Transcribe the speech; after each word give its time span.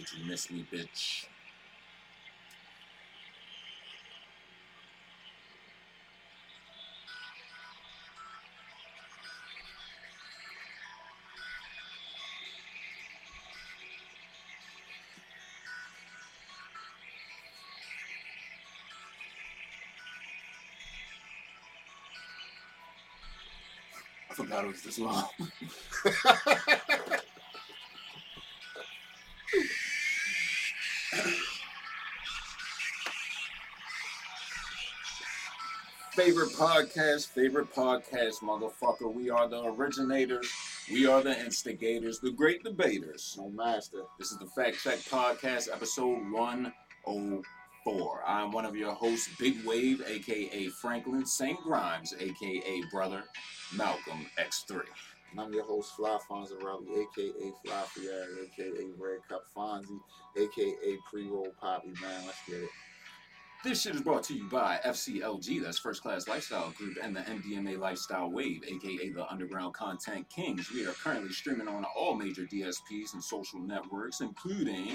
Did 0.00 0.12
you 0.18 0.24
miss 0.24 0.50
me, 0.50 0.64
bitch? 0.72 1.26
I 24.30 24.34
forgot 24.34 24.64
it 24.64 24.68
was 24.68 24.80
this 24.82 24.98
long. 24.98 25.28
favorite 36.24 36.50
podcast, 36.50 37.28
favorite 37.28 37.74
podcast, 37.74 38.42
motherfucker. 38.42 39.10
We 39.10 39.30
are 39.30 39.48
the 39.48 39.62
originators. 39.62 40.52
We 40.92 41.06
are 41.06 41.22
the 41.22 41.40
instigators, 41.40 42.20
the 42.20 42.30
great 42.30 42.62
debaters. 42.62 43.36
No 43.38 43.48
master. 43.48 44.02
This 44.18 44.30
is 44.30 44.36
the 44.36 44.44
Fact 44.44 44.76
Check 44.84 44.98
Podcast, 44.98 45.72
episode 45.72 46.30
104. 46.30 48.22
I'm 48.26 48.52
one 48.52 48.66
of 48.66 48.76
your 48.76 48.92
hosts, 48.92 49.30
Big 49.38 49.64
Wave, 49.64 50.02
aka 50.06 50.68
Franklin 50.82 51.24
St. 51.24 51.58
Grimes, 51.60 52.14
aka 52.20 52.82
Brother 52.92 53.24
Malcolm 53.74 54.26
X3. 54.38 54.82
And 55.30 55.40
I'm 55.40 55.54
your 55.54 55.64
host, 55.64 55.94
Fly 55.96 56.18
Fonzarelli, 56.30 57.00
aka 57.00 57.52
Fly 57.64 57.82
Fieri, 57.94 58.50
aka 58.58 58.84
Red 58.98 59.20
Cup 59.26 59.44
Fonzie, 59.56 59.98
aka 60.36 60.98
Pre 61.10 61.28
Roll 61.28 61.48
Poppy, 61.58 61.94
man. 62.02 62.26
Let's 62.26 62.42
get 62.46 62.58
it. 62.58 62.68
This 63.62 63.82
shit 63.82 63.94
is 63.94 64.00
brought 64.00 64.22
to 64.24 64.34
you 64.34 64.48
by 64.48 64.80
FCLG, 64.86 65.62
that's 65.62 65.78
First 65.78 66.00
Class 66.00 66.26
Lifestyle 66.26 66.70
Group, 66.70 66.96
and 67.02 67.14
the 67.14 67.20
MDMA 67.20 67.78
Lifestyle 67.78 68.30
Wave, 68.30 68.64
aka 68.66 69.10
the 69.10 69.30
Underground 69.30 69.74
Content 69.74 70.26
Kings. 70.30 70.72
We 70.72 70.86
are 70.86 70.92
currently 70.92 71.30
streaming 71.30 71.68
on 71.68 71.84
all 71.94 72.14
major 72.14 72.46
DSPs 72.46 73.12
and 73.12 73.22
social 73.22 73.60
networks, 73.60 74.22
including 74.22 74.94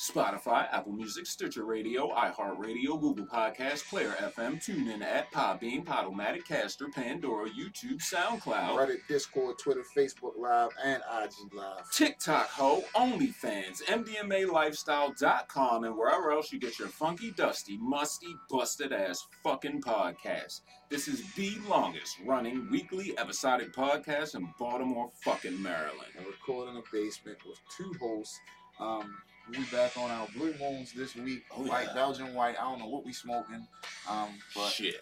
Spotify, 0.00 0.66
Apple 0.72 0.92
Music, 0.92 1.26
Stitcher 1.26 1.64
Radio, 1.64 2.08
iHeartRadio, 2.14 2.98
Google 2.98 3.26
Podcasts, 3.26 3.86
Player 3.86 4.14
FM, 4.18 4.56
TuneIn 4.56 5.02
at 5.02 5.30
Podbean, 5.30 5.84
Podomatic, 5.84 6.46
Caster, 6.46 6.88
Pandora, 6.88 7.50
YouTube, 7.50 8.00
SoundCloud. 8.00 8.78
Reddit, 8.78 9.06
Discord, 9.08 9.58
Twitter, 9.58 9.84
Facebook 9.94 10.38
Live, 10.38 10.70
and 10.82 11.02
IG 11.22 11.52
Live. 11.52 11.90
TikTok 11.92 12.48
Ho, 12.52 12.82
OnlyFans, 12.96 13.82
MDMALifestyle.com, 13.82 15.84
and 15.84 15.94
wherever 15.94 16.32
else 16.32 16.50
you 16.50 16.58
get 16.58 16.78
your 16.78 16.88
funky, 16.88 17.32
dusty, 17.32 17.76
musty, 17.76 18.34
busted 18.48 18.94
ass 18.94 19.26
fucking 19.44 19.82
podcast. 19.82 20.62
This 20.88 21.08
is 21.08 21.30
the 21.34 21.58
longest 21.68 22.16
running 22.24 22.70
weekly 22.70 23.12
episodic 23.18 23.74
podcast 23.74 24.34
in 24.34 24.48
Baltimore, 24.58 25.10
fucking 25.22 25.60
Maryland. 25.60 26.12
And 26.16 26.26
recording 26.26 26.74
in 26.74 26.80
the 26.80 26.86
basement 26.90 27.36
with 27.46 27.60
two 27.76 27.92
hosts. 28.00 28.40
Um, 28.80 29.14
we 29.50 29.64
back 29.64 29.96
on 29.96 30.10
our 30.10 30.26
Blue 30.36 30.54
Moons 30.60 30.92
this 30.92 31.16
week. 31.16 31.44
Oh, 31.56 31.62
white, 31.66 31.86
yeah. 31.88 31.94
Belgian 31.94 32.34
white. 32.34 32.56
I 32.58 32.62
don't 32.64 32.78
know 32.78 32.88
what 32.88 33.04
we 33.04 33.12
smoking. 33.12 33.66
Um, 34.08 34.28
but 34.54 34.68
shit. 34.68 34.96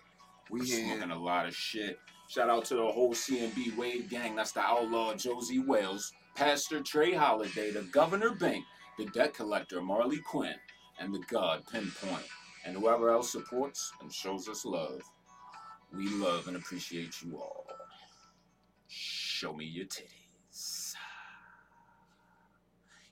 we 0.51 0.61
We're 0.61 0.67
here. 0.67 0.87
smoking 0.87 1.11
a 1.11 1.19
lot 1.23 1.47
of 1.47 1.55
shit. 1.55 1.99
Shout 2.29 2.51
out 2.51 2.65
to 2.67 2.75
the 2.75 2.87
whole 2.87 3.13
CMB 3.15 3.77
Wave 3.77 4.09
gang. 4.11 4.37
That's 4.37 4.53
the 4.53 4.61
outlaw 4.61 5.15
Josie 5.15 5.61
Wales, 5.61 6.13
Pastor 6.35 6.81
Trey 6.81 7.15
Holiday, 7.15 7.71
the 7.71 7.83
Governor 7.83 8.31
Bank, 8.35 8.65
the 8.99 9.07
debt 9.07 9.35
collector 9.35 9.81
Marley 9.81 10.19
Quinn, 10.19 10.55
and 10.99 11.15
the 11.15 11.23
God 11.31 11.63
Pinpoint. 11.71 12.27
And 12.67 12.77
whoever 12.77 13.11
else 13.11 13.33
supports 13.33 13.93
and 14.01 14.13
shows 14.13 14.49
us 14.49 14.65
love. 14.65 15.01
We 15.95 16.09
love 16.09 16.49
and 16.49 16.57
appreciate 16.57 17.23
you 17.23 17.37
all. 17.39 17.65
Show 18.89 19.55
me 19.55 19.65
your 19.65 19.87
titties. 19.87 20.18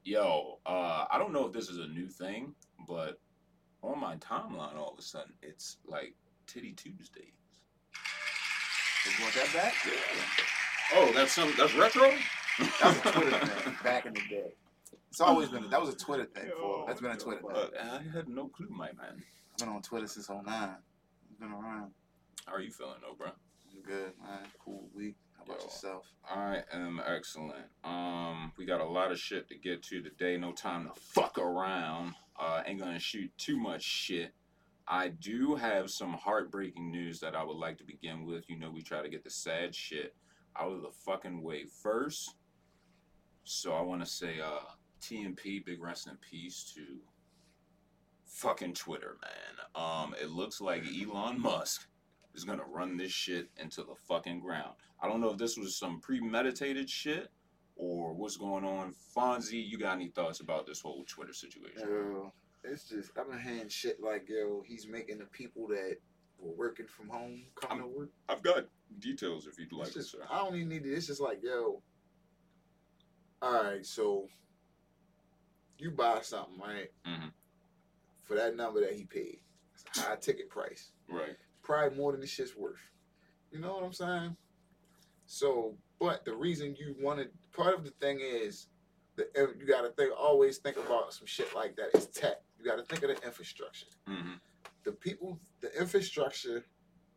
Yo, 0.07 0.61
uh, 0.65 1.05
I 1.11 1.19
don't 1.19 1.33
know 1.33 1.47
if 1.47 1.53
this 1.53 1.69
is 1.69 1.79
a 1.79 1.89
new 1.89 2.07
thing, 2.07 2.55
but 2.87 3.19
on 3.83 3.99
my 3.99 4.15
timeline, 4.19 4.77
all 4.77 4.93
of 4.93 4.99
a 5.01 5.03
sudden, 5.03 5.33
it's 5.43 5.79
like 5.85 6.15
Titty 6.47 6.75
Tuesdays. 6.75 7.33
You 9.05 9.11
want 9.21 9.35
that 9.35 9.53
back? 9.53 9.75
Yeah. 9.85 10.95
Oh, 10.95 11.13
that's 11.13 11.33
some 11.33 11.53
that's 11.59 11.75
retro. 11.75 12.13
That 12.81 12.85
was 12.85 12.97
a 12.99 13.19
Twitter 13.19 13.47
thing 13.47 13.75
back 13.83 14.07
in 14.07 14.15
the 14.15 14.21
day. 14.31 14.53
It's 15.11 15.21
always 15.21 15.49
been 15.49 15.69
that 15.71 15.81
was 15.81 15.91
a 15.93 15.97
Twitter 15.97 16.27
thing. 16.27 16.53
For, 16.57 16.85
that's 16.87 17.01
been 17.01 17.11
a 17.11 17.17
Twitter 17.17 17.41
thing. 17.41 17.71
Uh, 17.77 17.99
I 18.01 18.17
had 18.17 18.29
no 18.29 18.47
clue, 18.47 18.69
my 18.71 18.93
man. 18.93 19.21
I've 19.55 19.59
been 19.59 19.71
on 19.71 19.83
Twitter 19.83 20.07
since 20.07 20.31
09. 20.31 20.45
I've 20.47 20.77
been 21.41 21.51
around. 21.51 21.91
How 22.47 22.55
are 22.55 22.61
you 22.61 22.71
feeling, 22.71 23.01
though, 23.03 23.17
bro? 23.19 23.33
I'm 23.73 23.83
good, 23.83 24.13
man. 24.23 24.47
Cool 24.65 24.87
week. 24.95 25.17
About 25.47 25.59
Yo. 25.59 25.65
yourself? 25.65 26.13
I 26.29 26.63
am 26.73 27.01
excellent. 27.07 27.67
Um, 27.85 28.53
we 28.59 28.65
got 28.65 28.81
a 28.81 28.85
lot 28.85 29.13
of 29.13 29.19
shit 29.19 29.49
to 29.49 29.57
get 29.57 29.83
to 29.85 30.03
today. 30.03 30.37
No 30.37 30.53
time 30.53 30.87
to 30.87 31.01
fuck 31.01 31.39
around. 31.39 32.15
Uh, 32.39 32.63
ain't 32.67 32.81
gonna 32.81 32.99
shoot 32.99 33.31
too 33.39 33.57
much 33.59 33.83
shit. 33.83 34.33
I 34.89 35.09
do 35.09 35.55
have 35.55 35.91
some 35.91 36.13
heartbreaking 36.13 36.91
news 36.91 37.21
that 37.21 37.35
I 37.35 37.43
would 37.43 37.57
like 37.57 37.79
to 37.79 37.85
begin 37.85 38.25
with. 38.25 38.49
You 38.49 38.59
know, 38.59 38.71
we 38.71 38.83
try 38.83 39.03
to 39.03 39.09
get 39.09 39.25
the 39.25 39.31
sad 39.31 39.75
shit 39.75 40.15
out 40.59 40.73
of 40.73 40.83
the 40.83 40.91
fucking 40.91 41.43
way 41.43 41.65
first. 41.65 42.35
So 43.45 43.73
I 43.75 43.81
want 43.81 44.05
to 44.05 44.07
say, 44.07 44.41
uh, 44.41 44.61
TMP, 45.01 45.65
big 45.65 45.81
rest 45.81 46.09
in 46.09 46.17
peace 46.17 46.73
to 46.75 46.83
fucking 48.25 48.75
Twitter, 48.75 49.17
man. 49.23 49.67
Um, 49.75 50.15
it 50.21 50.31
looks 50.31 50.61
like 50.61 50.85
Elon 50.85 51.41
Musk 51.41 51.87
is 52.37 52.45
gonna 52.45 52.65
run 52.65 52.97
this 52.97 53.11
shit 53.13 53.49
into 53.57 53.83
the 53.83 53.95
fucking 54.07 54.41
ground. 54.41 54.75
I 55.01 55.09
don't 55.09 55.21
know 55.21 55.31
if 55.31 55.39
this 55.39 55.57
was 55.57 55.77
some 55.77 56.01
premeditated 56.01 56.89
shit 56.89 57.31
or 57.77 58.13
what's 58.15 58.37
going 58.37 58.65
on. 58.65 58.95
Fonzie, 59.17 59.67
you 59.67 59.79
got 59.79 59.95
any 59.97 60.09
thoughts 60.09 60.41
about 60.41 60.67
this 60.67 60.81
whole 60.81 61.05
Twitter 61.05 61.33
situation? 61.33 61.81
Yo, 61.81 62.33
it's 62.63 62.89
just 62.89 63.11
I've 63.19 63.29
been 63.31 63.41
hearing 63.41 63.69
shit 63.69 64.01
like 64.03 64.29
yo, 64.29 64.63
he's 64.67 64.87
making 64.87 65.19
the 65.19 65.25
people 65.27 65.67
that 65.69 65.97
were 66.39 66.53
working 66.55 66.87
from 66.87 67.09
home 67.09 67.45
come 67.55 67.79
to 67.81 67.87
work. 67.87 68.11
I've 68.29 68.43
got 68.43 68.67
details 68.99 69.47
if 69.47 69.59
you'd 69.59 69.73
like, 69.73 69.93
just, 69.93 70.13
sir. 70.13 70.19
I 70.31 70.39
don't 70.39 70.55
even 70.57 70.69
need 70.69 70.85
it. 70.87 70.93
It's 70.93 71.07
just 71.07 71.21
like 71.21 71.43
yo. 71.43 71.83
All 73.43 73.63
right, 73.65 73.85
so 73.85 74.29
you 75.79 75.91
buy 75.91 76.21
something 76.23 76.59
right 76.59 76.91
Mhm. 77.07 77.33
for 78.25 78.35
that 78.35 78.57
number 78.57 78.81
that 78.81 78.95
he 78.95 79.05
paid. 79.05 79.41
It's 79.75 79.85
a 79.99 80.01
high 80.03 80.17
ticket 80.17 80.49
price. 80.49 80.91
Right. 81.07 81.37
Probably 81.67 81.99
more 81.99 82.13
than 82.13 82.21
the 82.21 82.27
shit's 82.27 82.57
worth. 82.57 82.81
You 83.51 83.59
know 83.59 83.75
what 83.75 83.85
I'm 83.85 83.93
saying? 83.93 84.37
So, 85.27 85.75
but 85.99 86.25
the 86.25 86.35
reason 86.35 86.77
you 86.79 86.95
wanted 87.01 87.31
part 87.53 87.75
of 87.75 87.85
the 87.85 87.91
thing 87.91 88.21
is 88.23 88.69
that 89.17 89.27
you 89.59 89.67
got 89.67 89.83
to 89.83 89.91
think 89.91 90.13
always 90.17 90.59
think 90.59 90.77
about 90.77 91.13
some 91.13 91.27
shit 91.27 91.55
like 91.55 91.75
that. 91.77 91.89
It's 91.95 92.07
tech. 92.07 92.37
You 92.59 92.65
got 92.65 92.77
to 92.77 92.85
think 92.85 93.03
of 93.03 93.17
the 93.17 93.27
infrastructure. 93.27 93.87
hmm 94.07 94.35
The 94.85 94.93
people, 94.93 95.41
the 95.61 95.77
infrastructure, 95.79 96.65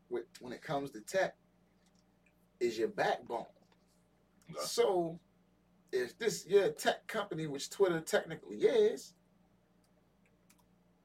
with 0.09 0.25
when 0.41 0.51
it 0.51 0.63
comes 0.63 0.89
to 0.91 1.01
tech, 1.01 1.35
is 2.59 2.77
your 2.77 2.87
backbone. 2.87 3.45
Okay. 4.49 4.59
So, 4.63 5.19
if 5.91 6.17
this 6.17 6.45
you're 6.47 6.69
tech 6.69 7.05
company, 7.07 7.45
which 7.45 7.69
Twitter 7.69 7.99
technically 7.99 8.57
is, 8.57 9.13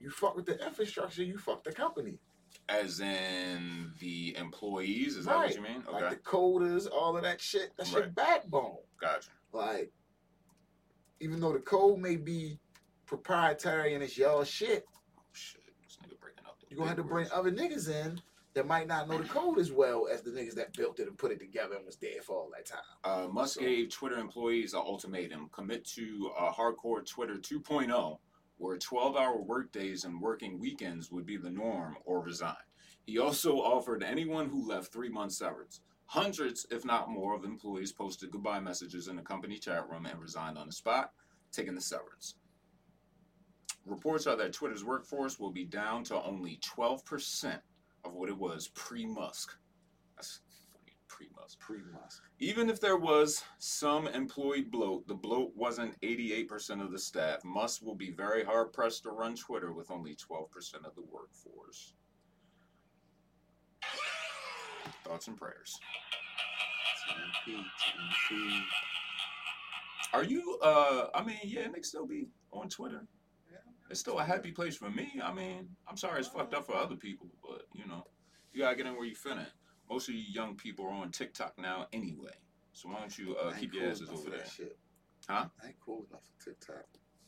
you 0.00 0.08
fuck 0.08 0.34
with 0.34 0.46
the 0.46 0.64
infrastructure, 0.64 1.22
you 1.22 1.36
fuck 1.36 1.62
the 1.64 1.72
company. 1.72 2.18
As 2.68 3.00
in 3.00 3.92
the 4.00 4.34
employees, 4.38 5.16
is 5.16 5.26
that 5.26 5.36
what 5.36 5.54
you 5.54 5.60
mean? 5.62 5.84
Okay. 5.86 6.00
Like 6.04 6.10
the 6.10 6.16
coders, 6.16 6.88
all 6.90 7.16
of 7.16 7.22
that 7.22 7.40
shit. 7.40 7.72
That's 7.76 7.92
your 7.92 8.06
backbone. 8.08 8.76
gotcha. 9.00 9.30
Like, 9.52 9.92
even 11.20 11.40
though 11.40 11.52
the 11.52 11.58
code 11.60 11.98
may 11.98 12.16
be 12.16 12.58
proprietary 13.06 13.94
and 13.94 14.02
it's 14.02 14.16
y'all 14.16 14.44
shit, 14.44 14.84
Oh 15.18 15.22
shit, 15.32 15.60
this 15.82 15.98
nigga 16.02 16.18
breaking 16.18 16.44
up. 16.46 16.56
you're 16.68 16.78
gonna 16.78 16.88
have 16.88 16.96
to 16.96 17.04
bring 17.04 17.26
other 17.32 17.52
niggas 17.52 17.88
in 17.90 18.18
that 18.54 18.66
might 18.66 18.86
not 18.86 19.08
know 19.08 19.18
the 19.18 19.24
code 19.28 19.58
as 19.58 19.70
well 19.70 20.08
as 20.10 20.22
the 20.22 20.30
niggas 20.30 20.54
that 20.54 20.72
built 20.72 20.98
it 21.00 21.06
and 21.06 21.18
put 21.18 21.30
it 21.32 21.38
together 21.38 21.76
and 21.76 21.84
was 21.84 21.96
there 21.96 22.22
for 22.22 22.36
all 22.36 22.50
that 22.56 22.64
time. 22.66 22.80
Uh, 23.04 23.28
Musk 23.28 23.54
So- 23.56 23.60
gave 23.60 23.90
Twitter 23.90 24.16
employees 24.16 24.72
an 24.72 24.80
ultimatum: 24.80 25.50
commit 25.52 25.84
to 25.88 26.30
a 26.38 26.50
hardcore 26.50 27.04
Twitter 27.06 27.36
2.0, 27.36 28.18
where 28.58 28.78
12-hour 28.78 29.42
workdays 29.42 30.04
and 30.04 30.20
working 30.20 30.58
weekends 30.58 31.10
would 31.10 31.26
be 31.26 31.36
the 31.36 31.50
norm, 31.50 31.96
or 32.04 32.22
resign. 32.22 32.54
He 33.06 33.18
also 33.18 33.56
offered 33.56 34.02
anyone 34.02 34.48
who 34.48 34.68
left 34.68 34.92
three 34.92 35.08
months 35.08 35.38
severance. 35.38 35.80
Hundreds, 36.06 36.66
if 36.70 36.84
not 36.84 37.10
more, 37.10 37.34
of 37.34 37.44
employees 37.44 37.92
posted 37.92 38.30
goodbye 38.30 38.60
messages 38.60 39.08
in 39.08 39.16
the 39.16 39.22
company 39.22 39.58
chat 39.58 39.88
room 39.90 40.06
and 40.06 40.20
resigned 40.20 40.58
on 40.58 40.66
the 40.66 40.72
spot, 40.72 41.12
taking 41.52 41.74
the 41.74 41.80
severance. 41.80 42.36
Reports 43.86 44.26
are 44.26 44.36
that 44.36 44.52
Twitter's 44.52 44.84
workforce 44.84 45.38
will 45.38 45.50
be 45.50 45.64
down 45.64 46.04
to 46.04 46.22
only 46.22 46.58
12% 46.76 47.58
of 48.04 48.14
what 48.14 48.28
it 48.28 48.36
was 48.36 48.68
pre-Musk. 48.68 49.56
That's 50.16 50.40
pre 51.14 51.28
must. 51.40 51.58
Pre 51.60 51.78
must. 51.92 52.20
Even 52.40 52.68
if 52.68 52.80
there 52.80 52.96
was 52.96 53.44
some 53.58 54.08
employed 54.08 54.70
bloat, 54.70 55.06
the 55.06 55.14
bloat 55.14 55.52
wasn't 55.54 56.00
88% 56.00 56.82
of 56.82 56.90
the 56.90 56.98
staff. 56.98 57.44
Musk 57.44 57.82
will 57.82 57.94
be 57.94 58.10
very 58.10 58.44
hard 58.44 58.72
pressed 58.72 59.04
to 59.04 59.10
run 59.10 59.36
Twitter 59.36 59.72
with 59.72 59.90
only 59.90 60.16
12% 60.16 60.48
of 60.84 60.94
the 60.96 61.02
workforce. 61.02 61.94
Thoughts 65.04 65.28
and 65.28 65.36
prayers. 65.36 65.78
TMP, 67.08 67.58
TMP. 67.58 68.60
Are 70.12 70.24
you, 70.24 70.58
uh, 70.62 71.06
I 71.14 71.22
mean, 71.22 71.38
yeah, 71.44 71.66
Nick 71.68 71.84
still 71.84 72.06
be 72.06 72.28
on 72.52 72.68
Twitter. 72.68 73.06
Yeah, 73.50 73.58
It's 73.90 74.00
still 74.00 74.18
a 74.18 74.24
happy 74.24 74.50
place 74.50 74.76
for 74.76 74.90
me. 74.90 75.20
I 75.22 75.32
mean, 75.32 75.68
I'm 75.88 75.96
sorry 75.96 76.20
it's 76.20 76.28
fucked 76.28 76.54
up 76.54 76.66
for 76.66 76.74
other 76.74 76.96
people, 76.96 77.28
but, 77.42 77.62
you 77.72 77.86
know, 77.86 78.04
you 78.52 78.62
gotta 78.62 78.76
get 78.76 78.86
in 78.86 78.96
where 78.96 79.04
you 79.04 79.14
fit 79.14 79.32
in. 79.32 79.46
Most 79.90 80.08
of 80.08 80.14
you 80.14 80.22
young 80.28 80.56
people 80.56 80.86
are 80.86 80.92
on 80.92 81.10
TikTok 81.10 81.58
now 81.58 81.86
anyway. 81.92 82.32
So 82.72 82.88
why 82.88 83.00
don't 83.00 83.16
you 83.16 83.36
uh, 83.36 83.52
keep 83.52 83.72
cool 83.72 83.82
your 83.82 83.90
asses 83.90 84.08
over 84.10 84.30
there? 84.30 84.40
that 84.40 84.48
Shit. 84.48 84.76
Huh? 85.28 85.46
I 85.62 85.66
ain't 85.68 85.80
cool 85.84 86.06
enough 86.10 86.22
for 86.24 86.44
TikTok. 86.50 86.84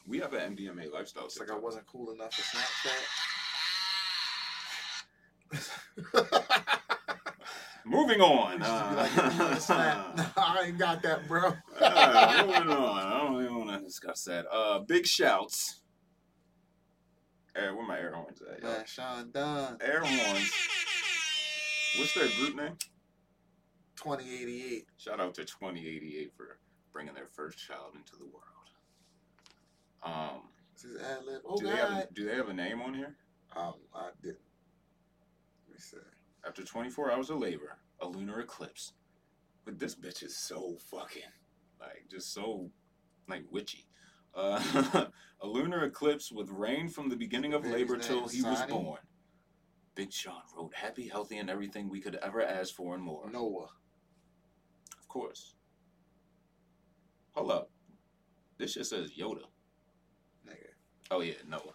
We 0.07 0.19
have 0.19 0.33
an 0.35 0.57
MDMA 0.57 0.93
lifestyle. 0.93 1.25
It's 1.25 1.39
like 1.39 1.51
I 1.51 1.57
wasn't 1.57 1.87
cool 1.87 2.13
enough 2.13 2.35
for 2.35 2.43
Snapchat. 2.43 3.03
Moving 7.85 8.21
on. 8.21 8.63
Uh, 8.67 8.95
like, 8.97 9.15
"You 9.15 9.45
wanna 9.45 9.61
snap?" 9.61 10.17
No, 10.17 10.25
I 10.37 10.65
ain't 10.67 10.79
got 10.79 11.03
that, 11.03 11.29
bro. 11.29 11.53
uh, 11.81 12.45
moving 12.47 12.69
on. 12.73 12.99
I 12.99 13.19
don't 13.21 13.45
even 13.45 13.59
want 13.67 13.79
to 13.79 13.85
discuss 13.85 14.25
that. 14.25 14.47
Uh, 14.51 14.81
big 14.81 15.07
shouts. 15.07 15.83
Air, 17.55 17.75
where 17.75 17.87
my 17.87 17.99
air 17.99 18.13
horns 18.13 18.43
at? 18.43 18.61
yo? 18.63 18.69
Man, 18.69 18.85
Sean 18.87 19.31
Dunn, 19.31 19.79
Air 19.81 20.01
horns. 20.01 20.53
What's 21.97 22.15
their 22.15 22.29
group 22.29 22.57
name? 22.57 22.77
2088. 23.97 24.85
Shout 24.99 25.21
out 25.21 25.35
to 25.35 25.45
2088 25.45 26.33
for 26.37 26.59
bringing 26.93 27.15
their 27.15 27.27
first 27.33 27.59
child 27.59 27.95
into 27.95 28.17
the 28.17 28.25
world. 28.27 28.43
Um, 30.03 30.43
This 30.75 30.85
is 30.85 31.03
ad 31.03 31.25
lib. 31.25 31.43
Oh, 31.47 31.59
do 31.59 31.65
God. 31.65 31.73
they 31.73 31.77
have 31.79 31.91
a, 31.93 32.09
do 32.13 32.25
they 32.27 32.35
have 32.35 32.49
a 32.49 32.55
name 32.55 32.81
on 32.83 32.95
here? 32.95 33.17
Um, 33.57 33.75
I 33.95 34.11
didn't. 34.23 34.39
Let 35.67 35.75
me 35.75 35.79
see. 35.79 35.97
After 36.47 36.63
24 36.63 37.11
hours 37.13 37.31
of 37.31 37.39
labor, 37.39 37.79
a 38.01 38.07
lunar 38.07 38.41
eclipse. 38.41 38.93
But 39.65 39.79
this 39.79 39.97
bitch 39.97 40.23
is 40.23 40.37
so 40.37 40.77
fucking, 40.91 41.23
like, 41.81 42.05
just 42.09 42.33
so, 42.33 42.71
like, 43.29 43.43
witchy. 43.51 43.87
Uh, 44.33 44.61
a 45.41 45.47
lunar 45.47 45.85
eclipse 45.85 46.31
with 46.31 46.51
rain 46.51 46.89
from 46.89 47.09
the 47.09 47.17
beginning 47.17 47.53
of 47.53 47.67
labor 47.67 47.97
till 47.97 48.29
he 48.29 48.43
was 48.43 48.63
born. 48.67 49.01
Big 49.97 50.13
Sean 50.13 50.43
wrote 50.57 50.75
happy, 50.75 51.09
healthy, 51.09 51.39
and 51.39 51.51
everything 51.51 51.89
we 51.89 52.01
could 52.01 52.17
ever 52.23 52.43
ask 52.43 52.75
for 52.75 52.95
and 52.95 53.03
more. 53.03 53.29
Noah. 53.31 53.71
Of 55.01 55.09
course. 55.09 55.55
Hold 57.33 57.51
up. 57.51 57.71
This 58.59 58.75
just 58.75 58.91
says 58.91 59.11
Yoda. 59.19 59.47
Nigga. 60.47 60.71
Oh, 61.11 61.21
yeah, 61.21 61.35
Noah. 61.49 61.75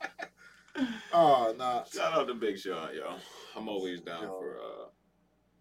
Oh, 1.12 1.54
nah. 1.56 1.82
Shout 1.84 2.12
out 2.12 2.26
to 2.28 2.34
Big 2.34 2.58
Sean, 2.58 2.90
yo. 2.94 3.14
I'm 3.56 3.68
always 3.68 4.02
down 4.02 4.24
Yo. 4.24 4.38
for 4.38 4.58
uh, 4.58 4.88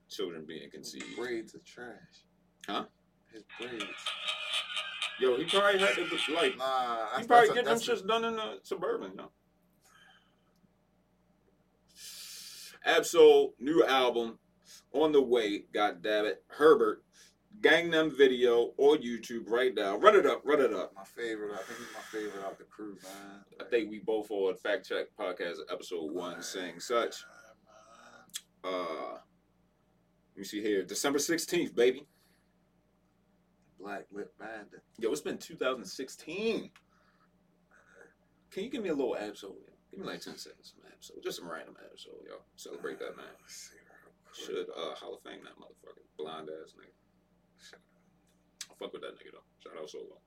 children 0.09 0.43
being 0.45 0.63
His 0.63 0.71
conceived. 0.73 1.15
braids 1.15 1.55
are 1.55 1.61
trash. 1.65 2.25
Huh? 2.67 2.83
His 3.31 3.43
braids. 3.57 3.85
Yo, 5.21 5.37
he 5.37 5.45
probably 5.45 5.79
had 5.79 5.95
to 5.95 6.33
like. 6.33 6.57
Nah, 6.57 7.07
He 7.17 7.25
probably 7.25 7.53
get 7.55 7.63
them 7.63 7.77
shits 7.77 8.05
done 8.05 8.25
in 8.25 8.35
the 8.35 8.59
suburban, 8.63 9.13
yo. 9.17 9.31
Ab-Soul 12.85 13.55
new 13.59 13.83
album 13.83 14.37
on 14.93 15.11
the 15.11 15.21
way. 15.21 15.65
God 15.73 16.01
damn 16.01 16.25
it, 16.25 16.43
Herbert. 16.47 17.03
Gang'Nem 17.61 18.15
video 18.15 18.73
or 18.77 18.97
YouTube 18.97 19.49
right 19.49 19.73
now. 19.73 19.97
Run 19.97 20.15
it 20.15 20.25
up, 20.25 20.41
run 20.45 20.61
it 20.61 20.73
up. 20.73 20.93
my 20.95 21.03
favorite. 21.03 21.53
I 21.53 21.57
think 21.57 21.79
he's 21.79 21.87
my 21.93 22.19
favorite 22.19 22.45
out 22.45 22.57
the 22.57 22.65
crew, 22.65 22.97
man. 23.03 23.43
I 23.59 23.63
think 23.63 23.89
we 23.89 23.99
both 23.99 24.29
on 24.29 24.55
Fact 24.55 24.87
Check 24.87 25.07
Podcast 25.19 25.57
episode 25.71 26.11
one 26.11 26.41
saying 26.41 26.79
such. 26.79 27.23
Uh, 28.63 29.13
let 29.13 30.37
me 30.37 30.43
see 30.43 30.61
here. 30.61 30.83
December 30.83 31.19
16th, 31.19 31.73
baby. 31.75 32.05
Black 33.79 34.05
Lip 34.11 34.33
Bandit. 34.39 34.81
Yo, 34.99 35.11
it's 35.11 35.21
been 35.21 35.37
2016. 35.37 36.69
Can 38.51 38.63
you 38.63 38.69
give 38.69 38.83
me 38.83 38.89
a 38.89 38.93
little 38.95 39.15
Ab-Soul? 39.15 39.57
Give 39.91 39.99
me 39.99 40.07
like 40.07 40.21
10 40.21 40.37
seconds 40.37 40.73
of 40.77 40.84
Ab-Soul. 41.05 41.21
Just 41.23 41.37
some 41.37 41.49
random 41.49 41.75
episode, 41.83 42.25
y'all. 42.27 42.45
Celebrate 42.55 42.99
that 42.99 43.15
man. 43.15 43.25
Let's 43.41 43.69
see 43.69 43.77
real 43.77 44.13
quick. 44.25 44.35
Should 44.35 44.69
uh 44.75 44.95
Hall 44.95 45.13
of 45.15 45.21
Fame 45.21 45.43
that 45.43 45.57
motherfucker. 45.61 46.01
Blind 46.17 46.49
ass 46.49 46.73
nigga. 46.73 47.77
I 48.69 48.73
fuck 48.79 48.93
with 48.93 49.01
that 49.01 49.13
nigga 49.15 49.33
though. 49.33 49.45
Shout 49.59 49.81
out 49.81 49.89
Solo. 49.89 50.17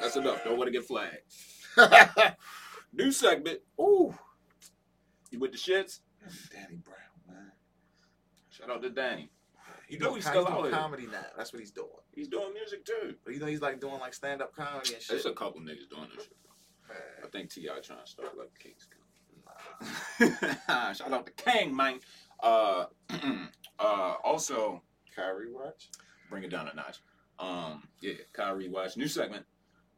That's 0.00 0.16
enough. 0.16 0.44
Don't 0.44 0.58
want 0.58 0.68
to 0.68 0.72
get 0.72 0.84
flagged. 0.84 1.22
New 2.92 3.12
segment. 3.12 3.60
Ooh. 3.80 4.14
You 5.30 5.38
with 5.38 5.52
the 5.52 5.58
shits? 5.58 6.00
Danny 6.52 6.76
Brown, 6.76 6.96
man. 7.26 7.52
Shout 8.50 8.68
out 8.68 8.82
to 8.82 8.90
Danny. 8.90 9.30
You 9.92 9.98
know 9.98 10.14
he's 10.14 10.24
he's 10.24 10.30
still 10.32 10.46
doing 10.46 10.72
comedy 10.72 11.06
now. 11.06 11.26
That's 11.36 11.52
what 11.52 11.60
he's 11.60 11.70
doing. 11.70 11.88
He's 12.14 12.26
doing 12.26 12.54
music 12.54 12.82
too. 12.86 13.14
But 13.26 13.34
you 13.34 13.40
know 13.40 13.44
he's 13.44 13.60
like 13.60 13.78
doing 13.78 14.00
like 14.00 14.14
stand 14.14 14.40
up 14.40 14.56
comedy 14.56 14.94
and 14.94 15.02
shit. 15.02 15.08
There's 15.10 15.26
a 15.26 15.34
couple 15.34 15.60
niggas 15.60 15.90
doing 15.94 16.08
this 16.16 16.24
shit. 16.24 16.36
I 16.88 17.20
Man, 17.20 17.30
think 17.30 17.50
T.I. 17.50 17.78
trying 17.80 17.98
to 18.02 18.10
start 18.10 18.30
like 18.38 18.58
King's 18.58 18.88
nah. 20.66 20.92
Shout 20.94 21.12
out 21.12 21.26
to 21.26 21.32
King, 21.32 21.76
man. 21.76 22.00
Uh, 22.42 22.86
uh, 23.78 24.14
also, 24.24 24.80
Kyrie 25.14 25.52
watch. 25.52 25.90
bring 26.30 26.42
it 26.42 26.50
down 26.50 26.68
a 26.68 26.74
notch. 26.74 27.00
Um, 27.38 27.86
yeah, 28.00 28.14
Kyrie 28.32 28.70
watch 28.70 28.96
new 28.96 29.08
segment. 29.08 29.44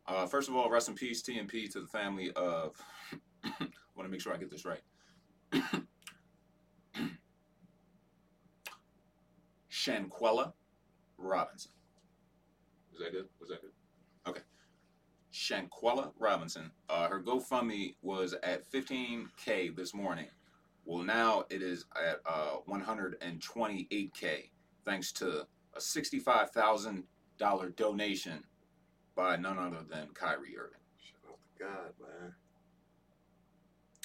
Uh, 0.08 0.26
first 0.26 0.48
of 0.48 0.56
all, 0.56 0.68
rest 0.70 0.88
in 0.88 0.96
peace, 0.96 1.22
TMP 1.22 1.70
to 1.70 1.80
the 1.80 1.86
family 1.86 2.32
of. 2.32 2.74
I 3.44 3.50
want 3.94 4.08
to 4.08 4.08
make 4.08 4.20
sure 4.20 4.34
I 4.34 4.38
get 4.38 4.50
this 4.50 4.64
right. 4.64 4.82
Shanquella 9.84 10.52
Robinson. 11.18 11.72
Was 12.92 13.00
that 13.00 13.12
good? 13.12 13.26
Was 13.40 13.50
that 13.50 13.60
good? 13.60 13.72
Okay. 14.26 14.40
Shanquella 15.32 16.12
Robinson. 16.18 16.70
Uh, 16.88 17.08
her 17.08 17.20
GoFundMe 17.22 17.96
was 18.02 18.34
at 18.42 18.70
15k 18.70 19.76
this 19.76 19.92
morning. 19.92 20.28
Well, 20.86 21.02
now 21.02 21.44
it 21.50 21.60
is 21.62 21.84
at 21.96 22.20
uh, 22.26 22.58
128k, 22.68 24.50
thanks 24.84 25.12
to 25.12 25.46
a 25.74 25.78
$65,000 25.78 27.76
donation 27.76 28.44
by 29.14 29.36
none 29.36 29.58
other 29.58 29.82
than 29.90 30.08
Kyrie 30.14 30.56
Irving. 30.58 30.78
Shout 30.98 31.30
out 31.30 31.38
to 31.42 31.64
God, 31.64 31.92
man. 32.00 32.34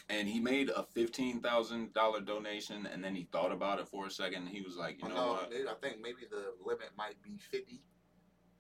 And 0.10 0.28
he 0.28 0.40
made 0.40 0.70
a 0.70 0.86
$15,000 0.98 2.26
donation, 2.26 2.88
and 2.88 3.04
then 3.04 3.14
he 3.14 3.28
thought 3.32 3.52
about 3.52 3.80
it 3.80 3.88
for 3.88 4.08
a 4.08 4.12
second. 4.12 4.48
And 4.48 4.50
he 4.50 4.62
was 4.62 4.76
like, 4.76 4.98
you 5.02 5.06
Oh, 5.06 5.10
know 5.10 5.16
no, 5.16 5.32
what? 5.34 5.52
I 5.54 5.74
think 5.82 6.02
maybe 6.02 6.22
the 6.30 6.54
limit 6.66 6.90
might 6.98 7.22
be 7.22 7.38
fifty. 7.38 7.82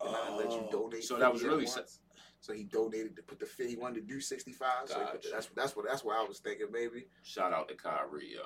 They're 0.01 0.11
not 0.11 0.27
gonna 0.27 0.37
let 0.37 0.51
you 0.51 0.65
Oh, 0.67 0.71
donate. 0.71 1.03
So 1.03 1.17
that 1.17 1.33
was 1.33 1.43
really 1.43 1.65
So 1.65 2.53
he 2.53 2.63
donated 2.63 3.15
to 3.15 3.23
put 3.23 3.39
the 3.39 3.45
fit. 3.47 3.67
He 3.69 3.75
wanted 3.75 3.95
to 4.07 4.13
do 4.13 4.21
sixty 4.21 4.53
five. 4.53 4.87
So 4.87 4.99
the- 4.99 5.29
that's 5.31 5.47
that's 5.47 5.75
what 5.75 5.85
that's 5.87 6.03
what 6.05 6.15
I 6.17 6.23
was 6.23 6.39
thinking. 6.39 6.67
Maybe. 6.71 7.07
shout 7.23 7.51
out 7.51 7.67
to 7.69 7.75
Kyrie, 7.75 8.35
yo. 8.35 8.43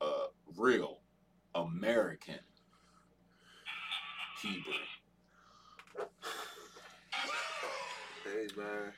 Uh, 0.00 0.26
real 0.56 1.00
American 1.54 2.38
Hebrew. 4.40 4.72
Hey 8.24 8.46
man. 8.56 8.92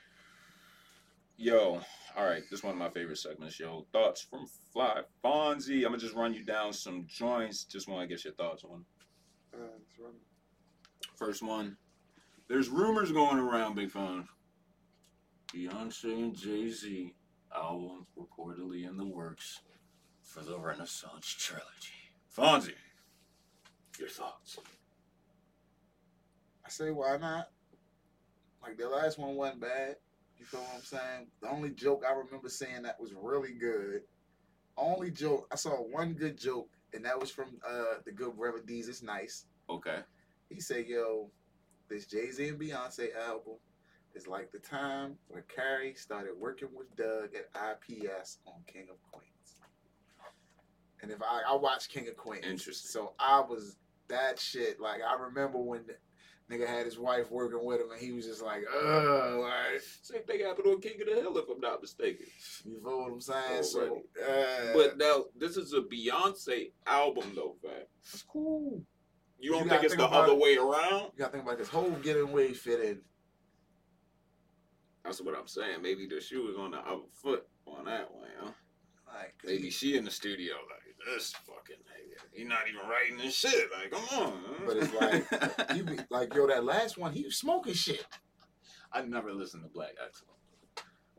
Yo, 1.37 1.81
all 2.17 2.25
right, 2.25 2.41
this 2.49 2.59
is 2.59 2.63
one 2.63 2.73
of 2.73 2.79
my 2.79 2.89
favorite 2.89 3.17
segments, 3.17 3.59
yo. 3.59 3.85
Thoughts 3.91 4.21
from 4.21 4.45
Fly 4.71 5.01
Fonzie. 5.23 5.77
I'm 5.77 5.91
gonna 5.91 5.97
just 5.97 6.15
run 6.15 6.33
you 6.33 6.43
down 6.43 6.71
some 6.71 7.05
joints. 7.07 7.65
Just 7.65 7.87
want 7.87 8.01
to 8.01 8.07
get 8.07 8.23
your 8.23 8.33
thoughts 8.33 8.63
on. 8.63 8.85
Uh. 9.53 10.07
First 11.15 11.43
one. 11.43 11.77
There's 12.47 12.69
rumors 12.69 13.11
going 13.11 13.39
around, 13.39 13.75
Big 13.75 13.91
Fun. 13.91 14.27
Beyonce 15.53 16.13
and 16.13 16.35
Jay 16.35 16.69
Z 16.69 17.13
album 17.55 18.05
reportedly 18.17 18.87
in 18.87 18.97
the 18.97 19.05
works 19.05 19.61
for 20.21 20.41
the 20.41 20.57
Renaissance 20.59 21.27
trilogy. 21.27 22.11
Fonzie, 22.35 22.75
your 23.99 24.09
thoughts? 24.09 24.57
I 26.65 26.69
say 26.69 26.91
why 26.91 27.17
not? 27.17 27.49
Like 28.61 28.77
the 28.77 28.89
last 28.89 29.17
one 29.17 29.35
wasn't 29.35 29.61
bad. 29.61 29.95
You 30.39 30.45
feel 30.45 30.61
what 30.61 30.75
I'm 30.75 30.81
saying? 30.83 31.27
The 31.41 31.49
only 31.49 31.71
joke 31.71 32.03
I 32.07 32.13
remember 32.13 32.49
saying 32.49 32.83
that 32.83 32.99
was 32.99 33.13
really 33.13 33.53
good. 33.53 34.01
Only 34.77 35.11
joke 35.11 35.47
I 35.51 35.55
saw 35.55 35.71
one 35.71 36.13
good 36.13 36.37
joke, 36.37 36.69
and 36.93 37.05
that 37.05 37.19
was 37.19 37.31
from 37.31 37.57
uh 37.67 37.99
the 38.05 38.11
good 38.11 38.35
brother 38.35 38.61
D's. 38.65 38.89
It's 38.89 39.01
nice. 39.01 39.45
Okay. 39.69 39.99
He 40.49 40.59
said, 40.59 40.85
"Yo, 40.87 41.31
this 41.89 42.05
Jay 42.05 42.31
Z 42.31 42.47
and 42.47 42.59
Beyonce 42.59 43.15
album 43.15 43.55
is 44.13 44.27
like 44.27 44.51
the 44.51 44.59
time 44.59 45.17
when 45.27 45.43
Carrie 45.53 45.93
started 45.93 46.33
working 46.37 46.69
with 46.73 46.93
Doug 46.95 47.29
at 47.35 47.49
IPS 47.53 48.39
on 48.47 48.61
King 48.65 48.87
of 48.89 49.01
Queens. 49.11 49.59
And 51.01 51.11
if 51.11 51.21
I, 51.21 51.41
I 51.47 51.55
watched 51.55 51.89
King 51.89 52.07
of 52.07 52.15
Queens, 52.15 52.45
Interesting. 52.45 52.89
So 52.89 53.13
I 53.19 53.41
was 53.41 53.75
that 54.07 54.39
shit. 54.39 54.79
Like 54.79 55.01
I 55.07 55.21
remember 55.21 55.59
when 55.59 55.83
nigga 56.51 56.67
had 56.67 56.85
his 56.85 56.97
wife 56.99 57.31
working 57.31 57.63
with 57.65 57.81
him, 57.81 57.91
and 57.91 57.99
he 57.99 58.11
was 58.11 58.25
just 58.25 58.41
like, 58.43 58.63
ugh, 58.71 59.39
like 59.39 59.81
Same 60.01 60.23
thing 60.23 60.41
happened 60.41 60.67
on 60.67 60.81
King 60.81 61.01
of 61.01 61.07
the 61.07 61.21
Hill, 61.21 61.37
if 61.37 61.45
I'm 61.49 61.59
not 61.59 61.81
mistaken. 61.81 62.25
you 62.65 62.79
feel 62.83 62.99
what 63.01 63.11
I'm 63.11 63.21
saying? 63.21 63.63
So, 63.63 64.01
uh, 64.27 64.73
But 64.73 64.97
now 64.97 65.25
this 65.37 65.57
is 65.57 65.73
a 65.73 65.81
Beyonce 65.81 66.71
album, 66.85 67.31
though, 67.35 67.55
man. 67.63 67.83
it's 68.03 68.21
cool. 68.23 68.81
You 69.39 69.51
don't 69.51 69.63
You 69.63 69.69
think 69.69 69.83
it's 69.83 69.93
think 69.95 70.01
the 70.01 70.07
about 70.07 70.29
other 70.29 70.35
way 70.35 70.55
around? 70.57 71.11
You 71.13 71.19
gotta 71.19 71.31
think 71.33 71.43
about 71.43 71.57
this 71.57 71.67
whole 71.69 71.91
getting 71.91 72.31
way 72.31 72.53
fit 72.53 72.79
in. 72.81 73.01
That's 75.03 75.21
what 75.21 75.37
I'm 75.37 75.47
saying. 75.47 75.81
Maybe 75.81 76.07
the 76.07 76.19
shoe 76.21 76.43
was 76.47 76.55
on 76.57 76.71
the 76.71 76.77
other 76.79 77.03
foot 77.13 77.45
on 77.67 77.85
that 77.85 78.11
one, 78.13 78.29
huh? 78.39 78.51
Like, 79.07 79.35
Maybe 79.45 79.69
she 79.69 79.97
in 79.97 80.05
the 80.05 80.11
studio 80.11 80.55
like 80.55 80.81
this 81.05 81.33
fucking 81.45 81.75
nigga. 81.77 82.21
He 82.33 82.43
not 82.43 82.61
even 82.67 82.87
writing 82.89 83.17
this 83.17 83.35
shit. 83.35 83.69
Like, 83.77 83.91
come 83.91 84.19
on. 84.19 84.33
man. 84.33 84.61
But 84.65 84.77
it's 84.77 84.93
like, 84.93 85.75
you 85.77 85.83
be 85.83 85.99
like, 86.09 86.33
yo, 86.33 86.47
that 86.47 86.63
last 86.65 86.97
one, 86.97 87.13
he 87.13 87.23
was 87.23 87.37
smoking 87.37 87.73
shit. 87.73 88.05
I 88.91 89.01
never 89.03 89.33
listened 89.33 89.63
to 89.63 89.69
Black 89.69 89.91
Excellent. 90.05 90.31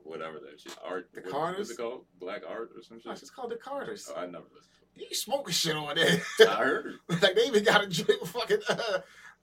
Whatever 0.03 0.39
that 0.39 0.61
shit. 0.61 0.77
Art. 0.85 1.09
The 1.15 1.21
what- 1.23 1.31
Carters? 1.33 1.59
What's 1.59 1.71
it 1.73 1.79
called? 1.79 2.05
Black 2.21 2.43
Art 2.49 2.71
or 2.77 2.83
some 2.83 3.01
shit? 3.01 3.13
it's 3.13 3.31
called 3.31 3.51
the 3.51 3.57
Carters. 3.57 4.11
Oh, 4.15 4.19
I 4.21 4.27
never 4.27 4.45
listened 4.55 4.73
He 4.95 5.13
smoking 5.15 5.53
shit 5.53 5.75
on 5.77 5.95
there. 5.97 6.21
I 6.49 6.55
heard 6.55 6.95
like 7.09 7.35
they 7.35 7.47
even 7.47 7.65
got 7.65 7.83
a 7.83 7.89
drink 7.89 8.21
with 8.21 8.31
fucking 8.31 8.61
uh, 8.69 8.99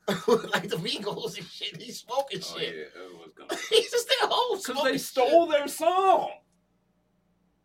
like 0.54 0.70
the 0.70 0.78
Migos 0.78 1.38
and 1.38 1.46
shit. 1.48 1.76
He's 1.82 2.00
smoking 2.00 2.40
Oh, 2.42 2.58
shit. 2.60 2.76
yeah. 2.76 3.02
It 3.04 3.14
was 3.20 3.32
gonna. 3.38 3.60
He's 3.70 3.92
just 3.92 4.08
there 4.08 4.30
whole 4.30 4.58
Because 4.58 4.84
they 4.84 4.92
shit. 4.94 5.02
stole 5.02 5.48
their 5.48 5.68
song. 5.68 6.30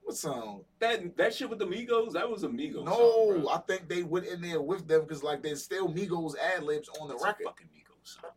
What 0.09 0.17
song? 0.17 0.65
That 0.79 1.19
that 1.19 1.35
shit 1.35 1.51
with 1.51 1.59
the 1.59 1.67
Migos, 1.67 2.13
that 2.15 2.31
was 2.31 2.43
a 2.43 2.49
Migos 2.49 2.83
No, 2.87 2.95
song. 2.95 3.47
I 3.53 3.59
think 3.59 3.91
they 3.91 4.03
went 4.05 4.25
in 4.25 4.41
there 4.41 4.63
with 4.63 4.89
them 4.89 5.03
because 5.03 5.23
like 5.23 5.43
there's 5.43 5.63
still 5.63 5.87
Migos 5.87 6.33
ad 6.39 6.63
libs 6.63 6.89
on 6.99 7.09
the 7.09 7.15
It's 7.15 7.23
record. 7.25 7.45
fucking 7.45 7.67
Migos 7.67 8.19
song. 8.19 8.31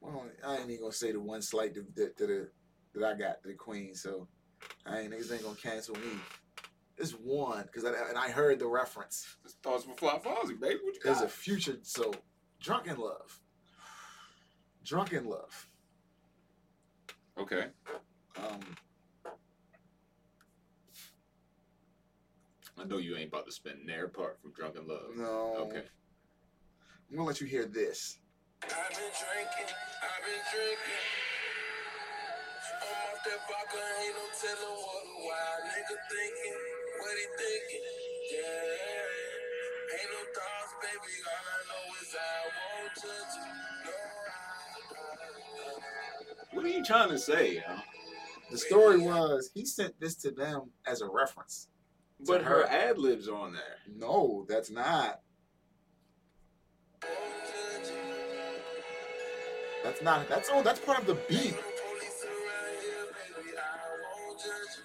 Well, 0.00 0.24
I 0.42 0.56
ain't 0.56 0.70
even 0.70 0.80
gonna 0.80 0.92
say 0.94 1.12
the 1.12 1.20
one 1.20 1.42
slight 1.42 1.74
that, 1.74 1.94
that, 1.96 2.16
that, 2.16 2.24
uh, 2.30 2.44
that 2.94 3.04
I 3.06 3.18
got 3.18 3.42
to 3.42 3.48
the 3.48 3.54
Queen, 3.54 3.94
so 3.94 4.26
I 4.86 5.00
ain't 5.00 5.12
niggas 5.12 5.30
ain't 5.30 5.42
gonna 5.42 5.54
cancel 5.54 5.96
me. 5.96 6.12
It's 6.96 7.12
one 7.12 7.64
because 7.64 7.84
I 7.84 7.90
and 8.08 8.16
I 8.16 8.30
heard 8.30 8.60
the 8.60 8.66
reference. 8.66 9.36
It's 9.44 9.52
thoughts 9.62 9.84
for 9.84 9.92
Fly 9.96 10.18
Fozzy, 10.24 10.58
baby. 10.58 10.78
What 10.82 10.94
you 10.94 11.00
There's 11.04 11.18
got? 11.18 11.26
a 11.26 11.28
future. 11.28 11.76
So, 11.82 12.10
Drunk 12.58 12.86
in 12.86 12.96
Love. 12.96 13.38
Drunken 14.82 15.26
love. 15.26 15.68
okay. 17.38 17.66
Um, 18.38 18.60
I 22.78 22.84
know 22.84 22.98
you 22.98 23.16
ain't 23.16 23.28
about 23.28 23.46
to 23.46 23.52
spend 23.52 23.88
their 23.88 24.08
part 24.08 24.40
from 24.40 24.52
Drunk 24.52 24.76
in 24.76 24.86
Love. 24.86 25.16
no. 25.16 25.56
Okay. 25.68 25.84
I'm 27.10 27.16
gonna 27.16 27.28
let 27.28 27.40
you 27.40 27.46
hear 27.46 27.66
this. 27.66 28.18
I've 28.62 28.68
been 28.70 28.98
drinking, 28.98 29.70
I've 30.02 30.24
been 30.24 30.42
drinking. 30.50 31.04
I'm 32.80 32.98
off 33.12 33.20
that 33.24 33.40
vodka, 33.46 33.78
ain't 34.02 34.16
no 34.16 34.24
telling 34.40 34.74
what 34.74 35.04
a 35.04 35.14
wild 35.22 35.62
nigga 35.68 35.96
thinking. 36.10 36.58
What 36.98 37.14
he 37.14 37.26
thinking? 37.38 37.84
Yeah. 38.32 39.94
Ain't 39.94 40.10
no 40.10 40.22
thoughts, 40.34 40.72
baby. 40.82 41.14
All 41.28 41.44
I 41.44 41.60
know 41.70 41.84
is 42.02 42.10
I 42.18 42.18
won't 42.56 42.92
judge 42.96 43.34
you. 43.38 43.52
No, 46.52 46.56
What 46.56 46.64
are 46.64 46.68
you 46.68 46.82
trying 46.84 47.10
to 47.10 47.18
say, 47.18 47.56
yo? 47.56 47.62
The 48.50 48.58
story 48.58 48.98
was 48.98 49.50
he 49.54 49.64
sent 49.66 49.98
this 50.00 50.14
to 50.16 50.30
them 50.30 50.70
as 50.86 51.00
a 51.02 51.06
reference. 51.08 51.68
But 52.20 52.42
her 52.42 52.62
her. 52.62 52.66
ad 52.66 52.98
libs 52.98 53.28
on 53.28 53.52
there. 53.52 53.78
No, 53.88 54.46
that's 54.48 54.70
not. 54.70 55.20
That's 59.82 60.00
not. 60.02 60.28
That's 60.28 60.48
oh, 60.52 60.62
that's 60.62 60.80
part 60.80 61.00
of 61.00 61.06
the 61.06 61.14
beat. 61.28 61.38
Ain't 61.38 61.56
no 61.56 61.60
police 61.60 62.24
around 62.24 62.74
here, 62.80 63.06
baby. 63.36 63.58
I 63.58 63.60
won't 64.26 64.38
judge 64.38 64.78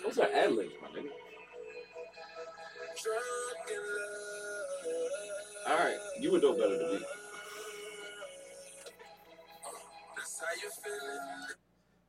you. 0.00 0.04
Those 0.06 0.18
are 0.18 0.32
ad 0.32 0.52
libs, 0.52 0.72
my 0.80 0.88
nigga. 0.88 1.10
Drunk 3.02 3.70
in 3.70 3.76
love. 3.76 4.40
All 5.68 5.76
right, 5.76 5.98
you 6.18 6.32
would 6.32 6.42
know 6.42 6.54
better 6.54 6.78
than 6.78 6.92
me. 6.94 7.06
That's 10.16 10.40
how 10.40 10.52
you 10.62 10.70
feeling. 10.82 11.56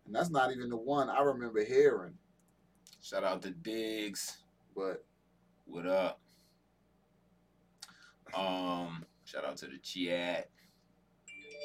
And 0.05 0.15
that's 0.15 0.29
not 0.29 0.51
even 0.51 0.69
the 0.69 0.77
one 0.77 1.09
I 1.09 1.21
remember 1.21 1.63
hearing. 1.63 2.13
Shout 3.01 3.23
out 3.23 3.41
to 3.41 3.49
Diggs. 3.49 4.37
What? 4.73 5.03
What 5.65 5.87
up? 5.87 6.19
Um, 8.33 9.05
shout 9.25 9.43
out 9.43 9.57
to 9.57 9.65
the 9.67 9.77
chat. 9.79 10.49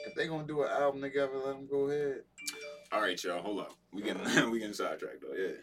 if 0.06 0.14
they 0.16 0.26
gonna 0.26 0.46
do 0.46 0.62
an 0.62 0.70
album 0.70 1.02
together, 1.02 1.36
let 1.36 1.56
them 1.56 1.68
go 1.70 1.88
ahead. 1.88 2.22
All 2.90 3.00
right, 3.00 3.22
y'all. 3.22 3.42
Hold 3.42 3.60
up. 3.60 3.72
We 3.92 4.02
getting 4.02 4.24
we 4.50 4.58
getting 4.58 4.74
sidetracked 4.74 5.22
though. 5.22 5.36
Yeah. 5.36 5.56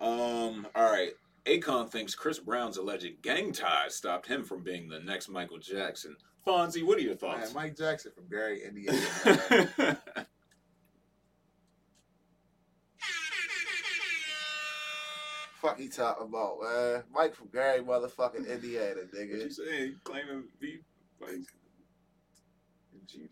Um. 0.00 0.66
All 0.74 0.90
right. 0.90 1.10
Akon 1.46 1.90
thinks 1.90 2.14
Chris 2.14 2.38
Brown's 2.38 2.76
alleged 2.76 3.20
gang 3.20 3.52
ties 3.52 3.96
stopped 3.96 4.28
him 4.28 4.44
from 4.44 4.62
being 4.62 4.88
the 4.88 5.00
next 5.00 5.28
Michael 5.28 5.58
Jackson. 5.58 6.16
Fonzie, 6.46 6.84
what 6.84 6.98
are 6.98 7.02
your 7.02 7.10
Man, 7.10 7.18
thoughts? 7.18 7.54
Mike 7.54 7.76
Jackson 7.76 8.12
from 8.14 8.28
Gary, 8.28 8.62
Indiana. 8.64 9.00
man. 9.78 9.98
Fuck 15.62 15.78
he 15.78 15.86
talking 15.86 16.26
about, 16.26 16.58
man? 16.60 17.04
Mike 17.14 17.36
from 17.36 17.46
Gary, 17.52 17.78
motherfucking 17.84 18.50
Indiana, 18.50 18.96
what 18.96 19.14
you 19.14 19.28
nigga. 19.28 19.52
saying? 19.52 19.94
Claiming 20.02 20.42
beef? 20.58 20.80
Like, 21.20 21.36
cheated? 23.06 23.28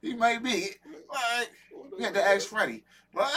He 0.00 0.14
may 0.14 0.38
be. 0.38 0.70
Like, 1.12 1.50
we 1.94 2.02
had 2.02 2.14
to 2.14 2.24
ask 2.26 2.48
Freddie. 2.48 2.82
Mike 3.12 3.28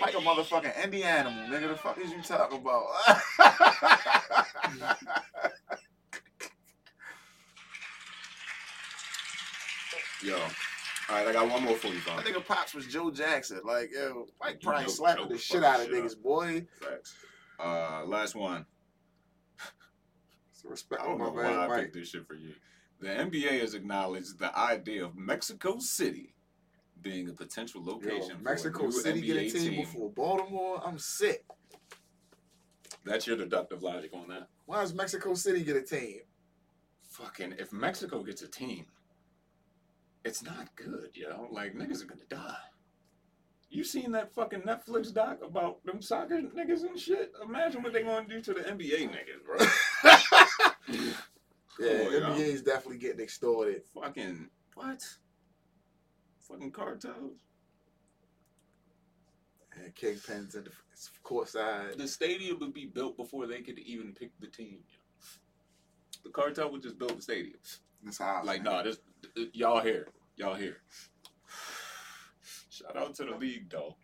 a 0.00 0.18
motherfucking 0.18 0.84
Indiana, 0.84 1.48
nigga. 1.50 1.70
The 1.70 1.76
fuck 1.76 1.98
is 1.98 2.12
you 2.12 2.22
talking 2.22 2.58
about? 2.58 2.84
Yo. 10.22 10.38
All 11.10 11.16
right, 11.16 11.28
I 11.28 11.32
got 11.32 11.50
one 11.50 11.62
more 11.64 11.76
for 11.76 11.88
you, 11.88 11.94
I 12.06 12.20
Fonzie. 12.20 12.24
think 12.24 12.46
Pops 12.46 12.74
was 12.74 12.86
Joe 12.86 13.10
Jackson. 13.10 13.60
Like, 13.64 13.90
yo, 13.92 14.26
Mike 14.40 14.60
probably 14.62 14.84
Joe- 14.84 14.90
slapping 14.90 15.28
the 15.28 15.36
shit 15.38 15.62
out 15.62 15.80
of 15.80 15.86
shit 15.86 15.94
niggas, 15.94 16.20
boy. 16.20 16.66
Facts. 16.80 17.14
Uh, 17.62 18.04
last 18.06 18.34
one. 18.34 18.64
Respect 20.66 21.02
I 21.02 21.06
don't 21.06 21.18
my 21.18 21.26
know 21.26 21.30
why 21.32 21.42
man, 21.42 21.58
I 21.58 21.68
Mike. 21.68 21.80
picked 21.82 21.94
this 21.94 22.08
shit 22.08 22.26
for 22.26 22.32
you. 22.34 22.54
The 23.00 23.08
NBA 23.08 23.60
has 23.60 23.74
acknowledged 23.74 24.38
the 24.38 24.56
idea 24.58 25.04
of 25.04 25.14
Mexico 25.14 25.78
City 25.78 26.32
being 27.02 27.28
a 27.28 27.34
potential 27.34 27.82
Yo, 27.84 27.92
location 27.92 28.42
Mexico 28.42 28.78
for 28.78 28.84
new 28.86 28.92
City 28.92 29.20
NBA 29.20 29.26
get 29.26 29.36
a 29.36 29.50
team, 29.50 29.70
team. 29.72 29.80
before 29.82 30.08
Baltimore. 30.10 30.80
I'm 30.82 30.98
sick. 30.98 31.44
That's 33.04 33.26
your 33.26 33.36
deductive 33.36 33.82
logic 33.82 34.12
on 34.14 34.28
that. 34.28 34.48
Why 34.64 34.80
does 34.80 34.94
Mexico 34.94 35.34
City 35.34 35.62
get 35.62 35.76
a 35.76 35.82
team? 35.82 36.20
Fucking, 37.10 37.56
if 37.58 37.70
Mexico 37.70 38.22
gets 38.22 38.40
a 38.40 38.48
team, 38.48 38.86
it's 40.24 40.42
not 40.42 40.74
good, 40.76 41.10
yo. 41.14 41.48
Like 41.50 41.74
niggas 41.74 42.02
are 42.02 42.06
gonna 42.06 42.22
die. 42.28 42.56
You 43.70 43.82
seen 43.84 44.12
that 44.12 44.32
fucking 44.34 44.62
Netflix 44.62 45.12
doc 45.12 45.40
about 45.42 45.84
them 45.84 46.00
soccer 46.00 46.40
niggas 46.40 46.84
and 46.84 46.98
shit? 46.98 47.32
Imagine 47.42 47.82
what 47.82 47.92
they 47.92 48.02
gonna 48.02 48.28
do 48.28 48.40
to 48.40 48.54
the 48.54 48.60
NBA 48.60 49.10
niggas, 49.10 49.44
bro. 49.44 51.10
Yeah, 51.80 51.98
Come 51.98 52.06
on, 52.06 52.12
yo. 52.12 52.20
NBA 52.20 52.38
is 52.38 52.62
definitely 52.62 52.98
getting 52.98 53.20
extorted. 53.20 53.82
Fucking 53.94 54.48
what? 54.74 55.02
Fucking 56.48 56.70
cartels. 56.70 57.32
And 59.82 59.94
Kingpins 59.94 60.54
and 60.54 60.66
the 60.66 60.70
court 61.24 61.48
side. 61.48 61.98
The 61.98 62.06
stadium 62.06 62.60
would 62.60 62.74
be 62.74 62.86
built 62.86 63.16
before 63.16 63.46
they 63.46 63.60
could 63.60 63.78
even 63.80 64.12
pick 64.12 64.30
the 64.38 64.46
team. 64.46 64.78
The 66.22 66.30
cartel 66.30 66.70
would 66.70 66.82
just 66.82 66.98
build 66.98 67.18
the 67.18 67.22
stadium. 67.22 67.58
That's 68.04 68.18
how. 68.18 68.42
Like, 68.44 68.62
nah, 68.62 68.84
this 68.84 68.98
y'all 69.52 69.80
here, 69.80 70.08
y'all 70.36 70.54
here. 70.54 70.78
Shout 72.70 72.96
out 72.96 73.14
to 73.16 73.24
the 73.24 73.36
league 73.36 73.70
though, 73.70 73.96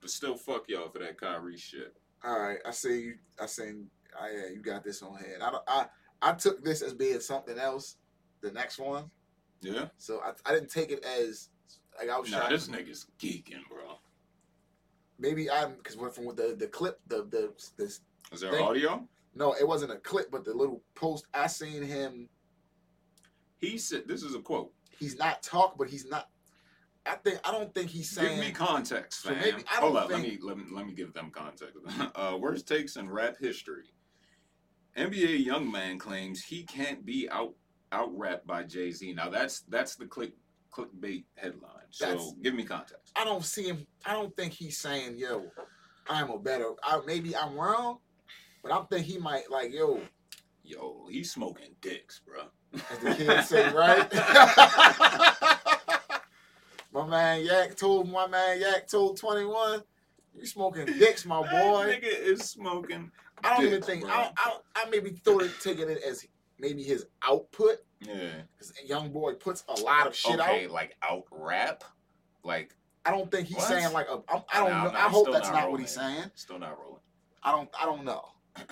but 0.00 0.10
still, 0.10 0.36
fuck 0.36 0.64
y'all 0.68 0.88
for 0.88 0.98
that 0.98 1.18
Kyrie 1.20 1.56
shit. 1.56 1.94
All 2.24 2.38
right, 2.38 2.58
I 2.66 2.70
see 2.70 3.00
you. 3.02 3.14
I 3.40 3.46
seen. 3.46 3.88
I 4.18 4.24
ah, 4.24 4.28
yeah, 4.34 4.50
you 4.52 4.60
got 4.60 4.82
this 4.82 5.02
on 5.02 5.14
hand. 5.16 5.42
I 5.42 5.50
don't. 5.50 5.62
I 5.68 5.86
I 6.20 6.32
took 6.32 6.64
this 6.64 6.82
as 6.82 6.92
being 6.92 7.20
something 7.20 7.58
else. 7.58 7.96
The 8.42 8.50
next 8.50 8.78
one, 8.78 9.10
Yeah, 9.60 9.88
so 9.98 10.20
I, 10.24 10.32
I 10.46 10.54
didn't 10.54 10.70
take 10.70 10.90
it 10.90 11.04
as 11.04 11.50
like 11.98 12.08
I 12.08 12.18
was 12.18 12.30
nah, 12.30 12.38
trying. 12.38 12.52
this 12.52 12.68
nigga's 12.68 13.06
geeking, 13.20 13.68
bro. 13.68 13.98
Maybe 15.18 15.50
I'm 15.50 15.74
because 15.74 15.96
we're 15.98 16.10
from 16.10 16.24
the 16.34 16.56
the 16.58 16.66
clip 16.66 16.98
the 17.06 17.24
the 17.30 17.52
this 17.76 18.00
Is 18.32 18.40
there 18.40 18.50
Thank- 18.52 18.66
audio? 18.66 19.06
No, 19.34 19.52
it 19.52 19.68
wasn't 19.68 19.92
a 19.92 19.96
clip, 19.96 20.30
but 20.30 20.44
the 20.44 20.52
little 20.54 20.82
post 20.94 21.26
I 21.32 21.46
seen 21.46 21.82
him. 21.82 22.28
He 23.58 23.76
said, 23.78 24.08
"This 24.08 24.22
is 24.22 24.34
a 24.34 24.40
quote. 24.40 24.72
He's 25.00 25.16
not 25.18 25.42
talk, 25.42 25.78
but 25.78 25.88
he's 25.88 26.06
not. 26.06 26.28
I 27.06 27.14
think 27.14 27.40
I 27.42 27.50
don't 27.50 27.74
think 27.74 27.88
he's 27.88 28.10
saying. 28.10 28.36
Give 28.36 28.46
me 28.46 28.52
context, 28.52 29.22
So 29.22 29.30
fam. 29.30 29.40
maybe- 29.40 29.64
I 29.68 29.80
Hold 29.80 29.96
up, 29.96 30.10
let 30.10 30.20
me 30.20 30.38
let 30.42 30.58
me 30.58 30.64
let 30.70 30.86
me 30.86 30.92
give 30.92 31.14
them 31.14 31.30
context. 31.30 31.74
uh, 32.14 32.36
worst 32.38 32.68
takes 32.68 32.96
in 32.96 33.08
rap 33.10 33.36
history. 33.40 33.94
NBA 34.96 35.44
young 35.44 35.70
man 35.70 35.98
claims 35.98 36.42
he 36.42 36.62
can't 36.64 37.04
be 37.04 37.28
out 37.30 37.54
out 37.92 38.16
rapped 38.16 38.46
by 38.46 38.62
Jay 38.62 38.90
Z. 38.90 39.14
Now 39.14 39.30
that's 39.30 39.62
that's 39.62 39.96
the 39.96 40.04
click 40.06 40.32
clickbait 40.70 41.24
headline. 41.34 41.88
So 41.90 42.04
That's- 42.06 42.32
give 42.42 42.54
me 42.54 42.64
context. 42.64 43.12
I 43.16 43.24
don't 43.24 43.44
see 43.44 43.64
him. 43.64 43.86
I 44.04 44.12
don't 44.12 44.36
think 44.36 44.52
he's 44.52 44.76
saying, 44.76 45.16
"Yo, 45.16 45.50
I'm 46.08 46.30
a 46.30 46.38
better." 46.38 46.74
I, 46.84 47.00
maybe 47.06 47.34
I'm 47.34 47.54
wrong, 47.56 47.98
but 48.62 48.70
I'm 48.70 48.86
think 48.86 49.06
he 49.06 49.16
might 49.16 49.50
like, 49.50 49.72
"Yo," 49.72 50.02
Yo, 50.62 51.08
he's 51.10 51.32
smoking 51.32 51.74
dicks, 51.80 52.20
bro. 52.20 52.42
As 52.74 52.98
the 53.00 53.14
kids 53.14 53.48
say, 53.48 53.70
right? 53.74 54.12
my 56.92 57.06
man 57.06 57.44
Yak 57.44 57.76
told 57.76 58.10
my 58.10 58.26
man 58.26 58.60
Yak 58.60 58.88
told 58.88 59.18
21, 59.18 59.82
"You 60.38 60.46
smoking 60.46 60.86
dicks, 60.86 61.24
my 61.24 61.40
boy. 61.40 61.46
That 61.48 61.62
boy." 61.62 61.86
nigga 61.86 62.20
is 62.20 62.40
smoking. 62.42 63.10
I 63.42 63.56
don't 63.56 63.66
even 63.66 63.82
think. 63.82 64.04
I, 64.06 64.30
I 64.36 64.56
I 64.76 64.90
maybe 64.90 65.10
thought 65.10 65.42
it 65.42 65.52
taking 65.62 65.88
it 65.88 66.02
as 66.06 66.26
maybe 66.58 66.82
his 66.82 67.06
output 67.26 67.78
Yeah. 68.00 68.14
because 68.56 68.72
young 68.86 69.10
boy 69.12 69.34
puts 69.34 69.64
a 69.68 69.80
lot 69.80 70.06
of 70.06 70.14
shit 70.14 70.38
okay, 70.38 70.66
out. 70.66 70.70
like 70.70 70.96
out 71.02 71.24
rap, 71.30 71.84
like 72.44 72.74
I 73.06 73.12
don't 73.12 73.30
think 73.30 73.48
he's 73.48 73.56
What? 73.56 73.68
saying 73.68 73.92
like 73.92 74.08
a. 74.08 74.20
I 74.28 74.42
don't 74.58 74.70
Nah, 74.70 74.84
know. 74.84 74.90
I'm 74.90 74.96
I 74.96 75.08
hope 75.08 75.32
that's 75.32 75.48
not 75.48 75.62
not 75.62 75.70
what 75.70 75.80
he's 75.80 75.90
saying. 75.90 76.24
still 76.34 76.58
not 76.58 76.78
rolling. 76.78 77.00
I 77.42 77.52
don't. 77.52 77.68
I 77.80 77.86
don't 77.86 78.04
know. 78.04 78.24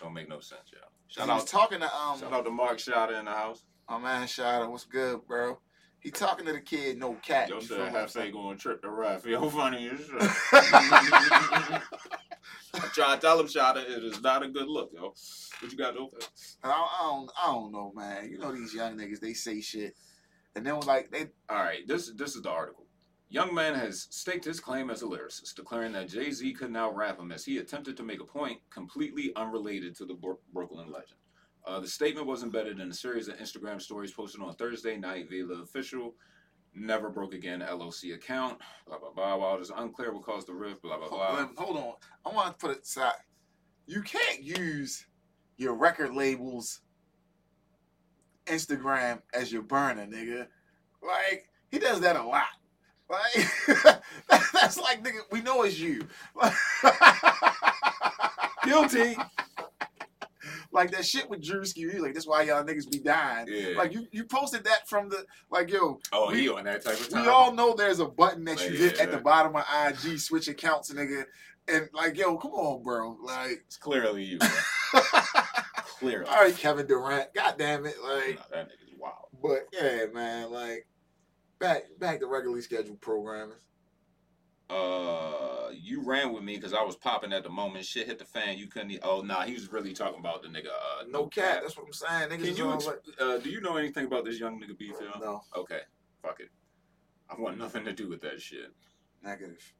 Don't 0.00 0.14
make 0.14 0.28
no 0.28 0.40
sense, 0.40 0.62
yo. 0.72 0.78
Shout 1.12 1.26
Shout 1.26 1.28
he 1.28 1.34
was 1.34 1.42
out, 1.42 1.48
talking 1.60 1.80
to 1.80 1.94
um. 1.94 2.18
shout 2.18 2.32
out 2.32 2.44
to 2.46 2.50
Mark 2.50 2.78
Shotta 2.78 3.18
in 3.18 3.26
the 3.26 3.32
house. 3.32 3.64
My 3.86 3.98
man 3.98 4.26
Shada, 4.26 4.70
what's 4.70 4.84
good, 4.84 5.20
bro? 5.26 5.58
He 6.00 6.10
talking 6.10 6.46
to 6.46 6.52
the 6.54 6.60
kid, 6.60 6.98
no 6.98 7.12
cat. 7.22 7.50
Yo 7.50 7.60
said 7.60 7.92
have 7.92 8.10
say 8.10 8.30
going 8.30 8.56
trip 8.56 8.80
to 8.80 8.90
rap. 8.90 9.22
Yo, 9.26 9.50
funny 9.50 9.90
as 9.90 9.98
shit. 9.98 10.08
Trying 12.94 13.16
to 13.16 13.20
tell 13.20 13.38
him, 13.38 13.46
Shotta, 13.46 13.80
it 13.80 14.02
is 14.02 14.22
not 14.22 14.42
a 14.42 14.48
good 14.48 14.66
look, 14.66 14.90
yo. 14.94 15.12
What 15.60 15.70
you 15.70 15.76
got 15.76 15.90
to 15.90 15.98
do? 15.98 16.08
I 16.64 16.70
I 16.70 17.02
don't, 17.02 17.30
I 17.42 17.46
don't 17.46 17.72
know, 17.72 17.92
man. 17.94 18.30
You 18.30 18.38
know 18.38 18.50
these 18.50 18.72
young 18.72 18.96
niggas, 18.96 19.20
they 19.20 19.34
say 19.34 19.60
shit, 19.60 19.94
and 20.56 20.64
then 20.64 20.80
like 20.80 21.10
they, 21.10 21.26
All 21.50 21.62
right, 21.62 21.86
this 21.86 22.10
this 22.16 22.34
is 22.34 22.40
the 22.40 22.50
article. 22.50 22.81
Young 23.32 23.54
man 23.54 23.74
has 23.74 24.08
staked 24.10 24.44
his 24.44 24.60
claim 24.60 24.90
as 24.90 25.00
a 25.00 25.06
lyricist, 25.06 25.54
declaring 25.54 25.90
that 25.92 26.06
Jay 26.06 26.30
Z 26.30 26.52
couldn't 26.52 26.76
out 26.76 26.94
rap 26.94 27.18
him 27.18 27.32
as 27.32 27.46
he 27.46 27.56
attempted 27.56 27.96
to 27.96 28.02
make 28.02 28.20
a 28.20 28.26
point 28.26 28.58
completely 28.68 29.32
unrelated 29.36 29.96
to 29.96 30.04
the 30.04 30.12
Bro- 30.12 30.40
Brooklyn 30.52 30.92
legend. 30.92 31.18
Uh, 31.66 31.80
the 31.80 31.88
statement 31.88 32.26
was 32.26 32.42
embedded 32.42 32.78
in 32.78 32.90
a 32.90 32.92
series 32.92 33.28
of 33.28 33.38
Instagram 33.38 33.80
stories 33.80 34.12
posted 34.12 34.42
on 34.42 34.54
Thursday 34.56 34.98
night 34.98 35.30
via 35.30 35.46
the 35.46 35.62
official 35.62 36.14
Never 36.74 37.08
Broke 37.08 37.32
Again 37.32 37.60
LLC 37.60 38.14
account. 38.14 38.58
Blah 38.86 38.98
blah 38.98 39.12
blah. 39.12 39.36
While 39.36 39.56
it 39.56 39.62
is 39.62 39.72
unclear 39.74 40.12
what 40.12 40.24
caused 40.24 40.46
the 40.46 40.52
rift, 40.52 40.82
blah 40.82 40.98
blah 40.98 41.08
blah. 41.08 41.48
hold 41.56 41.78
on. 41.78 41.94
I 42.26 42.34
want 42.34 42.48
to 42.48 42.58
put 42.58 42.76
it 42.76 42.82
aside. 42.82 43.14
You 43.86 44.02
can't 44.02 44.42
use 44.42 45.06
your 45.56 45.72
record 45.72 46.12
labels 46.12 46.82
Instagram 48.44 49.22
as 49.32 49.50
your 49.50 49.62
burner, 49.62 50.06
nigga. 50.06 50.48
Like 51.02 51.48
he 51.70 51.78
does 51.78 52.00
that 52.00 52.16
a 52.16 52.22
lot. 52.22 52.44
Like 53.12 54.00
that's 54.54 54.78
like 54.78 55.04
nigga, 55.04 55.18
we 55.30 55.42
know 55.42 55.62
it's 55.62 55.78
you. 55.78 56.06
Guilty. 58.64 59.16
like 60.72 60.90
that 60.92 61.04
shit 61.04 61.28
with 61.28 61.42
Drewski. 61.42 61.90
He's 61.92 62.00
like, 62.00 62.14
that's 62.14 62.26
why 62.26 62.42
y'all 62.42 62.64
niggas 62.64 62.90
be 62.90 62.98
dying. 63.00 63.46
Yeah. 63.50 63.76
Like 63.76 63.92
you, 63.92 64.06
you 64.12 64.24
posted 64.24 64.64
that 64.64 64.88
from 64.88 65.08
the 65.08 65.24
like, 65.50 65.70
yo, 65.70 65.98
oh, 66.12 66.30
we- 66.30 66.40
he 66.42 66.48
on 66.48 66.64
that 66.64 66.84
type 66.84 66.98
of 66.98 67.08
time. 67.08 67.22
we 67.22 67.28
all 67.28 67.52
know 67.52 67.74
there's 67.74 67.98
a 68.00 68.06
button 68.06 68.44
that 68.44 68.60
you 68.62 68.70
Yeah, 68.74 68.78
hit 68.78 68.98
at 69.00 69.08
yeah. 69.10 69.16
the 69.16 69.22
bottom 69.22 69.54
of 69.56 69.64
IG, 69.86 70.18
switch 70.18 70.48
accounts, 70.48 70.92
nigga. 70.92 71.24
And 71.68 71.88
like, 71.92 72.16
yo, 72.16 72.36
come 72.38 72.52
on, 72.52 72.82
bro. 72.82 73.16
Like, 73.22 73.62
It's 73.66 73.76
clearly 73.76 74.24
you. 74.24 74.38
Clearly. 75.98 76.26
all 76.26 76.42
right, 76.42 76.56
Kevin 76.56 76.86
Durant. 76.88 77.32
God 77.32 77.54
damn 77.58 77.86
it. 77.86 77.94
Like, 78.02 78.40
that 78.50 78.66
nigga's 78.68 78.92
wild. 78.98 79.28
but 79.40 79.68
yeah, 79.72 80.06
man. 80.12 80.50
Like, 80.50 80.86
back 81.62 81.84
back 81.98 82.20
to 82.20 82.26
regularly 82.26 82.60
scheduled 82.60 83.00
programming. 83.00 83.56
Uh, 84.68 85.68
you 85.74 86.02
ran 86.02 86.32
with 86.32 86.42
me 86.42 86.56
because 86.56 86.72
I 86.72 86.82
was 86.82 86.96
popping 86.96 87.32
at 87.32 87.42
the 87.42 87.50
moment. 87.50 87.84
Shit 87.84 88.06
hit 88.06 88.18
the 88.18 88.24
fan. 88.24 88.56
You 88.58 88.66
couldn't. 88.66 88.90
e- 88.90 88.98
Oh, 89.02 89.20
nah, 89.20 89.42
he 89.42 89.52
was 89.52 89.70
really 89.70 89.92
talking 89.92 90.18
about 90.18 90.42
the 90.42 90.48
nigga. 90.48 90.68
Uh, 90.68 91.04
No 91.08 91.26
cap. 91.26 91.60
That's 91.62 91.76
what 91.76 91.86
I'm 91.86 91.92
saying. 91.92 92.30
Niggas 92.30 92.44
Can 92.46 92.56
you? 92.56 92.72
Ex- 92.72 92.86
like, 92.86 93.00
uh, 93.20 93.38
do 93.38 93.50
you 93.50 93.60
know 93.60 93.76
anything 93.76 94.06
about 94.06 94.24
this 94.24 94.38
young 94.40 94.60
nigga 94.60 94.76
beef? 94.76 94.94
yo? 95.00 95.18
no 95.20 95.42
Okay, 95.56 95.80
fuck 96.22 96.40
it. 96.40 96.48
I 97.30 97.38
want 97.40 97.58
nothing 97.58 97.84
to 97.84 97.92
do 97.92 98.08
with 98.08 98.20
that 98.22 98.40
shit. 98.40 98.72
negative. 99.22 99.72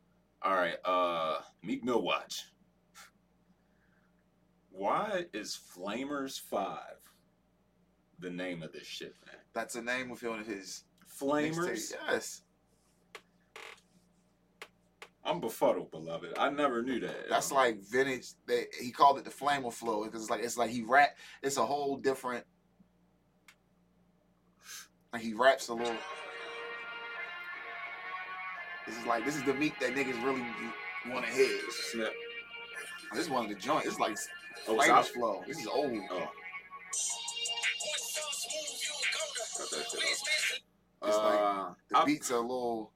All 0.42 0.54
right. 0.54 0.76
Uh, 0.84 1.40
Meek 1.62 1.82
Mill 1.84 2.02
watch. 2.02 2.44
Why 4.70 5.26
is 5.32 5.58
Flamers 5.76 6.38
Five 6.40 6.96
the 8.18 8.30
name 8.30 8.62
of 8.62 8.72
this 8.72 8.86
shit, 8.86 9.14
man? 9.26 9.36
That's 9.54 9.74
the 9.74 9.82
name 9.82 10.10
of 10.10 10.20
his 10.20 10.84
Flamers. 11.20 11.92
Yes. 12.08 12.42
I'm 15.24 15.40
befuddled, 15.40 15.90
beloved. 15.92 16.36
I 16.36 16.50
never 16.50 16.82
knew 16.82 16.98
that. 17.00 17.28
That's 17.28 17.52
like 17.52 17.80
vintage. 17.80 18.28
They, 18.46 18.66
he 18.80 18.90
called 18.90 19.18
it 19.18 19.24
the 19.24 19.30
flamer 19.30 19.72
flow 19.72 20.04
because 20.04 20.22
it's 20.22 20.30
like 20.30 20.42
it's 20.42 20.56
like 20.56 20.70
he 20.70 20.82
rap. 20.82 21.16
It's 21.42 21.58
a 21.58 21.64
whole 21.64 21.96
different. 21.96 22.44
Like 25.12 25.22
he 25.22 25.32
raps 25.34 25.68
a 25.68 25.74
little. 25.74 25.94
This 28.86 28.98
is 28.98 29.06
like 29.06 29.24
this 29.24 29.36
is 29.36 29.44
the 29.44 29.54
meat 29.54 29.74
that 29.80 29.94
niggas 29.94 30.22
really 30.24 30.44
want 31.08 31.24
to 31.24 31.32
hear. 31.32 31.60
Snap. 31.70 32.12
This 33.12 33.26
is 33.26 33.30
one 33.30 33.44
of 33.44 33.48
the 33.48 33.54
joints. 33.56 33.86
It's 33.86 34.00
like 34.00 34.16
Oh, 34.68 34.74
it's 34.76 34.86
flamer's 34.86 35.08
flow. 35.08 35.42
This 35.46 35.58
is 35.58 35.66
old. 35.66 35.92
Oh, 36.10 36.28
cut 39.58 39.70
that 39.70 39.86
shit 39.90 40.00
off. 40.00 40.31
It's 41.04 41.16
like 41.16 41.38
Uh, 41.40 41.74
the 41.88 41.98
I- 41.98 42.04
beats 42.04 42.30
are 42.30 42.36
a 42.36 42.40
little. 42.40 42.92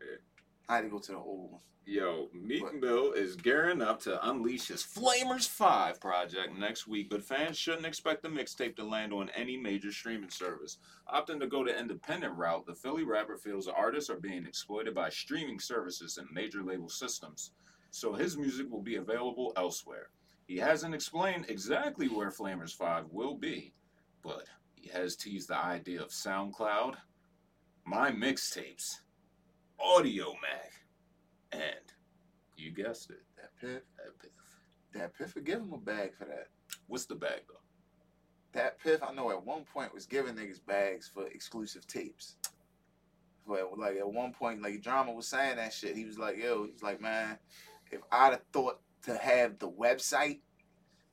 Yeah. 0.00 0.16
I 0.68 0.76
had 0.76 0.82
to 0.82 0.88
go 0.88 0.98
to 0.98 1.12
the 1.12 1.18
old 1.18 1.52
one. 1.52 1.60
Yo, 1.86 2.28
Meek? 2.32 2.74
Mill 2.74 3.12
is 3.12 3.34
gearing 3.34 3.82
up 3.82 3.98
to 4.00 4.28
unleash 4.28 4.68
his 4.68 4.82
Flamers 4.84 5.48
5 5.48 5.98
project 6.00 6.54
next 6.56 6.86
week, 6.86 7.08
but 7.10 7.24
fans 7.24 7.58
shouldn't 7.58 7.86
expect 7.86 8.22
the 8.22 8.28
mixtape 8.28 8.76
to 8.76 8.84
land 8.84 9.12
on 9.12 9.28
any 9.30 9.56
major 9.56 9.90
streaming 9.90 10.30
service. 10.30 10.78
Opting 11.12 11.40
to 11.40 11.48
go 11.48 11.64
the 11.64 11.76
independent 11.76 12.36
route, 12.36 12.64
the 12.66 12.74
Philly 12.74 13.02
rapper 13.02 13.36
feels 13.36 13.66
artists 13.66 14.08
are 14.10 14.20
being 14.20 14.46
exploited 14.46 14.94
by 14.94 15.08
streaming 15.08 15.58
services 15.58 16.18
and 16.18 16.30
major 16.30 16.62
label 16.62 16.88
systems, 16.88 17.52
so 17.90 18.12
his 18.12 18.36
music 18.36 18.70
will 18.70 18.82
be 18.82 18.96
available 18.96 19.52
elsewhere. 19.56 20.10
He 20.46 20.58
hasn't 20.58 20.94
explained 20.94 21.46
exactly 21.48 22.06
where 22.08 22.30
Flamers 22.30 22.74
5 22.76 23.06
will 23.10 23.34
be, 23.36 23.74
but 24.22 24.46
has 24.88 25.16
teased 25.16 25.48
the 25.48 25.56
idea 25.56 26.02
of 26.02 26.08
SoundCloud, 26.08 26.94
My 27.84 28.10
Mixtapez, 28.10 29.00
Audio 29.78 30.32
Mac, 30.42 30.72
and 31.52 31.92
you 32.56 32.70
guessed 32.72 33.10
it, 33.10 33.22
DatPiff. 33.36 33.80
that 33.96 34.18
piff. 34.20 34.30
DatPiff. 34.94 35.34
would 35.34 35.44
give 35.44 35.60
him 35.60 35.72
a 35.72 35.78
bag 35.78 36.14
for 36.14 36.24
that. 36.24 36.48
What's 36.86 37.06
the 37.06 37.14
bag 37.14 37.42
though? 37.48 38.60
DatPiff. 38.60 39.08
I 39.08 39.14
know 39.14 39.30
at 39.30 39.44
one 39.44 39.64
point 39.64 39.94
was 39.94 40.06
giving 40.06 40.34
niggas 40.34 40.64
bags 40.66 41.08
for 41.08 41.26
exclusive 41.28 41.86
tapes. 41.86 42.36
But 43.46 43.78
like 43.78 43.96
at 43.96 44.12
one 44.12 44.32
point, 44.32 44.62
like 44.62 44.82
drama 44.82 45.12
was 45.12 45.28
saying 45.28 45.56
that 45.56 45.72
shit. 45.72 45.96
He 45.96 46.04
was 46.04 46.18
like, 46.18 46.36
"Yo," 46.36 46.66
he's 46.66 46.82
like, 46.82 47.00
"Man, 47.00 47.38
if 47.90 48.00
I'd 48.12 48.32
have 48.32 48.42
thought 48.52 48.80
to 49.04 49.16
have 49.16 49.58
the 49.58 49.70
website." 49.70 50.40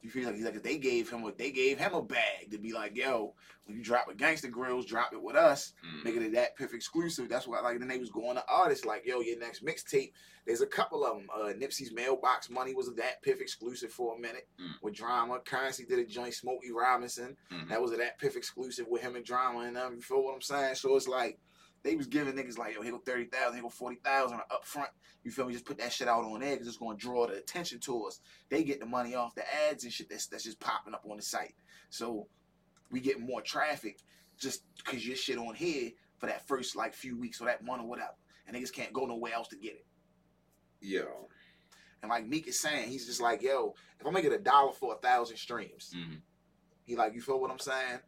You 0.08 0.14
feel 0.14 0.26
like 0.28 0.36
he's 0.36 0.46
like 0.46 0.64
they 0.64 0.78
gave 0.78 1.10
him 1.10 1.22
what 1.22 1.38
they 1.38 1.52
gave 1.52 1.78
him 1.80 1.94
a 1.94 2.02
bag 2.02 2.50
to 2.52 2.58
be 2.58 2.72
like, 2.72 2.96
yo, 2.96 3.34
when 3.66 3.76
you 3.76 3.84
drop 3.84 4.08
a 4.10 4.16
Gangster 4.16 4.48
Grills, 4.48 4.86
drop 4.86 5.12
it 5.12 5.22
with 5.22 5.36
us. 5.36 5.74
Mm. 5.86 6.06
make 6.06 6.16
it 6.16 6.32
DatPiff 6.34 6.74
exclusive. 6.74 7.28
That's 7.28 7.46
why 7.46 7.60
like 7.60 7.78
then 7.80 7.90
they 7.90 7.98
was 7.98 8.10
going 8.10 8.38
to 8.38 8.44
artists 8.48 8.86
like, 8.86 9.06
yo, 9.06 9.20
your 9.20 9.38
next 9.38 9.66
mixtape. 9.66 10.14
There's 10.46 10.62
a 10.62 10.66
couple 10.66 11.04
of 11.06 11.18
them. 11.18 11.28
Uh, 11.36 11.52
Nipsey's 11.52 11.92
mailbox 11.92 12.50
money 12.50 12.74
was 12.74 12.88
a 12.88 12.92
DatPiff 12.94 13.42
exclusive 13.42 13.92
for 13.92 14.16
a 14.16 14.18
minute 14.18 14.48
Mm. 14.62 14.82
with 14.82 14.94
drama. 14.94 15.40
Currency 15.40 15.84
did 15.84 16.00
a 16.00 16.06
joint. 16.06 16.34
Smokey 16.36 16.72
Robinson 16.72 17.36
Mhm. 17.52 17.68
that 17.68 17.82
was 17.82 17.92
a 17.92 17.98
DatPiff 17.98 18.38
exclusive 18.38 18.88
with 18.88 19.02
him 19.02 19.18
and 19.18 19.26
drama 19.26 19.60
and 19.60 19.78
um. 19.78 19.96
You 19.96 20.02
feel 20.02 20.24
what 20.24 20.36
I'm 20.36 20.42
saying? 20.42 20.76
So 20.76 20.96
it's 20.96 21.10
like 21.10 21.38
they 21.84 21.96
was 21.96 22.08
giving 22.08 22.34
niggas 22.34 22.58
like, 22.58 22.74
yo, 22.76 22.82
here 22.82 22.92
go 22.92 22.98
thirty 23.00 23.26
thousand, 23.26 23.54
here 23.54 23.64
go 23.64 23.70
forty 23.70 23.98
thousand 24.04 24.40
up 24.52 24.66
front. 24.66 24.90
You 25.24 25.32
feel 25.32 25.46
me? 25.48 25.54
Just 25.54 25.66
put 25.66 25.78
that 25.80 25.92
shit 25.94 26.08
out 26.08 26.24
on 26.26 26.40
there 26.42 26.54
because 26.54 26.68
it's 26.68 26.78
gonna 26.78 26.98
draw 26.98 27.28
the 27.28 27.34
attention 27.36 27.80
to 27.82 28.06
us. 28.06 28.20
They 28.50 28.64
get 28.64 28.80
the 28.80 28.86
money 28.86 29.16
off 29.16 29.36
the 29.36 29.44
ads 29.70 29.84
and 29.84 29.94
shit 29.94 30.10
that's 30.10 30.28
that's 30.28 30.44
just 30.44 30.60
popping 30.60 30.94
up 30.94 31.06
on 31.10 31.18
the 31.18 31.24
site. 31.24 31.56
So 31.90 32.28
we 32.92 33.00
get 33.00 33.20
more 33.20 33.42
traffic 33.42 34.00
just 34.38 34.64
because 34.78 35.06
your 35.06 35.16
shit 35.16 35.38
on 35.38 35.56
here 35.56 35.92
for 36.18 36.26
that 36.28 36.48
first 36.48 36.76
like 36.76 36.94
few 36.94 37.18
weeks 37.18 37.42
or 37.42 37.46
that 37.46 37.64
month 37.64 37.82
or 37.82 37.88
whatever. 37.88 38.14
And 38.48 38.56
niggas 38.56 38.72
can't 38.74 38.94
go 38.94 39.06
nowhere 39.06 39.34
else 39.34 39.50
to 39.50 39.58
get 39.58 39.74
it. 39.74 39.86
Yo, 40.80 41.28
And 42.02 42.10
like 42.10 42.28
Meek 42.28 42.48
is 42.48 42.60
saying, 42.60 42.90
he's 42.90 43.08
just 43.08 43.20
like, 43.20 43.42
yo, 43.42 43.74
if 44.00 44.06
I 44.06 44.12
make 44.12 44.24
it 44.26 44.32
a 44.32 44.38
dollar 44.38 44.72
for 44.72 44.94
a 44.94 44.98
thousand 45.00 45.38
streams, 45.38 45.92
Mhm. 45.96 46.22
he 46.86 46.96
like, 46.96 47.14
you 47.16 47.22
feel 47.22 47.40
what 47.40 47.50
I'm 47.52 47.60
saying? 47.60 48.00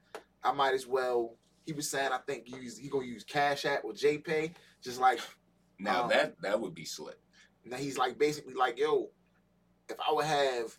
I 0.43 0.51
might 0.53 0.73
as 0.75 0.86
well. 0.88 1.36
He 1.65 1.74
was 1.74 1.89
saying, 1.89 2.12
I 2.12 2.17
think 2.19 2.48
use 2.50 2.78
he 2.78 2.89
gonna 2.89 3.06
use 3.06 3.24
Cash 3.24 3.65
App 3.65 3.84
or 3.84 3.93
JPay, 3.93 4.54
just 4.82 5.00
like 5.00 5.19
Now 5.78 6.04
Um, 6.04 6.10
that 6.10 6.41
that 6.41 6.60
would 6.60 6.74
be 6.76 6.86
slick. 6.86 7.19
now 7.63 7.78
he's 7.78 7.98
like 7.98 8.17
basically 8.17 8.54
like, 8.54 8.78
yo, 8.78 9.12
if 9.88 9.98
I 10.00 10.12
would 10.13 10.26
have 10.26 10.78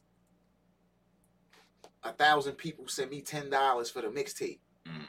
a 2.02 2.12
thousand 2.12 2.54
people 2.54 2.88
send 2.88 3.10
me 3.10 3.20
ten 3.22 3.50
dollars 3.50 3.90
for 3.90 4.00
the 4.02 4.08
mixtape, 4.08 4.60
Mhm. 4.86 5.08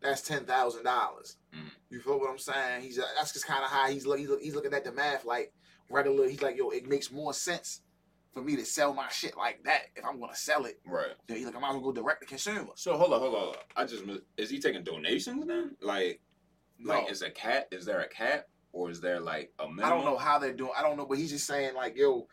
that's 0.00 0.22
ten 0.22 0.44
thousand 0.46 0.84
dollars. 0.84 1.36
Mhm. 1.52 1.70
You 1.90 2.00
feel 2.00 2.18
what 2.18 2.30
I'm 2.30 2.38
saying? 2.38 2.82
He's 2.82 2.98
uh, 2.98 3.06
that's 3.16 3.32
just 3.32 3.46
kind 3.46 3.62
of 3.64 3.70
how 3.70 3.88
he's 3.88 4.06
look, 4.06 4.18
he's, 4.18 4.28
look, 4.28 4.40
he's 4.42 4.54
looking 4.54 4.72
at 4.74 4.84
the 4.84 4.92
math 4.92 5.24
like 5.24 5.52
regular. 5.90 6.28
He's 6.28 6.42
like, 6.42 6.56
yo, 6.56 6.70
it 6.70 6.86
makes 6.86 7.10
more 7.10 7.34
sense 7.34 7.82
for 8.32 8.42
me 8.42 8.56
to 8.56 8.64
sell 8.64 8.94
my 8.94 9.08
shit 9.08 9.36
like 9.36 9.62
that 9.64 9.82
if 9.94 10.04
I'm 10.04 10.18
gonna 10.18 10.34
sell 10.34 10.64
it. 10.64 10.80
Right. 10.86 11.12
Then 11.26 11.36
he's 11.36 11.46
like, 11.46 11.56
I 11.56 11.60
might 11.60 11.70
as 11.70 11.74
well 11.74 11.92
go 11.92 11.92
direct 11.92 12.22
to 12.22 12.26
consumer. 12.26 12.72
So 12.76 12.96
hold 12.96 13.12
on, 13.12 13.20
hold 13.20 13.34
on. 13.34 13.54
I 13.76 13.84
just 13.84 14.04
is 14.36 14.50
he 14.50 14.58
taking 14.58 14.84
donations 14.84 15.46
then? 15.46 15.76
Like, 15.80 16.20
like 16.82 17.10
is 17.10 17.22
a 17.22 17.30
cat? 17.30 17.68
Is 17.70 17.84
there 17.84 18.00
a 18.00 18.08
cat 18.08 18.48
or 18.72 18.90
is 18.90 19.00
there 19.00 19.20
like 19.20 19.52
a 19.58 19.68
minimum? 19.68 19.84
I 19.84 19.90
don't 19.90 20.04
know 20.04 20.16
how 20.16 20.38
they're 20.38 20.52
doing. 20.52 20.72
I 20.76 20.82
don't 20.82 20.96
know, 20.96 21.06
but 21.06 21.18
he's 21.18 21.30
just 21.30 21.46
saying 21.46 21.74
like, 21.74 21.96
yo, 21.96 22.26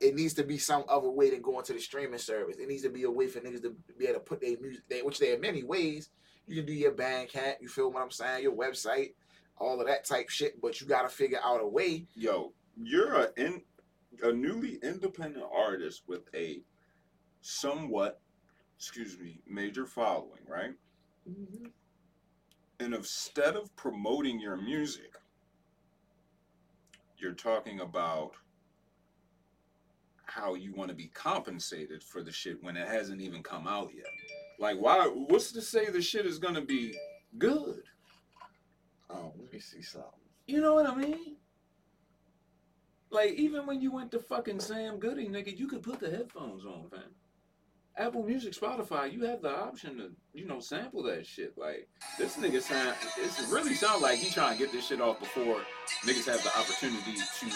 it 0.00 0.14
needs 0.14 0.34
to 0.34 0.44
be 0.44 0.58
some 0.58 0.84
other 0.88 1.10
way 1.10 1.30
than 1.30 1.42
going 1.42 1.64
to 1.64 1.72
the 1.72 1.80
streaming 1.80 2.18
service. 2.18 2.56
It 2.56 2.68
needs 2.68 2.82
to 2.82 2.90
be 2.90 3.04
a 3.04 3.10
way 3.10 3.28
for 3.28 3.40
niggas 3.40 3.62
to 3.62 3.74
be 3.98 4.06
able 4.06 4.14
to 4.14 4.20
put 4.20 4.40
their 4.40 4.58
music, 4.60 4.82
there, 4.88 5.04
which 5.04 5.18
there 5.18 5.36
are 5.36 5.40
many 5.40 5.62
ways. 5.62 6.10
You 6.46 6.56
can 6.56 6.66
do 6.66 6.72
your 6.72 6.92
Bandcamp, 6.92 7.56
you 7.60 7.68
feel 7.68 7.92
what 7.92 8.02
I'm 8.02 8.10
saying, 8.10 8.42
your 8.42 8.54
website, 8.54 9.14
all 9.58 9.80
of 9.80 9.86
that 9.86 10.04
type 10.04 10.28
shit. 10.28 10.60
But 10.60 10.80
you 10.80 10.88
got 10.88 11.02
to 11.02 11.08
figure 11.08 11.38
out 11.42 11.62
a 11.62 11.66
way. 11.66 12.06
Yo, 12.14 12.52
you're 12.76 13.14
a 13.14 13.28
in 13.36 13.62
a 14.22 14.32
newly 14.32 14.78
independent 14.82 15.44
artist 15.54 16.02
with 16.06 16.22
a 16.34 16.62
somewhat, 17.40 18.20
excuse 18.76 19.18
me, 19.18 19.40
major 19.46 19.86
following, 19.86 20.42
right? 20.46 20.74
Mm-hmm. 21.28 21.66
And 22.80 22.94
instead 22.94 23.56
of 23.56 23.74
promoting 23.76 24.40
your 24.40 24.56
music, 24.56 25.16
you're 27.18 27.32
talking 27.32 27.80
about 27.80 28.32
how 30.24 30.54
you 30.54 30.72
want 30.74 30.88
to 30.88 30.94
be 30.94 31.08
compensated 31.08 32.02
for 32.02 32.22
the 32.22 32.32
shit 32.32 32.62
when 32.62 32.76
it 32.76 32.88
hasn't 32.88 33.20
even 33.20 33.42
come 33.42 33.68
out 33.68 33.90
yet. 33.94 34.06
Like, 34.58 34.78
why? 34.78 35.06
What's 35.06 35.52
to 35.52 35.62
say 35.62 35.90
the 35.90 36.02
shit 36.02 36.26
is 36.26 36.38
gonna 36.38 36.62
be 36.62 36.96
good? 37.38 37.82
Oh, 39.10 39.32
let 39.38 39.52
me 39.52 39.58
see 39.60 39.82
something. 39.82 40.10
You 40.46 40.60
know 40.60 40.74
what 40.74 40.88
I 40.88 40.94
mean? 40.94 41.36
Like, 43.12 43.32
even 43.32 43.66
when 43.66 43.80
you 43.80 43.92
went 43.92 44.10
to 44.12 44.18
fucking 44.18 44.60
Sam 44.60 44.98
Goody, 44.98 45.28
nigga, 45.28 45.56
you 45.56 45.68
could 45.68 45.82
put 45.82 46.00
the 46.00 46.10
headphones 46.10 46.64
on, 46.64 46.88
fam. 46.90 47.00
Apple 47.98 48.22
Music, 48.22 48.54
Spotify, 48.54 49.12
you 49.12 49.24
have 49.26 49.42
the 49.42 49.54
option 49.54 49.98
to, 49.98 50.10
you 50.32 50.46
know, 50.46 50.60
sample 50.60 51.02
that 51.02 51.26
shit. 51.26 51.52
Like, 51.58 51.88
this 52.18 52.38
nigga 52.38 52.62
sound, 52.62 52.96
it 53.18 53.30
really 53.50 53.74
sound 53.74 54.00
like 54.00 54.18
he 54.18 54.30
trying 54.30 54.56
to 54.56 54.58
get 54.58 54.72
this 54.72 54.86
shit 54.86 55.02
off 55.02 55.20
before 55.20 55.60
niggas 56.06 56.26
have 56.26 56.42
the 56.42 56.58
opportunity 56.58 57.12
to 57.12 57.46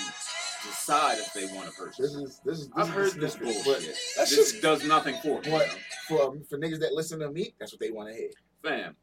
decide 0.66 1.16
if 1.19 1.33
they 1.33 1.47
want 1.57 1.71
to 1.71 1.75
purchase. 1.75 1.99
This 1.99 2.14
is 2.14 2.40
this 2.45 2.59
is. 2.59 2.71
I've 2.77 2.88
is 2.88 2.92
heard 2.92 3.12
this 3.14 3.37
bullshit. 3.37 3.64
But 3.64 3.81
that's 4.16 4.31
this 4.31 4.53
just 4.53 4.62
does 4.62 4.85
nothing 4.85 5.14
for 5.23 5.40
me. 5.40 5.51
What? 5.51 5.75
for 6.07 6.23
um, 6.23 6.45
for 6.49 6.59
niggas 6.59 6.81
that 6.81 6.92
listen 6.92 7.19
to 7.21 7.31
me. 7.31 7.55
That's 7.59 7.73
what 7.73 7.81
they 7.81 7.90
want 7.90 8.11
to 8.11 8.14
hear. 8.14 8.31
Fam, 8.62 8.97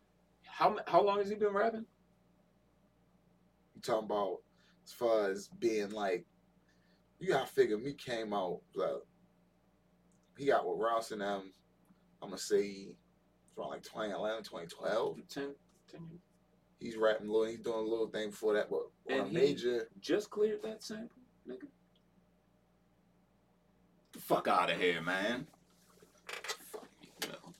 how 0.45 0.77
how 0.87 1.01
long 1.01 1.17
has 1.17 1.29
he 1.29 1.35
been 1.35 1.53
rapping? 1.53 1.85
You 3.75 3.81
talking 3.81 4.05
about 4.05 4.37
as 4.85 4.93
far 4.93 5.29
as 5.29 5.49
being 5.59 5.89
like, 5.91 6.25
you 7.23 7.29
gotta 7.29 7.47
figure 7.47 7.77
me 7.77 7.93
came 7.93 8.33
out. 8.33 8.59
Like, 8.75 8.89
he 10.37 10.45
got 10.47 10.67
with 10.67 10.77
Ross 10.77 11.11
and 11.11 11.21
them. 11.21 11.53
I'm 12.21 12.29
gonna 12.29 12.37
say 12.37 12.97
from 13.55 13.69
like 13.69 13.81
2011, 13.83 14.43
2012. 14.43 15.17
10, 15.29 15.43
10 15.89 16.01
years. 16.09 16.21
He's 16.79 16.97
rapping 16.97 17.29
little. 17.29 17.45
He's 17.45 17.59
doing 17.59 17.77
a 17.85 17.89
little 17.89 18.07
thing 18.07 18.31
before 18.31 18.53
that, 18.55 18.69
but 18.69 18.81
on 19.13 19.21
a 19.21 19.27
he- 19.29 19.33
major. 19.33 19.87
just 20.01 20.29
cleared 20.29 20.61
that 20.63 20.83
sample, 20.83 21.21
nigga. 21.47 21.67
The 24.11 24.19
fuck 24.19 24.49
out 24.49 24.69
of 24.69 24.77
here, 24.79 25.01
man. 25.01 25.47
Fuck 26.71 26.89
you, 27.01 27.29
Mel. 27.29 27.53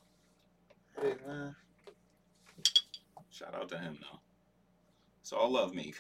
Hey 1.02 1.16
man, 1.26 1.56
Shout 3.30 3.56
out 3.56 3.70
to 3.70 3.78
him 3.78 3.98
though. 4.02 4.20
So 5.22 5.38
all 5.38 5.52
love 5.52 5.74
Meek. 5.74 5.96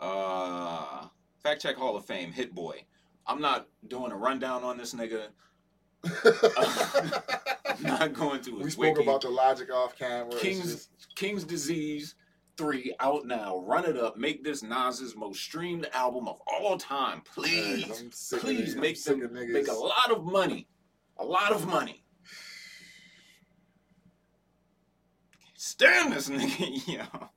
Uh, 0.00 1.08
fact 1.42 1.62
check 1.62 1.76
Hall 1.76 1.96
of 1.96 2.04
Fame, 2.04 2.32
Hit 2.32 2.54
Boy. 2.54 2.84
I'm 3.26 3.40
not 3.40 3.68
doing 3.88 4.12
a 4.12 4.16
rundown 4.16 4.64
on 4.64 4.76
this 4.78 4.94
nigga. 4.94 5.28
I'm 6.04 7.82
not 7.82 8.12
going 8.14 8.40
to 8.42 8.58
we 8.58 8.70
spoke 8.70 8.96
wiki. 8.96 9.02
about 9.02 9.20
the 9.22 9.28
logic 9.28 9.72
off 9.72 9.96
camera. 9.98 10.32
King's 10.38 10.72
just- 10.72 11.14
King's 11.16 11.44
Disease 11.44 12.14
3 12.56 12.94
out 13.00 13.26
now. 13.26 13.58
Run 13.66 13.84
it 13.84 13.96
up. 13.96 14.16
Make 14.16 14.42
this 14.44 14.62
Nas's 14.62 15.14
most 15.16 15.40
streamed 15.40 15.88
album 15.92 16.28
of 16.28 16.40
all 16.46 16.78
time. 16.78 17.22
Please. 17.22 18.32
Of 18.32 18.40
Please 18.40 18.76
make 18.76 19.02
them 19.02 19.28
make 19.32 19.68
a 19.68 19.72
lot 19.72 20.10
of 20.10 20.24
money. 20.24 20.68
A 21.18 21.24
lot 21.24 21.52
of 21.52 21.66
money. 21.66 22.04
Stand 25.54 26.12
this 26.12 26.28
nigga, 26.28 26.86
yo. 27.12 27.28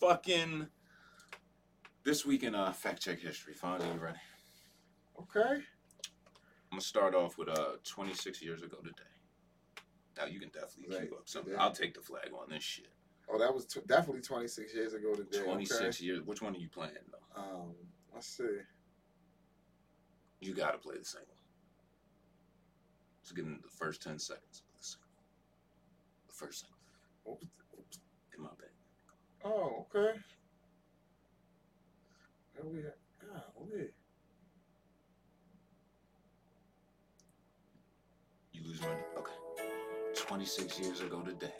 Fucking 0.00 0.68
this 2.06 2.24
week 2.24 2.44
in 2.44 2.54
uh, 2.54 2.72
fact 2.72 3.02
check 3.02 3.18
history. 3.18 3.52
Fonzie, 3.52 3.92
you 3.92 4.00
ready? 4.00 4.16
Okay. 5.20 5.56
I'm 5.56 6.70
gonna 6.78 6.80
start 6.80 7.14
off 7.14 7.36
with 7.36 7.48
uh 7.48 7.72
26 7.84 8.40
years 8.42 8.62
ago 8.62 8.76
today. 8.78 9.10
Now 10.16 10.26
you 10.26 10.38
can 10.40 10.48
definitely 10.50 10.94
Right, 10.96 11.02
keep 11.10 11.12
up 11.12 11.28
something. 11.28 11.52
yeah. 11.52 11.62
I'll 11.62 11.72
take 11.72 11.94
the 11.94 12.00
flag 12.00 12.30
on 12.32 12.48
this 12.48 12.62
shit. 12.62 12.88
Oh, 13.28 13.38
that 13.38 13.52
was 13.52 13.66
t- 13.66 13.80
definitely 13.88 14.22
26 14.22 14.72
years 14.72 14.94
ago 14.94 15.14
today. 15.14 15.42
26 15.44 15.80
Okay. 15.82 16.04
years. 16.06 16.22
Which 16.24 16.40
one 16.42 16.54
are 16.54 16.58
you 16.58 16.68
playing 16.68 16.94
though? 17.10 17.40
Um, 17.42 17.74
let's 18.14 18.28
see. 18.28 18.44
You 20.40 20.54
gotta 20.54 20.78
play 20.78 20.96
the 20.98 21.04
single. 21.04 21.34
Let's 23.22 23.32
get 23.32 23.46
into 23.46 23.62
the 23.62 23.68
first 23.76 24.00
10 24.02 24.18
seconds 24.20 24.62
of 24.72 24.78
the 24.78 24.84
single. 24.84 25.08
The 26.28 26.34
first 26.34 26.60
single. 26.60 27.40
Oops. 27.80 27.98
In 28.36 28.42
my 28.44 28.50
bed. 28.60 28.70
Oh, 29.44 29.86
okay. 29.94 30.18
Where 32.58 32.72
we 32.72 32.78
at? 32.80 32.96
Ah. 33.34 33.44
You 38.52 38.62
lose 38.66 38.80
money. 38.80 38.94
Okay. 39.18 39.32
26 40.14 40.80
years 40.80 41.00
ago 41.00 41.20
today. 41.20 41.52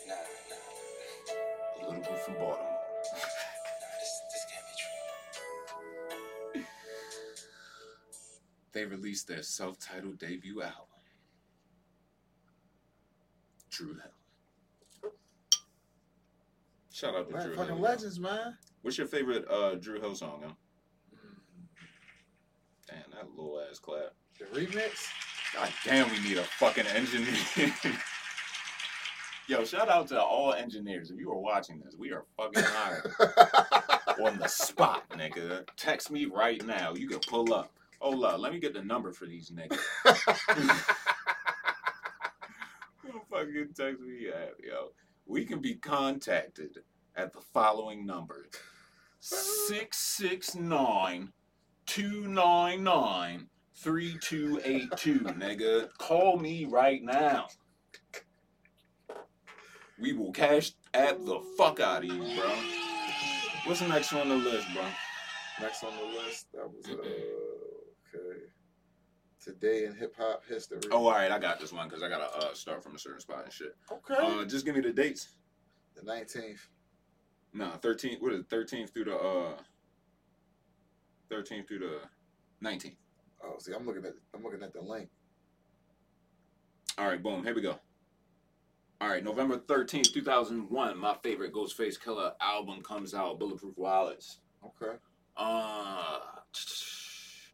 A 1.83 1.87
little 1.87 2.01
bit 2.01 2.19
from 2.21 2.35
Baltimore. 2.35 2.59
This, 4.01 4.21
this 4.33 4.45
can't 4.53 4.67
be 6.55 6.61
true. 6.61 6.65
they 8.73 8.85
released 8.85 9.29
their 9.29 9.43
self-titled 9.43 10.19
debut 10.19 10.63
album. 10.63 10.87
Dru 13.71 13.95
Hill. 13.95 15.13
Shout 16.93 17.15
out 17.15 17.29
to 17.29 17.35
Man, 17.35 17.47
Dru 17.47 17.57
fucking 17.57 17.75
Hill. 17.75 17.83
legends, 17.83 18.19
man. 18.19 18.57
What's 18.83 18.97
your 18.97 19.07
favorite 19.07 19.47
uh, 19.51 19.75
Dru 19.75 20.01
Hill 20.01 20.15
song? 20.15 20.43
Huh? 20.45 20.53
Little 23.37 23.61
ass 23.71 23.79
clap. 23.79 24.15
The 24.39 24.47
remix. 24.47 25.07
God 25.53 25.71
damn, 25.85 26.11
we 26.11 26.19
need 26.21 26.39
a 26.39 26.43
fucking 26.43 26.87
engineer. 26.87 27.37
Yo, 29.49 29.65
shout 29.65 29.89
out 29.89 30.09
to 30.09 30.21
all 30.21 30.55
engineers. 30.55 31.11
If 31.11 31.21
you 31.21 31.31
are 31.31 31.39
watching 31.39 31.79
this, 31.79 31.95
we 31.97 32.11
are 32.13 32.25
fucking 32.37 32.65
hired 32.65 33.13
on 34.21 34.39
the 34.39 34.49
spot, 34.49 35.09
nigga. 35.11 35.65
Text 35.77 36.11
me 36.11 36.25
right 36.25 36.65
now. 36.65 36.95
You 36.95 37.09
can 37.09 37.21
pull 37.21 37.55
up. 37.55 37.73
Hold 38.01 38.25
up, 38.25 38.41
let 38.41 38.53
me 38.53 38.59
get 38.59 38.75
the 38.75 38.83
number 38.83 39.13
for 39.13 39.27
these 39.27 39.51
niggas. 39.51 39.79
Who 43.03 43.21
fucking 43.31 43.69
text 43.77 44.01
me 44.01 44.29
at, 44.29 44.55
yo? 44.63 44.93
We 45.27 45.45
can 45.45 45.61
be 45.61 45.75
contacted 45.75 46.79
at 47.15 47.33
the 47.33 47.41
following 47.41 48.05
number 48.07 48.49
669 49.21 51.33
299 51.87 53.49
3282, 53.75 55.21
nigga. 55.21 55.89
Call 55.99 56.39
me 56.39 56.65
right 56.65 57.03
now. 57.03 57.47
We 59.99 60.13
will 60.13 60.33
cash 60.33 60.73
at 60.95 61.25
the 61.25 61.41
fuck 61.57 61.81
out 61.81 62.05
of 62.05 62.05
you, 62.05 62.19
bro. 62.37 62.51
What's 63.65 63.81
the 63.81 63.89
next 63.89 64.13
one 64.13 64.23
on 64.23 64.29
the 64.29 64.37
list, 64.37 64.67
bro? 64.75 64.85
Next 65.61 65.83
on 65.85 65.93
the 65.97 66.19
list, 66.19 66.53
that 66.53 66.69
was 66.71 66.87
uh, 66.87 66.95
okay. 66.95 68.41
Today 69.43 69.85
in 69.85 69.95
hip 69.95 70.15
hop 70.19 70.43
history. 70.47 70.81
Oh, 70.91 71.07
all 71.07 71.13
right, 71.13 71.31
I 71.31 71.39
got 71.39 71.61
this 71.61 71.73
one 71.73 71.89
because 71.89 72.03
I 72.03 72.09
gotta 72.09 72.31
uh, 72.37 72.55
start 72.55 72.83
from 72.83 72.95
a 72.95 72.99
certain 72.99 73.21
spot 73.21 73.45
and 73.45 73.53
shit. 73.53 73.75
okay. 73.91 74.15
Uh, 74.19 74.45
just 74.45 74.65
give 74.67 74.75
me 74.75 74.81
the 74.81 74.93
dates. 74.93 75.37
the 75.95 76.03
nineteenth. 76.03 76.69
Nah, 77.55 77.79
13th. 77.79 78.21
What 78.21 78.35
is 78.35 78.41
it? 78.41 78.51
13th 78.51 78.93
through 78.93 79.05
the 79.07 79.17
uh 79.17 79.53
13th 81.31 81.69
through 81.69 81.81
the 81.81 82.01
19th. 82.67 82.97
Oh, 83.45 83.57
see, 83.59 83.73
I'm 83.73 83.87
looking 83.87 84.05
at 84.05 84.15
I'm 84.35 84.43
looking 84.43 84.63
at 84.63 84.73
the 84.73 84.81
link. 84.81 85.09
All 86.99 87.07
right, 87.07 87.23
boom. 87.23 87.45
Here 87.45 87.55
we 87.55 87.61
go. 87.61 87.79
All 88.99 89.09
right, 89.09 89.23
November 89.23 89.59
13th, 89.59 90.15
2001, 90.15 90.97
my 90.97 91.15
favorite 91.23 91.53
Ghostface 91.53 92.01
Killah 92.01 92.33
album 92.41 92.81
comes 92.83 93.13
out, 93.13 93.39
Bulletproof 93.39 93.77
Wallets. 93.77 94.39
Okay. 94.65 94.97
Uh, 95.37 96.19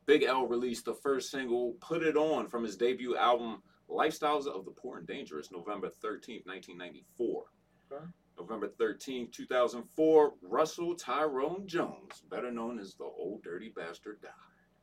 Big 0.06 0.22
L 0.22 0.46
released 0.46 0.84
the 0.84 0.94
first 0.94 1.32
single, 1.32 1.72
Put 1.80 2.04
It 2.04 2.16
On, 2.16 2.48
from 2.48 2.62
his 2.62 2.76
debut 2.76 3.16
album, 3.16 3.60
Lifestyles 3.90 4.46
of 4.46 4.64
the 4.64 4.70
Poor 4.70 4.98
and 4.98 5.06
Dangerous, 5.06 5.50
November 5.50 5.88
13th, 5.88 6.46
1994. 6.46 7.44
Okay. 7.90 8.04
November 8.38 8.68
13th, 8.68 9.32
2004, 9.32 10.34
Russell 10.42 10.94
Tyrone 10.94 11.66
Jones, 11.66 12.22
better 12.30 12.50
known 12.50 12.78
as 12.78 12.94
the 12.94 13.04
Old 13.04 13.42
Dirty 13.42 13.72
Bastard, 13.74 14.20
died. 14.22 14.30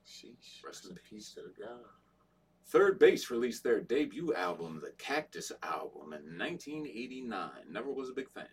Sheesh. 0.05 0.63
Rest 0.65 0.87
in 0.89 0.95
peace 1.09 1.33
to 1.33 1.41
the 1.41 1.63
guy. 1.63 1.75
Third 2.67 2.99
Bass 2.99 3.31
released 3.31 3.63
their 3.63 3.81
debut 3.81 4.33
album, 4.35 4.79
the 4.83 4.91
Cactus 4.97 5.51
Album, 5.63 6.13
in 6.13 6.37
1989. 6.37 7.49
Never 7.71 7.91
was 7.91 8.09
a 8.09 8.13
big 8.13 8.29
fan. 8.29 8.45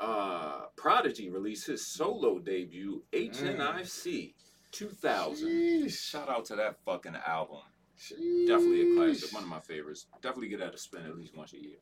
Uh, 0.00 0.62
Prodigy 0.76 1.30
released 1.30 1.66
his 1.66 1.86
solo 1.86 2.38
debut, 2.38 3.04
HNIC, 3.12 4.34
2000. 4.72 5.48
Sheesh. 5.48 5.92
Shout 5.92 6.28
out 6.28 6.44
to 6.46 6.56
that 6.56 6.78
fucking 6.84 7.16
album. 7.26 7.60
Sheesh. 7.96 8.48
Definitely 8.48 8.92
a 8.92 8.96
classic, 8.96 9.32
one 9.32 9.44
of 9.44 9.48
my 9.48 9.60
favorites. 9.60 10.06
Definitely 10.22 10.48
get 10.48 10.62
out 10.62 10.72
to 10.72 10.78
spin 10.78 11.04
at 11.04 11.16
least 11.16 11.36
once 11.36 11.52
a 11.52 11.62
year. 11.62 11.78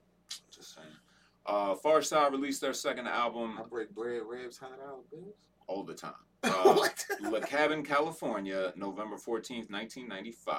Just 0.50 0.74
saying. 0.74 0.88
Uh, 1.48 1.74
Pharcyde 1.74 2.30
released 2.32 2.60
their 2.60 2.74
second 2.74 3.06
album 3.08 3.58
I 3.58 3.62
break 3.66 3.90
bread, 3.94 4.20
ribs, 4.28 4.58
hundred 4.58 4.76
dollar 4.76 5.02
bills. 5.10 5.34
all 5.66 5.82
the 5.82 5.94
time. 5.94 6.12
Uh, 6.44 6.72
what? 6.74 7.04
Labcabincalifornia, 7.24 8.76
November 8.76 9.16
14th, 9.16 9.68
1995. 9.70 10.54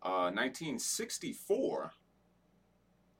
Uh, 0.00 0.30
1964, 0.30 1.90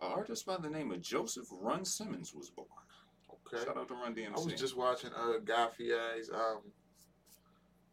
an 0.00 0.12
artist 0.12 0.46
by 0.46 0.56
the 0.56 0.70
name 0.70 0.92
of 0.92 1.00
Joseph 1.02 1.48
Run 1.50 1.84
Simmons 1.84 2.32
was 2.32 2.50
born. 2.50 2.68
Okay. 3.52 3.64
Shout 3.64 3.76
out 3.76 3.88
to 3.88 3.94
Run 3.94 4.14
DMC. 4.14 4.28
I 4.36 4.40
was 4.44 4.52
just 4.54 4.76
watching 4.76 5.10
uh 5.16 5.38
Guy 5.44 5.66
Fieri's 5.76 6.30
um 6.30 6.60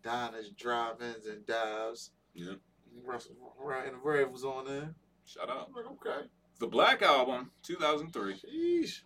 diners, 0.03 0.51
drive-ins, 0.51 1.25
and 1.25 1.43
dives. 1.47 2.11
Yeah. 2.35 2.53
Russell, 3.03 3.35
right, 3.59 3.85
and 3.87 3.95
the 3.95 3.99
Brave 3.99 4.29
was 4.29 4.43
on 4.43 4.65
there. 4.65 4.93
Shout 5.25 5.49
out. 5.49 5.71
Like, 5.75 5.85
okay. 5.87 6.27
The 6.59 6.67
Black 6.67 7.01
Album, 7.01 7.51
2003. 7.63 8.33
Sheesh. 8.33 9.01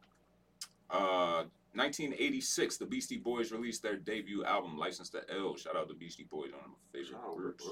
Uh, 0.90 1.44
1986, 1.74 2.78
the 2.78 2.86
Beastie 2.86 3.18
Boys 3.18 3.52
released 3.52 3.84
their 3.84 3.96
debut 3.96 4.44
album, 4.44 4.78
License 4.78 5.10
to 5.10 5.22
Ill. 5.36 5.56
Shout 5.56 5.76
out 5.76 5.88
to 5.88 5.94
the 5.94 6.00
Beastie 6.00 6.28
Boys, 6.30 6.52
one 6.52 6.62
of 6.62 6.70
my 6.70 7.00
favorite 7.00 7.22
out 7.24 7.38
groups. 7.38 7.66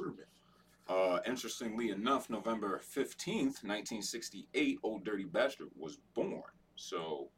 Uh, 0.88 1.20
interestingly 1.26 1.90
enough, 1.90 2.30
November 2.30 2.80
15th, 2.96 3.63
1968, 3.63 4.80
Old 4.84 5.04
Dirty 5.04 5.26
Bastard 5.26 5.68
was 5.76 5.98
born. 6.13 6.44
So 6.76 7.30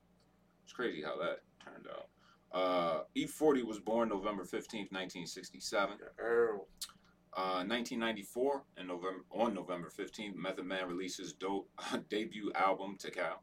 it's 0.63 0.73
crazy 0.73 1.01
how 1.01 1.17
that 1.17 1.39
turned 1.63 1.87
out. 1.87 2.07
Uh, 2.51 3.03
E40 3.15 3.63
was 3.63 3.79
born 3.79 4.09
November 4.09 4.43
15th, 4.43 4.91
1967. 4.91 5.97
Earl. 6.17 6.67
Uh, 7.31 7.63
1994, 7.63 8.63
and 8.77 8.87
November 8.87 9.23
on 9.29 9.53
November 9.53 9.89
15th, 9.89 10.35
Method 10.35 10.65
Man 10.65 10.87
releases 10.87 11.31
dope 11.33 11.69
debut 12.09 12.51
album 12.55 12.97
Tical. 12.97 13.37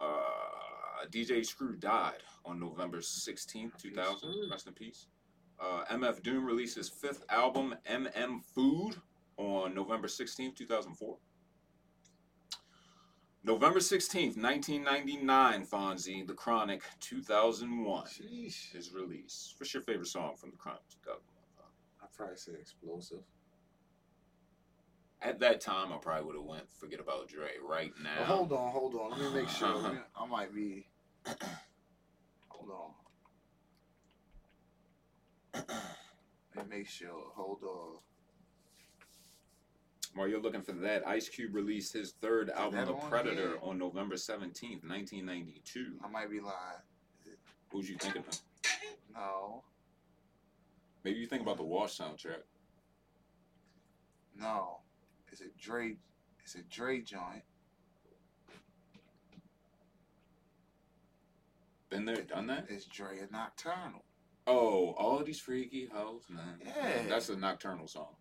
Uh, 0.00 1.06
DJ 1.10 1.44
Screw 1.44 1.76
died 1.76 2.22
on 2.44 2.58
November 2.58 2.98
16th, 2.98 3.76
2000. 3.78 4.50
Rest 4.50 4.66
in 4.66 4.72
peace. 4.72 5.06
Uh, 5.60 5.84
MF 5.92 6.22
Doom 6.22 6.44
releases 6.46 6.88
fifth 6.88 7.24
album 7.28 7.74
MM 7.90 8.42
Food 8.54 8.96
on 9.36 9.74
November 9.74 10.08
16th, 10.08 10.56
2004. 10.56 11.16
November 13.42 13.78
16th, 13.78 14.36
1999, 14.36 15.66
Fonzie, 15.66 16.26
The 16.26 16.34
Chronic 16.34 16.82
2001 17.00 18.06
Sheesh. 18.06 18.74
is 18.74 18.92
released. 18.92 19.54
What's 19.58 19.72
your 19.72 19.82
favorite 19.82 20.08
song 20.08 20.36
from 20.36 20.50
The 20.50 20.56
Chronic 20.56 20.82
2001? 21.04 21.29
Probably 22.20 22.36
say 22.36 22.52
Xplosive. 22.52 23.22
At 25.22 25.40
that 25.40 25.62
time, 25.62 25.90
I 25.90 25.96
probably 25.96 26.24
would 26.26 26.36
have 26.36 26.44
went 26.44 26.70
Forget 26.78 27.00
About 27.00 27.28
Dre. 27.28 27.52
Right 27.66 27.92
now, 28.02 28.10
Well, 28.18 28.26
hold 28.26 28.52
on, 28.52 28.72
hold 28.72 28.94
on. 28.94 29.10
Let 29.12 29.20
me 29.32 29.40
make 29.40 29.48
sure. 29.58 29.74
Let 29.74 29.94
me- 29.94 30.00
I 30.14 30.26
might 30.26 30.54
be. 30.54 30.86
hold 32.48 32.70
on. 32.70 32.90
Let 36.54 36.68
me 36.68 36.76
make 36.78 36.88
sure. 36.88 37.24
Hold 37.36 37.62
on. 37.62 37.96
while 40.14 40.28
you're 40.28 40.42
looking 40.42 40.60
for 40.60 40.72
that, 40.72 41.06
Ice 41.08 41.30
Cube 41.30 41.54
released 41.54 41.94
his 41.94 42.12
third 42.20 42.50
album, 42.50 42.84
The 42.86 42.92
Predator, 42.92 43.56
on 43.62 43.78
November 43.78 44.16
17th, 44.16 44.84
1992. 44.86 45.94
I 46.04 46.08
might 46.08 46.28
be 46.30 46.40
lying. 46.40 46.54
Who's 47.72 47.88
you 47.88 47.96
thinking 47.96 48.24
of? 48.28 48.40
No. 49.14 49.62
Maybe 51.04 51.18
you 51.18 51.26
think 51.26 51.42
about 51.42 51.56
the 51.56 51.64
Wash 51.64 51.96
soundtrack. 51.98 52.42
No. 54.36 54.80
It's 55.30 55.40
a 55.40 55.44
Dre. 55.58 55.96
It's 56.42 56.54
a 56.54 56.62
Dre 56.62 57.00
joint. 57.00 57.42
Been 61.88 62.04
there, 62.04 62.22
done 62.22 62.46
that? 62.46 62.66
It's 62.68 62.84
Dre 62.86 63.18
and 63.18 63.32
Knoc-turn'al. 63.32 64.04
Oh, 64.46 64.94
all 64.96 65.22
these 65.24 65.40
freaky 65.40 65.88
hoes, 65.92 66.22
man. 66.28 66.60
Yeah. 66.64 67.02
That's 67.08 67.28
a 67.30 67.36
Knoc-turn'al 67.36 67.88
song. 67.88 68.14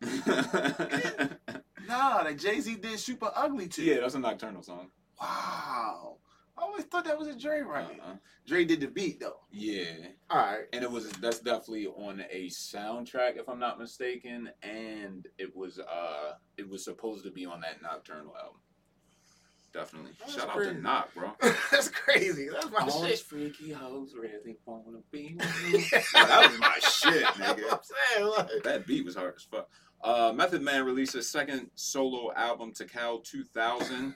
Nah, 1.86 2.22
that 2.22 2.38
Jay 2.38 2.60
Z 2.60 2.76
did 2.76 2.98
Super 2.98 3.30
Ugly 3.34 3.68
too. 3.68 3.82
yeah, 3.82 4.00
that's 4.00 4.14
a 4.14 4.18
Knoc-turn'al 4.18 4.64
song. 4.64 4.88
Wow. 5.20 6.16
I 6.56 6.62
always 6.62 6.84
thought 6.84 7.04
that 7.06 7.18
was 7.18 7.28
a 7.28 7.36
Dre 7.38 7.60
right. 7.62 7.84
Uh-uh. 7.84 8.14
Dre 8.46 8.64
did 8.64 8.80
the 8.80 8.86
beat 8.88 9.20
though. 9.20 9.40
Yeah. 9.50 9.84
All 10.30 10.38
right. 10.38 10.64
and 10.72 10.82
it 10.84 10.90
was 10.90 11.10
that's 11.12 11.40
definitely 11.40 11.86
on 11.86 12.22
a 12.30 12.46
soundtrack 12.48 13.36
if 13.38 13.48
i'm 13.48 13.58
not 13.58 13.78
mistaken 13.78 14.50
and 14.62 15.26
it 15.38 15.54
was 15.54 15.78
uh 15.78 16.32
it 16.56 16.68
was 16.68 16.84
supposed 16.84 17.24
to 17.24 17.30
be 17.30 17.44
on 17.46 17.60
that 17.60 17.80
Knoc-turn'al 17.82 18.34
album 18.36 18.60
definitely 19.72 20.12
That's 20.20 20.34
shout 20.34 20.48
out 20.50 20.62
to 20.62 20.74
knock 20.74 21.12
bro 21.14 21.32
That's 21.70 21.88
crazy. 21.88 22.48
That's 22.52 22.70
my 22.70 22.78
all 22.86 23.00
shit. 23.02 23.10
these 23.10 23.20
freaky 23.20 23.72
hoes 23.72 24.14
really 24.18 24.56
wanna 24.66 24.98
be 25.10 25.36
with 25.72 25.92
you. 25.92 26.00
That 26.14 26.48
was 26.50 26.58
my 26.60 26.78
shit 26.80 27.24
nigga 27.34 27.72
I'm 27.72 27.78
saying, 27.82 28.30
like, 28.36 28.62
that 28.64 28.86
beat 28.86 29.04
was 29.04 29.16
hard 29.16 29.34
as 29.36 29.42
fuck 29.42 29.68
uh 30.02 30.32
method 30.34 30.62
man 30.62 30.84
released 30.84 31.14
his 31.14 31.30
second 31.30 31.70
solo 31.74 32.32
album 32.34 32.72
Tical 32.72 33.22
2000 33.24 34.14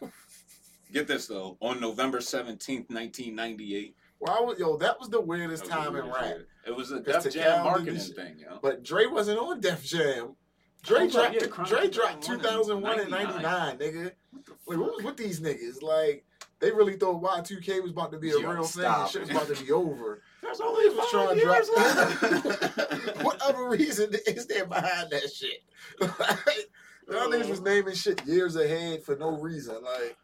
get 0.92 1.06
this 1.06 1.26
though 1.26 1.56
on 1.60 1.80
november 1.80 2.18
17th 2.18 2.90
1998 2.90 3.94
why 4.18 4.40
would 4.40 4.58
yo? 4.58 4.76
That 4.76 4.98
was 4.98 5.08
the 5.08 5.20
weirdest 5.20 5.62
was 5.62 5.70
time 5.70 5.92
the 5.92 6.00
in 6.00 6.10
rap. 6.10 6.38
it 6.66 6.74
was 6.74 6.90
a 6.90 7.00
def 7.00 7.32
jam 7.32 7.64
marketing 7.64 7.94
this- 7.94 8.10
thing 8.10 8.38
yo 8.38 8.58
But 8.60 8.82
Dre 8.82 9.06
wasn't 9.06 9.38
on 9.38 9.60
Def 9.60 9.84
Jam. 9.84 10.34
Dre 10.82 11.02
Oh, 11.02 11.08
dropped. 11.08 11.34
yeah, 11.34 11.64
Dre 11.64 11.88
dropped 11.88 12.22
2001 12.22 13.00
and 13.00 13.10
99, 13.10 13.42
99, 13.42 13.78
nigga. 13.78 14.12
What 14.30 14.44
Wait, 14.66 14.78
what 14.78 14.94
was 14.96 15.04
with 15.04 15.16
these 15.16 15.40
niggas? 15.40 15.82
Like, 15.82 16.24
they 16.60 16.70
really 16.70 16.96
thought 16.96 17.20
Y2K 17.20 17.82
was 17.82 17.90
about 17.90 18.12
to 18.12 18.18
be 18.18 18.30
a 18.30 18.38
Yo, 18.38 18.48
real 18.48 18.62
thing. 18.62 18.82
stop 18.82 19.10
Shit 19.10 19.22
was 19.22 19.30
about 19.30 19.48
to 19.48 19.64
be 19.64 19.72
over. 19.72 20.22
There's 20.40 20.60
All 20.60 20.68
only 20.68 20.88
they 20.88 20.94
was 20.94 21.10
five 21.10 21.10
trying 21.10 21.38
to 21.38 21.44
years 21.44 21.68
drop. 21.68 23.22
what 23.24 23.42
other 23.42 23.68
reason 23.68 24.14
is 24.26 24.46
there 24.46 24.66
behind 24.66 25.10
that 25.10 25.30
shit? 25.32 25.62
like, 26.00 26.70
y'all 27.10 27.28
niggas 27.28 27.46
oh. 27.46 27.50
was 27.50 27.60
naming 27.60 27.94
shit 27.94 28.24
years 28.24 28.54
ahead 28.56 29.02
for 29.02 29.16
no 29.16 29.30
reason. 29.30 29.82
Like, 29.82 30.16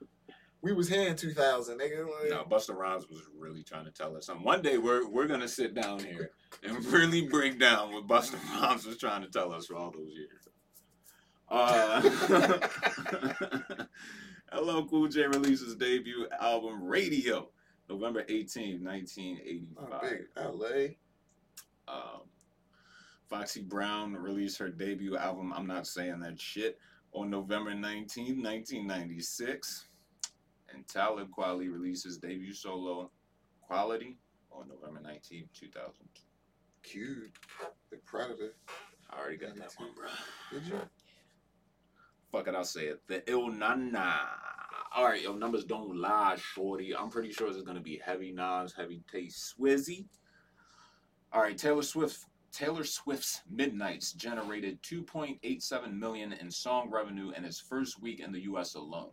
we 0.64 0.72
was 0.72 0.88
here 0.88 1.06
in 1.06 1.14
2000, 1.14 1.78
nigga. 1.78 2.06
Like, 2.06 2.30
No, 2.30 2.44
Busta 2.44 2.74
Rhymes 2.74 3.06
was 3.10 3.20
really 3.38 3.62
trying 3.62 3.84
to 3.84 3.90
tell 3.90 4.16
us 4.16 4.26
something. 4.26 4.44
One 4.44 4.62
day 4.62 4.78
we're 4.78 5.06
we're 5.06 5.26
gonna 5.26 5.46
sit 5.46 5.74
down 5.74 5.98
here 5.98 6.30
and 6.62 6.82
really 6.86 7.28
break 7.28 7.60
down 7.60 7.92
what 7.92 8.08
Busta 8.08 8.38
Rhymes 8.50 8.86
was 8.86 8.96
trying 8.96 9.20
to 9.22 9.28
tell 9.28 9.52
us 9.52 9.66
for 9.66 9.76
all 9.76 9.90
those 9.92 10.14
years. 10.14 10.48
Uh, 11.50 12.00
LL 14.58 14.86
Cool 14.86 15.08
J 15.08 15.26
releases 15.26 15.76
debut 15.76 16.26
album 16.40 16.82
Radio, 16.82 17.50
November 17.90 18.24
18, 18.26 18.80
oh, 18.82 18.90
1985. 18.90 20.00
big 20.00 20.26
LA. 20.38 21.92
Um, 21.92 22.22
Foxy 23.28 23.60
Brown 23.60 24.14
released 24.14 24.58
her 24.58 24.70
debut 24.70 25.18
album, 25.18 25.52
I'm 25.54 25.66
Not 25.66 25.86
Saying 25.86 26.20
That 26.20 26.40
Shit, 26.40 26.78
on 27.12 27.28
November 27.28 27.74
19, 27.74 28.42
1996. 28.42 29.88
And 30.74 30.86
Talib 30.88 31.28
Kweli 31.36 31.72
released 31.72 32.04
his 32.04 32.18
debut 32.18 32.52
solo, 32.52 33.10
Quality, 33.60 34.18
on 34.50 34.68
November 34.68 35.00
19, 35.00 35.48
2002. 35.58 36.22
Cube. 36.82 37.30
The 37.90 37.96
Predator. 37.98 38.54
I 39.10 39.18
already 39.18 39.36
got 39.36 39.56
that 39.56 39.72
one, 39.78 39.90
bro. 39.96 40.08
Did 40.52 40.68
you? 40.68 40.80
Fuck 42.30 42.48
it, 42.48 42.54
I'll 42.54 42.64
say 42.64 42.86
it. 42.86 43.00
The 43.06 43.22
Ill 43.30 43.50
Na 43.50 43.74
Na. 43.74 44.16
All 44.94 45.04
right, 45.04 45.22
yo, 45.22 45.34
numbers 45.34 45.64
don't 45.64 45.96
lie, 45.96 46.36
shorty. 46.36 46.94
I'm 46.94 47.10
pretty 47.10 47.32
sure 47.32 47.48
it's 47.48 47.62
gonna 47.62 47.80
be 47.80 48.00
heavy 48.04 48.32
Nas, 48.32 48.74
heavy 48.76 49.02
taste, 49.10 49.54
Swizzy. 49.58 50.06
All 51.32 51.42
right, 51.42 51.56
Taylor 51.56 51.82
Swift. 51.82 52.26
Taylor 52.52 52.84
Swift's 52.84 53.40
Midnights 53.50 54.12
generated 54.12 54.80
2.87 54.82 55.92
million 55.92 56.32
in 56.32 56.48
song 56.48 56.88
revenue 56.88 57.32
in 57.36 57.44
its 57.44 57.58
first 57.58 58.00
week 58.00 58.20
in 58.20 58.30
the 58.30 58.42
U.S. 58.42 58.76
alone. 58.76 59.10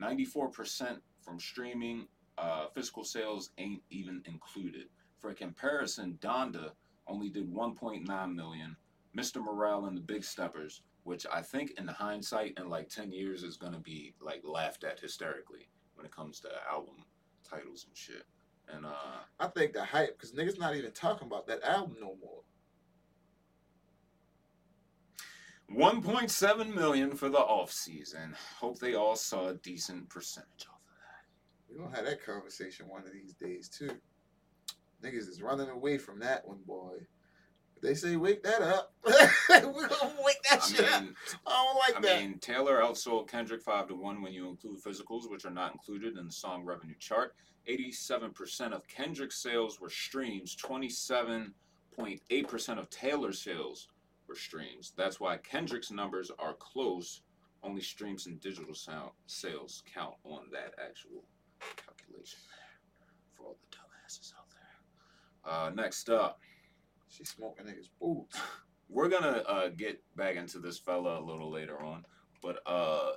94% 0.00 0.98
from 1.20 1.40
streaming. 1.40 2.06
Uh, 2.36 2.66
physical 2.74 3.04
sales 3.04 3.50
ain't 3.58 3.82
even 3.90 4.22
included. 4.26 4.86
For 5.18 5.32
comparison, 5.32 6.18
Donda 6.20 6.70
only 7.06 7.30
did 7.30 7.52
1.9 7.52 8.34
million. 8.34 8.76
Mr. 9.16 9.42
Morale 9.42 9.86
and 9.86 9.96
the 9.96 10.00
Big 10.00 10.24
Steppers, 10.24 10.82
which 11.04 11.26
I 11.32 11.40
think 11.42 11.72
in 11.78 11.86
the 11.86 11.92
hindsight 11.92 12.54
in 12.58 12.68
like 12.68 12.88
10 12.88 13.12
years 13.12 13.42
is 13.42 13.56
gonna 13.56 13.78
be 13.78 14.14
like 14.20 14.42
laughed 14.44 14.84
at 14.84 14.98
hysterically 14.98 15.68
when 15.94 16.04
it 16.04 16.14
comes 16.14 16.40
to 16.40 16.48
album 16.70 17.04
titles 17.48 17.84
and 17.86 17.96
shit. 17.96 18.24
And 18.68 18.84
uh 18.84 19.20
I 19.38 19.46
think 19.48 19.74
the 19.74 19.84
hype, 19.84 20.18
because 20.18 20.32
niggas 20.32 20.58
not 20.58 20.74
even 20.74 20.92
talking 20.92 21.28
about 21.28 21.46
that 21.46 21.62
album 21.62 21.96
no 22.00 22.16
more. 22.20 22.42
1.7 25.72 26.74
million 26.74 27.14
for 27.16 27.28
the 27.28 27.38
off 27.38 27.72
season. 27.72 28.34
Hope 28.58 28.78
they 28.78 28.94
all 28.94 29.16
saw 29.16 29.48
a 29.48 29.54
decent 29.54 30.08
percentage 30.08 30.66
off 30.68 30.80
of 30.86 30.96
that. 30.98 31.24
We're 31.70 31.84
gonna 31.84 31.96
have 31.96 32.04
that 32.06 32.24
conversation 32.24 32.88
one 32.88 33.02
of 33.02 33.12
these 33.12 33.34
days 33.34 33.68
too. 33.68 33.90
Niggas 35.02 35.28
is 35.28 35.42
running 35.42 35.68
away 35.68 35.98
from 35.98 36.18
that 36.20 36.46
one, 36.46 36.60
boy. 36.66 36.92
If 37.76 37.82
they 37.82 37.94
say 37.94 38.16
wake 38.16 38.42
that 38.44 38.62
up, 38.62 38.92
we're 39.04 39.88
gonna 39.88 40.14
wake 40.24 40.42
that 40.50 40.62
I 40.62 40.66
shit 40.66 40.92
up. 40.92 41.02
I 41.46 41.50
don't 41.50 41.76
like 41.76 41.96
I 41.96 42.00
that. 42.00 42.20
mean, 42.22 42.38
Taylor 42.38 42.80
outsold 42.80 43.28
Kendrick 43.28 43.62
five 43.62 43.88
to 43.88 43.94
one 43.94 44.22
when 44.22 44.32
you 44.32 44.48
include 44.48 44.82
physicals, 44.82 45.28
which 45.30 45.44
are 45.44 45.50
not 45.50 45.72
included 45.72 46.16
in 46.16 46.26
the 46.26 46.32
song 46.32 46.64
revenue 46.64 46.94
chart. 46.98 47.34
Eighty-seven 47.66 48.30
percent 48.32 48.74
of 48.74 48.86
Kendrick's 48.86 49.42
sales 49.42 49.80
were 49.80 49.90
streams. 49.90 50.54
Twenty-seven 50.54 51.54
point 51.96 52.20
eight 52.30 52.48
percent 52.48 52.78
of 52.78 52.90
Taylor's 52.90 53.42
sales 53.42 53.88
were 54.28 54.34
streams. 54.34 54.92
That's 54.96 55.20
why 55.20 55.36
Kendrick's 55.38 55.90
numbers 55.90 56.30
are 56.38 56.54
close. 56.54 57.22
Only 57.62 57.80
streams 57.80 58.26
and 58.26 58.40
digital 58.40 58.74
sound 58.74 59.10
sales 59.26 59.82
count 59.92 60.14
on 60.24 60.50
that 60.52 60.74
actual 60.78 61.24
calculation 61.76 62.38
there 62.48 63.14
for 63.34 63.44
all 63.46 63.56
the 63.60 63.76
dumbasses 63.76 64.32
out 64.38 64.50
there. 64.50 65.52
Uh, 65.52 65.70
next 65.70 66.10
up. 66.10 66.40
She's 67.08 67.30
smoking 67.30 67.66
niggas 67.66 67.88
boots. 68.00 68.38
we're 68.88 69.08
gonna 69.08 69.42
uh, 69.48 69.68
get 69.68 70.02
back 70.16 70.36
into 70.36 70.58
this 70.58 70.78
fella 70.78 71.18
a 71.18 71.24
little 71.24 71.50
later 71.50 71.82
on, 71.82 72.04
but 72.42 72.60
uh, 72.66 73.12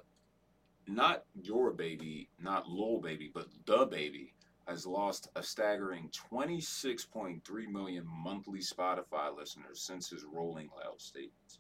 not 0.88 1.26
your 1.42 1.72
baby, 1.72 2.30
not 2.40 2.70
Lil 2.70 3.00
Baby, 3.00 3.32
but 3.34 3.48
the 3.66 3.86
baby 3.86 4.34
has 4.68 4.86
lost 4.86 5.30
a 5.36 5.44
staggering 5.44 6.10
26.3 6.32 7.42
million 7.68 8.06
monthly 8.06 8.60
Spotify 8.60 9.36
listeners 9.36 9.82
since 9.82 10.10
his 10.10 10.26
Rolling 10.26 10.70
Loud 10.76 11.00
statements. 11.00 11.60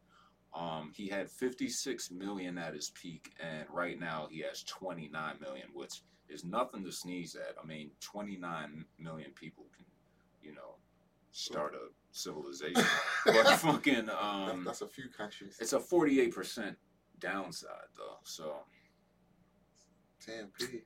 Um, 0.54 0.92
he 0.96 1.08
had 1.08 1.30
56 1.30 2.12
million 2.12 2.58
at 2.58 2.74
his 2.74 2.90
peak, 2.90 3.34
and 3.40 3.66
right 3.72 4.00
now 4.00 4.28
he 4.30 4.42
has 4.42 4.64
29 4.64 5.36
million, 5.40 5.68
which 5.74 6.02
is 6.30 6.44
nothing 6.44 6.84
to 6.84 6.92
sneeze 6.92 7.36
at. 7.36 7.56
I 7.62 7.66
mean, 7.66 7.92
29 8.02 8.86
million 9.00 9.32
people 9.32 9.66
can, 9.76 9.86
you 10.42 10.54
know, 10.54 10.76
start 11.32 11.76
a 11.76 11.92
civilization. 12.12 12.84
but 13.26 13.48
fucking, 13.60 14.10
um, 14.10 14.64
that's, 14.66 14.80
that's 14.80 14.82
a 14.82 14.88
few 14.88 15.10
countries. 15.10 15.58
it's 15.60 15.74
a 15.74 15.80
48% 15.80 16.76
downside 17.20 17.72
though. 17.96 18.18
So, 18.24 18.56
10p. 20.28 20.58
th- 20.72 20.84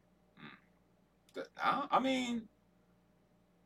I, 1.62 1.86
I 1.92 2.00
mean, 2.00 2.44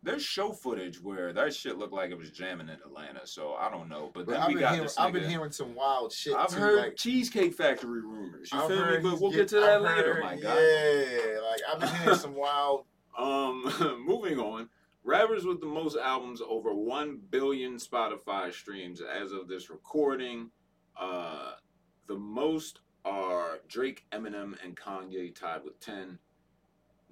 there's 0.03 0.23
show 0.23 0.51
footage 0.51 1.01
where 1.01 1.33
that 1.33 1.53
shit 1.53 1.77
looked 1.77 1.93
like 1.93 2.11
it 2.11 2.17
was 2.17 2.29
jamming 2.29 2.69
in 2.69 2.75
Atlanta. 2.75 3.25
So 3.25 3.55
I 3.55 3.69
don't 3.71 3.89
know. 3.89 4.11
But 4.13 4.27
then 4.27 4.37
I've 4.39 4.47
we 4.47 4.53
been, 4.53 4.61
got 4.61 4.73
hearing, 4.73 4.83
this 4.83 4.97
I've 4.99 5.13
been 5.13 5.29
hearing 5.29 5.51
some 5.51 5.73
wild 5.73 6.13
shit. 6.13 6.35
I've 6.35 6.49
too, 6.49 6.59
heard 6.59 6.79
like, 6.79 6.95
Cheesecake 6.95 7.55
Factory 7.55 8.01
rumors. 8.01 8.49
You 8.53 8.59
I've 8.59 8.67
feel 8.67 8.85
me? 8.85 8.97
But 8.99 9.19
we'll 9.19 9.31
get 9.31 9.47
to 9.49 9.57
I've 9.57 9.81
that 9.81 9.95
later, 9.97 10.13
heard- 10.15 10.23
my 10.23 10.35
guy. 10.35 10.61
Yeah, 10.61 11.39
like 11.41 11.61
I've 11.71 11.79
been 11.79 11.95
hearing 12.01 12.19
some 12.19 12.35
wild. 12.35 12.85
Um, 13.17 13.63
moving 14.05 14.39
on. 14.39 14.67
Rappers 15.05 15.45
with 15.45 15.61
the 15.61 15.67
most 15.67 15.95
albums 15.95 16.41
over 16.45 16.73
1 16.73 17.17
billion 17.29 17.77
Spotify 17.77 18.51
streams 18.51 18.99
as 18.99 19.31
of 19.31 19.47
this 19.47 19.69
recording. 19.69 20.49
Uh, 20.99 21.51
the 22.07 22.17
most 22.17 22.81
are 23.05 23.59
Drake, 23.69 24.03
Eminem, 24.11 24.55
and 24.61 24.75
Kanye 24.75 25.33
tied 25.33 25.63
with 25.63 25.79
10. 25.79 26.19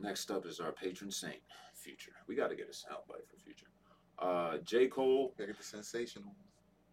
Next 0.04 0.30
up 0.32 0.46
is 0.46 0.60
our 0.60 0.74
patron 0.74 1.10
saint, 1.10 1.40
Future. 1.74 2.12
We 2.28 2.36
got 2.36 2.50
to 2.50 2.56
get 2.56 2.68
a 2.68 2.72
soundbite 2.72 3.26
for 3.30 3.38
Future. 3.44 3.68
Uh, 4.20 4.58
J. 4.66 4.88
Cole. 4.88 5.34
Gotta 5.38 5.48
get 5.48 5.58
the 5.58 5.64
sensational. 5.64 6.36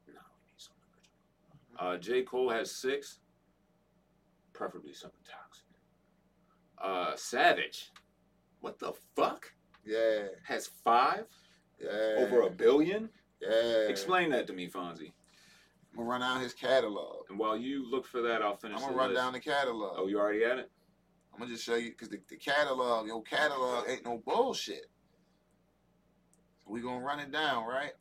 No, 0.07 0.15
we 0.15 0.47
need 0.53 0.59
something 0.59 0.83
original. 0.95 1.95
Uh, 1.95 1.99
J. 1.99 2.23
Cole 2.23 2.49
has 2.51 2.71
six, 2.71 3.19
preferably 4.53 4.93
something 4.95 5.21
toxic. 5.29 5.65
Uh, 6.83 7.17
Savage. 7.17 7.91
What 8.61 8.79
the 8.79 8.93
fuck? 9.17 9.53
Yeah, 9.85 10.29
Has 10.45 10.69
five? 10.85 11.25
yeah. 11.83 12.17
Over 12.19 12.43
a 12.43 12.51
billion? 12.51 13.09
Yeah. 13.41 13.89
Explain 13.89 14.31
that 14.31 14.47
to 14.47 14.53
me, 14.53 14.69
Fonzie. 14.69 15.13
I'm 15.93 15.97
gonna 15.99 16.09
run 16.09 16.21
down 16.21 16.41
his 16.41 16.55
catalog. 16.55 17.25
And 17.31 17.39
while 17.39 17.57
you 17.57 17.91
look 17.91 18.07
for 18.07 18.23
that, 18.23 18.41
I'll 18.43 18.57
finish 18.57 18.77
I'm 18.77 18.85
gonna 18.85 18.97
run 18.97 19.09
list. 19.11 19.21
down 19.21 19.33
the 19.33 19.41
catalog. 19.41 19.95
Oh, 19.99 20.07
you 20.07 20.19
already 20.21 20.45
at 20.45 20.59
it? 20.59 20.71
I'm 21.33 21.39
gonna 21.41 21.51
just 21.53 21.65
show 21.65 21.77
you 21.77 21.91
because 21.91 22.09
the, 22.09 22.21
the 22.29 22.37
catalog, 22.37 23.07
your 23.07 23.23
catalog 23.23 23.89
ain't 23.89 24.05
no 24.05 24.23
bullshit. 24.25 24.87
So 26.65 26.71
we 26.71 26.81
gonna 26.81 27.01
run 27.05 27.21
it 27.21 27.31
down, 27.33 27.65
right? 27.67 27.93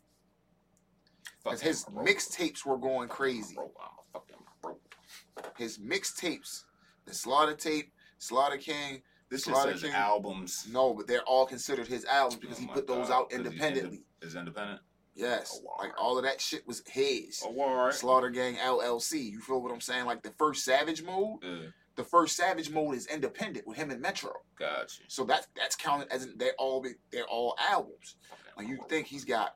Because 1.44 1.62
his 1.62 1.86
mixtapes 1.86 2.66
were 2.66 2.78
going 2.78 3.08
crazy. 3.08 3.56
Broke, 3.56 3.76
I'm 3.82 3.90
a 3.98 4.20
fucking 4.20 4.44
broke. 4.62 5.56
His 5.58 5.78
mixtapes, 5.78 6.64
the 7.06 7.14
Slaughter 7.14 7.56
tape, 7.56 7.92
Slaughter 8.18 8.58
King, 8.58 9.02
This 9.30 9.44
Slaughter 9.46 9.74
King. 9.74 9.94
albums. 9.94 10.68
No, 10.70 10.94
but 10.94 11.08
they're 11.08 11.24
all 11.24 11.46
considered 11.46 11.88
his 11.88 12.04
albums 12.06 12.36
because 12.42 12.58
Oh 12.58 12.62
he 12.62 12.68
put 12.68 12.88
those 12.88 13.08
God, 13.08 13.14
out 13.22 13.30
'cause 13.30 13.40
he's 13.40 13.46
independently. 13.48 14.04
Is 14.22 14.36
independent? 14.36 14.82
Yes, 15.16 15.58
Oh, 15.62 15.66
wow. 15.66 15.76
like 15.80 15.92
all 16.00 16.18
of 16.18 16.24
that 16.24 16.40
shit 16.42 16.66
was 16.68 16.84
his. 16.88 17.42
Oh, 17.46 17.54
right. 17.86 17.94
Slaughter 17.94 18.30
Gang 18.30 18.56
LLC. 18.58 19.20
You 19.32 19.40
feel 19.42 19.62
what 19.62 19.72
I'm 19.72 19.82
saying? 19.82 20.06
Like 20.06 20.22
the 20.24 20.32
first 20.38 20.64
Savage 20.64 21.04
mode, 21.04 21.40
Yeah, 21.42 21.68
the 22.00 22.06
first 22.06 22.38
Savage 22.38 22.70
mode 22.70 22.96
is 22.96 23.08
independent 23.08 23.68
with 23.68 23.76
him 23.78 23.92
and 23.92 24.02
Metro. 24.02 24.32
got 24.58 24.98
you. 24.98 25.04
So 25.10 25.26
that's 25.26 25.48
that's 25.58 25.76
counted 25.76 26.10
as 26.12 26.30
they're 26.38 26.54
all 26.58 26.86
they're 27.12 27.28
all 27.28 27.56
albums. 27.70 28.16
Like 28.58 28.70
you 28.70 28.80
think 28.88 29.08
he's 29.08 29.26
got 29.26 29.56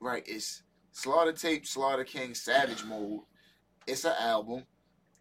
right? 0.00 0.22
It's 0.26 0.62
Slaughter 0.92 1.32
Tape, 1.32 1.66
Slaughter 1.66 2.04
King, 2.04 2.34
Savage 2.34 2.82
Mode. 2.84 3.20
It's 3.86 4.04
an 4.04 4.14
album. 4.18 4.64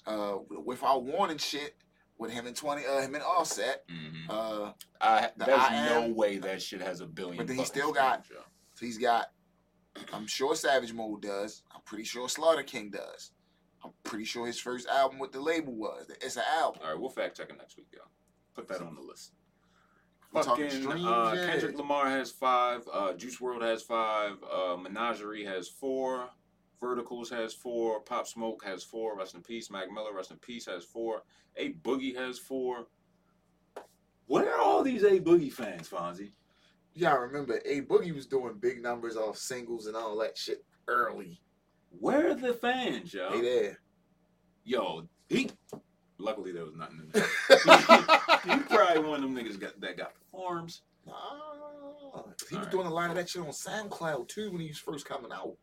Uh, 0.08 0.38
without 0.64 1.04
warning 1.04 1.38
shit 1.38 1.76
with 2.18 2.32
him 2.32 2.48
and 2.48 2.56
twenty, 2.56 2.86
uh, 2.86 3.02
him 3.02 3.16
and 3.16 3.24
Offset. 3.24 3.86
Mhm. 3.90 4.30
Uh, 4.30 4.72
I, 5.02 5.30
the 5.36 5.46
there's 5.46 5.60
I 5.60 5.86
no 5.90 6.04
Am- 6.04 6.16
way 6.16 6.38
that 6.38 6.62
shit 6.62 6.82
has 6.82 7.02
a 7.02 7.06
billion. 7.06 7.38
But 7.38 7.48
then 7.48 7.58
he 7.58 7.66
still 7.66 7.92
got- 7.92 8.26
he's 8.80 8.98
got. 8.98 9.32
I'm 10.14 10.28
sure 10.28 10.56
Savage 10.56 10.94
Mode 10.94 11.22
does. 11.22 11.64
I'm 11.74 11.82
pretty 11.82 12.04
sure 12.06 12.30
Slaughter 12.30 12.64
King 12.64 12.92
does. 12.92 13.32
I'm 13.84 13.92
pretty 14.04 14.26
sure 14.26 14.48
his 14.48 14.60
first 14.60 14.88
album 14.88 15.20
with 15.20 15.32
the 15.32 15.42
label 15.42 15.74
was. 15.74 16.10
It's 16.22 16.38
an 16.38 16.44
album. 16.60 16.82
All 16.84 16.92
right, 16.92 17.00
we'll 17.00 17.10
fact 17.10 17.38
check 17.38 17.50
it 17.50 17.58
next 17.58 17.78
week, 17.78 17.88
yo. 17.94 18.00
Put 18.56 18.68
that 18.70 18.82
on 18.82 18.96
the 18.96 19.02
list. 19.02 19.34
We're 20.32 20.44
Fucking 20.44 20.70
streams, 20.70 21.06
uh, 21.06 21.34
yeah. 21.36 21.46
Kendrick 21.52 21.78
Lamar 21.78 22.10
has 22.10 22.32
five. 22.32 22.82
Uh, 22.92 23.14
Juice 23.14 23.40
WRLD 23.40 23.62
has 23.62 23.84
five. 23.84 24.38
Uh, 24.44 24.76
Menagerie 24.76 25.46
has 25.46 25.70
four. 25.70 26.30
Verticals 26.80 27.30
has 27.30 27.54
four. 27.54 28.02
Pop 28.02 28.28
Smoke 28.28 28.64
has 28.66 28.84
four. 28.84 29.18
Rest 29.18 29.36
in 29.36 29.42
peace. 29.42 29.72
Mac 29.72 29.92
Miller, 29.92 30.14
rest 30.14 30.32
in 30.32 30.38
peace, 30.38 30.66
has 30.66 30.84
four. 30.84 31.24
A 31.56 31.74
Boogie 31.74 32.16
has 32.16 32.38
four. 32.38 32.88
Where 34.28 34.54
are 34.54 34.62
all 34.62 34.84
these 34.84 35.04
A 35.04 35.20
Boogie 35.20 35.54
fans, 35.54 35.88
Fonzie? 35.88 36.32
Yeah, 36.94 37.12
I 37.14 37.18
remember 37.18 37.62
A 37.66 37.82
Boogie 37.82 38.14
was 38.14 38.26
doing 38.26 38.58
big 38.60 38.82
numbers 38.82 39.16
off 39.16 39.38
singles 39.38 39.86
and 39.86 39.96
all 39.96 40.18
that 40.20 40.38
shit 40.38 40.66
early. 40.88 41.40
Where 42.00 42.32
are 42.32 42.36
the 42.36 42.54
fans, 42.54 43.14
yo? 43.14 43.32
Hey 43.32 43.42
there. 43.42 43.80
Yo, 44.64 45.08
he. 45.30 45.50
Luckily, 46.18 46.52
there 46.52 46.66
was 46.66 46.76
nothing 46.76 47.02
in 47.02 47.10
there. 47.12 47.24
he 48.46 48.64
probably 48.64 49.04
one 49.04 49.22
of 49.22 49.22
them 49.22 49.36
niggas 49.36 49.60
got, 49.60 49.80
that 49.82 49.98
got 49.98 50.14
the 50.16 50.26
forms. 50.32 50.82
Nah, 51.06 51.14
he 52.50 52.56
was 52.56 52.66
Alright. 52.66 52.72
doing 52.72 52.88
a 52.88 52.94
lot 52.94 53.10
of 53.10 53.16
that 53.18 53.30
shit 53.30 53.42
on 53.42 53.50
SoundCloud 53.50 54.28
too 54.30 54.52
when 54.52 54.62
he 54.62 54.70
was 54.70 54.78
first 54.78 55.06
coming 55.06 55.32
out. 55.32 55.56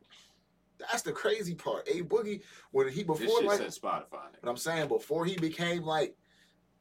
That's 0.78 1.02
the 1.02 1.12
crazy 1.12 1.54
part. 1.54 1.88
A 1.88 2.02
Boogie 2.02 2.42
when 2.70 2.88
he 2.88 3.02
before 3.02 3.42
like 3.42 3.58
said 3.58 3.68
Spotify. 3.68 4.28
But 4.42 4.50
I'm 4.50 4.56
saying 4.56 4.88
before 4.88 5.24
he 5.24 5.36
became 5.36 5.82
like, 5.82 6.14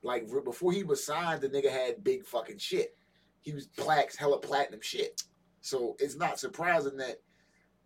like 0.03 0.27
before 0.43 0.71
he 0.73 0.83
was 0.83 1.03
signed, 1.03 1.41
the 1.41 1.49
nigga 1.49 1.71
had 1.71 2.03
big 2.03 2.25
fucking 2.25 2.57
shit. 2.57 2.95
He 3.41 3.53
was 3.53 3.67
plaques, 3.67 4.15
hella 4.15 4.39
platinum 4.39 4.81
shit. 4.81 5.23
So 5.61 5.95
it's 5.99 6.17
not 6.17 6.39
surprising 6.39 6.97
that 6.97 7.17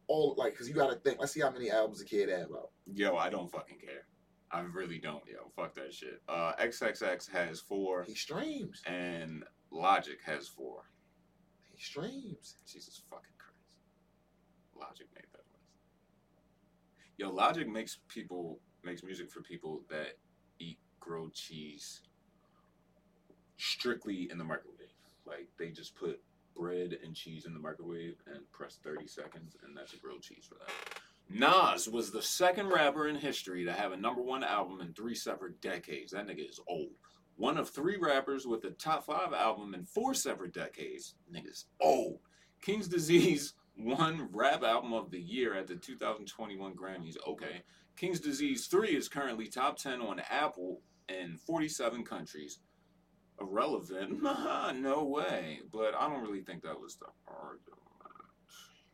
all 0.08 0.36
like, 0.38 0.56
cause 0.58 0.68
you 0.68 0.76
got 0.76 0.90
to 0.90 0.96
think. 0.98 1.20
Let's 1.20 1.32
see 1.34 1.42
how 1.42 1.52
many 1.52 1.72
albums 1.72 2.00
the 2.00 2.06
kid 2.06 2.30
had 2.30 2.48
out. 2.52 2.70
Yo, 2.86 3.16
I 3.16 3.30
don't 3.30 3.52
fucking 3.52 3.78
care. 3.80 4.06
I 4.52 4.62
really 4.62 5.00
don't, 5.00 5.24
yo. 5.28 5.52
Fuck 5.56 5.74
that 5.76 5.94
shit. 5.94 6.22
Uh, 6.30 6.54
XXX 6.62 7.30
has 7.32 7.60
four, 7.60 8.04
He 8.04 8.16
streams. 8.16 8.82
and 8.86 9.44
Logic 9.72 10.18
has 10.26 10.48
four. 10.48 10.84
He 11.74 11.82
streams. 11.84 12.56
Jesus 12.72 13.02
fucking 13.10 13.26
Christ. 13.38 13.78
Logic 14.80 15.08
made 15.16 15.26
that 15.34 15.42
list. 15.52 15.74
Yo, 17.18 17.32
Logic 17.32 17.68
makes 17.68 17.98
people 18.08 18.60
makes 18.84 19.04
music 19.04 19.32
for 19.32 19.42
people 19.42 19.82
that 19.90 20.18
eat 20.60 20.78
grilled 21.00 21.34
cheese 21.34 22.02
strictly 23.58 24.30
in 24.32 24.38
the 24.38 24.44
microwave. 24.44 24.80
Like 25.26 25.48
they 25.58 25.70
just 25.72 25.96
put 25.96 26.22
bread 26.56 26.98
and 27.04 27.16
cheese 27.16 27.46
in 27.46 27.54
the 27.54 27.60
microwave 27.60 28.16
and 28.28 28.50
press 28.52 28.80
30 28.84 29.08
seconds, 29.08 29.56
and 29.64 29.76
that's 29.76 29.94
a 29.94 29.98
grilled 29.98 30.22
cheese 30.22 30.46
for 30.48 30.56
that. 30.56 30.72
Nas 31.30 31.90
was 31.90 32.12
the 32.12 32.22
second 32.22 32.70
rapper 32.70 33.08
in 33.08 33.16
history 33.16 33.66
to 33.66 33.74
have 33.74 33.92
a 33.92 33.98
number 33.98 34.22
one 34.22 34.44
album 34.44 34.80
in 34.82 34.94
three 34.94 35.16
separate 35.16 35.60
decades. 35.60 36.12
That 36.12 36.28
nigga 36.28 36.48
is 36.48 36.60
old. 36.68 36.92
One 37.38 37.58
of 37.58 37.70
three 37.70 37.98
rappers 37.98 38.46
with 38.46 38.64
a 38.64 38.72
top 38.72 39.06
five 39.06 39.34
album 39.34 39.74
in 39.74 39.86
four 39.86 40.14
separate 40.14 40.54
decades. 40.54 41.16
Nigga's 41.34 41.66
old. 41.82 42.20
King's 42.62 42.88
Disease 42.88 43.54
won 43.78 44.30
Rap 44.32 44.64
Album 44.64 44.94
of 44.94 45.12
the 45.12 45.20
Year 45.20 45.54
at 45.54 45.68
the 45.68 45.76
2021 45.76 46.76
Grammys. 46.76 47.18
Okay. 47.28 47.64
King's 47.98 48.20
Disease 48.20 48.68
3 48.68 48.90
is 48.90 49.10
currently 49.10 49.48
top 49.48 49.78
10 49.78 50.02
on 50.02 50.22
Apple 50.30 50.82
in 51.10 51.38
47 51.38 52.04
countries. 52.04 52.60
Irrelevant? 53.40 54.22
no 54.82 55.04
way. 55.04 55.60
But 55.72 55.94
I 55.96 56.08
don't 56.10 56.22
really 56.22 56.42
think 56.42 56.64
that 56.64 56.80
was 56.80 56.96
the 56.96 57.08
argument. 57.28 57.82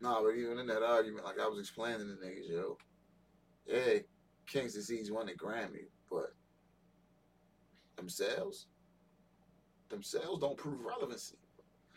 No, 0.02 0.24
but 0.24 0.36
even 0.36 0.58
in 0.58 0.68
that 0.68 0.82
argument, 0.84 1.26
like 1.26 1.40
I 1.40 1.48
was 1.48 1.60
explaining 1.60 2.00
to 2.00 2.06
the 2.06 2.26
niggas, 2.26 2.50
yo, 2.50 2.78
yeah, 3.68 4.00
King's 4.48 4.74
Disease 4.74 5.12
won 5.12 5.28
the 5.28 5.34
Grammy, 5.34 5.90
but 6.10 6.34
themselves, 7.98 8.66
themselves 9.90 10.40
don't 10.40 10.58
prove 10.58 10.82
relevancy. 10.82 11.38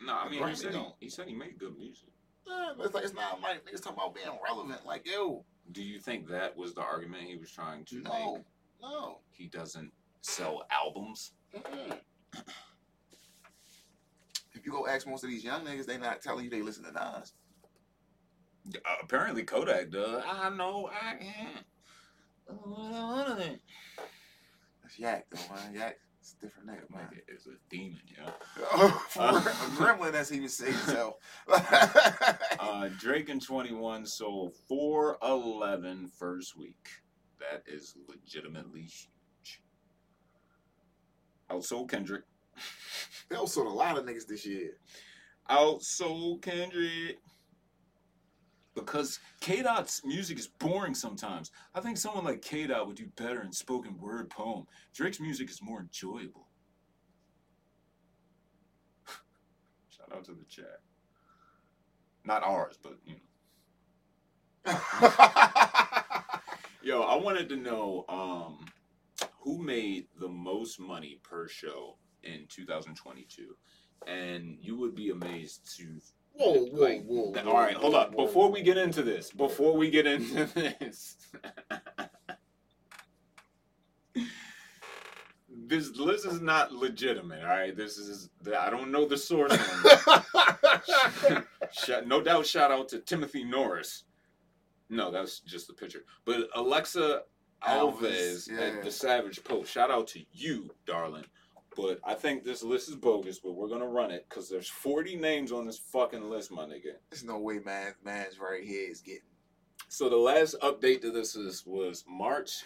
No, 0.05 0.13
I 0.13 0.29
mean, 0.29 0.47
he 0.47 0.55
said 0.55 0.73
he, 0.75 0.85
he 0.99 1.09
said 1.09 1.27
he 1.27 1.33
made 1.33 1.57
good 1.57 1.75
music. 1.77 2.09
Yeah, 2.47 2.73
but 2.77 2.85
it's 2.85 2.93
like 2.93 3.05
it's 3.05 3.13
not 3.15 3.41
like 3.41 3.65
niggas 3.65 3.81
talking 3.81 3.97
about 3.97 4.13
being 4.13 4.27
relevant. 4.43 4.85
Like, 4.85 5.07
yo, 5.09 5.43
Do 5.71 5.81
you 5.81 5.99
think 5.99 6.27
that 6.29 6.55
was 6.55 6.75
the 6.75 6.81
argument 6.81 7.23
he 7.23 7.37
was 7.37 7.49
trying 7.49 7.85
to 7.85 8.01
no, 8.01 8.33
make? 8.35 8.43
no. 8.83 9.19
He 9.31 9.47
doesn't 9.47 9.91
sell 10.21 10.67
albums. 10.69 11.31
Mm-mm. 11.55 11.97
If 14.53 14.65
you 14.65 14.71
go 14.71 14.87
ask 14.87 15.07
most 15.07 15.23
of 15.23 15.29
these 15.29 15.43
young 15.43 15.65
niggas, 15.65 15.85
they 15.85 15.97
not 15.97 16.21
telling 16.21 16.45
you 16.45 16.49
they 16.49 16.61
listen 16.61 16.83
to 16.85 16.91
Nas. 16.91 17.33
Uh, 18.73 18.95
apparently 19.03 19.43
Kodak 19.43 19.91
does. 19.91 20.23
I 20.27 20.49
know 20.49 20.89
I 20.91 21.15
can't. 21.15 21.65
That's 24.81 24.97
Yak 24.97 25.25
though, 25.31 25.55
man. 25.55 25.73
Yak, 25.73 25.97
it's 26.19 26.35
a 26.39 26.45
different 26.45 26.69
nigga, 26.69 26.89
man. 26.89 27.09
Nigga 27.13 27.35
is 27.35 27.47
a 27.47 27.51
demon, 27.69 28.01
yeah. 28.17 28.31
Oh, 28.73 29.07
a 29.19 29.81
gremlin, 29.81 30.13
as 30.13 30.29
he 30.29 30.39
would 30.39 30.51
say 30.51 30.71
himself. 30.71 31.15
Uh, 31.47 32.89
Drake 32.99 33.29
and 33.29 33.41
21 33.41 34.05
sold 34.07 34.55
411 34.67 36.07
first 36.17 36.57
week. 36.57 36.89
That 37.39 37.63
is 37.67 37.95
legitimately. 38.07 38.89
Outsold 41.51 41.89
Kendrick. 41.89 42.23
they 43.29 43.35
also 43.35 43.63
a 43.63 43.69
lot 43.69 43.97
of 43.97 44.05
niggas 44.05 44.27
this 44.27 44.45
year. 44.45 44.71
Outsold 45.49 46.41
Kendrick. 46.41 47.17
Because 48.73 49.19
K 49.39 49.61
Dot's 49.61 50.01
music 50.03 50.37
is 50.37 50.47
boring 50.47 50.93
sometimes. 50.95 51.49
I 51.73 51.79
think 51.79 51.97
someone 51.97 52.25
like 52.25 52.41
K 52.41 52.67
Dot 52.67 52.87
would 52.87 52.97
do 52.97 53.07
better 53.15 53.41
in 53.41 53.53
spoken 53.53 53.97
word 53.97 54.29
poem. 54.29 54.65
Drake's 54.93 55.21
music 55.21 55.49
is 55.49 55.61
more 55.61 55.79
enjoyable. 55.79 56.49
Shout 59.89 60.11
out 60.13 60.25
to 60.25 60.33
the 60.33 60.43
chat. 60.49 60.81
Not 62.25 62.43
ours, 62.43 62.77
but 62.81 62.97
you 63.05 63.13
know. 63.13 63.19
Yo, 66.81 67.01
I 67.01 67.15
wanted 67.15 67.49
to 67.49 67.55
know 67.55 68.03
um, 68.09 68.65
who 69.45 69.59
made 69.61 70.07
the 70.19 70.27
most 70.27 70.79
money 70.79 71.19
per 71.23 71.47
show 71.47 71.97
in 72.23 72.45
2022, 72.49 73.55
and 74.07 74.57
you 74.59 74.75
would 74.75 74.95
be 74.95 75.11
amazed 75.11 75.77
to. 75.77 76.01
whoa, 76.33 76.53
whoa, 76.65 76.81
like, 76.81 77.05
whoa, 77.05 77.31
that- 77.31 77.45
whoa, 77.45 77.51
all 77.51 77.57
right, 77.59 77.75
hold 77.77 77.93
whoa, 77.93 77.99
up. 77.99 78.13
whoa, 78.15 78.25
Before 78.25 78.51
we 78.51 78.63
get 78.63 78.77
into 78.77 79.03
this, 79.03 79.29
before 79.31 79.77
we 79.77 79.91
get 79.91 80.07
into 80.07 80.45
this, 80.79 81.17
this 85.67 85.95
list 85.95 86.25
is 86.25 86.41
not 86.41 86.71
legitimate. 86.73 87.43
All 87.43 87.49
right, 87.49 87.75
this 87.75 87.97
is 87.97 88.29
I 88.59 88.69
don't 88.71 88.91
know 88.91 89.05
the 89.07 89.17
source. 89.17 89.51
on 89.53 90.23
it. 91.31 91.43
Shout- 91.71 92.07
no 92.07 92.21
doubt, 92.21 92.45
shout 92.47 92.71
out 92.71 92.89
to 92.89 92.99
Timothy 92.99 93.43
Norris. 93.43 94.03
No, 94.89 95.11
that's 95.11 95.39
just 95.39 95.67
the 95.67 95.73
picture. 95.73 96.03
But 96.25 96.47
Alexa 96.55 97.21
Alves 97.63 97.99
Alves, 97.99 98.49
yeah. 98.49 98.65
at 98.65 98.83
the 98.83 98.91
Savage 98.91 99.43
Post. 99.43 99.71
Shout 99.71 99.91
out 99.91 100.07
to 100.09 100.21
you, 100.31 100.69
darling. 100.85 101.25
But 101.75 101.99
I 102.05 102.13
think 102.13 102.43
this 102.43 102.63
list 102.63 102.89
is 102.89 102.95
bogus, 102.95 103.39
but 103.39 103.53
we're 103.53 103.67
gonna 103.67 103.87
run 103.87 104.11
it 104.11 104.25
because 104.29 104.49
there's 104.49 104.69
40 104.69 105.17
names 105.17 105.51
on 105.51 105.65
this 105.65 105.77
fucking 105.77 106.29
list, 106.29 106.51
my 106.51 106.63
nigga. 106.63 106.93
There's 107.09 107.23
no 107.23 107.37
way, 107.37 107.59
man. 107.59 107.93
Man's 108.03 108.39
right 108.39 108.63
here 108.63 108.89
is 108.89 109.01
getting. 109.01 109.21
So 109.89 110.09
the 110.09 110.15
last 110.15 110.55
update 110.61 111.01
to 111.01 111.11
this 111.11 111.35
is 111.35 111.65
was 111.65 112.05
March. 112.07 112.63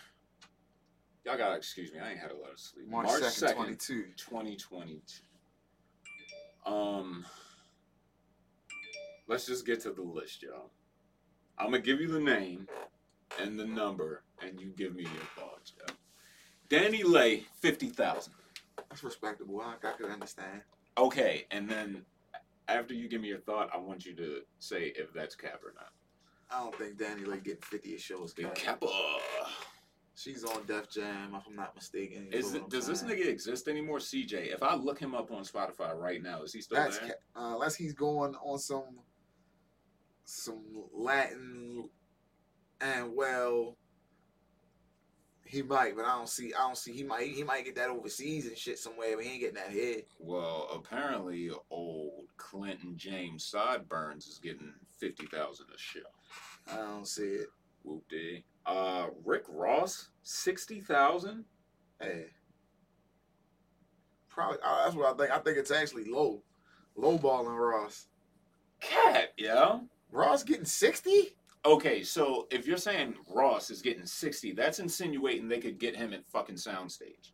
Y'all 1.25 1.37
gotta 1.37 1.55
excuse 1.55 1.91
me, 1.91 1.99
I 1.99 2.11
ain't 2.11 2.19
had 2.19 2.31
a 2.31 2.37
lot 2.37 2.51
of 2.51 2.59
sleep. 2.59 2.87
March 2.87 3.09
second, 3.09 3.55
twenty 3.55 3.75
two. 3.75 4.05
2022. 4.15 5.23
Um, 6.65 7.25
let's 9.27 9.45
just 9.45 9.65
get 9.65 9.81
to 9.81 9.91
the 9.91 10.03
list, 10.03 10.43
y'all. 10.43 10.69
I'm 11.57 11.71
gonna 11.71 11.79
give 11.79 11.99
you 11.99 12.07
the 12.07 12.19
name 12.19 12.67
and 13.39 13.59
the 13.59 13.65
number, 13.65 14.23
and 14.45 14.59
you 14.59 14.71
give 14.77 14.95
me 14.95 15.03
your 15.03 15.11
thoughts. 15.35 15.73
Yeah. 15.77 15.93
DaniLeigh, 16.69 17.43
fifty 17.59 17.89
thousand. 17.89 18.33
That's 18.89 19.03
respectable. 19.03 19.61
I, 19.61 19.75
I 19.85 19.91
could 19.91 20.09
understand. 20.09 20.61
Okay, 20.97 21.45
and 21.51 21.69
then 21.69 22.05
after 22.67 22.93
you 22.93 23.07
give 23.07 23.21
me 23.21 23.27
your 23.27 23.39
thought, 23.39 23.69
I 23.73 23.77
want 23.77 24.05
you 24.05 24.15
to 24.15 24.41
say 24.59 24.93
if 24.95 25.13
that's 25.13 25.35
cap 25.35 25.61
or 25.63 25.73
not. 25.75 25.91
I 26.51 26.63
don't 26.63 26.75
think 26.75 26.97
DaniLeigh 26.97 27.43
getting 27.43 27.61
50 27.61 27.93
at 27.93 28.01
shows. 28.01 28.33
Cap. 28.33 28.55
Kappa. 28.55 28.87
She's 30.15 30.43
on 30.43 30.65
Def 30.65 30.89
Jam, 30.89 31.33
if 31.33 31.47
I'm 31.47 31.55
not 31.55 31.73
mistaken. 31.75 32.27
Is 32.33 32.53
it, 32.53 32.69
does 32.69 32.85
this 32.87 33.03
nigga 33.03 33.25
exist 33.25 33.69
anymore, 33.69 33.99
CJ? 33.99 34.53
If 34.53 34.61
I 34.61 34.75
look 34.75 34.99
him 34.99 35.15
up 35.15 35.31
on 35.31 35.43
Spotify 35.43 35.95
right 35.95 36.21
now, 36.21 36.41
is 36.41 36.51
he 36.51 36.59
still 36.59 36.77
That's 36.77 36.97
there? 36.97 37.09
Cap. 37.09 37.17
Uh, 37.35 37.53
unless 37.53 37.75
he's 37.75 37.93
going 37.93 38.35
on 38.35 38.59
some 38.59 38.99
some 40.25 40.61
Latin 40.93 41.89
and 42.81 43.15
well, 43.15 43.77
he 45.49 45.63
might, 45.63 45.95
but 45.95 46.05
I 46.05 46.15
don't 46.15 46.29
see. 46.29 46.53
I 46.53 46.59
don't 46.59 46.77
see. 46.77 46.93
He 46.93 47.01
might. 47.03 47.27
He 47.27 47.43
might 47.43 47.65
get 47.65 47.75
that 47.77 47.89
overseas 47.89 48.45
and 48.45 48.55
shit 48.55 48.77
somewhere, 48.77 49.15
but 49.15 49.25
he 49.25 49.31
ain't 49.31 49.39
getting 49.39 49.55
that 49.55 49.71
here. 49.71 50.03
Well, 50.19 50.69
apparently, 50.71 51.49
old 51.71 52.27
Clinton 52.37 52.93
James 52.95 53.43
Sideburns 53.45 54.27
is 54.27 54.37
getting 54.37 54.73
fifty 54.99 55.25
thousand 55.25 55.65
a 55.73 55.77
show. 55.77 56.01
I 56.71 56.75
don't 56.75 57.07
see 57.07 57.23
it. 57.23 57.47
Whoop 57.81 58.03
dee. 58.09 58.43
Uh, 58.67 59.07
Rick 59.25 59.45
Ross, 59.49 60.09
sixty 60.21 60.81
thousand. 60.81 61.45
Hey, 61.99 62.27
probably. 64.29 64.59
Uh, 64.63 64.83
that's 64.83 64.95
what 64.95 65.11
I 65.11 65.17
think. 65.17 65.31
I 65.35 65.39
think 65.39 65.57
it's 65.57 65.71
actually 65.71 66.05
low, 66.05 66.43
low 66.95 67.17
balling 67.17 67.55
Ross. 67.55 68.05
Cat, 68.81 69.33
yeah. 69.35 69.79
Ross 70.11 70.43
getting 70.43 70.65
sixty. 70.65 71.35
Okay, 71.65 72.03
so 72.03 72.47
if 72.51 72.65
you're 72.65 72.77
saying 72.77 73.15
Ross 73.27 73.69
is 73.69 73.81
getting 73.81 74.05
sixty, 74.05 74.53
that's 74.53 74.79
insinuating 74.79 75.47
they 75.47 75.59
could 75.59 75.77
get 75.77 75.95
him 75.95 76.13
at 76.13 76.25
fucking 76.27 76.55
Soundstage. 76.55 77.31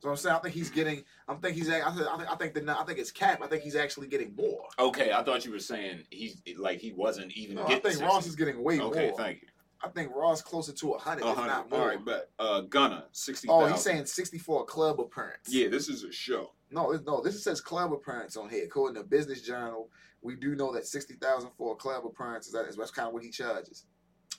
So 0.00 0.10
I'm 0.10 0.16
saying 0.16 0.36
I 0.36 0.38
think 0.40 0.54
he's 0.54 0.70
getting. 0.70 1.04
I'm 1.28 1.38
think 1.38 1.56
he's. 1.56 1.70
I 1.70 1.80
think. 1.90 2.06
I 2.06 2.16
think, 2.18 2.32
I 2.32 2.34
think 2.34 2.54
the. 2.54 2.76
I 2.78 2.84
think 2.84 2.98
it's 2.98 3.10
cap. 3.12 3.40
I 3.42 3.46
think 3.46 3.62
he's 3.62 3.76
actually 3.76 4.08
getting 4.08 4.34
more. 4.36 4.64
Okay, 4.78 5.12
I 5.12 5.22
thought 5.22 5.44
you 5.44 5.52
were 5.52 5.58
saying 5.58 6.02
he's 6.10 6.42
like 6.58 6.80
he 6.80 6.92
wasn't 6.92 7.32
even 7.36 7.56
No, 7.56 7.64
I 7.64 7.68
think 7.68 7.84
60. 7.84 8.04
Ross 8.04 8.26
is 8.26 8.36
getting 8.36 8.62
way 8.62 8.80
Okay, 8.80 9.08
more. 9.08 9.16
thank 9.16 9.42
you. 9.42 9.48
I 9.82 9.88
think 9.88 10.14
Ross 10.14 10.42
closer 10.42 10.72
to 10.72 10.92
hundred, 10.94 11.24
A 11.24 11.30
if 11.30 11.36
hundred. 11.36 11.48
not 11.48 11.70
more. 11.70 11.80
All 11.80 11.86
right, 11.86 12.04
but 12.04 12.30
uh, 12.38 12.62
Gunna, 12.62 13.04
sixty 13.12 13.46
oh, 13.48 13.66
he's 13.66 13.80
saying 13.80 14.06
sixty 14.06 14.38
for 14.38 14.62
a 14.62 14.64
club 14.64 15.00
appearance. 15.00 15.48
Yeah, 15.48 15.68
this 15.68 15.88
is 15.88 16.02
a 16.02 16.10
show. 16.10 16.52
No, 16.70 16.98
no. 17.06 17.22
This 17.22 17.42
says 17.44 17.60
club 17.60 17.92
appearance 17.92 18.36
on 18.36 18.48
here. 18.48 18.64
According 18.64 19.00
to 19.00 19.08
Business 19.08 19.42
Journal, 19.42 19.88
we 20.22 20.34
do 20.36 20.54
know 20.54 20.72
that 20.72 20.86
sixty 20.86 21.14
thousand 21.14 21.50
for 21.56 21.72
a 21.72 21.76
club 21.76 22.04
appearance 22.06 22.46
is 22.46 22.52
that 22.52 22.66
is 22.66 22.76
that's 22.76 22.90
kind 22.90 23.08
of 23.08 23.14
what 23.14 23.22
he 23.22 23.30
charges. 23.30 23.86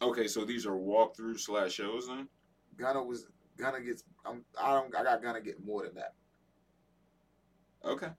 Okay, 0.01 0.27
so 0.27 0.45
these 0.45 0.65
are 0.65 0.73
walkthrough 0.73 1.39
slash 1.39 1.73
shows 1.73 2.07
then. 2.07 2.27
Gunna 2.77 3.03
was 3.03 3.27
Gunna 3.57 3.81
gets. 3.81 4.03
I'm, 4.25 4.43
I 4.59 4.73
don't. 4.73 4.95
I 4.95 5.03
got 5.03 5.21
Gunna 5.21 5.41
get 5.41 5.63
more 5.63 5.83
than 5.83 5.95
that. 5.95 6.13
Okay. 7.83 8.09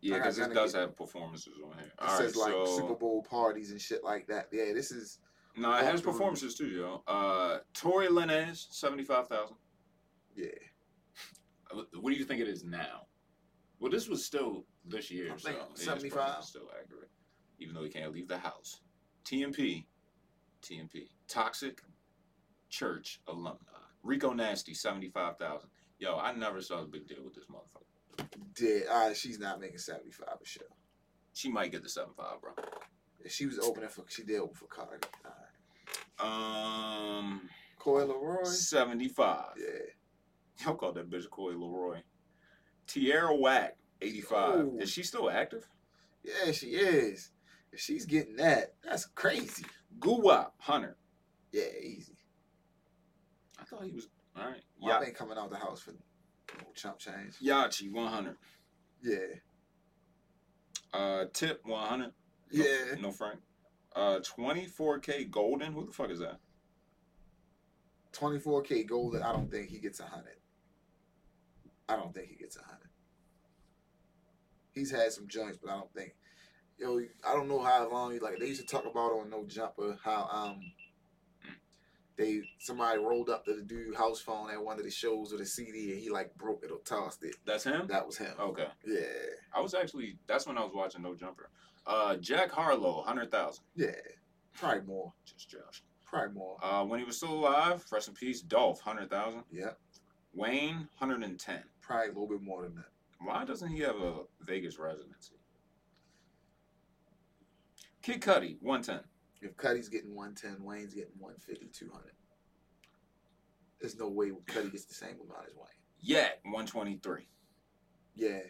Yeah, 0.00 0.18
because 0.18 0.38
it 0.38 0.52
does 0.52 0.72
get- 0.72 0.80
have 0.82 0.96
performances 0.96 1.54
on 1.64 1.78
here. 1.78 1.86
It 1.86 1.92
All 1.98 2.08
right, 2.08 2.18
says 2.18 2.36
like 2.36 2.52
so 2.52 2.66
Super 2.78 2.94
Bowl 2.94 3.22
parties 3.22 3.70
and 3.70 3.80
shit 3.80 4.04
like 4.04 4.26
that. 4.26 4.48
Yeah, 4.52 4.72
this 4.74 4.90
is. 4.90 5.18
no, 5.56 5.72
it 5.74 5.84
has 5.84 6.02
performances 6.02 6.54
too, 6.56 6.66
yo. 6.68 7.02
Uh, 7.06 7.58
Tory 7.72 8.08
Lanez, 8.08 8.66
seventy 8.70 9.04
five 9.04 9.28
thousand. 9.28 9.56
Yeah, 10.36 10.46
What 11.72 12.10
do 12.12 12.16
you 12.18 12.24
think 12.24 12.40
it 12.40 12.48
is 12.48 12.64
now? 12.64 13.06
Well, 13.78 13.90
this 13.90 14.08
was 14.08 14.24
still 14.24 14.64
this 14.84 15.10
year, 15.10 15.32
so 15.36 15.50
yeah, 15.50 15.56
75. 15.74 16.44
still 16.44 16.70
accurate, 16.78 17.10
even 17.58 17.74
though 17.74 17.82
he 17.82 17.88
can't 17.88 18.12
leave 18.12 18.28
the 18.28 18.38
house. 18.38 18.80
TMP, 19.24 19.84
TMP, 20.62 21.08
Toxic 21.28 21.80
Church 22.68 23.20
alumni. 23.28 23.58
Rico 24.02 24.32
Nasty, 24.32 24.74
75,000. 24.74 25.68
Yo, 25.98 26.18
I 26.18 26.32
never 26.32 26.60
saw 26.60 26.82
a 26.82 26.86
big 26.86 27.06
deal 27.06 27.24
with 27.24 27.34
this 27.34 27.44
motherfucker. 27.44 28.26
Did 28.54 28.86
uh, 28.88 29.14
she's 29.14 29.38
not 29.38 29.60
making 29.60 29.78
seventy 29.78 30.10
five 30.10 30.36
a 30.42 30.46
show. 30.46 30.60
She 31.34 31.50
might 31.50 31.72
get 31.72 31.82
the 31.82 31.88
7.5, 31.88 32.40
bro. 32.40 32.52
She 33.26 33.46
was 33.46 33.58
opening 33.58 33.88
for 33.88 34.04
she 34.08 34.22
did 34.22 34.38
open 34.38 34.54
for 34.54 34.66
Cardi. 34.66 35.04
Alright. 36.20 37.18
Um, 37.18 37.48
Coi 37.78 38.02
Leray. 38.02 38.46
75. 38.46 39.44
Yeah. 39.56 40.64
Y'all 40.64 40.76
call 40.76 40.92
that 40.92 41.10
bitch 41.10 41.28
Coi 41.30 41.54
Leray. 41.54 42.02
Tierra 42.86 43.34
Whack, 43.34 43.76
85. 44.02 44.54
Ooh. 44.60 44.78
Is 44.80 44.90
she 44.90 45.02
still 45.02 45.30
active? 45.30 45.66
Yeah, 46.22 46.52
she 46.52 46.68
is. 46.68 47.30
If 47.72 47.80
she's 47.80 48.06
getting 48.06 48.36
that, 48.36 48.74
that's 48.82 49.06
crazy. 49.06 49.64
Guwap, 49.98 50.52
Hunter. 50.58 50.96
Yeah, 51.52 51.64
easy. 51.82 52.16
I 53.60 53.64
thought 53.64 53.84
he 53.84 53.92
was. 53.92 54.08
All 54.36 54.44
right. 54.46 54.62
Wap 54.80 55.00
Ya- 55.00 55.06
ain't 55.06 55.16
coming 55.16 55.38
out 55.38 55.50
the 55.50 55.56
house 55.56 55.80
for 55.80 55.92
chump 56.74 56.98
change. 56.98 57.38
Yachty, 57.42 57.90
100. 57.92 58.36
Yeah. 59.02 59.16
Uh, 60.92 61.24
Tip, 61.32 61.60
100. 61.64 62.06
No- 62.06 62.12
Yeah. 62.64 62.94
No 63.00 63.10
Frank. 63.12 63.40
Uh, 63.94 64.18
24kGoldn. 64.20 65.72
Who 65.72 65.86
the 65.86 65.92
fuck 65.92 66.10
is 66.10 66.18
that? 66.20 66.38
24kGoldn, 68.12 69.22
I 69.22 69.32
don't 69.32 69.50
think 69.50 69.68
he 69.68 69.78
gets 69.78 70.00
a 70.00 70.04
hundred. 70.04 70.36
I 71.88 71.96
don't 71.96 72.14
think 72.14 72.28
he 72.28 72.36
gets 72.36 72.56
a 72.56 72.62
hundred. 72.62 72.83
He's 74.74 74.90
had 74.90 75.12
some 75.12 75.28
joints, 75.28 75.58
but 75.62 75.70
I 75.70 75.76
don't 75.78 75.92
think. 75.94 76.14
Yo, 76.78 76.98
I 77.26 77.32
don't 77.34 77.48
know 77.48 77.62
how 77.62 77.88
long 77.90 78.12
he 78.12 78.18
like. 78.18 78.38
They 78.38 78.46
used 78.48 78.60
to 78.60 78.66
talk 78.66 78.84
about 78.84 79.12
on 79.12 79.30
No 79.30 79.44
Jumper 79.44 79.96
how 80.02 80.28
um 80.32 80.60
they 82.16 82.42
somebody 82.58 82.98
rolled 82.98 83.28
up 83.28 83.44
to 83.44 83.54
the 83.54 83.62
dude 83.62 83.94
house 83.96 84.20
phone 84.20 84.50
at 84.50 84.62
one 84.62 84.78
of 84.78 84.84
the 84.84 84.90
shows 84.90 85.32
with 85.32 85.40
a 85.40 85.46
CD 85.46 85.92
and 85.92 86.00
he 86.00 86.10
like 86.10 86.34
broke 86.36 86.62
it 86.64 86.70
or 86.70 86.78
tossed 86.84 87.24
it. 87.24 87.34
That's 87.44 87.64
him? 87.64 87.86
That 87.88 88.06
was 88.06 88.16
him. 88.18 88.34
Okay. 88.38 88.66
Yeah, 88.86 89.00
I 89.52 89.60
was 89.60 89.74
actually, 89.74 90.16
that's 90.26 90.46
when 90.46 90.56
I 90.58 90.62
was 90.62 90.72
watching 90.74 91.02
No 91.02 91.14
Jumper. 91.14 91.50
Uh, 91.86 92.16
Jack 92.16 92.50
Harlow, 92.50 92.98
100,000. 92.98 93.62
yeah, 93.76 93.88
probably 94.54 94.82
more, 94.86 95.12
Just 95.26 95.50
Josh. 95.50 95.82
probably 96.06 96.34
more. 96.34 96.56
Uh, 96.64 96.84
when 96.84 96.98
he 97.00 97.04
was 97.04 97.16
still 97.18 97.32
alive, 97.32 97.84
rest 97.92 98.08
in 98.08 98.14
peace, 98.14 98.40
Dolph, 98.40 98.78
100,000. 98.86 99.42
Yeah, 99.52 99.70
Wayne, 100.32 100.88
110. 100.98 101.62
probably 101.82 102.06
a 102.06 102.08
little 102.08 102.28
bit 102.28 102.42
more 102.42 102.62
than 102.62 102.76
that. 102.76 102.86
Why 103.20 103.44
doesn't 103.44 103.70
he 103.70 103.80
have 103.80 103.96
a 103.96 104.22
Vegas 104.40 104.78
residency? 104.78 105.34
Kid 108.02 108.20
Cudi, 108.20 108.56
110. 108.60 109.00
If 109.40 109.56
Cudi's 109.56 109.88
getting 109.88 110.14
110, 110.14 110.62
Wayne's 110.64 110.94
getting 110.94 111.12
150, 111.18 111.66
200. 111.72 112.12
There's 113.80 113.98
no 113.98 114.08
way 114.08 114.30
Cudi 114.30 114.72
gets 114.72 114.84
the 114.84 114.94
same 114.94 115.16
amount 115.24 115.46
as 115.48 115.54
Wayne. 115.54 115.66
Yak, 116.00 116.40
123. 116.44 117.26
Yeah, 118.16 118.40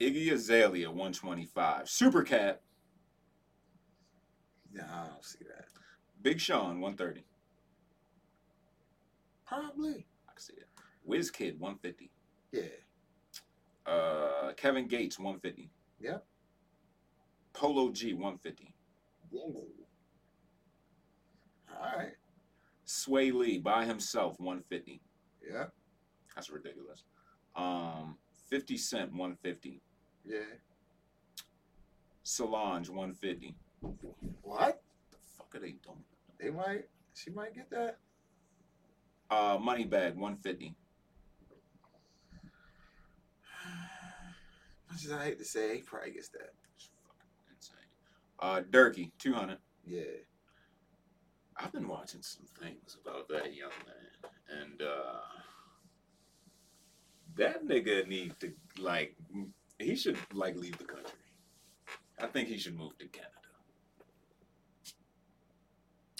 Iggy 0.00 0.32
Azalea, 0.32 0.88
125. 0.88 1.88
Super 1.88 2.22
Cat, 2.22 2.62
nah, 4.72 4.82
I 4.84 5.06
don't 5.08 5.24
see 5.24 5.44
that. 5.48 5.66
Big 6.22 6.40
Sean, 6.40 6.80
130. 6.80 7.24
Probably. 9.46 10.06
I 10.28 10.32
can 10.32 10.40
see 10.40 10.54
it. 10.54 11.32
Kid, 11.32 11.58
150. 11.58 12.10
Yeah. 12.52 12.62
Uh, 13.88 14.52
Kevin 14.56 14.86
Gates, 14.86 15.18
150. 15.18 15.70
Yep. 16.00 16.24
Polo 17.52 17.90
G, 17.90 18.12
150. 18.12 18.74
Whoa. 19.30 19.64
All 21.70 21.98
right. 21.98 22.12
Swae 22.86 23.32
Lee 23.32 23.58
by 23.58 23.84
himself, 23.84 24.38
150. 24.40 25.00
Yeah. 25.48 25.66
That's 26.34 26.50
ridiculous. 26.50 27.04
Um, 27.56 28.16
50 28.48 28.76
Cent, 28.76 29.10
150. 29.10 29.80
Yeah. 30.24 30.38
Solange, 32.22 32.88
150. 32.88 33.54
What? 34.42 34.82
The 35.10 35.16
fuck 35.36 35.54
are 35.54 35.60
they 35.60 35.74
doing? 35.82 36.04
They 36.40 36.50
might. 36.50 36.84
She 37.14 37.30
might 37.30 37.54
get 37.54 37.70
that. 37.70 37.98
Uh, 39.30 39.58
Moneybagg, 39.58 40.14
150. 40.14 40.74
Much 44.90 45.04
as 45.04 45.12
I 45.12 45.24
hate 45.24 45.38
to 45.38 45.44
say, 45.44 45.76
he 45.76 45.82
probably 45.82 46.12
gets 46.12 46.28
that. 46.30 46.52
It's 46.76 46.90
fucking 47.06 47.54
insane. 47.54 47.76
Uh, 48.38 48.62
Durkee, 48.70 49.12
200. 49.18 49.58
Yeah. 49.86 50.02
I've 51.56 51.72
been 51.72 51.88
watching 51.88 52.22
some 52.22 52.46
things 52.60 52.96
about 53.02 53.28
that 53.28 53.54
young 53.54 53.70
man, 53.84 54.62
and 54.62 54.82
uh, 54.82 55.20
that 57.36 57.66
nigga 57.66 58.06
need 58.06 58.34
to 58.40 58.52
like 58.78 59.16
he 59.78 59.96
should 59.96 60.16
like 60.32 60.56
leave 60.56 60.78
the 60.78 60.84
country. 60.84 61.18
I 62.20 62.26
think 62.26 62.48
he 62.48 62.58
should 62.58 62.76
move 62.76 62.96
to 62.98 63.06
Canada. 63.06 63.32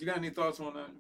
You 0.00 0.06
got 0.06 0.18
any 0.18 0.30
thoughts 0.30 0.60
on 0.60 0.74
that? 0.74 0.90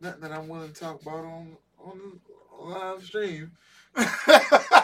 Nothing 0.00 0.20
that 0.20 0.32
I'm 0.32 0.48
willing 0.48 0.72
to 0.72 0.80
talk 0.80 1.02
about 1.02 1.24
on 1.24 1.56
on 1.78 2.20
live 2.60 3.04
stream. 3.04 3.52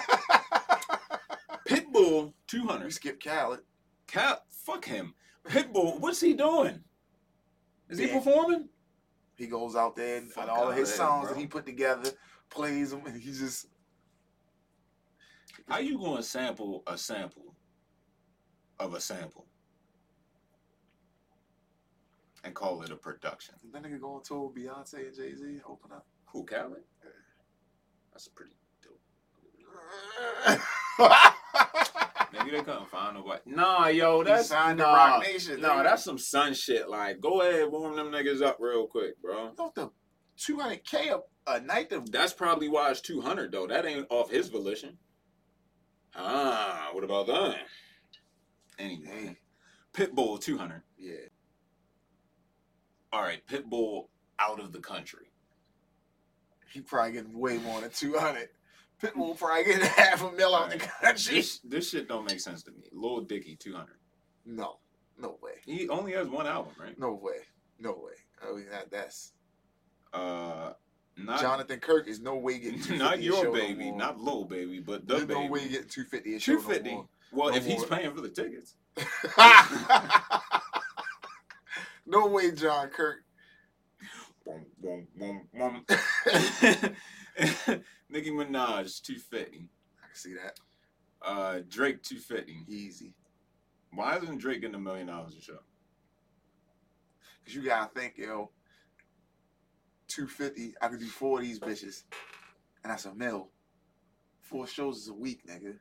Pitbull, 1.68 2.26
we 2.26 2.32
two 2.46 2.66
hundred. 2.66 2.92
skip 2.92 3.22
Khaled. 3.22 3.60
Cap, 4.06 4.42
fuck 4.50 4.84
him. 4.84 5.14
Pitbull, 5.46 6.00
what's 6.00 6.20
he 6.20 6.34
doing? 6.34 6.80
Is 7.88 7.98
he 7.98 8.08
performing? 8.08 8.68
He 9.36 9.46
goes 9.46 9.76
out 9.76 9.96
there 9.96 10.18
and, 10.18 10.30
Fuck 10.30 10.48
all 10.48 10.70
of 10.70 10.76
his 10.76 10.92
songs 10.92 11.26
bro. 11.26 11.34
that 11.34 11.40
he 11.40 11.46
put 11.46 11.66
together, 11.66 12.10
plays 12.48 12.90
them, 12.90 13.02
and 13.06 13.20
he 13.20 13.32
just 13.32 13.66
How 15.68 15.78
you 15.78 15.98
gonna 15.98 16.22
sample 16.22 16.82
a 16.86 16.96
sample 16.96 17.54
of 18.78 18.94
a 18.94 19.00
sample 19.00 19.46
and 22.44 22.54
call 22.54 22.82
it 22.82 22.90
a 22.90 22.96
production? 22.96 23.54
that 23.72 23.82
nigga 23.82 24.00
going 24.00 24.22
to 24.24 24.52
Beyonce 24.56 25.06
and 25.06 25.16
Jay 25.16 25.34
Z 25.34 25.60
open 25.68 25.92
up. 25.92 26.06
Who, 26.26 26.44
Khaled? 26.44 26.82
That's 28.12 28.28
pretty 28.28 28.52
dope. 28.52 28.61
Maybe 32.32 32.50
they 32.50 32.62
couldn't 32.62 32.88
find 32.90 33.14
nobody. 33.16 33.40
Nah, 33.46 33.88
yo, 33.88 34.22
that's 34.22 34.50
nah, 34.50 34.72
Roc 34.72 35.22
Nation, 35.22 35.60
Nah, 35.60 35.76
nigga. 35.80 35.84
that's 35.84 36.04
some 36.04 36.18
sun 36.18 36.54
shit. 36.54 36.88
Like, 36.88 37.20
go 37.20 37.42
ahead, 37.42 37.70
warm 37.70 37.94
them 37.96 38.10
niggas 38.10 38.42
up 38.42 38.56
real 38.58 38.86
quick, 38.86 39.20
bro. 39.20 39.52
Off 39.58 39.74
the 39.74 39.90
200K 40.38 41.12
a, 41.12 41.20
a 41.52 41.60
night 41.60 41.90
to 41.90 42.02
That's 42.10 42.32
probably 42.32 42.68
why 42.68 42.90
it's 42.90 43.00
two 43.00 43.20
hundred 43.20 43.52
though. 43.52 43.66
That 43.66 43.84
ain't 43.84 44.06
off 44.10 44.30
his 44.30 44.48
volition. 44.48 44.96
Ah, 46.16 46.88
what 46.92 47.04
about 47.04 47.26
that? 47.26 47.56
Anyway, 48.78 49.36
Pitbull 49.92 50.40
two 50.40 50.56
hundred. 50.56 50.82
Yeah. 50.98 51.16
All 53.12 53.20
right, 53.22 53.46
Pitbull 53.46 54.08
out 54.38 54.58
of 54.58 54.72
the 54.72 54.78
country. 54.80 55.26
He 56.72 56.80
probably 56.80 57.12
getting 57.12 57.38
way 57.38 57.58
more 57.58 57.82
than 57.82 57.90
200. 57.90 58.48
Pitbull 59.02 59.36
probably 59.36 59.64
getting 59.64 59.80
half 59.86 60.22
a 60.22 60.30
mil 60.32 60.54
out 60.54 60.70
the 60.70 60.78
country. 60.78 61.36
This 61.36 61.58
this 61.64 61.90
shit 61.90 62.08
don't 62.08 62.24
make 62.24 62.40
sense 62.40 62.62
to 62.64 62.70
me. 62.70 62.84
Lil 62.92 63.22
Dicky 63.22 63.56
two 63.56 63.74
hundred. 63.74 63.96
No. 64.46 64.78
No 65.18 65.36
way. 65.42 65.52
He 65.66 65.88
only 65.88 66.12
has 66.12 66.28
one 66.28 66.46
album, 66.46 66.72
right? 66.80 66.98
No 66.98 67.12
way. 67.12 67.38
No 67.78 67.92
way. 67.92 68.12
I 68.42 68.52
mean, 68.54 68.66
that, 68.70 68.90
that's 68.90 69.32
Uh, 70.12 70.72
not 71.16 71.40
Jonathan 71.40 71.78
Kirk 71.80 72.08
is 72.08 72.20
no 72.20 72.36
way 72.36 72.58
getting 72.58 72.80
250 72.82 72.98
not 73.04 73.22
your 73.22 73.36
show 73.36 73.42
no 73.44 73.52
baby, 73.52 73.90
not 73.90 74.18
Lil 74.20 74.44
baby, 74.46 74.80
but 74.80 75.06
the 75.06 75.14
There's 75.14 75.26
baby. 75.26 75.40
no 75.40 75.46
way 75.50 75.68
getting 75.68 75.88
250 75.88 76.34
a 76.34 76.40
show 76.40 76.52
Two 76.54 76.60
fifty. 76.60 76.90
no 76.90 76.94
more. 76.96 77.08
well, 77.32 77.50
No 77.50 77.56
if 77.56 77.66
he's 77.66 77.84
paying 77.84 78.14
for 78.14 78.20
the 78.22 78.30
tickets, 78.30 78.74
no 82.06 82.26
way, 82.28 82.50
John 82.52 82.88
Kirk. 82.88 83.18
boom, 84.44 84.66
boom, 84.82 85.06
boom, 85.16 85.46
boom. 85.54 85.84
Nicki 88.12 88.30
Minaj 88.30 89.02
two 89.02 89.18
fifty. 89.18 89.68
I 90.02 90.06
can 90.06 90.14
see 90.14 90.34
that. 90.34 90.60
Uh, 91.22 91.60
Drake 91.68 92.02
two 92.02 92.18
fifty. 92.18 92.58
Easy. 92.68 93.14
Why 93.94 94.18
isn't 94.18 94.38
Drake 94.38 94.60
getting 94.60 94.74
a 94.76 94.80
million 94.80 95.06
dollars 95.06 95.34
a 95.34 95.40
show? 95.40 95.58
Cause 97.44 97.54
you 97.54 97.62
gotta 97.62 97.90
think, 97.92 98.14
yo, 98.18 98.50
250, 100.08 100.74
I 100.80 100.88
could 100.88 101.00
do 101.00 101.06
four 101.06 101.40
of 101.40 101.44
these 101.44 101.58
bitches. 101.58 102.04
And 102.84 102.92
that's 102.92 103.04
a 103.06 103.14
mill. 103.14 103.48
Four 104.40 104.66
shows 104.66 104.98
is 104.98 105.08
a 105.08 105.14
week, 105.14 105.46
nigga. 105.46 105.74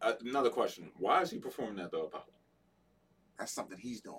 Uh, 0.00 0.12
another 0.24 0.50
question: 0.50 0.90
Why 0.98 1.22
is 1.22 1.30
he 1.30 1.38
performing 1.38 1.84
at 1.84 1.90
the 1.90 1.98
Apollo? 1.98 2.24
That's 3.38 3.52
something 3.52 3.78
he's 3.78 4.00
doing. 4.00 4.16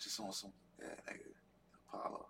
Just 0.00 0.20
on 0.20 0.32
some, 0.32 0.52
yeah, 0.80 0.88
nigga. 1.08 1.32
Apollo. 1.88 2.23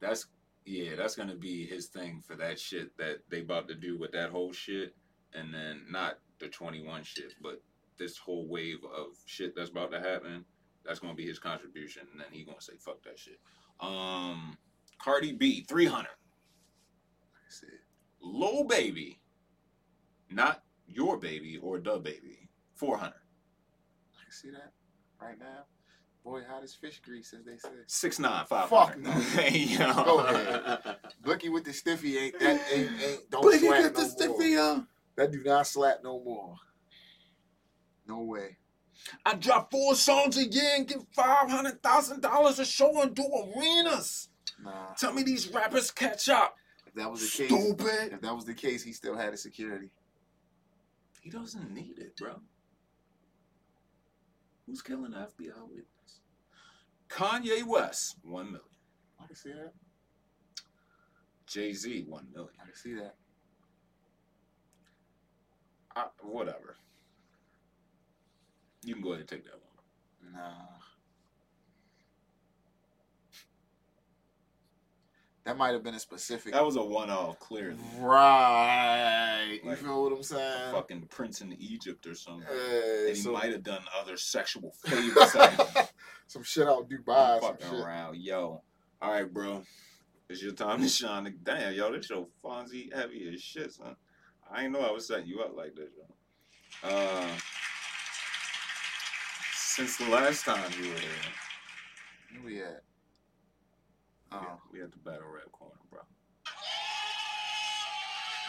that's 0.00 0.26
yeah, 0.64 0.94
that's 0.96 1.16
gonna 1.16 1.34
be 1.34 1.66
his 1.66 1.86
thing 1.86 2.22
for 2.24 2.36
that 2.36 2.60
shit 2.60 2.96
that 2.98 3.18
they 3.28 3.40
about 3.40 3.66
to 3.68 3.74
do 3.74 3.98
with 3.98 4.12
that 4.12 4.30
whole 4.30 4.52
shit, 4.52 4.94
and 5.34 5.52
then 5.52 5.82
not 5.90 6.18
the 6.38 6.48
twenty 6.48 6.86
one 6.86 7.02
shit, 7.02 7.34
but 7.42 7.60
this 7.98 8.16
whole 8.16 8.46
wave 8.48 8.78
of 8.84 9.16
shit 9.26 9.56
that's 9.56 9.70
about 9.70 9.90
to 9.90 10.00
happen. 10.00 10.44
That's 10.84 11.00
gonna 11.00 11.14
be 11.14 11.26
his 11.26 11.40
contribution, 11.40 12.06
and 12.12 12.20
then 12.20 12.28
he 12.30 12.44
gonna 12.44 12.60
say 12.60 12.74
fuck 12.78 13.02
that 13.02 13.18
shit. 13.18 13.40
Um, 13.82 14.56
Cardi 14.98 15.32
B, 15.32 15.64
three 15.68 15.86
hundred. 15.86 16.12
See, 17.48 17.66
Lil 18.22 18.64
Baby, 18.64 19.18
not 20.30 20.62
your 20.86 21.18
baby 21.18 21.58
or 21.60 21.78
the 21.80 21.98
baby, 21.98 22.48
four 22.74 22.96
hundred. 22.96 23.14
I 24.14 24.30
see 24.30 24.50
that 24.50 24.72
right 25.20 25.38
now. 25.38 25.64
Boy, 26.24 26.42
hot 26.48 26.62
as 26.62 26.72
fish 26.72 27.00
grease, 27.04 27.34
as 27.36 27.44
they 27.44 27.56
say. 27.58 27.70
Six 27.88 28.20
nine 28.20 28.46
five 28.46 28.68
Fuck 28.68 28.96
no. 28.98 29.10
Hey, 29.34 29.58
yo. 29.58 29.92
Go 30.04 30.18
ahead. 30.20 30.96
Blicky 31.20 31.48
with 31.48 31.64
the 31.64 31.72
stiffy 31.72 32.16
ain't 32.16 32.38
that 32.38 32.60
ain't 32.72 32.90
ain't 33.02 33.30
don't 33.30 33.42
Blicky 33.42 33.66
slap 33.66 33.82
no 33.82 33.90
the 33.90 34.04
stiffy, 34.08 34.54
more. 34.54 34.60
uh. 34.64 34.80
That 35.16 35.32
do 35.32 35.42
not 35.44 35.66
slap 35.66 35.98
no 36.04 36.22
more. 36.22 36.54
No 38.06 38.20
way. 38.20 38.56
I 39.26 39.34
drop 39.34 39.70
four 39.70 39.94
songs 39.94 40.36
a 40.38 40.44
year 40.44 40.74
and 40.76 40.86
get 40.86 40.98
five 41.14 41.50
hundred 41.50 41.82
thousand 41.82 42.20
dollars 42.22 42.58
a 42.58 42.64
show 42.64 43.02
and 43.02 43.14
do 43.14 43.24
arenas. 43.56 44.28
Nah. 44.62 44.94
Tell 44.96 45.12
me 45.12 45.22
these 45.22 45.48
rappers 45.48 45.90
catch 45.90 46.28
up. 46.28 46.56
If 46.86 46.94
that 46.94 47.10
was 47.10 47.20
the 47.20 47.44
case, 47.44 47.50
Stupid. 47.50 48.12
if 48.12 48.20
that 48.20 48.34
was 48.34 48.44
the 48.44 48.54
case, 48.54 48.82
he 48.84 48.92
still 48.92 49.16
had 49.16 49.32
a 49.32 49.36
security. 49.36 49.90
He 51.22 51.30
doesn't 51.30 51.72
need 51.72 51.98
it, 51.98 52.16
bro. 52.16 52.34
Who's 54.66 54.82
killing 54.82 55.12
the 55.12 55.18
FBI 55.18 55.60
witness? 55.68 56.20
Kanye 57.08 57.64
West, 57.66 58.16
one 58.22 58.46
million. 58.46 58.60
I 59.20 59.26
can 59.26 59.36
see 59.36 59.52
that. 59.52 59.72
Jay 61.46 61.72
Z, 61.72 62.04
one 62.08 62.26
million. 62.32 62.52
I 62.60 62.64
can 62.66 62.74
see 62.74 62.94
that. 62.94 63.14
I, 65.94 66.06
whatever. 66.22 66.76
You 68.84 68.94
can 68.94 69.02
go 69.02 69.10
ahead 69.10 69.20
and 69.20 69.28
take 69.28 69.44
that 69.44 69.52
one. 69.52 70.32
Nah. 70.34 70.52
That 75.44 75.56
might 75.56 75.72
have 75.72 75.82
been 75.82 75.94
a 75.94 75.98
specific. 76.00 76.52
That 76.52 76.64
was 76.64 76.76
a 76.76 76.84
one-off, 76.84 77.40
clearly. 77.40 77.76
Right. 77.98 79.58
You 79.62 79.68
Like, 79.70 79.78
feel 79.78 80.04
what 80.04 80.12
I'm 80.12 80.22
saying? 80.22 80.72
Fucking 80.72 81.06
Prince 81.10 81.40
in 81.40 81.52
Egypt 81.54 82.06
or 82.06 82.14
something. 82.14 82.46
Uh, 82.48 83.06
and 83.08 83.16
he 83.16 83.22
so- 83.22 83.32
might 83.32 83.50
have 83.50 83.64
done 83.64 83.82
other 84.00 84.16
sexual 84.16 84.70
favors. 84.84 85.32
some 86.28 86.44
shit 86.44 86.68
out 86.68 86.88
Dubai. 86.88 87.40
Some 87.40 87.56
fucking 87.56 87.76
around, 87.80 88.16
yo. 88.18 88.62
All 89.00 89.10
right, 89.10 89.32
bro. 89.32 89.64
It's 90.28 90.40
your 90.42 90.52
time 90.52 90.80
to 90.80 90.88
shine. 90.88 91.34
Damn, 91.42 91.74
yo, 91.74 91.90
this 91.92 92.06
show 92.06 92.28
Fonzie 92.42 92.94
heavy 92.94 93.28
as 93.34 93.42
shit, 93.42 93.72
son. 93.72 93.96
I 94.50 94.62
ain't 94.64 94.72
know 94.72 94.80
I 94.80 94.92
was 94.92 95.08
setting 95.08 95.26
you 95.26 95.40
up 95.40 95.56
like 95.56 95.74
this, 95.74 95.90
yo. 95.98 96.88
Uh, 96.88 97.26
since 99.74 99.96
the 99.96 100.08
last 100.08 100.44
time 100.44 100.70
you 100.78 100.90
were 100.90 100.98
here, 100.98 101.10
Where 102.32 102.44
we 102.44 102.60
at? 102.62 102.82
we, 104.30 104.36
Oh, 104.36 104.40
had, 104.40 104.58
we 104.72 104.78
had 104.80 104.92
the 104.92 104.98
battle 104.98 105.28
rap 105.32 105.50
corner, 105.52 105.74
bro. 105.90 106.00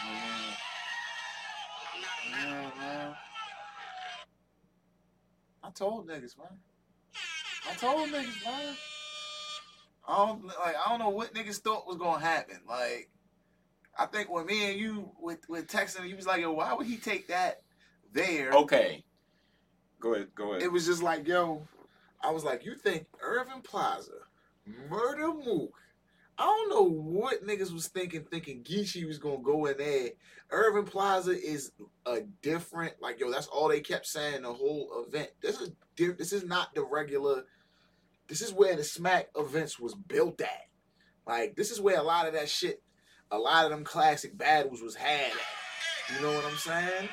man. 0.04 0.56
Yeah, 2.30 2.70
man. 2.78 3.14
I 5.62 5.70
told 5.70 6.06
niggas, 6.08 6.36
man. 6.36 6.58
I 7.70 7.74
told 7.74 8.10
niggas, 8.10 8.44
man. 8.44 8.76
I 10.06 10.16
don't 10.26 10.44
like. 10.44 10.76
I 10.76 10.90
don't 10.90 10.98
know 10.98 11.08
what 11.08 11.32
niggas 11.32 11.60
thought 11.60 11.86
was 11.86 11.96
gonna 11.96 12.22
happen. 12.22 12.58
Like, 12.68 13.08
I 13.98 14.04
think 14.04 14.30
when 14.30 14.44
me 14.44 14.70
and 14.70 14.78
you 14.78 15.10
with 15.18 15.48
with 15.48 15.66
texting, 15.68 16.06
you 16.06 16.16
was 16.16 16.26
like, 16.26 16.42
"Yo, 16.42 16.52
why 16.52 16.74
would 16.74 16.86
he 16.86 16.98
take 16.98 17.28
that 17.28 17.62
there?" 18.12 18.52
Okay. 18.52 19.02
Go 20.04 20.12
ahead, 20.12 20.34
go 20.34 20.50
ahead. 20.50 20.62
It 20.62 20.70
was 20.70 20.84
just 20.84 21.02
like, 21.02 21.26
yo, 21.26 21.66
I 22.22 22.30
was 22.30 22.44
like, 22.44 22.62
you 22.62 22.74
think 22.74 23.06
Irving 23.22 23.62
Plaza, 23.62 24.12
Murda 24.90 25.34
Mook? 25.34 25.72
I 26.36 26.42
don't 26.42 26.68
know 26.68 26.84
what 26.84 27.46
niggas 27.46 27.72
was 27.72 27.88
thinking, 27.88 28.24
thinking 28.24 28.62
Geechee 28.62 29.06
was 29.06 29.18
gonna 29.18 29.38
go 29.38 29.64
in 29.64 29.78
there. 29.78 30.10
Irving 30.50 30.84
Plaza 30.84 31.30
is 31.30 31.72
a 32.04 32.20
different, 32.42 33.00
like, 33.00 33.18
yo, 33.18 33.32
that's 33.32 33.46
all 33.46 33.68
they 33.68 33.80
kept 33.80 34.06
saying 34.06 34.42
the 34.42 34.52
whole 34.52 35.06
event. 35.08 35.30
This 35.40 35.58
is 35.58 35.72
di- 35.96 36.12
this 36.12 36.34
is 36.34 36.44
not 36.44 36.74
the 36.74 36.84
regular. 36.84 37.44
This 38.28 38.42
is 38.42 38.52
where 38.52 38.76
the 38.76 38.84
Smack 38.84 39.28
events 39.34 39.80
was 39.80 39.94
built 39.94 40.38
at. 40.42 40.68
Like, 41.26 41.56
this 41.56 41.70
is 41.70 41.80
where 41.80 41.98
a 41.98 42.02
lot 42.02 42.26
of 42.26 42.34
that 42.34 42.50
shit, 42.50 42.82
a 43.30 43.38
lot 43.38 43.64
of 43.64 43.70
them 43.70 43.84
classic 43.84 44.36
battles 44.36 44.82
was 44.82 44.96
had 44.96 45.30
at. 45.30 46.14
You 46.14 46.20
know 46.20 46.34
what 46.34 46.44
I'm 46.44 46.56
saying? 46.56 47.08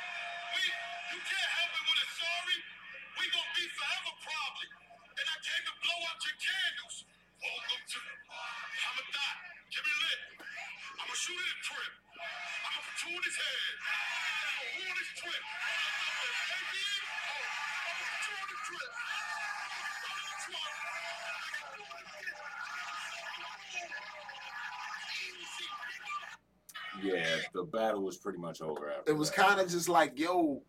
Yeah, 27.01 27.37
the 27.53 27.63
battle 27.63 28.01
was 28.01 28.17
pretty 28.17 28.39
much 28.39 28.61
over 28.61 28.89
after 28.91 29.11
it 29.11 29.15
was 29.15 29.29
kind 29.29 29.59
of 29.59 29.69
just 29.69 29.89
like 29.89 30.17
yo 30.17 30.61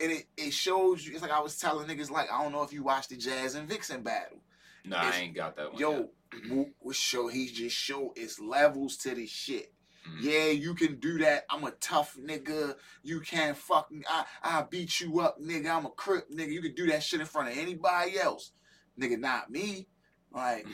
and 0.00 0.12
it, 0.12 0.26
it 0.36 0.52
shows 0.52 1.06
you 1.06 1.12
it's 1.12 1.22
like 1.22 1.30
i 1.30 1.40
was 1.40 1.56
telling 1.58 1.86
niggas 1.86 2.10
like 2.10 2.30
i 2.32 2.42
don't 2.42 2.52
know 2.52 2.62
if 2.62 2.72
you 2.72 2.82
watched 2.82 3.10
the 3.10 3.16
jazz 3.16 3.54
and 3.54 3.68
vixen 3.68 4.02
battle. 4.02 4.38
Nah, 4.84 5.02
I 5.02 5.16
ain't 5.16 5.34
got 5.34 5.56
that 5.56 5.72
one. 5.72 5.80
yo. 5.80 6.10
Mook 6.44 6.68
was 6.80 6.96
show 6.96 7.26
he 7.28 7.48
just 7.48 7.76
show 7.76 8.12
it's 8.16 8.38
levels 8.38 8.96
to 8.98 9.14
this 9.14 9.30
shit. 9.30 9.72
Mhm. 10.08 10.22
yeah 10.22 10.46
you 10.46 10.74
can 10.74 10.98
do 11.00 11.18
that. 11.18 11.44
I'm 11.50 11.64
a 11.64 11.72
tough 11.72 12.16
nigga. 12.16 12.76
You 13.02 13.20
can't 13.20 13.56
fucking 13.56 14.04
i 14.08 14.24
i 14.42 14.62
beat 14.62 15.00
you 15.00 15.20
up 15.20 15.40
nigga. 15.40 15.76
I'm 15.76 15.86
a 15.86 15.90
crip 15.90 16.30
nigga. 16.30 16.52
You 16.52 16.62
can 16.62 16.74
do 16.74 16.86
that 16.86 17.02
shit 17.02 17.20
in 17.20 17.26
front 17.26 17.48
of 17.48 17.58
anybody 17.58 18.18
else. 18.18 18.52
Nigga 18.98 19.18
not 19.18 19.50
me 19.50 19.88
like 20.32 20.66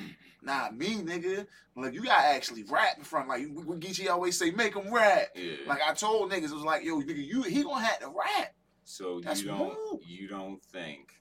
not 0.42 0.76
me 0.76 0.96
nigga 0.96 1.46
like 1.76 1.92
you 1.94 2.02
gotta 2.04 2.28
actually 2.28 2.62
rap 2.64 2.96
in 2.98 3.04
front 3.04 3.28
like 3.28 3.42
what 3.52 3.80
Geechee 3.80 4.08
always 4.10 4.38
say 4.38 4.50
make 4.50 4.74
him 4.74 4.92
rap 4.92 5.28
Yeah. 5.34 5.56
like 5.66 5.80
I 5.86 5.92
told 5.94 6.30
niggas, 6.30 6.50
it 6.50 6.54
was 6.54 6.62
like, 6.64 6.84
yo, 6.84 7.00
nigga, 7.00 7.24
you 7.24 7.42
he 7.42 7.62
gonna 7.64 7.84
have 7.84 7.98
to 8.00 8.08
rap. 8.08 8.54
so 8.84 9.20
that's 9.20 9.42
you 9.42 9.48
don't 9.48 9.68
rude. 9.74 10.00
you 10.06 10.28
don't 10.28 10.62
think 10.62 11.12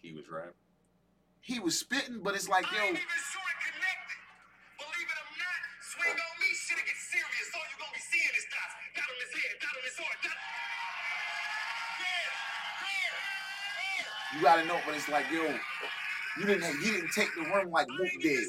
he 0.00 0.12
was 0.12 0.24
rapping? 0.30 0.52
He 1.40 1.58
was 1.60 1.78
spitting, 1.78 2.20
but 2.22 2.34
it's 2.34 2.48
like, 2.48 2.64
I 2.72 2.76
yo, 2.76 2.82
ain't 2.82 2.98
even 2.98 3.22
sure 3.30 3.42
it 3.50 3.60
connected. 3.66 4.18
Believe 4.78 5.08
it 5.10 5.18
or 5.18 5.30
not, 5.42 5.60
swing 5.82 6.14
on 6.18 6.34
me, 6.42 6.48
shit'll 6.54 6.86
get 6.86 6.98
serious. 6.98 7.46
All 7.54 7.66
you 7.66 7.76
gonna 7.82 7.94
be 7.94 8.02
seeing 8.02 8.34
is 8.34 8.46
dots. 8.50 8.74
Dot 8.94 9.06
on 9.10 9.18
his 9.22 9.32
head, 9.38 9.52
dot 9.62 9.74
on 9.74 9.82
his 9.86 9.98
heart, 9.98 10.18
dot. 10.22 10.38
Yeah, 11.98 12.06
yeah, 12.86 13.14
yeah. 14.02 14.34
you 14.34 14.38
gotta 14.42 14.64
know, 14.66 14.78
but 14.86 14.94
it's 14.94 15.08
like, 15.10 15.26
yo, 15.30 15.46
you 16.38 16.46
didn't 16.46 16.64
he 16.80 16.90
didn't 16.90 17.10
take 17.12 17.28
the 17.34 17.42
room 17.42 17.70
like 17.70 17.86
I 17.90 17.96
Mook 17.98 18.10
did. 18.22 18.44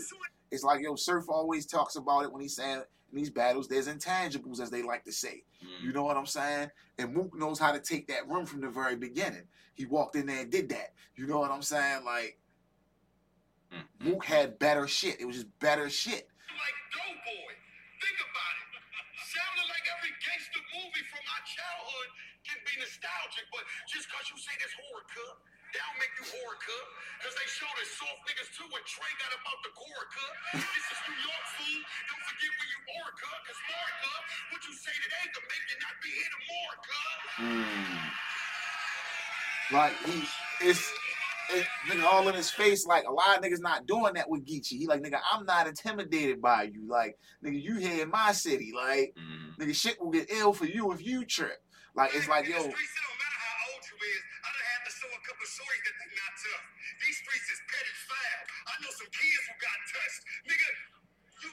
It's 0.52 0.64
like, 0.64 0.82
yo, 0.82 0.96
Surf 0.96 1.26
always 1.30 1.66
talks 1.66 1.96
about 1.96 2.24
it 2.24 2.32
when 2.32 2.42
he's 2.42 2.56
saying 2.56 2.84
in 3.12 3.18
these 3.18 3.30
battles, 3.32 3.68
there's 3.68 3.88
intangibles, 3.88 4.60
as 4.60 4.70
they 4.70 4.82
like 4.84 5.04
to 5.06 5.12
say. 5.12 5.44
Mm. 5.64 5.84
You 5.86 5.94
know 5.94 6.04
what 6.04 6.18
I'm 6.18 6.26
saying? 6.26 6.70
And 7.00 7.14
Mook 7.14 7.36
knows 7.38 7.60
how 7.60 7.72
to 7.72 7.80
take 7.80 8.08
that 8.08 8.28
room 8.28 8.46
from 8.46 8.62
the 8.62 8.70
very 8.70 8.96
beginning. 8.96 9.44
He 9.76 9.86
walked 9.86 10.16
in 10.16 10.26
there 10.28 10.42
and 10.42 10.52
did 10.52 10.70
that. 10.70 10.94
You 11.16 11.26
know 11.28 11.40
what 11.40 11.52
I'm 11.52 11.62
saying? 11.64 12.06
Like 12.06 12.38
Mm. 13.74 13.86
Mook 14.06 14.26
had 14.26 14.60
better 14.60 14.88
shit. 14.88 15.20
It 15.20 15.26
was 15.26 15.36
just 15.42 15.50
better 15.60 15.90
shit. 15.90 16.30
like 16.54 16.78
Doughboy. 16.94 17.54
Think 17.98 18.18
about 18.22 18.54
it. 18.62 18.68
Sounding 19.34 19.66
like 19.66 19.86
every 19.98 20.14
gangster 20.22 20.62
movie 20.78 21.06
from 21.10 21.24
our 21.26 21.42
childhood 21.42 22.10
can 22.46 22.60
be 22.70 22.74
nostalgic, 22.78 23.46
but 23.50 23.66
just 23.90 24.06
cause 24.14 24.30
you 24.30 24.38
say 24.38 24.54
this 24.62 24.74
horror 24.78 25.06
cup, 25.10 25.42
that 25.74 25.82
don't 25.84 25.98
make 26.00 26.14
you 26.22 26.26
horror 26.38 26.60
cup. 26.62 26.88
Cause 27.24 27.34
they 27.40 27.48
showed 27.48 27.78
us 27.80 27.88
soft 27.96 28.20
niggas 28.28 28.52
too 28.52 28.68
when 28.68 28.84
Trey 28.84 29.08
got 29.16 29.32
about 29.32 29.60
the 29.64 29.72
core 29.80 30.08
cup. 30.12 30.34
This 30.60 30.86
is 30.92 31.00
New 31.08 31.20
York 31.24 31.46
food. 31.56 31.82
Don't 32.12 32.24
forget 32.28 32.52
where 32.52 32.70
you 32.70 32.80
are 33.00 33.12
cup, 33.16 33.40
cause 33.48 33.60
more 33.72 33.92
cup, 34.04 34.24
what 34.52 34.62
you 34.68 34.74
say 34.76 34.92
today 34.92 35.26
can 35.32 35.44
make 35.48 35.66
you 35.72 35.78
not 35.80 35.96
be 36.04 36.12
here 36.12 36.32
tomorrow 36.36 36.78
cup. 36.84 37.20
Mm. 37.48 38.04
Like 39.72 39.96
he 40.04 40.16
it's 40.68 40.84
it, 41.56 41.66
nigga 41.88 42.04
all 42.04 42.28
in 42.28 42.36
his 42.36 42.52
face. 42.52 42.86
Like 42.86 43.08
a 43.08 43.12
lot 43.12 43.38
of 43.38 43.44
niggas 43.44 43.62
not 43.62 43.88
doing 43.88 44.14
that 44.16 44.30
with 44.30 44.46
Geechee. 44.46 44.78
He 44.78 44.88
like 44.88 45.02
nigga, 45.02 45.20
I'm 45.32 45.46
not 45.46 45.68
intimidated 45.68 46.42
by 46.42 46.64
you. 46.64 46.88
Like 46.88 47.18
nigga, 47.44 47.62
you 47.62 47.78
here 47.78 48.04
in 48.04 48.10
my 48.10 48.32
city. 48.34 48.72
Like 48.76 49.16
Mm. 49.18 49.58
nigga, 49.64 49.76
shit 49.76 50.02
will 50.02 50.12
get 50.12 50.30
ill 50.32 50.52
for 50.54 50.66
you 50.66 50.92
if 50.92 51.06
you 51.06 51.26
trip. 51.26 51.64
Like 51.96 52.12
it's 52.16 52.28
like 52.28 52.48
yo, 52.48 52.58
show 55.46 55.64
a 55.64 55.76
couple 55.76 55.76
shorties 55.76 55.84
that 55.84 55.96
they 56.00 56.10
not 56.16 56.34
tough. 56.40 56.64
These 57.04 57.18
streets 57.18 57.48
is 57.52 57.60
petty 57.68 57.94
foul. 58.08 58.42
I 58.68 58.74
know 58.80 58.92
some 58.96 59.12
kids 59.12 59.44
who 59.48 59.54
got 59.60 59.78
touched. 59.92 60.22
Nigga, 60.48 60.70
you. 61.44 61.52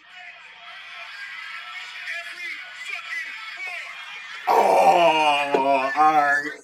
Every 2.20 2.50
fucking 2.86 3.30
bar. 3.58 3.90
Oh, 4.48 5.90
all 5.96 6.14
right. 6.14 6.60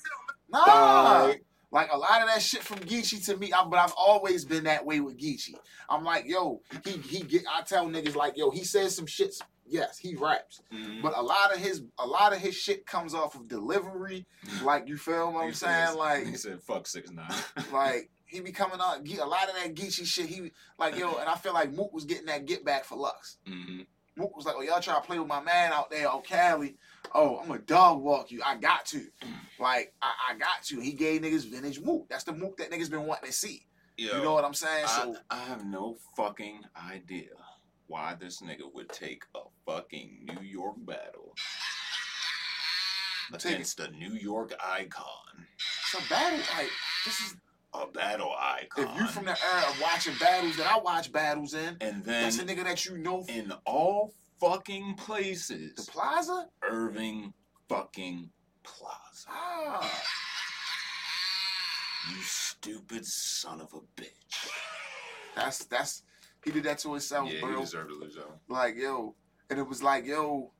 Nah. 0.48 0.62
Alright. 0.62 1.42
Like 1.72 1.92
a 1.92 1.98
lot 1.98 2.22
of 2.22 2.28
that 2.28 2.40
shit 2.40 2.62
from 2.62 2.78
Geechee 2.78 3.24
to 3.26 3.36
me, 3.36 3.52
I, 3.52 3.64
but 3.64 3.78
I've 3.78 3.92
always 3.98 4.44
been 4.44 4.64
that 4.64 4.86
way 4.86 5.00
with 5.00 5.18
Geechee. 5.18 5.56
I'm 5.90 6.04
like, 6.04 6.24
yo, 6.26 6.62
he 6.84 6.92
he 6.92 7.22
get. 7.22 7.42
I 7.52 7.62
tell 7.62 7.86
niggas 7.86 8.14
like, 8.14 8.36
yo, 8.36 8.50
he 8.50 8.64
says 8.64 8.94
some 8.94 9.06
shit. 9.06 9.34
Yes, 9.68 9.98
he 9.98 10.14
raps, 10.14 10.62
Mhm. 10.72 11.02
but 11.02 11.16
a 11.16 11.22
lot 11.22 11.52
of 11.54 11.58
his 11.60 11.82
a 11.98 12.06
lot 12.06 12.32
of 12.32 12.38
his 12.38 12.54
shit 12.54 12.86
comes 12.86 13.14
off 13.14 13.34
of 13.34 13.48
delivery. 13.48 14.26
Like 14.62 14.86
you 14.88 14.96
feel 14.96 15.32
what 15.32 15.44
I'm 15.44 15.54
said- 15.54 15.86
saying? 15.88 15.98
Like 15.98 16.26
he 16.26 16.36
said, 16.36 16.62
"Fuck 16.62 16.86
six 16.86 17.10
nine. 17.10 17.28
like 17.72 18.10
he 18.26 18.40
be 18.40 18.52
coming 18.52 18.78
out 18.80 19.06
a 19.06 19.24
lot 19.24 19.48
of 19.48 19.54
that 19.56 19.74
Geechee 19.74 20.06
shit. 20.06 20.26
He 20.26 20.52
like 20.78 20.96
yo, 20.96 21.16
and 21.16 21.28
I 21.28 21.34
feel 21.36 21.52
like 21.54 21.72
Mook 21.72 21.92
was 21.92 22.04
getting 22.04 22.26
that 22.26 22.46
get 22.46 22.64
back 22.64 22.84
for 22.84 22.96
Lux. 22.96 23.38
hmm 23.46 23.82
Mook 24.18 24.34
was 24.34 24.46
like, 24.46 24.54
oh 24.56 24.62
y'all 24.62 24.80
try 24.80 24.94
to 24.94 25.00
play 25.02 25.18
with 25.18 25.28
my 25.28 25.42
man 25.42 25.72
out 25.72 25.90
there 25.90 26.08
on 26.08 26.22
Cali. 26.22 26.76
Oh, 27.14 27.38
I'm 27.38 27.50
a 27.50 27.58
dog 27.58 28.00
walk 28.00 28.30
you. 28.30 28.40
I 28.44 28.56
got 28.56 28.86
to. 28.86 29.04
Like 29.58 29.92
I, 30.00 30.12
I 30.30 30.34
got 30.38 30.62
to. 30.66 30.80
He 30.80 30.92
gave 30.92 31.20
niggas 31.22 31.50
vintage 31.50 31.80
Mook. 31.80 32.08
That's 32.08 32.24
the 32.24 32.32
Mook 32.32 32.56
that 32.58 32.70
niggas 32.70 32.90
been 32.90 33.04
wanting 33.06 33.28
to 33.30 33.32
see. 33.36 33.66
Yo, 33.98 34.16
You 34.18 34.22
know 34.24 34.32
what 34.34 34.44
I'm 34.44 34.54
saying? 34.54 34.84
I, 34.86 34.88
So 35.02 35.16
I 35.30 35.38
have 35.44 35.64
no 35.66 35.96
fucking 36.16 36.62
idea 36.90 37.30
why 37.88 38.14
this 38.18 38.40
nigga 38.40 38.72
would 38.74 38.88
take 38.90 39.22
a 39.34 39.40
fucking 39.66 40.26
New 40.26 40.42
York 40.46 40.76
battle 40.78 41.34
against 43.32 43.80
a 43.80 43.90
New 43.90 44.12
York 44.14 44.52
icon. 44.64 45.46
it's 45.82 45.94
a 45.94 46.08
battle. 46.08 46.38
Like 46.56 46.70
this 47.04 47.20
is 47.20 47.36
A 47.74 47.86
battle 47.86 48.32
icon. 48.38 48.84
if 48.88 49.00
you 49.00 49.06
from 49.08 49.24
the 49.26 49.30
era 49.44 49.62
of 49.68 49.80
watching 49.80 50.14
battles 50.20 50.56
that 50.56 50.66
I 50.66 50.78
watch 50.78 51.12
battles 51.12 51.54
in, 51.54 51.76
and 51.80 52.04
then 52.04 52.22
that's 52.22 52.38
a 52.38 52.44
nigga 52.44 52.64
that 52.64 52.84
you 52.86 52.98
know 52.98 53.22
from 53.24 53.34
in 53.34 53.52
all 53.64 54.12
fucking 54.40 54.94
places. 54.96 55.74
the 55.74 55.90
plaza. 55.90 56.48
Irving 56.68 57.32
fucking 57.68 58.30
Plaza. 58.62 59.28
Ah, 59.30 60.02
You 62.10 62.20
stupid 62.22 63.04
son 63.06 63.60
of 63.60 63.72
a 63.74 64.00
bitch. 64.00 64.48
that's 65.36 65.64
that's 65.66 66.02
he 66.46 66.52
did 66.52 66.64
that 66.64 66.78
to 66.78 66.92
himself, 66.92 67.30
yeah, 67.30 67.40
bro. 67.40 67.56
he 67.56 67.60
deserved 67.60 67.90
to 67.90 67.96
lose 67.96 68.16
like 68.48 68.76
yo 68.76 69.14
and 69.50 69.58
it 69.58 69.68
was 69.68 69.82
like 69.82 70.06
yo 70.06 70.52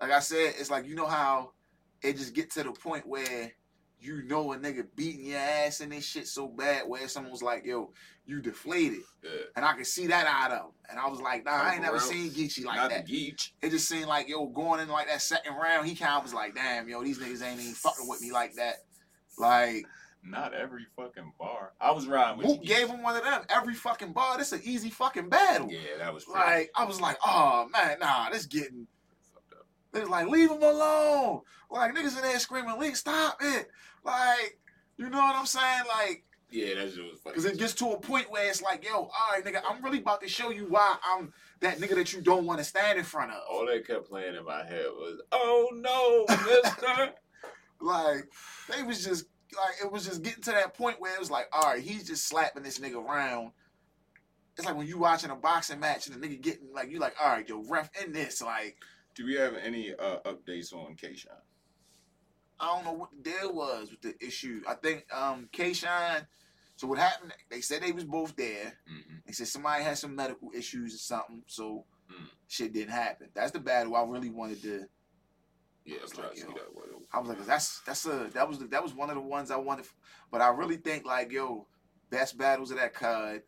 like 0.00 0.10
i 0.10 0.18
said 0.20 0.54
it's 0.58 0.70
like 0.70 0.86
you 0.86 0.94
know 0.94 1.06
how 1.06 1.52
it 2.02 2.16
just 2.16 2.34
get 2.34 2.50
to 2.50 2.62
the 2.62 2.72
point 2.72 3.06
where 3.06 3.52
you 4.00 4.22
know 4.22 4.52
a 4.52 4.56
nigga 4.56 4.86
beating 4.96 5.26
your 5.26 5.38
ass 5.38 5.80
and 5.80 5.92
this 5.92 6.04
shit 6.06 6.26
so 6.26 6.46
bad 6.48 6.82
where 6.88 7.06
someone's 7.08 7.42
like 7.42 7.64
yo 7.66 7.92
you 8.24 8.40
deflated 8.40 9.00
Yeah. 9.22 9.30
and 9.56 9.64
i 9.64 9.74
could 9.74 9.86
see 9.86 10.06
that 10.06 10.26
out 10.26 10.50
of 10.52 10.66
him 10.66 10.72
and 10.88 10.98
i 10.98 11.06
was 11.08 11.20
like 11.20 11.44
nah 11.44 11.52
i 11.62 11.72
ain't 11.74 11.82
never 11.82 11.98
seen 11.98 12.30
geechee 12.30 12.64
like 12.64 12.76
Not 12.76 12.90
that 12.90 13.06
Geech. 13.06 13.50
it 13.60 13.70
just 13.70 13.88
seemed 13.88 14.06
like 14.06 14.28
yo 14.28 14.46
going 14.46 14.80
in 14.80 14.88
like 14.88 15.08
that 15.08 15.20
second 15.20 15.54
round 15.54 15.86
he 15.86 15.94
kind 15.94 16.14
of 16.16 16.22
was 16.22 16.32
like 16.34 16.54
damn 16.54 16.88
yo 16.88 17.02
these 17.04 17.18
niggas 17.18 17.42
ain't 17.42 17.60
even 17.60 17.74
fucking 17.74 18.06
with 18.08 18.20
me 18.22 18.30
like 18.32 18.54
that 18.54 18.76
like 19.38 19.84
Not 20.22 20.52
every 20.52 20.84
fucking 20.96 21.32
bar. 21.38 21.72
I 21.80 21.90
was 21.92 22.06
riding 22.06 22.38
with 22.38 22.60
you. 22.60 22.66
gave 22.66 22.88
him 22.88 23.02
one 23.02 23.16
of 23.16 23.24
them 23.24 23.42
every 23.48 23.74
fucking 23.74 24.12
bar 24.12 24.36
this 24.38 24.52
an 24.52 24.60
easy 24.64 24.90
fucking 24.90 25.28
battle 25.28 25.70
Yeah, 25.70 25.78
that 25.98 26.12
was 26.12 26.24
pretty 26.24 26.40
like 26.40 26.70
i 26.76 26.84
was 26.84 27.00
like 27.00 27.16
oh 27.24 27.66
man 27.72 27.98
nah 28.00 28.28
this 28.30 28.46
getting. 28.46 28.86
They 29.92 30.00
was 30.00 30.10
like, 30.10 30.28
leave 30.28 30.50
him 30.50 30.62
alone. 30.62 31.40
Like 31.70 31.94
niggas 31.94 32.16
in 32.16 32.22
there 32.22 32.38
screaming, 32.38 32.78
leave, 32.78 32.94
stop 32.96 33.38
it. 33.40 33.68
Like, 34.04 34.58
you 34.98 35.08
know 35.08 35.18
what 35.18 35.34
I'm 35.34 35.46
saying? 35.46 35.84
Like, 35.88 36.24
Yeah, 36.50 36.74
that 36.74 36.92
shit 36.92 37.02
was 37.10 37.20
fucking. 37.24 37.34
cause 37.34 37.44
it 37.46 37.58
gets 37.58 37.72
to 37.76 37.92
a 37.92 37.98
point 37.98 38.30
where 38.30 38.46
it's 38.50 38.60
like, 38.60 38.84
yo, 38.84 38.94
all 38.96 39.10
right, 39.32 39.42
nigga, 39.42 39.62
I'm 39.66 39.82
really 39.82 40.00
about 40.00 40.20
to 40.20 40.28
show 40.28 40.50
you 40.50 40.66
why 40.68 40.96
I'm 41.02 41.32
that 41.60 41.78
nigga 41.78 41.94
that 41.94 42.12
you 42.12 42.20
don't 42.20 42.44
want 42.44 42.58
to 42.58 42.64
stand 42.64 42.98
in 42.98 43.04
front 43.04 43.32
of. 43.32 43.38
All 43.50 43.64
they 43.66 43.80
kept 43.80 44.10
playing 44.10 44.34
in 44.34 44.44
my 44.44 44.62
head 44.62 44.86
was, 44.92 45.22
"Oh 45.32 45.68
no, 45.74 46.26
Mister." 46.46 47.12
Like, 47.80 48.28
they 48.68 48.82
was 48.82 49.04
just 49.04 49.26
like, 49.56 49.74
it 49.82 49.90
was 49.90 50.04
just 50.06 50.22
getting 50.22 50.42
to 50.44 50.50
that 50.52 50.74
point 50.74 51.00
where 51.00 51.14
it 51.14 51.20
was 51.20 51.30
like, 51.30 51.46
all 51.52 51.62
right, 51.72 51.82
he's 51.82 52.06
just 52.06 52.26
slapping 52.26 52.62
this 52.62 52.78
nigga 52.78 53.02
around. 53.02 53.52
It's 54.56 54.66
like 54.66 54.76
when 54.76 54.86
you 54.86 54.98
watching 54.98 55.30
a 55.30 55.36
boxing 55.36 55.78
match 55.80 56.08
and 56.08 56.20
the 56.20 56.26
nigga 56.26 56.40
getting 56.40 56.72
like, 56.74 56.90
you 56.90 56.98
like, 56.98 57.14
all 57.22 57.28
right, 57.28 57.48
yo, 57.48 57.62
ref 57.68 57.90
in 58.04 58.12
this. 58.12 58.42
Like, 58.42 58.76
Do 59.14 59.24
we 59.24 59.34
have 59.36 59.54
any 59.54 59.94
uh, 59.94 60.18
updates 60.24 60.72
on 60.72 60.94
K-Shine? 60.96 61.32
I 62.60 62.74
don't 62.74 62.84
know 62.84 62.92
what 62.92 63.10
the 63.12 63.30
deal 63.30 63.54
was 63.54 63.90
with 63.92 64.00
the 64.02 64.14
issue. 64.24 64.62
I 64.68 64.74
think 64.74 65.04
um 65.14 65.48
K 65.52 65.72
Shine. 65.72 66.26
So 66.74 66.88
what 66.88 66.98
happened? 66.98 67.32
They 67.50 67.60
said 67.60 67.82
they 67.82 67.92
was 67.92 68.04
both 68.04 68.34
there. 68.34 68.72
Mm-hmm. 68.90 69.14
They 69.26 69.32
said 69.32 69.46
somebody 69.46 69.84
had 69.84 69.96
some 69.96 70.16
medical 70.16 70.50
issues 70.52 70.92
or 70.94 70.98
something, 70.98 71.42
so 71.46 71.84
Mm. 72.10 72.26
shit 72.48 72.72
didn't 72.72 72.90
happen. 72.94 73.28
That's 73.34 73.52
the 73.52 73.60
battle 73.60 73.94
I 73.94 74.02
really 74.02 74.30
wanted 74.30 74.62
to. 74.62 74.86
Yeah, 75.84 75.98
I'm 76.02 76.08
trying 76.10 76.30
to 76.30 76.36
see 76.36 76.46
that. 76.46 76.72
What 76.74 76.87
I 77.12 77.20
was 77.20 77.28
like, 77.28 77.46
that's 77.46 77.80
that's 77.80 78.06
a 78.06 78.30
that 78.34 78.48
was 78.48 78.58
the, 78.58 78.66
that 78.66 78.82
was 78.82 78.94
one 78.94 79.08
of 79.08 79.16
the 79.16 79.22
ones 79.22 79.50
I 79.50 79.56
wanted. 79.56 79.86
But 80.30 80.40
I 80.40 80.48
really 80.48 80.76
think 80.76 81.06
like 81.06 81.32
yo, 81.32 81.66
best 82.10 82.36
battles 82.36 82.70
of 82.70 82.78
that 82.78 82.94
card 82.94 83.42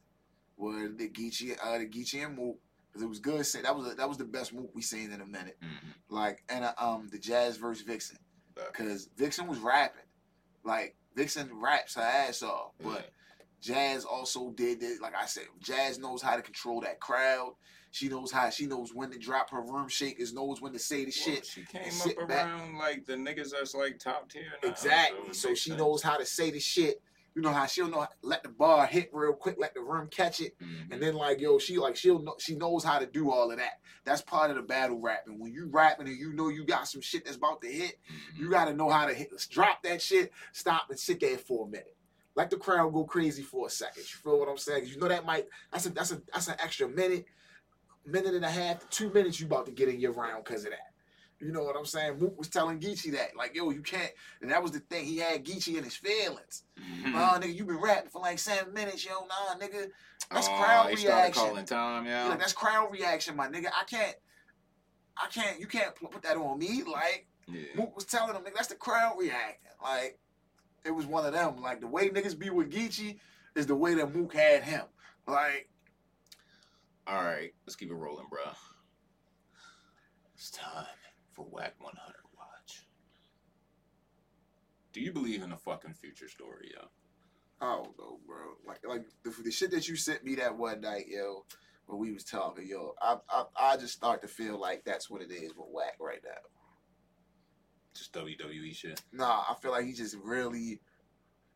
were 0.57 0.89
the 0.89 1.09
Geechee, 1.09 1.57
uh, 1.63 1.79
the 1.79 1.87
Geechee 1.87 2.25
and 2.25 2.37
Mook. 2.37 2.59
Cause 2.93 3.03
it 3.03 3.09
was 3.09 3.21
good. 3.21 3.47
Say 3.47 3.63
that 3.63 3.77
was 3.77 3.95
that 3.95 4.09
was 4.09 4.19
the 4.19 4.25
best 4.25 4.53
Mook 4.53 4.71
we 4.75 4.83
seen 4.83 5.13
in 5.13 5.21
a 5.21 5.27
minute. 5.27 5.57
Mm-hmm. 5.63 6.15
Like 6.15 6.43
and 6.49 6.65
uh, 6.65 6.73
um 6.79 7.09
the 7.11 7.19
Jazz 7.19 7.57
versus 7.57 7.85
Vixen. 7.85 8.19
Cause 8.73 9.09
Vixen 9.17 9.47
was 9.47 9.59
rapping, 9.59 10.03
like 10.65 10.97
Vixen 11.17 11.49
raps 11.55 11.95
her 11.95 12.03
ass 12.03 12.43
off, 12.43 12.73
but 12.83 13.11
Jazz 13.61 14.05
also 14.05 14.51
did 14.51 14.83
it. 14.83 15.01
Like 15.01 15.15
I 15.15 15.27
said, 15.27 15.45
Jazz 15.61 15.99
knows 15.99 16.23
how 16.23 16.37
to 16.37 16.43
control 16.43 16.81
that 16.81 17.01
crowd. 17.01 17.55
She 17.91 18.09
knows 18.09 18.31
how. 18.31 18.51
She 18.51 18.67
knows 18.67 18.95
when 18.95 19.11
to 19.11 19.19
drop 19.19 19.51
her 19.51 19.61
room 19.61 19.89
shakers. 19.89 20.33
Knows 20.33 20.61
when 20.61 20.73
to 20.73 20.79
say 20.79 21.05
the 21.05 21.13
Well, 21.27 21.35
shit. 21.37 21.47
She 21.47 21.63
came 21.65 21.83
up 22.01 22.29
back. 22.29 22.47
around 22.47 22.79
like 22.79 23.05
the 23.07 23.15
niggas 23.15 23.51
that's 23.51 23.75
like 23.75 23.99
top 23.99 24.31
tier. 24.31 24.45
Now, 24.63 24.69
Exactly. 24.71 25.29
it 25.31 25.35
So 25.37 25.55
she 25.55 25.71
sense. 25.71 25.79
knows 25.81 26.03
how 26.03 26.17
to 26.17 26.25
say 26.25 26.51
the 26.51 26.61
shit. 26.61 27.03
You 27.35 27.43
know 27.43 27.53
how 27.53 27.67
she'll 27.67 27.89
know 27.89 28.07
let 28.23 28.43
the 28.43 28.49
bar 28.49 28.87
hit 28.87 29.11
real 29.13 29.33
quick, 29.33 29.55
let 29.59 29.73
the 29.73 29.81
room 29.81 30.09
catch 30.09 30.41
it, 30.41 30.59
Mhm. 30.61 30.93
and 30.93 31.01
then 31.03 31.15
like 31.15 31.41
yo, 31.41 31.59
she 31.61 31.79
like 31.79 31.95
she'll 31.97 32.19
know 32.21 32.35
she 32.41 32.57
knows 32.57 32.83
how 32.83 32.99
to 32.99 33.07
do 33.07 33.31
all 33.31 33.51
of 33.53 33.59
that. 33.59 33.81
That's 34.05 34.21
part 34.21 34.51
of 34.51 34.57
the 34.57 34.63
battle 34.63 34.99
rapping. 34.99 35.39
When 35.39 35.53
you 35.53 35.69
rapping 35.69 36.09
and 36.09 36.17
you 36.17 36.33
know 36.33 36.49
you 36.49 36.65
got 36.65 36.89
some 36.89 37.01
shit 37.01 37.25
that's 37.25 37.37
about 37.37 37.61
to 37.63 37.69
hit, 37.69 37.99
Mhm. 38.11 38.39
You 38.39 38.51
got 38.51 38.65
to 38.67 38.75
know 38.75 38.89
how 38.91 39.07
to 39.07 39.15
hit, 39.15 39.29
Let's 39.31 39.47
drop 39.47 39.83
that 39.85 40.03
shit, 40.03 40.33
stop 40.53 40.91
and 40.91 40.99
sit 40.99 41.21
there 41.21 41.39
for 41.39 41.67
a 41.67 41.69
minute. 41.71 41.97
Let 42.35 42.51
the 42.51 42.57
crowd 42.57 42.93
go 42.93 43.05
crazy 43.05 43.43
for 43.43 43.67
a 43.67 43.71
second. 43.71 44.03
You 44.03 44.19
feel 44.23 44.39
what 44.39 44.49
I'm 44.49 44.59
saying? 44.59 44.87
You 44.87 44.97
know 44.99 45.09
that 45.09 45.25
might 45.25 45.47
that's 45.73 45.87
a 45.87 45.91
that's 45.91 46.11
a 46.11 46.23
that's 46.33 46.49
an 46.49 46.57
extra 46.59 46.89
minute, 46.89 47.27
minute 48.07 48.35
and 48.35 48.45
a 48.45 48.51
half, 48.51 48.89
two 48.91 49.11
minutes 49.13 49.41
you 49.41 49.47
about 49.47 49.67
to 49.67 49.73
get 49.73 49.89
in 49.89 50.01
your 50.01 50.13
round 50.13 50.45
because 50.45 50.65
of 50.65 50.71
that. 50.71 50.87
You 51.41 51.53
know 51.53 51.63
what 51.63 51.75
I'm 51.77 51.87
saying? 51.87 52.19
Mook 52.19 52.37
was 52.39 52.49
telling 52.49 52.79
Geechee 52.81 53.13
that, 53.13 53.35
like, 53.35 53.55
yo, 53.57 53.71
you 53.71 53.81
can't. 53.81 54.11
And 54.43 54.51
that 54.51 54.63
was 54.63 54.73
the 54.73 54.81
thing. 54.81 55.07
He 55.07 55.17
had 55.17 55.43
Geechee 55.43 55.79
in 55.79 55.85
his 55.85 55.97
feelings. 55.97 56.65
Mhm. 56.79 57.13
Nah, 57.13 57.39
nigga, 57.39 57.55
you 57.55 57.65
been 57.65 57.81
rapping 57.81 58.11
for 58.11 58.21
like 58.21 58.39
seven 58.39 58.75
minutes, 58.75 59.07
yo. 59.07 59.27
Nah, 59.27 59.59
nigga, 59.59 59.91
that's 60.31 60.49
Oh, 60.49 60.57
crowd 60.59 60.89
reaction. 60.89 61.33
calling 61.33 61.65
time, 61.65 62.05
Yeah, 62.05 62.29
like, 62.29 62.41
that's 62.41 62.53
crowd 62.53 62.93
reaction, 62.93 63.37
my 63.37 63.49
nigga. 63.49 63.69
I 63.75 63.85
can't, 63.85 64.15
I 65.17 65.29
can't. 65.29 65.59
You 65.59 65.67
can't 65.67 65.95
put 65.95 66.11
put 66.11 66.23
that 66.23 66.37
on 66.37 66.59
me. 66.59 66.83
Like, 66.83 67.27
yeah. 67.47 67.63
Mook 67.75 67.97
was 67.97 68.05
telling 68.05 68.35
him, 68.37 68.43
nigga, 68.43 68.57
that's 68.57 68.69
the 68.69 68.75
crowd 68.75 69.17
reacting. 69.19 69.73
Like, 69.83 70.19
it 70.85 70.91
was 70.91 71.07
one 71.07 71.25
of 71.25 71.33
them. 71.33 71.57
Like, 71.57 71.81
the 71.81 71.87
way 71.87 72.11
niggas 72.11 72.39
be 72.39 72.51
with 72.51 72.71
Geechee 72.71 73.19
is 73.55 73.67
the 73.67 73.75
way 73.75 73.95
that 73.95 74.15
Mook 74.15 74.35
had 74.35 74.63
him. 74.63 74.85
Like, 75.27 75.70
All 77.11 77.25
right, 77.25 77.53
let's 77.67 77.75
keep 77.75 77.91
it 77.91 77.95
rolling, 77.95 78.27
bro. 78.31 78.39
It's 80.37 80.49
time 80.49 80.87
for 81.33 81.45
Whack 81.45 81.75
100 81.81 82.15
Watch. 82.39 82.87
Do 84.93 85.01
you 85.01 85.13
believe 85.13 85.43
in 85.43 85.51
a 85.51 85.57
fucking 85.57 85.95
future 85.95 86.29
story, 86.29 86.71
yo? 86.73 86.87
I 87.61 87.75
don't 87.75 87.99
know, 87.99 88.21
bro. 88.25 88.55
Like, 88.65 88.87
like 88.87 89.07
the, 89.25 89.35
the 89.43 89.51
shit 89.51 89.73
that 89.73 89.89
you 89.89 89.97
sent 89.97 90.23
me 90.23 90.37
that 90.37 90.57
one 90.57 90.83
night, 90.83 91.07
yo, 91.09 91.45
when 91.87 91.99
we 91.99 92.13
was 92.13 92.23
talking, 92.23 92.69
yo, 92.69 92.95
I, 93.03 93.17
I, 93.29 93.45
I 93.59 93.77
just 93.77 93.95
start 93.95 94.23
to 94.23 94.29
feel 94.29 94.61
like 94.61 94.85
that's 94.85 95.11
what 95.11 95.21
it 95.21 95.33
is 95.33 95.57
with 95.57 95.67
Whack 95.73 95.97
right 95.99 96.21
now. 96.25 96.41
Just 97.93 98.13
WWE 98.13 98.73
shit. 98.73 99.03
Nah, 99.13 99.43
I 99.51 99.57
feel 99.61 99.73
like 99.73 99.85
he 99.85 99.95
just 99.95 100.17
really, 100.23 100.81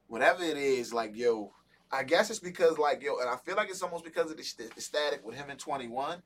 whatever 0.09 0.43
it 0.43 0.57
is, 0.57 0.93
like, 0.93 1.15
yo, 1.15 1.53
I 1.95 2.03
guess 2.03 2.29
it's 2.29 2.41
because, 2.41 2.77
like, 2.77 3.03
yo, 3.03 3.19
and 3.19 3.29
I 3.29 3.37
feel 3.37 3.55
like 3.57 3.71
it's 3.71 3.83
almost 3.83 4.05
because 4.05 4.31
of 4.31 4.37
the, 4.37 4.71
the 4.75 4.81
static 4.81 5.25
with 5.25 5.37
him 5.37 5.49
in 5.51 5.57
21. 5.57 6.21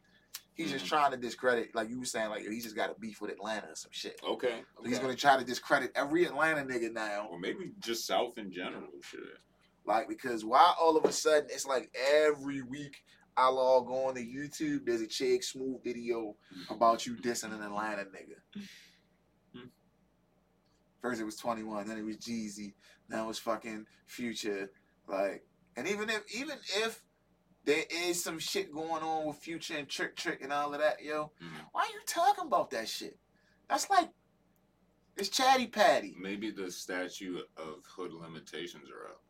He's 0.55 0.73
just 0.73 0.87
Mhm. 0.87 0.89
trying 0.89 1.11
to 1.13 1.17
discredit, 1.19 1.75
like 1.75 1.89
you 1.91 1.99
were 1.99 2.05
saying, 2.05 2.31
like, 2.31 2.43
yo, 2.43 2.51
he 2.51 2.61
just 2.61 2.75
got 2.75 2.91
a 2.91 2.99
beef 2.99 3.21
with 3.21 3.31
Atlanta 3.31 3.69
or 3.69 3.75
some 3.77 3.93
shit. 3.93 4.19
Okay. 4.27 4.65
So 4.79 4.89
he's 4.89 4.99
gonna 4.99 5.15
try 5.15 5.37
to 5.39 5.45
discredit 5.45 5.93
every 5.95 6.25
Atlanta 6.25 6.63
nigga 6.63 6.91
now, 6.93 7.29
Or 7.31 7.39
maybe 7.39 7.73
just 7.81 8.07
South 8.07 8.39
in 8.39 8.51
general, 8.51 8.89
shit. 9.03 9.21
like 9.85 10.09
because 10.09 10.45
why 10.45 10.75
all 10.81 10.97
of 10.97 11.05
a 11.05 11.13
sudden 11.13 11.49
it's 11.51 11.65
like 11.67 11.95
every 11.97 12.63
week 12.63 13.05
I 13.37 13.49
log 13.51 13.89
on 13.89 14.17
to 14.17 14.21
YouTube, 14.21 14.85
there's 14.85 15.01
a 15.03 15.07
Chig 15.07 15.45
Smooth 15.45 15.85
video 15.85 16.35
about 16.71 17.07
you 17.07 17.15
dissing 17.17 17.55
an 17.55 17.63
Atlanta 17.63 18.05
nigga. 18.07 18.41
First 21.01 21.21
it 21.21 21.25
was 21.25 21.37
21, 21.37 21.87
then 21.87 21.99
it 21.99 22.03
was 22.05 22.17
Jeezy, 22.17 22.75
now 23.09 23.29
it's 23.31 23.39
fucking 23.39 23.87
Future. 24.07 24.73
Like, 25.07 25.47
and 25.79 25.87
even 25.89 26.11
if 26.11 26.23
even 26.35 26.59
if 26.77 27.01
there 27.65 27.85
is 27.91 28.23
some 28.23 28.39
shit 28.39 28.73
going 28.73 29.03
on 29.03 29.27
with 29.27 29.37
Future 29.37 29.77
and 29.77 29.89
Trick 29.89 30.17
Trick 30.17 30.43
and 30.43 30.53
all 30.53 30.75
of 30.75 30.81
that, 30.81 31.03
yo, 31.03 31.33
Mhm. 31.41 31.67
why 31.73 31.83
are 31.83 31.93
you 31.93 32.01
talking 32.07 32.47
about 32.47 32.71
that 32.71 32.89
shit? 32.89 33.19
That's 33.69 33.89
like 33.89 34.11
it's 35.17 35.29
chatty 35.29 35.67
patty. 35.69 36.15
Maybe 36.19 36.51
the 36.51 36.71
statute 36.71 37.49
of 37.57 37.85
hood 37.87 38.13
limitations 38.13 38.91
are 38.91 39.07
up. 39.09 39.23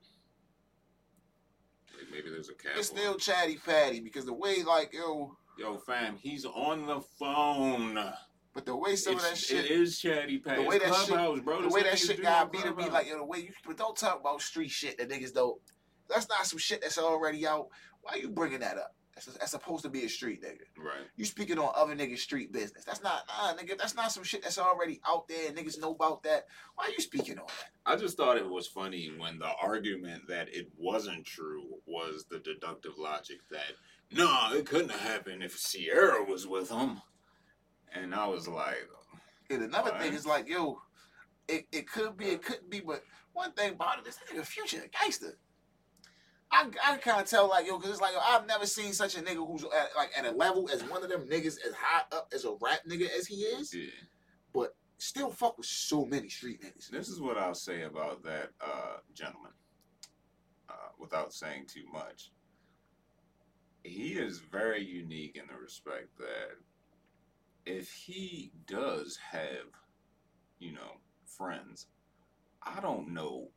Like 1.96 2.11
maybe 2.11 2.30
there's 2.30 2.49
a 2.49 2.55
cap. 2.55 2.72
It's 2.76 2.88
still 2.88 3.16
chatty 3.16 3.57
patty 3.57 4.01
because 4.01 4.24
the 4.24 4.32
way 4.34 4.62
like 4.62 4.92
yo, 4.94 5.36
Yo, 5.59 5.76
fam, 5.78 6.16
he's 6.16 6.44
on 6.46 6.86
the 6.86 7.01
phone. 7.18 7.94
but 8.55 8.64
the 8.64 8.76
way 8.76 8.96
some 8.96 9.16
of 9.16 9.22
that 9.22 9.36
shit 9.36 9.64
It 9.66 9.70
is 9.72 9.99
chatty 9.99 10.38
patty. 10.38 10.62
The 10.62 10.68
way 10.68 10.78
that 10.78 10.94
shit- 10.94 11.09
Clubhouse, 11.09 11.40
bro. 11.40 11.62
the 11.62 11.68
way 11.68 11.82
that 11.82 11.99
shit 11.99 12.22
got 12.22 12.53
beat 12.53 12.62
to 12.62 12.72
be 12.74 12.88
like, 12.88 13.07
yo, 13.09 13.16
the 13.18 13.24
way 13.24 13.40
you, 13.40 13.53
but 13.66 13.76
don't 13.76 13.96
talk 13.96 14.20
about 14.20 14.40
street 14.40 14.70
shit 14.70 14.96
that 14.99 15.09
niggas 15.09 15.34
don't. 15.34 15.61
That's 16.09 16.28
not 16.28 16.46
some 16.46 16.59
shit 16.59 16.82
that's 16.82 16.98
already 16.98 17.46
out. 17.46 17.68
Why 18.02 18.16
you 18.16 18.28
bringing 18.30 18.61
that 18.61 18.78
up? 18.78 18.94
That's, 19.14 19.26
that's 19.38 19.50
supposed 19.50 19.82
to 19.82 19.88
be 19.88 20.04
a 20.04 20.09
street 20.09 20.42
nigga. 20.42 20.61
Right. 20.78 21.04
You 21.16 21.24
speaking 21.24 21.59
on 21.59 21.72
other 21.74 21.94
niggas' 21.96 22.18
street 22.18 22.52
business. 22.52 22.84
That's 22.84 23.02
not, 23.02 23.22
nah, 23.26 23.52
nigga. 23.54 23.76
That's 23.76 23.96
not 23.96 24.12
some 24.12 24.22
shit 24.22 24.42
that's 24.42 24.59
already 24.59 25.00
out 25.06 25.26
there. 25.26 25.48
and 25.48 25.56
Niggas 25.59 25.80
know 25.80 25.90
about 25.90 26.22
that. 26.22 26.44
Why 26.76 26.84
are 26.84 26.90
you 26.90 27.00
speaking 27.00 27.38
on 27.38 27.46
that? 27.46 27.70
I 27.92 27.96
just 27.96 28.16
thought 28.16 28.36
it 28.36 28.48
was 28.48 28.68
funny 28.68 29.11
when 29.18 29.38
the 29.40 29.50
argument 29.61 30.28
that 30.28 30.48
it 30.54 30.68
wasn't 30.76 31.24
true 31.24 31.64
was 31.84 32.26
the 32.30 32.38
deductive 32.38 32.96
logic 32.96 33.38
that 33.50 33.72
no, 34.12 34.50
it 34.52 34.64
couldn't 34.66 34.90
have 34.90 35.00
happened 35.00 35.42
if 35.42 35.61
Ciara 35.61 36.24
was 36.24 36.46
with 36.46 36.70
him. 36.70 37.00
And 37.94 38.14
I 38.14 38.26
was 38.26 38.46
like, 38.48 38.88
And 39.50 39.62
another 39.62 39.98
thing 39.98 40.14
is 40.14 40.26
like, 40.26 40.48
yo, 40.48 40.80
it, 41.48 41.66
it 41.72 41.90
could 41.90 42.16
be, 42.16 42.26
it 42.26 42.42
couldn't 42.42 42.70
be, 42.70 42.80
but 42.80 43.02
one 43.32 43.52
thing 43.52 43.72
about 43.72 43.98
it 43.98 44.06
is 44.06 44.16
that 44.16 44.34
nigga 44.34 44.44
future 44.46 44.82
a 44.84 44.88
gangster. 44.88 45.36
I, 46.51 46.70
I 46.84 46.96
kind 46.96 47.20
of 47.20 47.28
tell 47.28 47.49
like 47.49 47.66
yo, 47.66 47.78
cause 47.78 47.90
it's 47.90 48.01
like 48.01 48.12
yo, 48.14 48.20
I've 48.20 48.46
never 48.46 48.66
seen 48.66 48.92
such 48.92 49.16
a 49.16 49.20
nigga 49.20 49.46
who's 49.46 49.64
at, 49.64 49.90
like 49.96 50.11
at 50.16 50.24
a 50.24 50.30
level 50.30 50.68
as 50.72 50.82
one 50.84 51.03
of 51.03 51.11
them 51.11 51.26
niggas 51.28 51.59
as 51.66 51.74
high 51.76 52.05
up 52.12 52.32
as 52.34 52.44
a 52.44 52.53
rap 52.61 52.80
nigga 52.88 53.09
as 53.16 53.26
he 53.26 53.36
is. 53.36 53.74
yeah. 53.74 53.84
Still 55.01 55.30
fuck 55.30 55.57
with 55.57 55.66
so 55.66 56.05
many 56.05 56.28
street 56.28 56.61
niggas. 56.61 56.90
This 56.90 57.09
is 57.09 57.20
what 57.20 57.38
I'll 57.38 57.55
say 57.55 57.82
about 57.82 58.24
that 58.24 58.51
uh, 58.61 58.96
gentleman, 59.14 59.53
uh, 60.68 60.88
without 60.99 61.32
saying 61.32 61.66
too 61.68 61.84
much. 61.92 62.32
He 63.84 64.14
is 64.14 64.40
very 64.40 64.84
unique 64.84 65.36
in 65.36 65.46
the 65.46 65.55
respect 65.55 66.18
that 66.18 66.57
if 67.64 67.92
he 67.92 68.51
does 68.66 69.16
have, 69.30 69.70
you 70.59 70.72
know, 70.72 70.99
friends, 71.24 71.86
I 72.61 72.80
don't 72.80 73.14
know 73.14 73.51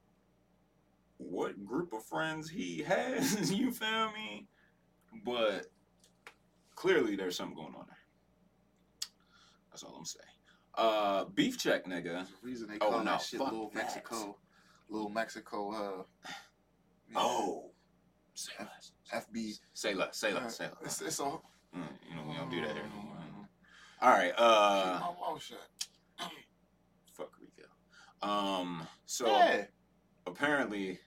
what 1.30 1.63
group 1.65 1.93
of 1.93 2.03
friends 2.05 2.49
he 2.49 2.84
has, 2.84 3.51
you 3.57 3.72
feel 3.72 4.11
me? 4.11 4.47
But 5.26 5.67
clearly 6.76 7.15
there's 7.15 7.36
something 7.36 7.55
going 7.55 7.76
on 7.76 7.86
there. 7.88 7.97
That's 9.69 9.84
all 9.84 9.95
I'm 9.97 10.05
saying. 10.05 10.26
Uh, 10.76 11.26
beef 11.26 11.57
check, 11.57 11.86
nigga. 11.86 12.26
Reason 12.41 12.67
they 12.67 12.76
Oh, 12.82 12.89
call 12.91 12.99
no, 12.99 13.11
that 13.11 13.22
shit 13.22 13.39
Little 13.39 13.69
that. 13.69 13.76
Mexico, 13.76 14.38
Little 14.89 15.09
Mexico. 15.09 16.05
Uh, 16.28 16.32
Oh, 17.15 17.72
say 18.34 18.53
less. 18.59 18.93
FB. 19.13 19.59
Say 19.74 19.93
less. 19.93 20.17
Say 20.17 20.34
less. 20.34 20.55
Say 20.57 20.63
less. 20.65 20.76
it's, 20.84 21.01
it's 21.01 21.19
a. 21.19 21.24
Mm, 21.24 21.39
you 22.09 22.15
know 22.15 22.24
we 22.28 22.36
don't 22.36 22.49
do 22.49 22.61
that 22.61 22.72
here 22.74 22.84
no 22.95 23.01
more. 23.03 23.17
All 24.01 24.09
right. 24.11 24.32
Uh, 24.38 24.93
Keep 24.93 25.01
my 25.01 25.30
mouth 25.30 25.43
shut. 25.43 25.59
fuck 27.13 27.32
Rico. 27.39 27.67
Um. 28.28 28.88
So 29.05 29.28
yeah, 29.28 29.65
apparently 30.26 30.80
you 30.80 30.88
know 30.88 30.93
what? 30.93 30.99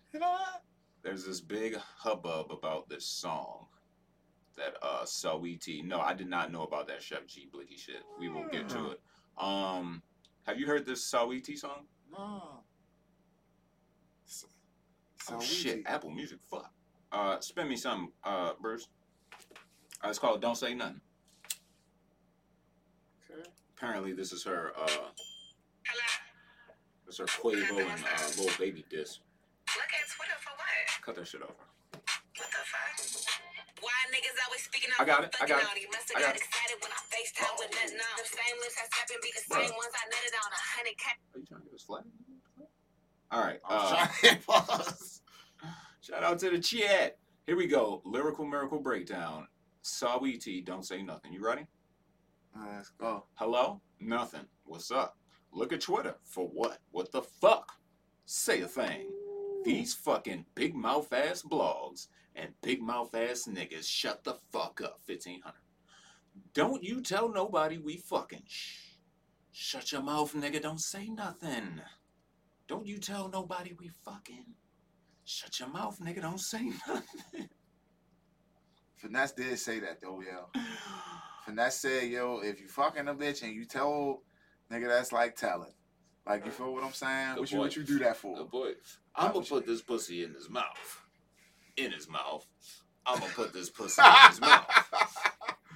There's 1.03 1.25
this 1.25 1.41
big 1.41 1.77
hubbub 1.77 2.51
about 2.51 2.89
this 2.89 3.05
song 3.05 3.67
that 4.57 4.75
uh 4.83 5.05
Saweetie. 5.05 5.85
No, 5.85 6.01
I 6.01 6.15
did 6.15 6.29
not 6.29 6.51
know 6.53 6.63
about 6.63 6.87
that 6.89 7.01
Sheff 7.01 7.27
G 7.27 7.49
Blicky 7.53 7.77
shit. 7.77 8.03
We 8.19 8.29
will 8.29 8.47
get 8.49 8.69
to 8.71 8.93
it. 8.93 9.01
Um, 9.37 10.03
have 10.47 10.59
you 10.59 10.67
heard 10.67 10.87
this 10.87 11.11
Saweetie 11.11 11.59
song? 11.59 11.87
No. 12.11 12.61
Oh 15.31 15.41
shit. 15.41 15.83
Apple 15.87 16.11
Music. 16.11 16.39
Fuck. 16.51 16.71
Uh, 17.11 17.41
spin 17.41 17.69
me 17.69 17.77
some, 17.77 18.13
uh, 18.25 18.53
Bruce. 18.61 18.89
Uh, 20.03 20.09
it's 20.09 20.19
called 20.19 20.43
"Don't 20.43 20.57
Say 20.57 20.75
Nothing." 20.75 21.01
Okay. 23.31 23.49
Apparently, 23.77 24.13
this 24.13 24.33
is 24.33 24.45
her. 24.45 24.73
Uh, 24.77 24.87
Hello? 24.87 25.11
this 27.07 27.19
her 27.19 27.25
Quavo 27.27 27.79
and 27.79 28.05
uh, 28.05 28.43
Lil 28.43 28.51
Baby 28.59 28.85
diss. 28.91 29.21
Look 29.75 29.91
at 29.91 30.07
Twitter 30.11 30.39
for 30.41 30.53
what? 30.55 31.03
Cut 31.03 31.15
that 31.17 31.27
shit 31.27 31.43
off. 31.43 31.55
What 31.55 32.49
the 32.51 32.63
fuck? 32.67 32.95
Why 33.83 33.93
niggas 34.15 34.39
always 34.47 34.63
speaking 34.65 34.91
out? 34.95 35.03
I 35.03 35.05
got 35.05 35.25
it, 35.25 35.35
I 35.41 35.47
got 35.47 35.61
it, 35.77 35.83
you? 35.83 35.89
Must 35.93 36.09
I 36.15 36.19
have 36.19 36.23
got 36.23 36.27
got 36.33 36.37
it. 36.37 36.43
excited 36.43 36.77
when 36.81 36.93
I 36.95 37.01
FaceTime 37.13 37.55
with 37.59 37.71
nothing 37.75 38.01
on. 38.01 38.15
Them 38.17 38.29
same 38.31 38.57
lips 38.63 38.77
I 38.81 38.85
slap 38.89 39.09
and 39.13 39.23
be 39.23 39.31
the 39.35 39.45
Bruh. 39.45 39.61
same 39.61 39.75
ones 39.77 39.93
I 39.95 40.05
netted 40.09 40.35
on 40.41 40.51
a 40.51 40.63
hundred 40.75 40.97
K. 40.97 41.05
Are 41.35 41.39
you 41.39 41.47
trying 41.47 41.61
to 41.61 41.67
get 41.67 41.75
us 41.75 41.83
flat? 41.85 42.05
All 43.31 43.43
right. 43.45 43.61
I 43.69 43.75
was 43.75 43.93
Uh, 43.93 44.07
trying 44.21 44.43
pause. 44.47 45.21
shout 46.01 46.23
out 46.25 46.39
to 46.41 46.51
the 46.51 46.59
chat. 46.59 47.19
Here 47.47 47.57
we 47.57 47.67
go. 47.67 48.01
Lyrical 48.05 48.47
miracle 48.47 48.79
breakdown. 48.81 49.49
Saweetie, 49.83 50.65
don't 50.65 50.85
say 50.87 51.03
nothing. 51.03 51.33
You 51.33 51.45
ready? 51.45 51.67
Alright, 52.57 52.77
Let's 52.77 52.91
go. 52.91 53.27
Hello? 53.35 53.83
Nothing. 54.01 54.47
What's 54.65 54.91
up? 54.91 55.19
Look 55.53 55.73
at 55.73 55.81
Twitter. 55.83 56.17
For 56.25 56.47
what? 56.47 56.79
What 56.91 57.13
the 57.13 57.23
fuck? 57.23 57.71
Say 58.25 58.63
a 58.63 58.69
thing. 58.69 59.11
These 59.65 59.95
fucking 59.95 60.45
big 60.55 60.75
mouth 60.75 61.13
ass 61.13 61.43
blogs 61.43 62.09
and 62.37 62.51
big 62.63 62.83
mouth 62.83 63.15
ass 63.15 63.49
niggas 63.51 63.87
shut 63.87 64.23
the 64.23 64.35
fuck 64.53 64.81
up, 64.83 65.01
1500. 65.07 65.55
Don't 66.53 66.83
you 66.83 67.01
tell 67.01 67.29
nobody 67.29 67.79
we 67.79 67.97
fucking. 67.97 68.43
Shh. 68.47 68.79
Shut 69.53 69.93
your 69.93 70.03
mouth, 70.03 70.35
nigga. 70.35 70.61
Don't 70.61 70.81
say 70.81 71.09
nothing. 71.09 71.81
Don't 72.67 72.87
you 72.87 72.99
tell 72.99 73.29
nobody 73.29 73.73
we 73.79 73.89
fucking. 74.05 74.45
Shut 75.25 75.59
your 75.61 75.71
mouth, 75.71 75.99
nigga. 76.01 76.21
Don't 76.23 76.41
say 76.41 76.65
nothing. 76.89 77.49
Finesse 78.97 79.33
did 79.33 79.59
say 79.59 79.81
that 79.81 80.01
though, 80.03 80.21
yo. 80.21 80.49
Finesse 81.45 81.81
said, 81.81 82.11
yo, 82.11 82.41
if 82.41 82.61
you 82.61 82.69
fucking 82.69 83.09
a 83.09 83.15
bitch 83.15 83.43
and 83.43 83.55
you 83.55 83.65
tell 83.65 84.23
nigga 84.71 84.89
that's 84.89 85.13
like 85.13 85.37
telling. 85.37 85.73
Like 86.27 86.47
you 86.47 86.53
feel 86.53 86.73
what 86.73 86.85
I'm 86.85 86.93
saying? 86.93 87.35
Good 87.35 87.41
What 87.41 87.53
you 87.53 87.59
what 87.59 87.77
you 87.77 87.83
do 87.83 87.99
that 88.01 88.17
for? 88.17 88.37
Good 88.37 88.51
boy. 88.51 88.73
I'm 89.15 89.33
gonna 89.33 89.45
put 89.45 89.67
this 89.67 89.83
pussy 89.83 90.25
in 90.25 90.33
his 90.33 90.49
mouth. 90.49 91.03
In 91.77 91.93
his 91.93 92.09
mouth. 92.09 92.47
I'm 93.07 93.19
gonna 93.21 93.33
put 93.33 93.53
this 93.53 93.69
pussy 93.71 94.01
in 94.03 94.31
his 94.31 94.41
mouth. 94.41 94.67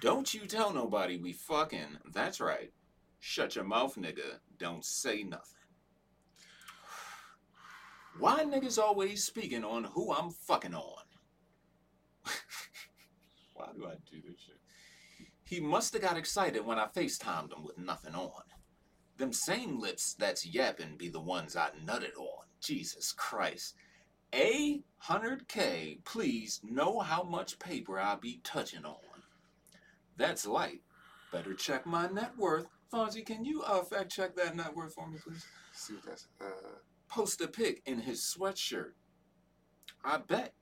Don't 0.00 0.32
you 0.32 0.46
tell 0.46 0.72
nobody 0.72 1.18
we 1.18 1.32
fucking. 1.32 1.98
That's 2.12 2.40
right. 2.40 2.72
Shut 3.20 3.56
your 3.56 3.64
mouth, 3.64 3.96
nigga. 3.96 4.38
Don't 4.58 4.84
say 4.84 5.22
nothing. 5.22 5.54
Why 8.18 8.44
niggas 8.44 8.78
always 8.78 9.24
speaking 9.24 9.64
on 9.64 9.84
who 9.84 10.12
I'm 10.12 10.30
fucking 10.30 10.74
on? 10.74 11.04
Why 13.54 13.66
do 13.76 13.86
I 13.86 13.94
do 14.10 14.20
this 14.26 14.40
shit? 14.40 14.56
He 15.44 15.60
must 15.60 15.92
have 15.92 16.02
got 16.02 16.16
excited 16.16 16.64
when 16.64 16.78
I 16.78 16.86
FaceTimed 16.86 17.52
him 17.52 17.64
with 17.64 17.78
nothing 17.78 18.14
on. 18.14 18.42
Them 19.18 19.32
same 19.32 19.78
lips 19.78 20.14
that's 20.14 20.46
yapping 20.46 20.96
be 20.96 21.08
the 21.08 21.20
ones 21.20 21.56
I 21.56 21.70
nutted 21.84 22.16
on. 22.16 22.44
Jesus 22.60 23.12
Christ. 23.12 23.74
A 24.34 24.82
hundred 24.98 25.48
K, 25.48 25.98
please 26.04 26.60
know 26.62 27.00
how 27.00 27.22
much 27.22 27.58
paper 27.58 27.98
I 27.98 28.16
be 28.16 28.40
touching 28.44 28.84
on. 28.84 28.96
That's 30.16 30.46
light. 30.46 30.82
Better 31.32 31.54
check 31.54 31.86
my 31.86 32.08
net 32.08 32.32
worth. 32.38 32.66
Fonzie, 32.92 33.24
can 33.24 33.44
you 33.44 33.62
uh, 33.62 33.82
fact 33.82 34.10
check 34.12 34.34
that 34.36 34.56
net 34.56 34.74
worth 34.74 34.94
for 34.94 35.08
me, 35.08 35.18
please? 35.22 35.44
See 35.72 35.94
what 35.94 36.04
that's 36.04 36.28
uh 36.40 36.78
Post 37.08 37.40
a 37.40 37.48
pic 37.48 37.82
in 37.86 38.00
his 38.00 38.20
sweatshirt. 38.20 38.92
I 40.04 40.18
bet. 40.18 40.52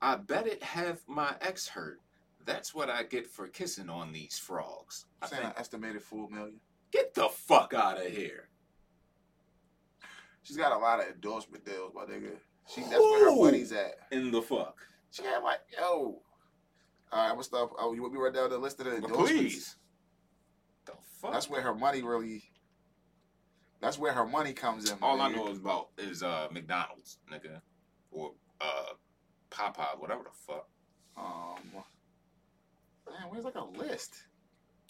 I 0.00 0.16
bet 0.16 0.46
it 0.46 0.62
have 0.62 1.00
my 1.06 1.34
ex 1.40 1.68
hurt. 1.68 2.00
That's 2.44 2.74
what 2.74 2.90
I 2.90 3.02
get 3.04 3.26
for 3.26 3.46
kissing 3.46 3.88
on 3.88 4.12
these 4.12 4.38
frogs. 4.38 5.06
I 5.22 5.26
think, 5.26 5.44
an 5.44 5.52
estimated 5.56 6.02
four 6.02 6.28
million. 6.28 6.60
Get 6.92 7.14
the 7.14 7.28
fuck 7.28 7.74
out 7.74 7.98
of 7.98 8.06
here. 8.06 8.48
She's 10.42 10.56
got 10.56 10.72
a 10.72 10.78
lot 10.78 11.00
of 11.00 11.08
endorsement 11.08 11.64
deals, 11.64 11.92
my 11.94 12.04
nigga. 12.04 12.32
She 12.66 12.80
that's 12.82 12.92
where 12.94 13.30
her 13.30 13.36
buddy's 13.36 13.72
at. 13.72 13.98
In 14.10 14.30
the 14.30 14.42
fuck. 14.42 14.76
She 15.10 15.22
had 15.22 15.38
like, 15.42 15.60
yo. 15.76 16.22
All 17.10 17.18
right, 17.18 17.24
I'm 17.26 17.30
gonna 17.32 17.44
stop. 17.44 17.72
Oh, 17.78 17.94
you 17.94 18.02
want 18.02 18.12
me 18.12 18.18
to 18.18 18.24
write 18.24 18.34
down 18.34 18.50
the 18.50 18.58
list 18.58 18.80
of 18.80 18.86
the 18.86 18.96
endorsements? 18.96 19.30
please. 19.30 19.76
The 20.84 20.92
fuck? 21.20 21.32
That's 21.32 21.48
where 21.48 21.62
her 21.62 21.74
money 21.74 22.02
really. 22.02 22.42
That's 23.80 23.98
where 23.98 24.12
her 24.12 24.26
money 24.26 24.52
comes 24.52 24.90
in. 24.90 24.98
All 25.00 25.20
I 25.20 25.30
know 25.30 25.48
is 25.48 25.58
about 25.58 25.88
is 25.96 26.22
uh 26.22 26.48
McDonald's, 26.50 27.18
nigga, 27.32 27.60
or 28.10 28.32
uh 28.60 28.92
Popeye, 29.50 29.98
whatever 29.98 30.24
the 30.24 30.30
fuck. 30.46 30.66
Um, 31.16 31.82
man, 33.06 33.28
where's 33.30 33.44
like 33.44 33.54
a 33.54 33.64
list? 33.64 34.14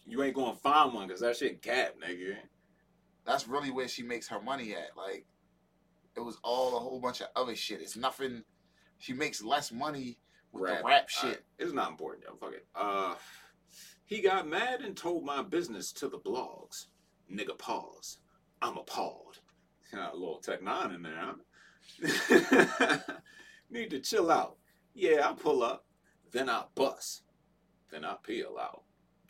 You 0.09 0.22
ain't 0.22 0.34
gonna 0.34 0.56
find 0.56 0.94
one 0.94 1.06
because 1.06 1.20
that 1.20 1.36
shit 1.36 1.61
cap, 1.61 1.96
nigga. 2.02 2.36
That's 3.26 3.46
really 3.46 3.70
where 3.70 3.88
she 3.88 4.02
makes 4.02 4.26
her 4.28 4.40
money 4.40 4.72
at. 4.72 4.96
Like, 4.96 5.26
it 6.16 6.20
was 6.20 6.38
all 6.42 6.76
a 6.76 6.80
whole 6.80 6.98
bunch 6.98 7.20
of 7.20 7.28
other 7.36 7.54
shit. 7.54 7.82
It's 7.82 7.96
nothing. 7.96 8.42
She 8.96 9.12
makes 9.12 9.44
less 9.44 9.70
money 9.70 10.18
with 10.50 10.66
the 10.70 10.82
rap 10.82 11.11
shit. 11.11 11.24
Alright, 11.24 11.40
it's 11.59 11.74
not 11.74 11.90
important, 11.90 12.24
yo. 12.24 12.36
Fuck 12.36 12.54
it. 12.54 12.66
Uh, 12.74 13.14
he 14.06 14.22
got 14.22 14.48
mad 14.48 14.80
and 14.80 14.96
told 14.96 15.26
my 15.26 15.42
business 15.42 15.92
to 15.92 16.09
the 16.09 16.18
blogs. 16.18 16.86
Nigga, 17.30 17.59
pause. 17.59 18.18
I'm 18.62 18.78
appalled. 18.78 19.40
Got 19.92 20.14
a 20.14 20.16
little 20.16 20.38
Tech 20.38 20.62
Nine 20.62 20.92
in 20.92 21.02
there, 21.02 21.34
huh? 22.00 22.98
Need 23.70 23.90
to 23.90 24.00
chill 24.00 24.30
out. 24.30 24.56
Yeah, 24.94 25.28
I 25.28 25.34
pull 25.34 25.62
up, 25.62 25.84
then 26.32 26.48
I 26.48 26.64
bust, 26.74 27.22
then 27.90 28.04
I 28.04 28.16
peel 28.22 28.56
out. 28.61 28.82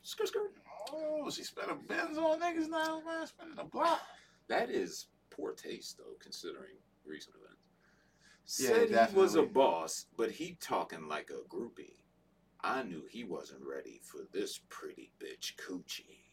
Skirt, 0.03 0.29
skirt. 0.29 0.53
Oh, 0.93 1.31
she 1.31 1.45
spending 1.45 1.79
bins 1.87 2.19
on 2.19 2.41
niggas 2.41 2.69
now, 2.69 3.03
man. 3.05 3.27
Spending 3.27 3.59
a 3.59 3.65
block. 3.65 4.01
That 4.49 4.71
is 4.71 5.07
poor 5.31 5.53
taste, 5.53 5.99
though, 5.99 6.17
considering 6.21 6.77
recent 7.05 7.37
events. 7.37 8.61
Yeah, 8.61 8.69
Said 8.69 9.11
he 9.11 9.17
was 9.17 9.35
a 9.35 9.43
boss, 9.43 10.07
but 10.17 10.31
he 10.31 10.57
talking 10.61 11.07
like 11.09 11.31
a 11.31 11.47
groupie. 11.55 11.97
I 12.63 12.83
knew 12.83 13.05
he 13.09 13.25
wasn't 13.25 13.61
ready 13.65 14.01
for 14.03 14.21
this 14.33 14.61
pretty 14.69 15.13
bitch 15.21 15.55
coochie. 15.57 16.25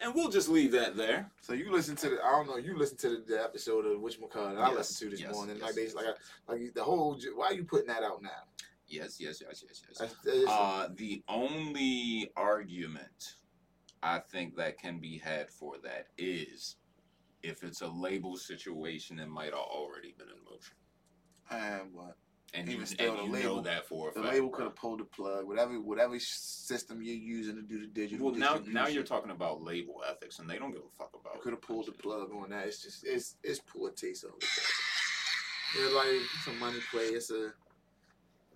And 0.00 0.14
we'll 0.14 0.30
just 0.30 0.48
leave 0.48 0.72
that 0.72 0.96
there. 0.96 1.30
So 1.42 1.52
you 1.52 1.70
listen 1.70 1.94
to 1.96 2.08
the 2.10 2.24
I 2.24 2.30
don't 2.32 2.48
know 2.48 2.56
you 2.56 2.76
listen 2.76 2.96
to 2.98 3.08
the, 3.10 3.24
the 3.28 3.42
episode 3.42 3.86
of 3.86 4.00
Which 4.00 4.20
McCall 4.20 4.58
I 4.58 4.68
Yes, 4.68 4.76
listened 4.76 5.10
to 5.10 5.16
this 5.16 5.24
yes, 5.24 5.32
morning 5.34 5.56
yes, 5.56 5.64
like 5.64 5.74
they 5.74 5.92
like. 5.92 6.06
I, 6.48 6.52
like 6.52 6.74
the 6.74 6.82
whole 6.82 7.18
why 7.36 7.46
are 7.46 7.52
you 7.52 7.64
putting 7.64 7.86
that 7.88 8.02
out 8.02 8.22
now? 8.22 8.30
Yes, 8.92 9.16
yes, 9.18 9.40
yes, 9.40 9.64
yes, 9.66 9.82
yes. 10.26 10.44
Uh, 10.46 10.88
the 10.96 11.22
only 11.26 12.30
argument 12.36 13.36
I 14.02 14.18
think 14.18 14.56
that 14.56 14.78
can 14.78 14.98
be 14.98 15.16
had 15.16 15.48
for 15.48 15.76
that 15.82 16.08
is 16.18 16.76
if 17.42 17.62
it's 17.64 17.80
a 17.80 17.88
label 17.88 18.36
situation 18.36 19.18
it 19.18 19.28
might 19.28 19.46
have 19.46 19.54
already 19.54 20.14
been 20.18 20.28
in 20.28 20.44
motion. 20.44 20.76
and 21.50 21.92
what 21.94 22.16
And 22.52 22.68
Even 22.68 22.80
you, 22.80 22.86
still, 22.86 23.10
and 23.12 23.18
the 23.20 23.24
you 23.24 23.32
label- 23.32 23.56
know 23.56 23.62
that 23.62 23.86
for 23.86 24.10
a 24.10 24.12
the 24.12 24.20
fact. 24.20 24.34
label 24.34 24.50
could 24.50 24.64
have 24.64 24.76
pulled 24.76 25.00
the 25.00 25.04
plug. 25.04 25.46
Whatever 25.46 25.80
whatever 25.80 26.18
system 26.20 27.00
you're 27.02 27.14
using 27.16 27.56
to 27.56 27.62
do 27.62 27.80
the 27.80 27.86
digital. 27.86 28.26
Well, 28.26 28.34
now 28.34 28.60
now 28.66 28.88
you're 28.88 29.04
talking 29.04 29.30
about 29.30 29.62
label 29.62 30.02
ethics, 30.06 30.38
and 30.38 30.48
they 30.50 30.58
don't 30.58 30.72
give 30.72 30.82
a 30.82 30.96
fuck 30.98 31.12
about. 31.18 31.40
could 31.40 31.52
have 31.54 31.62
pulled 31.62 31.86
the 31.86 31.92
plug 31.92 32.30
on 32.34 32.50
that. 32.50 32.66
It's 32.66 32.82
just 32.82 33.04
it's 33.06 33.36
it's 33.42 33.60
poor 33.60 33.90
taste 33.90 34.24
of 34.24 34.32
it. 34.38 34.44
Yeah, 35.80 35.88
like 35.96 36.08
it's 36.08 36.46
a 36.48 36.52
money 36.60 36.80
play. 36.90 37.04
It's 37.06 37.30
a 37.30 37.54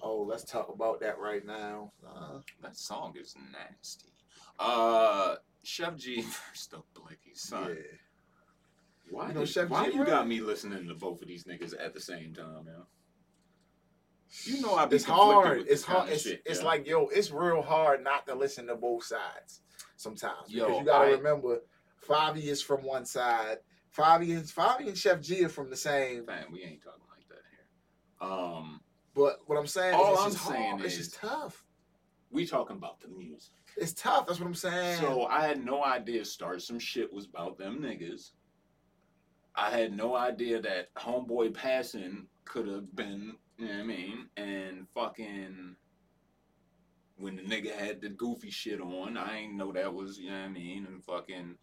oh 0.02 0.22
let's 0.22 0.44
talk 0.44 0.68
about 0.72 1.00
that 1.00 1.18
right 1.18 1.44
now. 1.44 1.92
Uh, 2.06 2.38
That 2.62 2.76
song 2.76 3.14
is 3.20 3.34
nasty. 3.52 4.12
Uh, 4.58 5.36
Sheff 5.64 5.96
G 5.96 6.22
versus 6.50 6.68
the 6.68 6.82
Blicky 6.94 7.34
son. 7.34 7.68
yeah. 7.70 7.82
Why, 9.10 9.28
You 9.28 9.34
know 9.34 9.44
did- 9.44 9.70
why 9.70 9.86
G, 9.86 9.92
you 9.96 10.02
bro? 10.04 10.06
got 10.06 10.28
me 10.28 10.40
listening 10.40 10.88
to 10.88 10.94
both 10.94 11.22
of 11.22 11.28
these 11.28 11.44
niggas 11.44 11.74
at 11.78 11.94
the 11.94 12.00
same 12.00 12.34
time, 12.34 12.66
yo? 12.66 12.86
You 14.44 14.60
know 14.60 14.74
I 14.74 14.86
be 14.86 14.96
it's 14.96 15.04
hard. 15.04 15.64
It's 15.68 15.84
hard. 15.84 16.08
It's, 16.10 16.22
shit, 16.24 16.42
it's 16.44 16.62
like 16.62 16.86
yo, 16.86 17.06
it's 17.06 17.30
real 17.30 17.62
hard 17.62 18.02
not 18.02 18.26
to 18.26 18.34
listen 18.34 18.66
to 18.66 18.74
both 18.74 19.04
sides 19.04 19.60
sometimes 19.96 20.48
Yo, 20.50 20.66
because 20.66 20.80
you 20.80 20.84
gotta 20.86 21.06
I- 21.06 21.10
remember, 21.12 21.60
Favi 22.06 22.42
is 22.44 22.60
from 22.62 22.82
one 22.82 23.04
side. 23.06 23.58
Favi 23.96 24.36
and 24.36 24.44
Favi 24.44 24.88
and 24.88 24.96
Sheff 24.96 25.22
G 25.22 25.44
are 25.44 25.48
from 25.48 25.70
the 25.70 25.76
same. 25.76 26.26
Fam, 26.26 26.52
we 26.52 26.62
ain't 26.62 26.82
talking 26.82 27.00
like 27.08 27.26
that 27.28 27.42
here. 27.50 28.28
Um, 28.30 28.80
But 29.16 29.40
what 29.46 29.58
I'm 29.58 29.66
saying 29.66 29.94
All 29.94 30.12
is, 30.12 30.20
I'm 30.20 30.26
it's 30.32 30.40
saying 30.42 30.70
hard. 30.72 30.84
it's 30.84 30.96
just 30.98 31.14
tough. 31.14 31.64
we 32.30 32.46
talking 32.46 32.76
about 32.76 33.00
the 33.00 33.08
music. 33.08 33.50
It's 33.78 33.94
tough. 33.94 34.26
That's 34.26 34.38
what 34.38 34.46
I'm 34.46 34.54
saying. 34.54 35.00
So 35.00 35.24
I 35.24 35.46
had 35.46 35.64
no 35.64 35.82
idea 35.82 36.24
Start 36.24 36.60
Some 36.60 36.78
Shit 36.78 37.12
was 37.12 37.24
about 37.24 37.56
them 37.56 37.80
niggas. 37.80 38.32
I 39.54 39.70
had 39.70 39.96
no 39.96 40.14
idea 40.14 40.60
that 40.60 40.94
Homeboy 40.94 41.54
Passing 41.54 42.26
could 42.44 42.68
have 42.68 42.94
been, 42.94 43.36
you 43.56 43.68
know 43.68 43.72
what 43.72 43.80
I 43.80 43.84
mean? 43.84 44.26
And 44.36 44.86
fucking 44.94 45.76
when 47.16 47.36
the 47.36 47.42
nigga 47.42 47.74
had 47.74 48.02
the 48.02 48.10
goofy 48.10 48.50
shit 48.50 48.82
on, 48.82 49.16
I 49.16 49.38
ain't 49.38 49.54
know 49.54 49.72
that 49.72 49.94
was, 49.94 50.18
you 50.18 50.30
know 50.30 50.40
what 50.40 50.44
I 50.44 50.48
mean? 50.48 50.86
And 50.86 51.02
fucking 51.02 51.54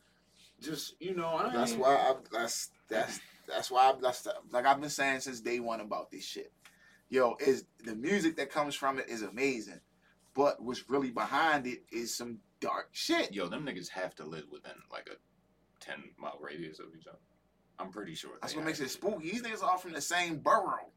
just, 0.60 0.96
you 1.00 1.16
know, 1.16 1.36
I 1.36 1.54
that's 1.54 1.74
why 1.74 1.96
I, 1.96 2.16
that's 2.32 2.72
that's 2.90 3.20
that's 3.48 3.70
why 3.70 3.92
I, 3.92 3.94
that's 4.02 4.28
like 4.52 4.66
I've 4.66 4.82
been 4.82 4.90
saying 4.90 5.20
since 5.20 5.40
day 5.40 5.60
one 5.60 5.82
about 5.82 6.10
this 6.10 6.26
shit. 6.26 6.52
Yo, 7.14 7.36
is 7.40 7.66
the 7.84 7.94
music 7.94 8.36
that 8.38 8.50
comes 8.50 8.74
from 8.74 8.98
it 8.98 9.08
is 9.08 9.22
amazing, 9.22 9.80
but 10.34 10.60
what's 10.60 10.90
really 10.90 11.12
behind 11.12 11.68
it 11.68 11.84
is 11.92 12.12
some 12.18 12.40
dark 12.60 12.90
shit. 12.92 13.32
Yo, 13.32 13.48
them 13.48 13.64
niggas 13.64 13.88
have 13.90 14.16
to 14.16 14.26
live 14.26 14.46
within 14.52 14.72
like 14.92 15.08
a 15.12 15.16
10 15.86 15.96
mile 16.18 16.40
radius 16.42 16.80
of 16.80 16.88
each 17.00 17.06
other. 17.06 17.20
I'm 17.78 17.92
pretty 17.92 18.16
sure. 18.16 18.32
That's 18.42 18.56
what 18.56 18.66
makes 18.66 18.80
it 18.80 18.90
spooky. 18.90 19.30
These 19.30 19.44
niggas 19.44 19.62
are 19.62 19.70
all 19.70 19.78
from 19.78 19.94
the 19.94 20.02
same 20.02 20.40
borough. 20.40 20.90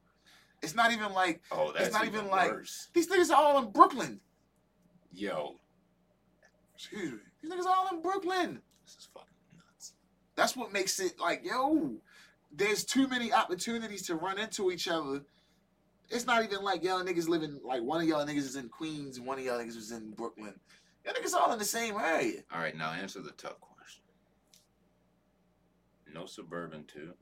It's 0.62 0.74
not 0.74 0.90
even 0.90 1.12
like 1.12 1.42
Oh, 1.52 1.70
that's 1.76 1.92
not 1.92 2.06
even 2.06 2.20
even 2.20 2.30
like- 2.30 2.50
worse. 2.50 2.88
these 2.94 3.08
niggas 3.08 3.28
are 3.28 3.36
all 3.36 3.58
in 3.62 3.70
Brooklyn. 3.70 4.18
Yo, 5.12 5.56
Excuse 6.74 7.12
me. 7.12 7.18
These 7.42 7.52
niggas 7.52 7.66
are 7.66 7.76
all 7.76 7.88
in 7.94 8.00
Brooklyn. 8.00 8.62
this 8.86 8.96
is 8.96 9.08
fucking 9.12 9.28
nuts. 9.54 9.92
That's 10.34 10.56
what 10.56 10.72
makes 10.72 10.98
it 10.98 11.20
like, 11.20 11.44
yo, 11.44 11.96
there's 12.50 12.86
too 12.86 13.06
many 13.06 13.34
opportunities 13.34 14.00
to 14.06 14.14
run 14.14 14.38
into 14.38 14.70
each 14.70 14.88
other. 14.88 15.20
It's 16.08 16.26
not 16.26 16.44
even 16.44 16.62
like 16.62 16.84
y'all 16.84 17.02
niggas 17.02 17.28
living 17.28 17.60
like 17.64 17.82
one 17.82 18.00
of 18.00 18.06
y'all 18.06 18.24
niggas 18.24 18.38
is 18.38 18.56
in 18.56 18.68
Queens 18.68 19.18
and 19.18 19.26
one 19.26 19.38
of 19.38 19.44
y'all 19.44 19.58
niggas 19.58 19.76
is 19.76 19.90
in 19.90 20.10
Brooklyn. 20.12 20.54
Y'all 21.04 21.14
niggas 21.14 21.34
all 21.34 21.52
in 21.52 21.58
the 21.58 21.64
same 21.64 21.96
area. 21.96 22.42
All 22.52 22.60
right, 22.60 22.76
now 22.76 22.90
answer 22.92 23.20
the 23.20 23.32
tough 23.32 23.60
question. 23.60 24.02
No 26.12 26.26
Suburban 26.26 26.84
2. 26.86 27.12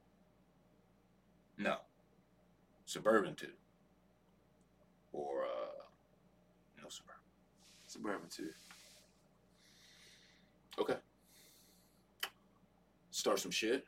No. 1.58 1.76
Suburban 2.86 3.34
2. 3.34 3.46
Or, 5.12 5.44
uh, 5.44 5.82
no 6.82 6.88
Suburban. 6.88 7.22
Suburban 7.86 8.28
too. 8.28 8.50
Okay. 10.78 10.96
Start 13.12 13.38
some 13.38 13.52
shit. 13.52 13.84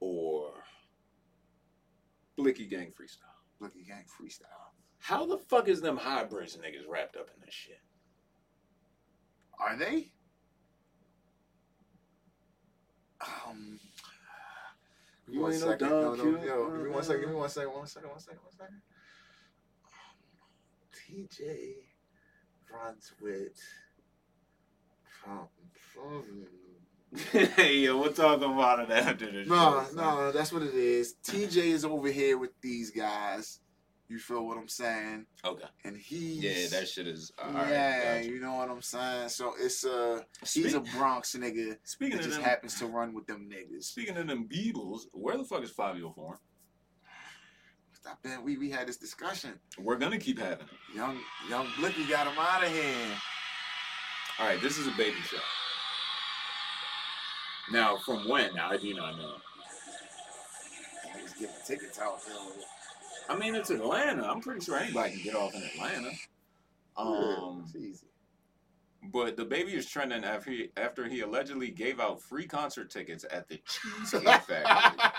Or, 0.00 0.52
Blicky 2.36 2.66
Gang 2.66 2.92
Freestyle. 2.98 3.29
Blicky 3.60 3.84
Gang 3.86 4.04
freestyle. 4.08 4.72
How 4.98 5.26
the 5.26 5.38
fuck 5.38 5.68
is 5.68 5.80
them 5.80 5.96
hybrids 5.96 6.56
niggas 6.56 6.88
wrapped 6.88 7.16
up 7.16 7.28
in 7.34 7.44
this 7.44 7.54
shit? 7.54 7.80
Are 9.58 9.76
they? 9.76 10.12
Um. 13.20 13.78
give 15.26 15.34
me 15.34 15.42
one 15.42 15.52
second. 15.52 15.90
No, 15.90 16.14
no, 16.14 16.24
yo, 16.42 16.70
give 16.70 16.82
me 16.82 16.90
one 16.90 17.02
second. 17.02 17.20
Give 17.20 17.30
me 17.30 17.36
one 17.36 17.50
second. 17.50 17.72
One 17.72 17.86
second. 17.86 18.10
One 18.10 18.18
second. 18.18 18.40
One 18.42 18.52
second. 18.52 18.80
Um, 19.84 21.28
TJ 21.28 21.74
runs 22.72 23.12
with. 23.20 23.60
Um, 25.26 25.48
hey, 27.32 27.78
yo, 27.78 27.98
we'll 27.98 28.12
talk 28.12 28.40
about 28.40 28.78
it 28.80 28.90
after 28.90 29.26
the 29.26 29.44
no, 29.44 29.82
show. 29.82 29.84
son. 29.86 29.96
no, 29.96 30.32
that's 30.32 30.52
what 30.52 30.62
it 30.62 30.74
is. 30.74 31.14
TJ 31.24 31.56
is 31.56 31.84
over 31.84 32.08
here 32.08 32.38
with 32.38 32.50
these 32.60 32.90
guys. 32.90 33.60
You 34.08 34.18
feel 34.18 34.44
what 34.44 34.58
I'm 34.58 34.68
saying? 34.68 35.26
Okay. 35.44 35.64
And 35.84 35.96
he, 35.96 36.34
Yeah, 36.40 36.68
that 36.70 36.88
shit 36.88 37.06
is. 37.06 37.30
All 37.40 37.52
right, 37.52 37.68
yeah, 37.68 38.16
gotcha. 38.18 38.28
you 38.28 38.40
know 38.40 38.54
what 38.54 38.68
I'm 38.68 38.82
saying. 38.82 39.28
So 39.28 39.54
it's 39.58 39.84
uh, 39.84 40.20
he's 40.52 40.74
a 40.74 40.80
Bronx 40.80 41.34
nigga 41.36 41.76
Speaking 41.84 42.16
that 42.16 42.24
of 42.24 42.26
just 42.26 42.40
them, 42.40 42.48
happens 42.48 42.78
to 42.80 42.86
run 42.86 43.14
with 43.14 43.26
them 43.26 43.48
niggas. 43.48 43.84
speaking 43.84 44.16
of 44.16 44.26
them 44.26 44.48
Beatles, 44.48 45.02
where 45.12 45.36
the 45.38 45.44
fuck 45.44 45.62
is 45.62 45.70
Fivio 45.72 46.12
Foreign? 46.14 46.38
Stop 47.92 48.18
that. 48.24 48.42
We 48.42 48.56
we 48.56 48.70
had 48.70 48.88
this 48.88 48.96
discussion. 48.96 49.60
We're 49.78 49.96
gonna 49.98 50.18
keep 50.18 50.38
having 50.38 50.66
it. 50.66 50.96
Young 50.96 51.18
young 51.48 51.68
Blicky 51.78 52.08
got 52.08 52.26
him 52.26 52.38
out 52.38 52.64
of 52.64 52.72
here. 52.72 52.94
All 54.40 54.46
right, 54.46 54.60
this 54.60 54.78
is 54.78 54.86
a 54.88 54.92
baby 54.92 55.18
show. 55.28 55.36
Now, 57.72 57.96
from 58.04 58.28
when? 58.28 58.54
Now 58.54 58.70
I 58.70 58.76
do 58.76 58.92
not 58.94 59.16
know. 59.16 59.34
Niggas 61.06 61.38
giving 61.38 61.54
tickets 61.66 61.98
out. 61.98 62.18
Yo. 62.28 62.34
I 63.28 63.36
mean, 63.38 63.54
it's 63.54 63.70
Atlanta. 63.70 64.24
I'm 64.24 64.40
pretty 64.40 64.64
sure 64.64 64.76
anybody 64.76 65.12
can 65.14 65.22
get 65.22 65.34
off 65.36 65.54
in 65.54 65.62
Atlanta. 65.62 66.10
Um, 66.96 67.62
it's 67.64 67.76
easy. 67.76 68.06
but 69.12 69.36
DaBaby 69.36 69.72
is 69.74 69.86
trending 69.86 70.24
after 70.24 70.50
he, 70.50 70.68
after 70.76 71.08
he 71.08 71.20
allegedly 71.20 71.70
gave 71.70 72.00
out 72.00 72.20
free 72.20 72.46
concert 72.46 72.90
tickets 72.90 73.24
at 73.30 73.48
the 73.48 73.60
Cheesecake 73.66 74.42
Factory. 74.42 75.10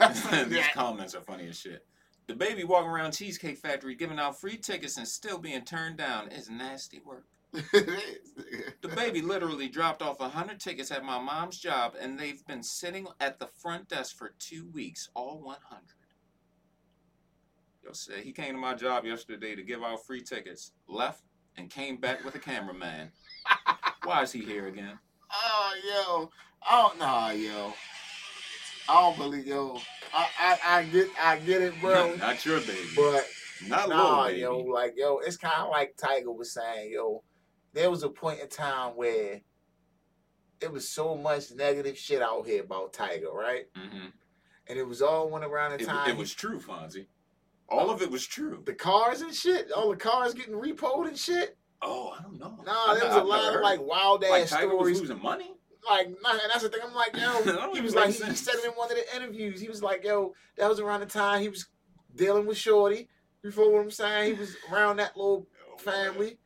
These 0.48 0.66
comments 0.74 1.14
are 1.14 1.20
funny 1.22 1.48
as 1.48 1.58
shit. 1.58 1.86
DaBaby 2.28 2.64
walking 2.64 2.90
around 2.90 3.12
Cheesecake 3.12 3.56
Factory 3.58 3.94
giving 3.94 4.18
out 4.18 4.38
free 4.38 4.56
tickets 4.56 4.96
and 4.98 5.06
still 5.08 5.38
being 5.38 5.64
turned 5.64 5.96
down 5.96 6.28
is 6.30 6.50
nasty 6.50 7.00
work. 7.04 7.24
DaBaby 8.82 9.22
literally 9.22 9.68
dropped 9.68 10.02
off 10.02 10.20
a 10.20 10.28
hundred 10.28 10.60
tickets 10.60 10.90
at 10.90 11.04
my 11.04 11.18
mom's 11.18 11.58
job, 11.58 11.94
and 11.98 12.18
they've 12.18 12.44
been 12.46 12.62
sitting 12.62 13.06
at 13.20 13.38
the 13.38 13.46
front 13.46 13.88
desk 13.88 14.16
for 14.16 14.34
two 14.38 14.68
weeks, 14.72 15.08
all 15.14 15.40
one 15.42 15.58
hundred. 15.64 15.84
Yo 17.82 17.92
said 17.92 18.22
he 18.22 18.32
came 18.32 18.52
to 18.54 18.60
my 18.60 18.74
job 18.74 19.04
yesterday 19.04 19.54
to 19.54 19.62
give 19.62 19.82
out 19.82 20.04
free 20.04 20.20
tickets, 20.20 20.72
left, 20.88 21.22
and 21.56 21.70
came 21.70 21.96
back 21.96 22.24
with 22.24 22.34
a 22.34 22.38
cameraman. 22.38 23.10
Why 24.04 24.22
is 24.22 24.32
he 24.32 24.40
here 24.40 24.66
again? 24.66 24.98
oh 25.32 25.74
yo. 25.88 26.30
I 26.68 26.82
don't 26.82 26.98
nah, 26.98 27.30
yo. 27.30 27.72
I 28.88 29.00
don't 29.00 29.16
believe 29.16 29.46
yo. 29.46 29.80
I, 30.12 30.28
I 30.40 30.58
I 30.66 30.84
get 30.84 31.08
I 31.20 31.38
get 31.38 31.62
it, 31.62 31.80
bro. 31.80 32.14
Not 32.16 32.44
your 32.44 32.60
baby. 32.60 32.88
but 32.96 33.26
Not 33.66 33.88
nah, 33.88 34.26
yo, 34.28 34.58
like 34.58 34.94
yo, 34.96 35.18
it's 35.18 35.36
kind 35.36 35.62
of 35.62 35.70
like 35.70 35.96
Tiger 35.96 36.32
was 36.32 36.52
saying, 36.52 36.92
yo. 36.92 37.22
There 37.74 37.90
was 37.90 38.02
a 38.02 38.08
point 38.08 38.40
in 38.40 38.48
time 38.48 38.92
where 38.96 39.40
it 40.60 40.72
was 40.72 40.88
so 40.88 41.14
much 41.16 41.52
negative 41.52 41.96
shit 41.96 42.22
out 42.22 42.46
here 42.46 42.62
about 42.62 42.92
Tiger, 42.92 43.30
right? 43.32 43.66
hmm 43.76 44.06
And 44.66 44.78
it 44.78 44.86
was 44.86 45.02
all 45.02 45.30
went 45.30 45.44
around 45.44 45.72
the 45.72 45.82
It, 45.82 45.86
time 45.86 46.10
it 46.10 46.16
was 46.16 46.34
true, 46.34 46.58
Fonzie. 46.58 47.06
All 47.68 47.90
of 47.90 48.00
it 48.02 48.10
was 48.10 48.26
true. 48.26 48.62
the 48.64 48.72
cars 48.74 49.20
and 49.20 49.34
shit, 49.34 49.70
all 49.72 49.90
the 49.90 49.96
cars 49.96 50.34
getting 50.34 50.54
repoed 50.54 51.06
and 51.08 51.18
shit. 51.18 51.56
Oh, 51.82 52.14
I 52.18 52.22
don't 52.22 52.38
know. 52.40 52.58
Nah, 52.66 52.94
there 52.94 53.06
was 53.06 53.14
a 53.16 53.22
lot 53.22 53.54
of 53.54 53.60
like 53.60 53.80
wild 53.80 54.22
like 54.22 54.42
ass 54.44 54.50
Tiger 54.50 54.70
stories. 54.70 55.00
was 55.00 55.00
losing 55.10 55.22
money. 55.22 55.52
like, 55.88 56.08
nah, 56.22 56.30
and 56.32 56.40
that's 56.50 56.62
the 56.62 56.70
thing. 56.70 56.80
I'm 56.84 56.94
like, 56.94 57.14
yo, 57.16 57.70
he 57.74 57.80
was 57.82 57.94
like, 57.94 58.14
he, 58.14 58.24
he 58.24 58.34
said 58.34 58.54
it 58.56 58.64
in 58.64 58.72
one 58.72 58.90
of 58.90 58.96
the 58.96 59.16
interviews. 59.16 59.60
He 59.60 59.68
was 59.68 59.82
like, 59.82 60.02
yo, 60.04 60.34
that 60.56 60.68
was 60.68 60.80
around 60.80 61.00
the 61.00 61.06
time 61.06 61.40
he 61.42 61.48
was 61.48 61.66
dealing 62.16 62.46
with 62.46 62.56
Shorty. 62.56 63.08
You 63.44 63.52
feel 63.52 63.70
what 63.70 63.80
I'm 63.82 63.90
saying? 63.92 64.34
He 64.34 64.40
was 64.40 64.56
around 64.72 64.96
that 64.96 65.16
little 65.16 65.46
family, 65.78 66.38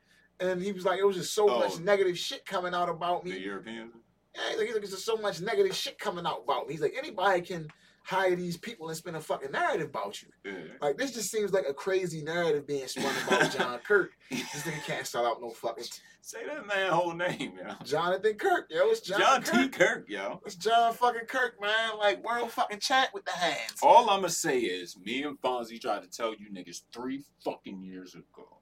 and 0.43 0.62
he 0.62 0.72
was 0.72 0.84
like, 0.84 0.99
it 0.99 1.05
was 1.07 1.16
just 1.16 1.34
so 1.34 1.49
Oh. 1.49 1.61
much 1.61 1.78
negative 1.80 2.18
shit 2.18 2.45
coming 2.45 2.74
out 2.74 2.88
about 2.88 3.24
me. 3.24 3.32
The. 3.32 3.40
Europeans. 3.40 3.93
Yeah, 4.34 4.40
he's 4.49 4.57
like, 4.59 4.66
he's 4.66 4.74
like, 4.74 4.82
there's 4.82 4.93
just 4.95 5.05
so 5.05 5.16
much 5.16 5.40
negative 5.40 5.74
shit 5.76 5.99
coming 5.99 6.26
out 6.26 6.43
about 6.45 6.66
me. 6.66 6.72
He's 6.74 6.80
like, 6.82 6.95
anybody 6.97 7.43
can 7.43 7.68
hire 8.05 8.34
these 8.34 8.57
people 8.57 8.88
and 8.88 8.97
spin 8.97 9.14
a 9.14 9.20
fucking 9.20 9.53
narrative 9.53 9.88
about 9.88 10.20
you. 10.22 10.28
Yeah. 10.45 10.53
Like, 10.80 10.97
this 10.97 11.12
just 11.12 11.30
seems 11.30 11.53
like 11.53 11.66
a 11.68 11.74
crazy 11.74 12.22
narrative 12.22 12.66
being 12.66 12.86
spun 12.88 13.14
about 13.28 13.51
John 13.57 13.78
Kirk. 13.80 14.11
This 14.30 14.62
nigga 14.62 14.82
can't 14.84 15.07
start 15.07 15.26
out 15.26 15.40
no 15.40 15.51
fucking 15.51 15.84
Say 16.24 16.47
that 16.47 16.66
man 16.68 16.93
whole 16.93 17.14
name, 17.14 17.55
yo. 17.59 17.74
Jonathan 17.84 18.34
Kirk, 18.34 18.68
yo. 18.70 18.88
It's 18.90 19.01
John, 19.01 19.20
John 19.20 19.43
Kirk. 19.43 19.72
T. 19.72 19.78
Kirk, 19.78 20.05
yo. 20.09 20.40
It's 20.47 20.55
John 20.55 20.95
fucking 20.95 21.26
Kirk, 21.26 21.61
man. 21.61 21.99
Like 21.99 22.24
world 22.24 22.51
fucking 22.53 22.78
chat 22.78 23.11
with 23.12 23.24
the 23.24 23.32
hands. 23.32 23.80
All 23.82 24.09
I'ma 24.09 24.28
say 24.28 24.61
is, 24.61 24.97
me 24.97 25.24
and 25.24 25.36
Fonzie 25.40 25.80
tried 25.80 26.03
to 26.03 26.09
tell 26.09 26.30
you 26.30 26.49
niggas 26.53 26.82
three 26.93 27.24
fucking 27.45 27.82
years 27.82 28.14
ago. 28.14 28.59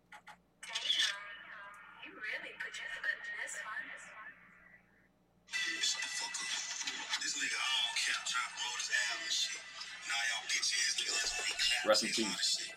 Rest 11.86 12.02
in 12.02 12.08
peace. 12.10 12.72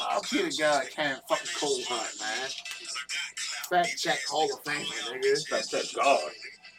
Oh, 0.00 0.20
Peter 0.30 0.50
God 0.58 0.84
can't 0.94 1.20
fucking 1.28 1.50
cold 1.58 1.82
hunt, 1.88 2.20
man. 2.20 2.50
Fat 3.70 3.88
Jack 3.98 4.20
Hall 4.28 4.52
of 4.52 4.62
Fame, 4.64 4.86
nigga. 4.86 5.48
Fat 5.48 5.64
Jack 5.70 5.84
God. 5.94 6.30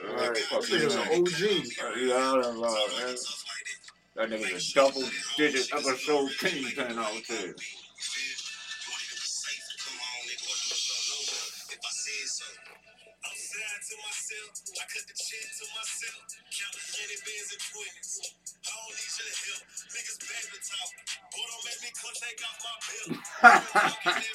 Alright, 0.04 0.30
right. 0.30 0.38
fuck 0.38 0.70
you. 0.70 0.90
an 0.90 0.98
OG. 1.00 1.42
Yeah, 1.98 2.36
man. 2.60 3.16
That 4.16 4.30
nigga's 4.30 4.72
a 4.72 4.76
double 4.76 5.04
digit 5.38 5.74
episode 5.74 6.32
kingpin 6.40 6.98
out 6.98 7.22
there. 7.28 7.56
I 14.76 14.84
cut 14.88 15.06
the 15.08 15.14
check 15.14 15.46
to 15.60 15.66
myself, 15.76 16.26
counting 16.52 16.86
20 16.96 17.16
bands 17.26 17.50
and 17.54 17.64
20s 17.64 18.55
don't 18.76 18.92
need 18.92 19.16
you 19.16 19.30
to. 19.32 19.54
Niggas 19.96 20.20
back 20.20 20.44
to 20.52 20.60
talk. 20.60 20.90
Boy, 21.32 21.46
don't 21.48 21.64
make 21.66 21.80
me 21.84 21.90
come 21.96 22.16
take 22.20 22.42
out 22.44 22.58
my 22.66 22.76
bill. 22.86 23.10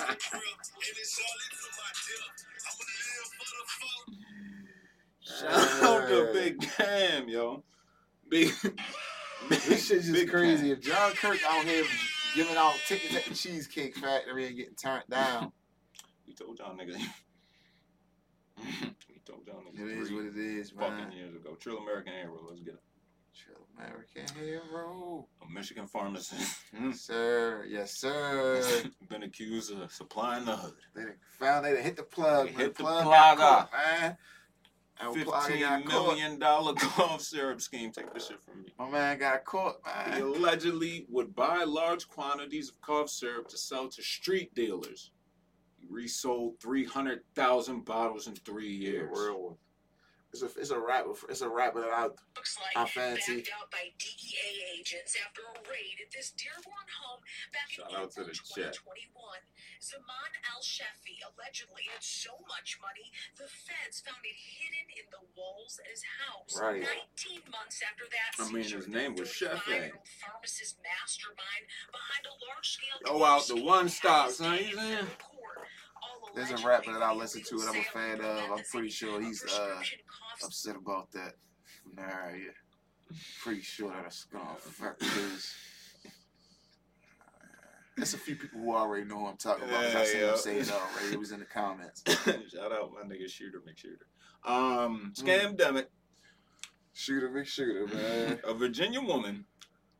and 0.00 0.96
it's 0.96 1.16
all 1.20 1.38
into 1.44 1.68
my 1.76 1.90
deal. 2.00 2.26
I'm 2.66 2.74
gonna 2.80 2.96
live 3.04 3.30
for 3.36 3.48
the 3.56 3.64
fuck. 3.78 4.06
Shout 5.20 5.82
out 5.82 6.08
to 6.08 6.32
Big 6.32 6.60
Cam, 6.60 7.28
yo. 7.28 7.62
Big, 8.28 8.52
this 9.48 9.86
shit 9.86 10.02
just 10.02 10.12
big 10.12 10.30
crazy. 10.30 10.68
Cam. 10.68 10.72
If 10.72 10.80
John 10.80 11.12
Kirk 11.12 11.38
out 11.48 11.64
here 11.64 11.84
giving 12.34 12.56
out 12.56 12.74
tickets 12.86 13.14
at 13.16 13.24
the 13.24 13.34
Cheesecake 13.34 13.96
Factory 13.96 14.46
and 14.46 14.56
getting 14.56 14.74
turned 14.74 15.04
down, 15.10 15.52
we 16.26 16.34
told 16.34 16.58
y'all 16.58 16.74
niggas. 16.76 16.96
we 18.58 19.20
told 19.24 19.46
y'all 19.46 19.62
niggas. 19.62 19.90
It 19.90 19.98
is 19.98 20.12
what 20.12 20.24
it 20.24 20.36
is, 20.36 20.74
man. 20.74 20.98
Fucking 20.98 21.18
years 21.18 21.34
ago, 21.34 21.54
True 21.58 21.78
American 21.78 22.12
Hero. 22.14 22.38
Let's 22.48 22.60
get 22.60 22.74
it. 22.74 22.80
True 23.34 23.54
American 23.78 24.26
hero. 24.36 25.26
A 25.42 25.52
Michigan 25.52 25.86
pharmacist. 25.86 26.58
Yes, 26.78 27.00
sir. 27.00 27.64
Yes, 27.68 27.94
sir. 27.94 28.62
Been 29.08 29.22
accused 29.22 29.72
of 29.72 29.92
supplying 29.92 30.44
the 30.44 30.56
hood. 30.56 30.74
They 30.94 31.04
found 31.38 31.64
they 31.64 31.80
hit 31.82 31.96
the 31.96 32.02
plug. 32.02 32.48
They 32.48 32.52
hit 32.52 32.76
the 32.76 32.82
plug 32.82 33.04
plug 33.04 33.38
got 33.38 33.70
caught, 33.70 33.72
man. 33.72 34.16
That 35.00 35.12
plug 35.24 35.24
got 35.24 35.44
Fifteen 35.48 35.88
million 35.88 36.38
dollar 36.38 36.74
cough 36.74 37.22
syrup 37.22 37.60
scheme. 37.60 37.90
Take 37.92 38.12
this 38.12 38.28
shit 38.28 38.42
from 38.42 38.62
me. 38.62 38.68
My 38.78 38.90
man 38.90 39.18
got 39.18 39.44
caught, 39.44 39.76
Man. 39.86 40.16
He 40.16 40.20
allegedly 40.20 41.06
would 41.08 41.34
buy 41.34 41.64
large 41.64 42.06
quantities 42.08 42.68
of 42.68 42.80
cough 42.82 43.08
syrup 43.08 43.48
to 43.48 43.56
sell 43.56 43.88
to 43.88 44.02
street 44.02 44.54
dealers. 44.54 45.12
He 45.78 45.86
resold 45.88 46.60
300,000 46.60 47.84
bottles 47.84 48.26
in 48.26 48.34
three 48.34 48.68
years. 48.68 49.08
Real 49.10 49.42
one. 49.42 49.54
It's 50.32 50.42
a 50.42 50.50
it's 50.54 50.70
a 50.70 50.78
rapper. 50.78 51.10
It's 51.28 51.42
a 51.42 51.50
rapper 51.50 51.80
that 51.82 51.90
I 51.90 52.06
like 52.06 52.76
I 52.76 52.86
fancy. 52.86 53.42
out 53.50 53.66
by 53.74 53.90
DEA 53.98 54.78
agents 54.78 55.18
after 55.18 55.42
a 55.42 55.58
raid 55.66 55.98
at 55.98 56.10
this 56.14 56.30
Dearborn 56.38 56.86
home 57.02 57.18
back 57.50 57.66
Shout 57.66 57.90
in 57.90 57.98
out 57.98 58.14
to 58.14 58.22
the 58.22 58.30
chat. 58.30 58.78
2021. 58.78 59.10
Zaman 59.82 60.30
Al 60.54 60.62
Shefi 60.62 61.18
allegedly 61.26 61.88
had 61.90 62.04
so 62.04 62.30
much 62.46 62.78
money, 62.78 63.10
the 63.34 63.48
feds 63.48 64.04
found 64.06 64.22
it 64.22 64.38
hidden 64.38 64.86
in 64.94 65.06
the 65.10 65.24
walls 65.34 65.80
at 65.82 65.90
his 65.90 66.04
house. 66.22 66.54
Right. 66.54 66.86
19 67.16 67.50
months 67.50 67.82
after 67.82 68.06
that, 68.06 68.30
I 68.38 68.46
mean, 68.52 68.68
his 68.68 68.86
name 68.86 69.16
was. 69.18 69.34
35-year-old 69.34 70.06
pharmacist 70.20 70.78
mastermind 70.84 71.64
behind 71.90 72.22
a 72.28 72.34
large-scale 72.44 73.02
Throw 73.02 73.24
out 73.24 73.48
the 73.48 73.58
one 73.64 73.88
stop, 73.88 74.28
his 74.28 74.36
son, 74.36 74.54
name 74.54 74.68
you 74.68 74.76
saying? 74.76 75.10
In 76.02 76.20
court. 76.20 76.28
All 76.28 76.34
There's 76.34 76.50
a 76.62 76.66
rapper 76.66 76.92
that 76.92 77.02
I 77.02 77.12
listen 77.14 77.42
to 77.48 77.60
and 77.60 77.68
I'm 77.70 77.76
a 77.76 77.82
fan 77.84 78.20
of. 78.20 78.50
I'm 78.58 78.64
pretty 78.70 78.88
sure 78.90 79.20
he's, 79.20 79.44
uh, 79.44 79.82
upset 80.44 80.76
about 80.76 81.10
that. 81.12 81.34
Nah, 81.96 82.02
yeah. 82.34 82.52
Pretty 83.42 83.62
sure 83.62 83.92
that's 84.02 84.24
gonna 84.24 84.52
affect. 84.54 85.02
There's 87.96 88.14
a 88.14 88.18
few 88.18 88.36
people 88.36 88.60
who 88.60 88.74
already 88.74 89.04
know 89.04 89.18
who 89.18 89.26
I'm 89.26 89.36
talking 89.36 89.64
about. 89.64 89.82
'cause 89.82 89.94
I 89.94 89.98
Yeah, 89.98 90.04
seen 90.04 90.20
yeah. 90.20 90.30
him 90.30 90.36
say 90.38 90.58
it 90.58 90.70
already. 90.70 91.12
It 91.12 91.18
was 91.18 91.32
in 91.32 91.40
the 91.40 91.46
comments. 91.46 92.02
Shout 92.54 92.72
out 92.72 92.92
my 92.92 93.02
nigga 93.02 93.28
Shooter 93.28 93.60
McShooter. 93.60 94.06
Um, 94.50 95.12
Mm. 95.16 95.56
scam. 95.58 95.86
Shooter, 96.92 97.28
big 97.28 97.46
shooter, 97.46 97.86
man. 97.94 98.40
A 98.44 98.52
Virginia 98.54 99.00
woman 99.00 99.46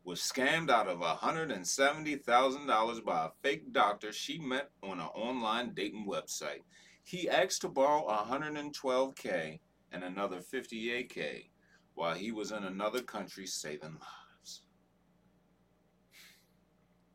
was 0.05 0.21
scammed 0.21 0.71
out 0.71 0.87
of 0.89 0.99
$170,000 1.01 3.05
by 3.05 3.27
a 3.27 3.31
fake 3.43 3.73
doctor 3.73 4.13
she 4.13 4.39
met 4.39 4.71
on 4.83 4.99
an 5.01 5.07
online 5.07 5.73
dating 5.75 6.07
website. 6.09 6.61
He 7.05 7.29
asked 7.29 7.61
to 7.63 7.69
borrow 7.69 8.07
112K 8.09 9.61
and 9.93 10.05
another 10.05 10.41
58K 10.41 11.51
while 11.95 12.15
he 12.15 12.31
was 12.33 12.51
in 12.53 12.65
another 12.65 13.03
country 13.03 13.47
saving 13.47 13.99
lives. 14.01 14.63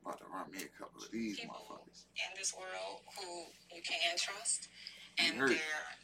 About 0.06 0.20
to 0.20 0.26
run 0.32 0.52
me 0.52 0.60
a 0.60 0.68
couple 0.80 1.02
of 1.03 1.10
these 1.12 1.40
People. 1.40 1.56
motherfuckers. 1.56 2.03
in 2.16 2.38
this 2.38 2.53
world 2.56 3.02
who 3.18 3.45
you 3.76 3.82
can 3.82 4.16
trust, 4.18 4.68
and 5.18 5.36
hurt. 5.38 5.49
they're 5.49 5.57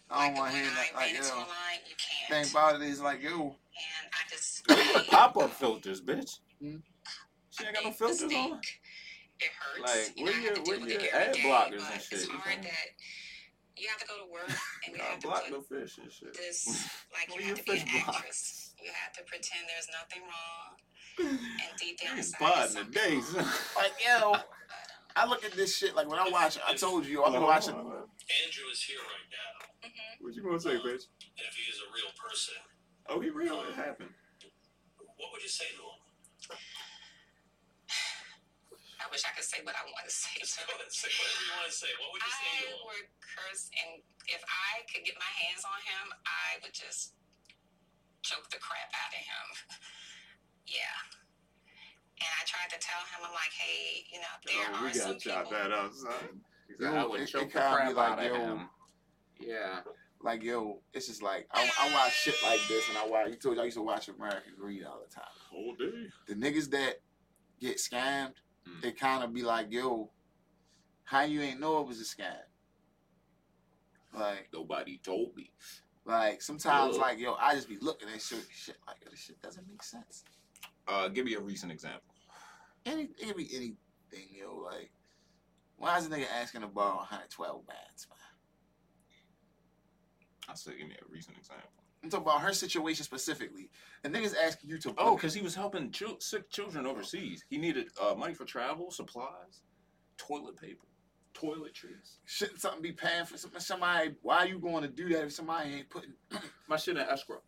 I 0.09 0.25
don't 0.27 0.33
like 0.33 0.41
wanna 0.41 0.51
hear 0.57 0.65
that, 0.65 0.75
like, 0.95 0.97
ran 0.97 1.15
into 1.15 1.27
yo. 1.27 1.33
online, 1.35 1.79
you 1.87 1.95
Thing 2.29 2.43
can't. 2.45 2.51
about 2.51 2.75
it 2.75 2.81
is 2.87 2.99
like, 3.01 3.21
yo, 3.21 3.31
And 3.31 3.55
I 4.13 4.21
just 4.29 4.65
Pop 5.11 5.37
up 5.37 5.51
filters, 5.51 6.01
bitch. 6.01 6.39
She 6.61 7.65
ain't 7.65 7.73
got 7.75 7.83
no 7.83 7.89
made 7.89 7.95
filters 7.97 8.21
mistake. 8.21 8.37
on. 8.51 8.61
It 9.39 9.49
hurts. 9.57 9.81
Like, 10.07 10.17
you 10.17 10.23
where 10.25 10.33
know, 10.37 10.39
your- 10.43 10.63
where 10.63 10.89
your 10.89 11.01
ad 11.01 11.29
every 11.29 11.41
day, 11.41 11.49
blockers 11.49 11.91
and 11.91 12.01
shit, 12.01 12.13
It's 12.19 12.27
you 12.27 12.37
hard 12.37 12.57
know? 12.57 12.69
that 12.69 12.87
you 13.77 13.87
have 13.89 13.99
to 13.99 14.05
go 14.07 14.17
to 14.25 14.31
work 14.31 14.49
and 14.85 14.95
you 14.95 15.01
have 15.01 15.19
to 15.19 15.27
block 15.27 15.43
put 15.45 15.69
the 15.69 15.75
fish 15.79 15.97
and 15.97 16.11
shit. 16.11 16.33
this 16.33 16.67
like 17.13 17.29
Where 17.29 17.41
you 17.41 17.47
your 17.47 17.55
have 17.57 17.65
to 17.65 17.71
be 17.71 17.79
an 17.79 17.85
fish 17.87 18.03
blocks? 18.05 18.17
actress. 18.17 18.73
You 18.83 18.91
have 18.93 19.13
to 19.13 19.23
pretend 19.23 19.61
there's 19.69 19.89
nothing 19.93 20.21
wrong, 20.25 20.77
and 21.37 21.77
deep 21.79 21.99
down 22.01 22.15
He's 22.17 22.27
inside 22.27 22.39
buying 22.39 22.73
there's 22.73 22.85
the 22.87 22.91
days. 22.93 23.33
like, 23.75 23.93
yo. 24.05 24.35
I 25.15 25.27
look 25.27 25.43
at 25.43 25.51
this 25.53 25.75
shit 25.75 25.93
like 25.95 26.07
when 26.07 26.19
I 26.19 26.29
watch. 26.29 26.57
I 26.65 26.73
told 26.73 27.05
you 27.05 27.23
I've 27.23 27.33
been 27.33 27.41
watching. 27.43 27.73
Andrew 27.75 28.67
is 28.71 28.81
here 28.81 28.97
right 29.01 29.27
now, 29.29 29.89
Mhm. 29.89 30.21
What 30.23 30.33
you 30.35 30.41
gonna 30.43 30.59
say, 30.59 30.77
bitch? 30.77 31.09
and 31.09 31.45
if 31.49 31.53
he 31.57 31.65
is 31.69 31.79
a 31.81 31.89
real 31.93 32.11
person, 32.15 32.55
Oh, 33.09 33.19
he 33.19 33.29
real. 33.29 33.61
It 33.63 33.75
happened. 33.75 34.13
what 35.17 35.31
would 35.33 35.41
you 35.43 35.49
say 35.49 35.65
to 35.75 35.81
him? 35.81 36.00
I 39.01 39.05
wish 39.09 39.25
I 39.25 39.33
could 39.35 39.43
say 39.43 39.59
what 39.65 39.75
I 39.75 39.83
want 39.89 40.05
to 40.07 40.13
say. 40.13 40.29
Just 40.39 40.55
go 40.61 40.69
ahead 40.71 40.85
and 40.85 40.93
say 40.93 41.09
whatever 41.09 41.41
you 41.41 41.51
want 41.57 41.67
to 41.67 41.75
say. 41.75 41.91
What 41.99 42.09
would 42.15 42.21
you 42.23 42.33
say 42.37 42.47
I 42.47 42.57
him? 42.69 42.77
would 42.85 43.07
curse, 43.19 43.63
and 43.73 43.91
if 44.29 44.41
I 44.45 44.85
could 44.87 45.03
get 45.03 45.17
my 45.17 45.31
hands 45.41 45.65
on 45.65 45.79
him, 45.83 46.05
I 46.23 46.61
would 46.63 46.71
just 46.75 47.17
choke 48.21 48.45
the 48.53 48.61
crap 48.61 48.93
out 48.93 49.11
of 49.11 49.19
him. 49.25 49.47
yeah. 50.79 50.95
And 52.21 52.29
I 52.37 52.45
tried 52.45 52.69
to 52.69 52.79
tell 52.79 53.01
him, 53.09 53.25
I'm 53.25 53.33
like, 53.33 53.49
hey, 53.57 54.05
you 54.13 54.21
know, 54.21 54.33
there 54.45 54.69
oh, 54.77 54.85
we 54.85 54.93
are 54.93 54.93
some 54.93 55.17
gotta 55.17 55.25
chop 55.25 55.49
people. 55.49 55.57
that 55.57 55.71
up, 55.73 55.91
son. 55.97 56.45
He 56.69 56.73
Yo, 56.77 56.85
said, 56.93 56.99
I 57.01 57.05
would 57.09 57.21
it- 57.25 57.27
choke 57.33 57.41
it 57.49 57.53
the 57.53 57.59
crap 57.59 57.95
like, 57.97 57.97
out 57.97 58.19
of 58.21 58.25
yo, 58.25 58.35
him. 58.37 58.59
Yeah. 59.41 59.81
like 60.21 60.43
yo, 60.45 60.79
it's 60.93 61.07
just 61.09 61.23
like 61.25 61.49
I, 61.51 61.65
I 61.81 61.89
watch 61.91 62.13
shit 62.13 62.37
like 62.45 62.61
this, 62.69 62.85
and 62.87 62.97
I 63.01 63.07
watch. 63.09 63.33
You 63.33 63.35
told 63.41 63.55
you 63.57 63.61
I 63.63 63.65
used 63.65 63.77
to 63.77 63.83
watch 63.83 64.07
American 64.07 64.53
Greed 64.55 64.85
all 64.85 65.01
the 65.01 65.09
time. 65.09 65.33
Whole 65.51 65.75
day. 65.75 66.07
The 66.27 66.35
niggas 66.35 66.69
that 66.71 66.95
get 67.59 67.77
scammed, 67.77 68.33
Mm. 68.67 68.81
they 68.81 68.91
kind 68.91 69.23
of 69.23 69.33
be 69.33 69.41
like, 69.43 69.71
yo, 69.71 70.11
how 71.03 71.21
you 71.23 71.41
ain't 71.41 71.59
know 71.59 71.81
it 71.81 71.87
was 71.87 71.99
a 71.99 72.03
scam? 72.03 72.37
Like, 74.13 74.49
Nobody 74.53 74.97
told 74.99 75.35
me. 75.35 75.51
like 76.05 76.41
sometimes, 76.41 76.95
Ugh. 76.95 77.01
like 77.01 77.19
yo, 77.19 77.33
I 77.35 77.53
just 77.55 77.67
be 77.69 77.77
looking 77.79 78.07
at 78.09 78.21
certain 78.21 78.45
shit 78.53 78.77
like 78.87 78.97
this 79.09 79.19
shit 79.19 79.41
doesn't 79.41 79.67
make 79.67 79.81
sense. 79.83 80.23
Uh, 80.87 81.07
give 81.07 81.25
me 81.25 81.35
a 81.35 81.39
recent 81.39 81.71
example. 81.71 82.13
Any, 82.85 83.03
it 83.03 83.27
could 83.27 83.37
be 83.37 83.49
anything, 83.55 84.29
yo. 84.35 84.55
Like, 84.57 84.91
why 85.77 85.97
is 85.97 86.05
a 86.07 86.09
nigga 86.09 86.25
asking 86.41 86.61
to 86.61 86.67
borrow 86.67 86.95
112 86.97 87.65
bands, 87.67 88.07
man? 88.09 88.17
I 90.49 90.53
said, 90.55 90.77
give 90.77 90.87
me 90.87 90.95
a 90.95 91.05
recent 91.11 91.37
example. 91.37 91.80
I'm 92.03 92.09
talking 92.09 92.25
about 92.25 92.41
her 92.41 92.53
situation 92.53 93.03
specifically. 93.03 93.69
The 94.01 94.09
nigga's 94.09 94.33
asking 94.33 94.69
you 94.71 94.79
to 94.79 94.93
Oh, 94.97 95.15
because 95.15 95.33
he 95.33 95.41
was 95.41 95.53
helping 95.53 95.91
chil- 95.91 96.19
sick 96.19 96.49
children 96.49 96.85
overseas. 96.87 97.45
He 97.49 97.57
needed 97.57 97.89
uh, 98.01 98.15
money 98.15 98.33
for 98.33 98.43
travel, 98.45 98.89
supplies, 98.89 99.61
toilet 100.17 100.59
paper, 100.59 100.87
toiletries. 101.35 102.17
shouldn't 102.25 102.59
something 102.59 102.81
be 102.81 102.91
paying 102.91 103.25
for 103.25 103.37
something? 103.37 103.59
Somebody, 103.59 104.15
why 104.23 104.37
are 104.37 104.47
you 104.47 104.57
going 104.57 104.81
to 104.81 104.89
do 104.89 105.09
that 105.09 105.25
if 105.25 105.33
somebody 105.33 105.75
ain't 105.75 105.89
putting? 105.89 106.13
My 106.67 106.77
shit 106.77 106.97
in 106.97 107.03
escrow. 107.03 107.41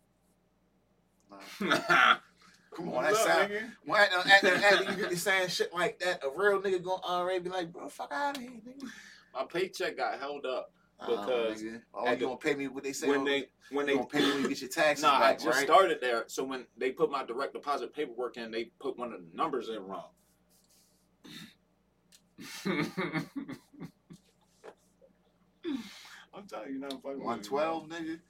Come 1.58 2.88
on, 2.92 3.04
that 3.04 3.16
sound. 3.16 3.52
Why 3.84 4.06
uh, 4.16 4.22
after, 4.28 4.54
after 4.54 4.90
you 4.90 4.96
get 4.96 5.10
to 5.10 5.16
saying 5.16 5.48
shit 5.48 5.72
like 5.74 5.98
that, 6.00 6.22
a 6.24 6.28
real 6.36 6.60
nigga 6.60 6.82
gonna 6.82 7.02
already 7.02 7.40
be 7.40 7.50
like, 7.50 7.72
bro, 7.72 7.88
fuck 7.88 8.12
out 8.12 8.36
of 8.36 8.42
here, 8.42 8.50
nigga. 8.50 8.88
My 9.32 9.44
paycheck 9.44 9.96
got 9.96 10.18
held 10.20 10.46
up 10.46 10.70
Oh, 11.00 11.06
because 11.16 11.62
nigga. 11.62 11.82
oh, 11.92 12.10
you 12.10 12.16
the- 12.16 12.24
gonna 12.24 12.36
pay 12.36 12.54
me 12.54 12.68
what 12.68 12.84
they 12.84 12.92
say? 12.92 13.08
when 13.08 13.20
oh, 13.20 13.24
they 13.24 13.46
when 13.70 13.86
they 13.86 13.94
gonna 13.94 14.06
pay 14.06 14.20
me 14.20 14.30
when 14.32 14.42
you 14.42 14.48
get 14.48 14.60
your 14.60 14.70
taxes 14.70 15.02
Nah, 15.02 15.18
I 15.18 15.32
just 15.34 15.46
right? 15.46 15.66
started 15.66 15.98
there. 16.00 16.24
So 16.28 16.44
when 16.44 16.66
they 16.76 16.92
put 16.92 17.10
my 17.10 17.24
direct 17.24 17.52
deposit 17.54 17.92
paperwork 17.94 18.36
in, 18.36 18.50
they 18.50 18.70
put 18.80 18.96
one 18.98 19.12
of 19.12 19.20
the 19.20 19.26
numbers 19.36 19.68
in 19.68 19.82
wrong. 19.84 20.08
I'm 26.34 26.46
telling 26.48 26.70
you, 26.72 26.78
not 26.80 26.92
fucking 27.02 27.18
112, 27.22 27.88
nigga. 27.88 28.20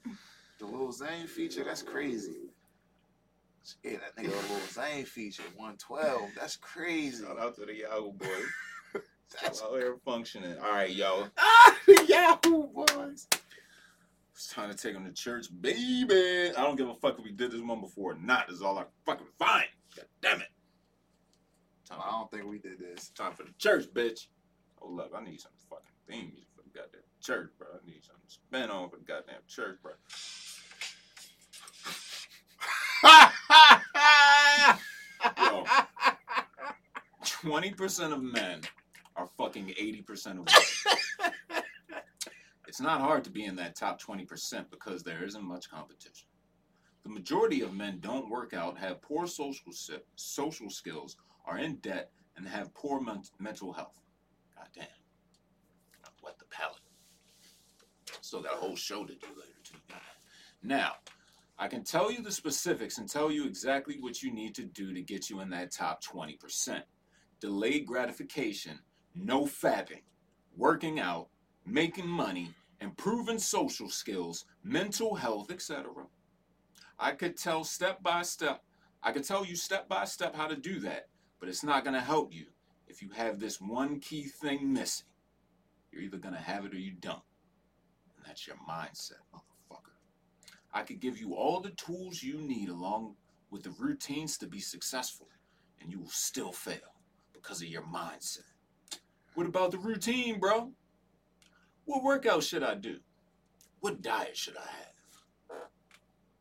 The 0.58 0.66
Lil 0.66 0.92
Zane 0.92 1.26
feature, 1.26 1.64
that's 1.64 1.82
crazy. 1.82 2.50
Yeah, 3.82 3.96
that 3.98 4.16
nigga 4.22 4.28
a 4.28 4.52
Lil 4.52 4.60
Zane 4.70 5.04
feature, 5.04 5.42
112, 5.56 6.30
that's 6.38 6.56
crazy. 6.56 7.24
Shout 7.24 7.38
out 7.38 7.54
to 7.56 7.64
the 7.66 7.74
Yahoo 7.74 8.12
boys. 8.12 8.28
That's 9.42 9.62
out 9.62 9.72
here 9.72 9.96
functioning. 10.04 10.56
All 10.58 10.72
right, 10.72 10.90
yo. 10.90 11.26
ah, 11.38 11.76
Yahoo 12.06 12.68
boys. 12.68 13.26
It's 14.32 14.48
time 14.48 14.70
to 14.70 14.76
take 14.76 14.94
them 14.94 15.04
to 15.04 15.12
church, 15.12 15.46
baby. 15.60 16.52
I 16.56 16.62
don't 16.62 16.76
give 16.76 16.88
a 16.88 16.94
fuck 16.94 17.18
if 17.18 17.24
we 17.24 17.30
did 17.32 17.52
this 17.52 17.60
one 17.60 17.80
before 17.80 18.12
or 18.12 18.16
not. 18.16 18.48
This 18.48 18.56
is 18.56 18.62
all 18.62 18.78
I 18.78 18.84
fucking 19.06 19.26
find. 19.38 19.66
God 19.96 20.06
damn 20.20 20.40
it. 20.40 20.48
Time, 21.88 22.00
I 22.04 22.10
don't 22.10 22.30
think 22.30 22.44
we 22.50 22.58
did 22.58 22.78
this. 22.78 23.10
time 23.10 23.32
for 23.32 23.44
the 23.44 23.52
church, 23.58 23.86
bitch. 23.92 24.26
Oh, 24.82 24.88
look, 24.88 25.12
I 25.16 25.22
need 25.22 25.40
some 25.40 25.52
fucking 25.70 25.84
theme 26.08 26.30
music 26.30 26.48
for 26.56 26.62
the 26.62 26.70
goddamn 26.70 27.00
church, 27.20 27.50
bro. 27.58 27.68
I 27.72 27.86
need 27.86 28.04
something 28.04 28.26
to 28.26 28.32
spin 28.32 28.70
on 28.70 28.90
for 28.90 28.96
the 28.96 29.04
goddamn 29.04 29.42
church, 29.46 29.78
bro. 29.82 29.92
Yo. 35.38 35.64
20% 37.24 38.12
of 38.12 38.22
men 38.22 38.60
are 39.16 39.28
fucking 39.38 39.68
80% 39.68 40.26
of 40.26 40.36
women. 40.36 41.62
it's 42.68 42.80
not 42.80 43.00
hard 43.00 43.24
to 43.24 43.30
be 43.30 43.44
in 43.44 43.56
that 43.56 43.76
top 43.76 44.00
20% 44.00 44.70
because 44.70 45.02
there 45.02 45.24
isn't 45.24 45.44
much 45.44 45.70
competition. 45.70 46.26
The 47.04 47.10
majority 47.10 47.60
of 47.60 47.74
men 47.74 47.98
don't 48.00 48.30
work 48.30 48.54
out, 48.54 48.78
have 48.78 49.02
poor 49.02 49.26
social 49.26 49.72
si- 49.72 49.98
social 50.16 50.70
skills, 50.70 51.16
are 51.46 51.58
in 51.58 51.76
debt, 51.76 52.10
and 52.36 52.48
have 52.48 52.72
poor 52.74 53.00
men- 53.00 53.22
mental 53.38 53.72
health. 53.72 54.00
God 54.56 54.68
damn. 54.74 54.86
I 56.04 56.08
wet 56.22 56.38
the 56.38 56.46
palate. 56.46 56.80
Still 58.22 58.42
got 58.42 58.54
a 58.54 58.56
whole 58.56 58.76
show 58.76 59.04
to 59.04 59.14
do 59.14 59.26
later, 59.28 59.60
too. 59.62 59.76
Now, 60.62 60.92
I 61.58 61.68
can 61.68 61.84
tell 61.84 62.10
you 62.10 62.22
the 62.22 62.32
specifics 62.32 62.98
and 62.98 63.08
tell 63.08 63.30
you 63.30 63.46
exactly 63.46 63.98
what 64.00 64.22
you 64.22 64.32
need 64.32 64.54
to 64.56 64.64
do 64.64 64.92
to 64.92 65.02
get 65.02 65.30
you 65.30 65.40
in 65.40 65.50
that 65.50 65.70
top 65.70 66.02
20%. 66.02 66.82
Delayed 67.40 67.86
gratification, 67.86 68.80
no 69.14 69.44
fapping, 69.44 70.02
working 70.56 71.00
out, 71.00 71.28
making 71.64 72.08
money, 72.08 72.54
improving 72.80 73.38
social 73.38 73.88
skills, 73.88 74.44
mental 74.62 75.14
health, 75.14 75.50
etc. 75.50 75.86
I 76.98 77.12
could 77.12 77.36
tell 77.36 77.64
step 77.64 78.02
by 78.02 78.22
step, 78.22 78.62
I 79.02 79.12
could 79.12 79.24
tell 79.24 79.44
you 79.44 79.56
step 79.56 79.88
by 79.88 80.04
step 80.04 80.34
how 80.34 80.46
to 80.46 80.56
do 80.56 80.80
that, 80.80 81.08
but 81.40 81.48
it's 81.48 81.64
not 81.64 81.84
going 81.84 81.94
to 81.94 82.00
help 82.00 82.34
you 82.34 82.46
if 82.86 83.02
you 83.02 83.10
have 83.10 83.38
this 83.38 83.60
one 83.60 84.00
key 84.00 84.24
thing 84.24 84.72
missing. 84.72 85.06
You're 85.90 86.02
either 86.02 86.18
going 86.18 86.34
to 86.34 86.40
have 86.40 86.64
it 86.64 86.74
or 86.74 86.78
you 86.78 86.92
don't. 86.92 87.22
And 88.16 88.24
that's 88.26 88.46
your 88.46 88.56
mindset, 88.68 89.22
motherfucker. 89.34 89.94
I 90.72 90.82
could 90.82 91.00
give 91.00 91.18
you 91.18 91.34
all 91.34 91.60
the 91.60 91.70
tools 91.70 92.22
you 92.22 92.40
need 92.40 92.68
along 92.68 93.14
with 93.50 93.62
the 93.62 93.74
routines 93.78 94.36
to 94.38 94.46
be 94.46 94.60
successful, 94.60 95.28
and 95.80 95.92
you 95.92 96.00
will 96.00 96.08
still 96.08 96.52
fail 96.52 96.94
because 97.32 97.62
of 97.62 97.68
your 97.68 97.82
mindset. 97.82 98.53
What 99.34 99.46
about 99.46 99.72
the 99.72 99.78
routine, 99.78 100.38
bro? 100.38 100.70
What 101.86 102.04
workout 102.04 102.44
should 102.44 102.62
I 102.62 102.76
do? 102.76 102.98
What 103.80 104.00
diet 104.00 104.36
should 104.36 104.56
I 104.56 104.60
have? 104.60 105.58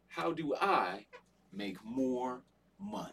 How 0.08 0.32
do 0.32 0.54
I 0.62 1.08
make 1.52 1.84
more 1.84 2.44
money? 2.80 3.12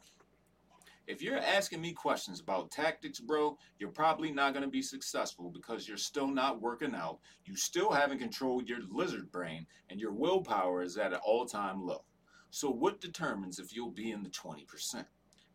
If 1.06 1.22
you're 1.22 1.38
asking 1.38 1.80
me 1.80 1.92
questions 1.92 2.40
about 2.40 2.70
tactics, 2.70 3.18
bro, 3.18 3.56
you're 3.78 3.88
probably 3.88 4.30
not 4.30 4.52
going 4.52 4.64
to 4.64 4.70
be 4.70 4.82
successful 4.82 5.50
because 5.50 5.88
you're 5.88 5.96
still 5.96 6.28
not 6.28 6.60
working 6.60 6.94
out. 6.94 7.18
You 7.46 7.56
still 7.56 7.90
haven't 7.90 8.18
controlled 8.18 8.68
your 8.68 8.78
lizard 8.88 9.32
brain, 9.32 9.66
and 9.88 9.98
your 9.98 10.12
willpower 10.12 10.82
is 10.82 10.98
at 10.98 11.12
an 11.12 11.20
all 11.24 11.46
time 11.46 11.84
low. 11.84 12.04
So, 12.50 12.70
what 12.70 13.00
determines 13.00 13.58
if 13.58 13.74
you'll 13.74 13.90
be 13.90 14.12
in 14.12 14.22
the 14.22 14.28
20%? 14.28 15.04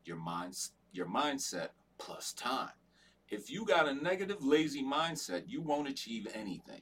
Your, 0.03 0.18
minds, 0.18 0.72
your 0.91 1.07
mindset 1.07 1.69
plus 1.99 2.34
time. 2.34 2.72
If 3.30 3.49
you 3.49 3.65
got 3.65 3.88
a 3.88 3.93
negative, 3.93 4.43
lazy 4.43 4.84
mindset, 4.84 5.43
you 5.47 5.61
won't 5.61 5.88
achieve 5.88 6.27
anything. 6.34 6.81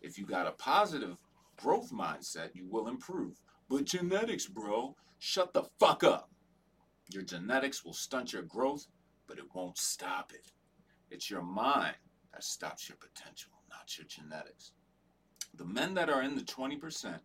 If 0.00 0.18
you 0.18 0.26
got 0.26 0.46
a 0.46 0.52
positive 0.52 1.18
growth 1.56 1.90
mindset, 1.92 2.50
you 2.54 2.66
will 2.66 2.88
improve. 2.88 3.40
But 3.68 3.84
genetics, 3.84 4.46
bro, 4.46 4.96
shut 5.18 5.52
the 5.52 5.64
fuck 5.78 6.02
up. 6.02 6.30
Your 7.10 7.22
genetics 7.22 7.84
will 7.84 7.92
stunt 7.92 8.32
your 8.32 8.42
growth, 8.42 8.86
but 9.26 9.38
it 9.38 9.44
won't 9.54 9.78
stop 9.78 10.32
it. 10.34 10.50
It's 11.10 11.30
your 11.30 11.42
mind 11.42 11.96
that 12.32 12.44
stops 12.44 12.88
your 12.88 12.98
potential, 12.98 13.52
not 13.70 13.96
your 13.96 14.06
genetics. 14.06 14.72
The 15.54 15.64
men 15.64 15.94
that 15.94 16.10
are 16.10 16.22
in 16.22 16.34
the 16.34 16.42
20% 16.42 17.18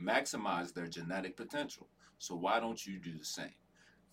maximize 0.00 0.72
their 0.72 0.86
genetic 0.86 1.36
potential. 1.36 1.88
So 2.18 2.34
why 2.36 2.60
don't 2.60 2.84
you 2.86 2.98
do 2.98 3.16
the 3.18 3.24
same? 3.24 3.54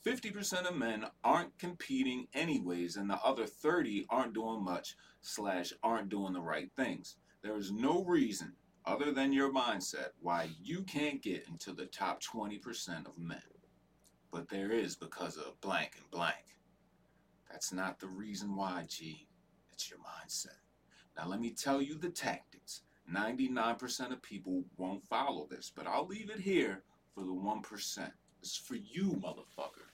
50% 0.05 0.67
of 0.67 0.75
men 0.75 1.05
aren't 1.23 1.57
competing 1.59 2.27
anyways, 2.33 2.95
and 2.95 3.09
the 3.09 3.21
other 3.23 3.45
30 3.45 4.07
aren't 4.09 4.33
doing 4.33 4.63
much 4.63 4.95
slash 5.21 5.73
aren't 5.83 6.09
doing 6.09 6.33
the 6.33 6.41
right 6.41 6.71
things. 6.75 7.17
There 7.43 7.57
is 7.57 7.71
no 7.71 8.03
reason 8.03 8.53
other 8.85 9.11
than 9.11 9.31
your 9.31 9.53
mindset 9.53 10.09
why 10.19 10.49
you 10.61 10.81
can't 10.83 11.21
get 11.21 11.47
into 11.47 11.71
the 11.71 11.85
top 11.85 12.21
20% 12.23 13.05
of 13.05 13.17
men. 13.17 13.41
But 14.31 14.49
there 14.49 14.71
is 14.71 14.95
because 14.95 15.37
of 15.37 15.59
blank 15.61 15.91
and 15.97 16.09
blank. 16.09 16.57
That's 17.51 17.71
not 17.71 17.99
the 17.99 18.07
reason 18.07 18.55
why, 18.55 18.85
G. 18.87 19.27
It's 19.71 19.89
your 19.89 19.99
mindset. 19.99 20.57
Now, 21.17 21.27
let 21.27 21.39
me 21.39 21.51
tell 21.51 21.81
you 21.81 21.95
the 21.95 22.09
tactics. 22.09 22.81
99% 23.13 24.11
of 24.11 24.21
people 24.21 24.63
won't 24.77 25.05
follow 25.05 25.47
this, 25.49 25.71
but 25.75 25.85
I'll 25.85 26.07
leave 26.07 26.29
it 26.29 26.39
here 26.39 26.83
for 27.13 27.21
the 27.21 27.33
1%. 27.33 28.11
It's 28.41 28.55
for 28.55 28.75
you, 28.75 29.21
motherfucker. 29.23 29.90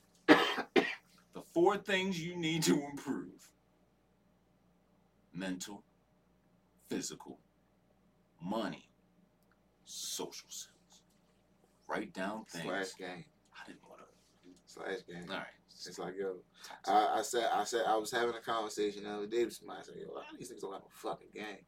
Four 1.58 1.76
things 1.76 2.24
you 2.24 2.36
need 2.36 2.62
to 2.62 2.84
improve 2.84 3.50
mental, 5.34 5.84
physical, 6.88 7.40
money, 8.40 8.92
social 9.84 10.48
skills. 10.50 11.02
Write 11.88 12.14
down 12.14 12.46
things. 12.46 12.66
Slash 12.66 12.90
game. 13.00 13.26
I 13.56 13.66
didn't 13.66 13.82
want 13.90 14.02
to. 14.02 14.06
Slash 14.68 15.00
game. 15.08 15.26
All 15.32 15.38
right. 15.38 15.48
It's 15.68 15.98
like 15.98 16.14
yo, 16.16 16.36
I, 16.86 17.18
I 17.18 17.22
said, 17.24 17.50
I 17.52 17.64
said, 17.64 17.86
I 17.88 17.96
was 17.96 18.12
having 18.12 18.36
a 18.36 18.42
conversation 18.42 19.06
the 19.06 19.14
other 19.16 19.26
day 19.26 19.44
with 19.44 19.54
somebody. 19.54 19.80
I 19.80 19.84
said, 19.84 19.96
yo, 20.00 20.12
a 20.12 20.14
lot 20.14 20.26
of 20.32 20.38
these 20.38 20.52
niggas 20.52 20.62
don't 20.62 20.74
have 20.74 20.84
a 20.84 20.96
fucking 20.96 21.30
game. 21.34 21.66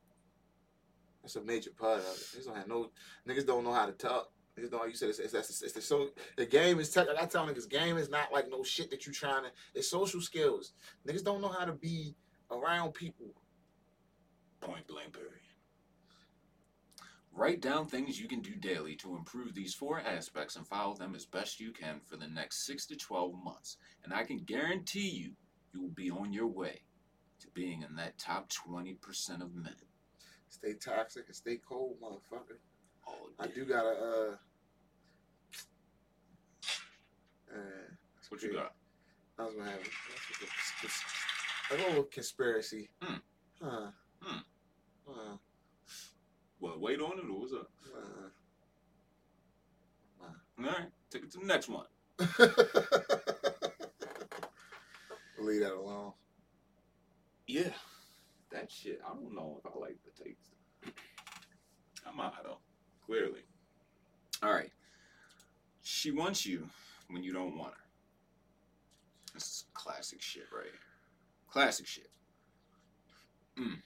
That's 1.23 1.35
a 1.35 1.41
major 1.41 1.71
part 1.71 1.97
of 1.99 2.05
it. 2.05 2.37
Niggas 2.37 2.45
don't 2.45 2.57
have 2.57 2.67
no. 2.67 2.91
Niggas 3.27 3.47
don't 3.47 3.63
know 3.63 3.73
how 3.73 3.87
to 3.87 3.93
talk. 3.93 4.29
Niggas 4.60 4.72
don't. 4.72 4.90
You 4.90 4.95
said 4.95 5.10
it's, 5.10 5.19
it's, 5.19 5.34
it's, 5.34 5.61
it's 5.61 5.73
the 5.73 5.81
so 5.81 6.10
the 6.38 6.45
game 6.45 6.80
is 6.80 6.90
tech. 6.90 7.07
Like 7.07 7.22
I 7.22 7.26
tell 7.26 7.48
niggas, 7.48 7.69
game 7.69 7.98
is 7.98 8.10
not 8.10 8.31
like 8.31 8.49
no 8.49 8.64
shit 8.64 8.90
that 8.91 9.06
you 9.06 9.14
trying 9.14 9.44
to. 9.44 9.49
It's 9.73 9.90
social 9.90 10.22
skills. 10.22 10.73
Niggas 11.07 11.23
don't 11.23 11.41
know 11.41 11.49
how 11.49 11.65
to 11.65 11.73
be 11.73 12.15
around 12.52 12.94
people. 12.94 13.27
Point 14.61 14.88
blank 14.88 15.14
period. 15.14 15.34
Write 17.31 17.61
down 17.61 17.86
things 17.86 18.19
you 18.19 18.27
can 18.27 18.41
do 18.41 18.56
daily 18.56 18.95
to 18.98 19.15
improve 19.15 19.53
these 19.53 19.73
four 19.73 20.02
aspects 20.02 20.57
and 20.57 20.68
follow 20.68 20.95
them 20.95 21.15
as 21.15 21.26
best 21.26 21.60
you 21.60 21.72
can 21.72 22.02
for 22.03 22.18
the 22.18 22.27
next 22.27 22.65
6 22.65 22.88
to 22.88 22.98
12 22.98 23.34
months. 23.41 23.77
And 24.03 24.14
I 24.14 24.23
can 24.23 24.40
guarantee 24.40 25.10
you, 25.10 25.31
you 25.72 25.81
will 25.81 25.90
be 25.90 26.10
on 26.10 26.34
your 26.34 26.48
way 26.48 26.81
to 27.40 27.48
being 27.53 27.84
in 27.84 27.95
that 27.95 28.18
top 28.18 28.49
20% 28.49 29.41
of 29.41 29.56
men. 29.56 29.73
Stay 30.49 30.73
toxic 30.73 31.27
and 31.27 31.36
stay 31.36 31.57
cold, 31.57 31.95
motherfucker. 32.02 32.57
All 33.07 33.30
I 33.40 33.48
do 33.48 33.65
gotta 33.65 33.90
uh. 33.90 34.36
Uh, 37.53 37.59
What 38.30 38.41
you 38.43 38.53
got? 38.53 38.73
I 39.38 39.45
was 39.45 39.55
gonna 39.55 39.69
have 39.71 39.80
a 41.71 41.76
little 41.88 42.03
conspiracy. 42.03 42.89
Hmm. 43.01 43.15
Huh. 43.61 43.91
Hmm. 44.21 44.39
Huh. 45.07 45.38
Well, 46.59 46.80
wait 46.80 46.99
on 46.99 47.17
it 47.19 47.26
or 47.30 47.39
what's 47.39 47.53
up? 47.53 47.69
Uh, 47.95 48.30
All 50.59 50.65
right, 50.65 50.89
take 51.09 51.23
it 51.23 51.31
to 51.31 51.39
the 51.39 51.45
next 51.45 51.69
one. 51.69 51.85
leave 55.39 55.61
that 55.61 55.73
alone. 55.73 56.11
Yeah, 57.47 57.71
that 58.51 58.69
shit. 58.71 59.01
I 59.05 59.13
don't 59.13 59.34
know 59.34 59.59
if 59.63 59.71
I 59.71 59.77
like 59.80 59.97
the 60.03 60.23
taste. 60.23 60.51
I'm 62.05 62.15
high 62.17 62.31
though, 62.43 62.59
clearly. 63.05 63.41
All 64.43 64.51
right. 64.53 64.71
She 65.81 66.11
wants 66.11 66.45
you 66.45 66.69
when 67.10 67.23
you 67.23 67.34
don't 67.34 67.57
want 67.57 67.73
her. 67.73 67.90
This 69.34 69.44
is 69.44 69.65
classic 69.73 70.22
shit 70.22 70.48
right 70.53 70.65
here. 70.65 70.73
Classic 71.49 71.86
shit. 71.86 72.10
Mm. 73.57 73.81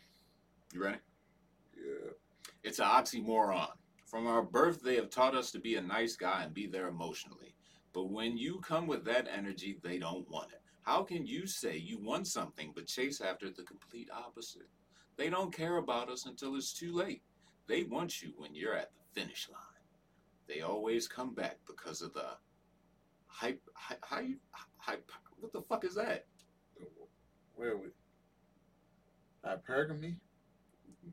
You 0.73 0.83
ready? 0.83 0.97
Yeah. 1.75 2.11
It's 2.63 2.79
an 2.79 2.85
oxymoron. 2.85 3.69
From 4.05 4.27
our 4.27 4.43
birth, 4.43 4.81
they 4.81 4.95
have 4.95 5.09
taught 5.09 5.35
us 5.35 5.51
to 5.51 5.59
be 5.59 5.75
a 5.75 5.81
nice 5.81 6.15
guy 6.15 6.43
and 6.43 6.53
be 6.53 6.67
there 6.67 6.87
emotionally. 6.87 7.55
But 7.93 8.09
when 8.09 8.37
you 8.37 8.59
come 8.59 8.87
with 8.87 9.05
that 9.05 9.27
energy, 9.27 9.77
they 9.83 9.97
don't 9.97 10.29
want 10.29 10.51
it. 10.51 10.61
How 10.83 11.03
can 11.03 11.25
you 11.25 11.47
say 11.47 11.77
you 11.77 11.97
want 11.97 12.27
something 12.27 12.71
but 12.75 12.87
chase 12.87 13.21
after 13.21 13.49
the 13.49 13.63
complete 13.63 14.09
opposite? 14.11 14.67
They 15.15 15.29
don't 15.29 15.53
care 15.55 15.77
about 15.77 16.09
us 16.09 16.25
until 16.25 16.55
it's 16.55 16.73
too 16.73 16.91
late. 16.91 17.21
They 17.67 17.83
want 17.83 18.21
you 18.21 18.33
when 18.37 18.53
you're 18.53 18.75
at 18.75 18.91
the 18.93 19.21
finish 19.21 19.47
line. 19.49 19.61
They 20.47 20.61
always 20.61 21.07
come 21.07 21.33
back 21.33 21.57
because 21.65 22.01
of 22.01 22.13
the 22.13 22.37
hype. 23.33 23.61
Hy- 23.75 23.97
Hy- 24.03 24.37
hype. 24.77 25.11
What 25.39 25.51
the 25.51 25.61
fuck 25.61 25.83
is 25.83 25.95
that? 25.95 26.25
Where 27.55 27.71
are 27.71 27.77
we? 27.77 27.87
Hypergamy? 29.45 30.15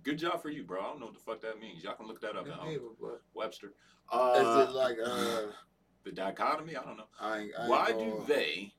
Good 0.02 0.18
job 0.18 0.40
for 0.40 0.50
you, 0.50 0.62
bro. 0.62 0.80
I 0.80 0.84
don't 0.84 1.00
know 1.00 1.06
what 1.06 1.14
the 1.14 1.20
fuck 1.20 1.40
that 1.40 1.58
means. 1.58 1.82
Y'all 1.82 1.94
can 1.94 2.06
look 2.06 2.20
that 2.20 2.36
up 2.36 2.44
Good 2.44 2.54
at 2.54 2.64
neighbor, 2.64 2.84
but 3.00 3.22
Webster. 3.34 3.68
Is 3.68 3.72
Uh, 4.12 4.66
it 4.68 4.72
like 4.74 4.96
uh? 5.04 5.46
the 6.04 6.12
dichotomy? 6.12 6.76
I 6.76 6.84
don't 6.84 6.96
know. 6.96 7.08
I 7.20 7.38
ain't, 7.40 7.52
I 7.58 7.62
ain't 7.62 7.70
Why 7.70 7.90
gonna- 7.92 8.04
do 8.04 8.24
they 8.26 8.72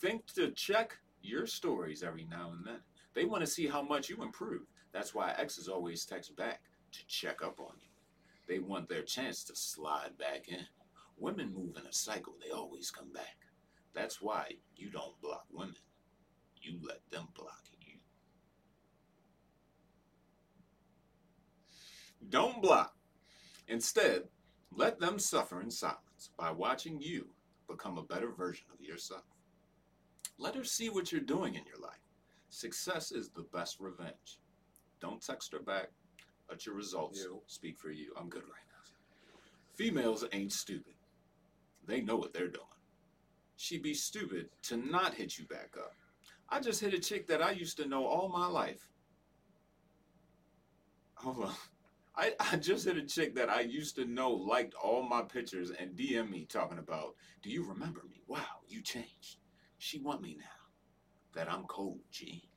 think 0.00 0.26
to 0.34 0.50
check 0.52 0.96
your 1.20 1.46
stories 1.46 2.02
every 2.02 2.24
now 2.24 2.52
and 2.52 2.66
then? 2.66 2.80
They 3.14 3.24
want 3.24 3.42
to 3.42 3.46
see 3.46 3.66
how 3.66 3.82
much 3.82 4.08
you 4.08 4.22
improve. 4.22 4.62
That's 4.92 5.14
why 5.14 5.32
exes 5.36 5.68
always 5.68 6.04
text 6.04 6.34
back 6.36 6.62
to 6.92 7.06
check 7.06 7.42
up 7.42 7.60
on 7.60 7.74
you. 7.78 7.88
They 8.46 8.58
want 8.58 8.88
their 8.88 9.02
chance 9.02 9.44
to 9.44 9.56
slide 9.56 10.16
back 10.18 10.48
in. 10.48 10.66
Women 11.16 11.52
move 11.54 11.76
in 11.76 11.86
a 11.86 11.92
cycle, 11.92 12.34
they 12.42 12.50
always 12.50 12.90
come 12.90 13.12
back. 13.12 13.36
That's 13.94 14.20
why 14.20 14.56
you 14.76 14.90
don't 14.90 15.20
block 15.20 15.44
women. 15.52 15.76
You 16.60 16.78
let 16.82 17.00
them 17.10 17.28
block 17.36 17.62
you. 17.80 17.98
Don't 22.28 22.60
block. 22.60 22.94
Instead, 23.68 24.24
let 24.74 24.98
them 24.98 25.18
suffer 25.18 25.60
in 25.60 25.70
silence 25.70 26.30
by 26.36 26.50
watching 26.50 27.00
you 27.00 27.28
become 27.68 27.98
a 27.98 28.02
better 28.02 28.30
version 28.32 28.66
of 28.72 28.80
yourself. 28.84 29.24
Let 30.38 30.54
her 30.56 30.64
see 30.64 30.88
what 30.88 31.12
you're 31.12 31.20
doing 31.20 31.54
in 31.54 31.64
your 31.64 31.80
life. 31.80 31.92
Success 32.50 33.12
is 33.12 33.30
the 33.30 33.46
best 33.52 33.78
revenge. 33.78 34.38
Don't 35.00 35.22
text 35.24 35.52
her 35.52 35.60
back. 35.60 35.90
Let 36.48 36.66
your 36.66 36.74
results 36.74 37.24
Yo. 37.24 37.42
speak 37.46 37.78
for 37.78 37.90
you. 37.90 38.12
I'm 38.18 38.28
good 38.28 38.42
right 38.42 38.68
now. 38.68 38.92
Females 39.74 40.24
ain't 40.32 40.52
stupid. 40.52 40.93
They 41.86 42.00
know 42.00 42.16
what 42.16 42.32
they're 42.32 42.48
doing. 42.48 42.66
She'd 43.56 43.82
be 43.82 43.94
stupid 43.94 44.48
to 44.64 44.76
not 44.76 45.14
hit 45.14 45.38
you 45.38 45.46
back 45.46 45.74
up. 45.78 45.92
I 46.48 46.60
just 46.60 46.80
hit 46.80 46.94
a 46.94 46.98
chick 46.98 47.26
that 47.28 47.42
I 47.42 47.52
used 47.52 47.76
to 47.78 47.88
know 47.88 48.06
all 48.06 48.28
my 48.28 48.46
life. 48.46 48.88
Hold 51.16 51.44
on. 51.44 51.54
I, 52.16 52.32
I 52.38 52.56
just 52.56 52.84
hit 52.84 52.96
a 52.96 53.02
chick 53.02 53.34
that 53.36 53.50
I 53.50 53.60
used 53.60 53.96
to 53.96 54.04
know 54.04 54.30
liked 54.30 54.74
all 54.74 55.02
my 55.02 55.22
pictures 55.22 55.70
and 55.70 55.96
DM 55.96 56.30
me 56.30 56.46
talking 56.48 56.78
about, 56.78 57.14
do 57.42 57.50
you 57.50 57.64
remember 57.68 58.02
me? 58.08 58.22
Wow, 58.26 58.38
you 58.68 58.82
changed. 58.82 59.38
She 59.78 59.98
want 59.98 60.22
me 60.22 60.36
now. 60.38 60.44
That 61.34 61.52
I'm 61.52 61.64
cold, 61.64 61.98
G. 62.12 62.48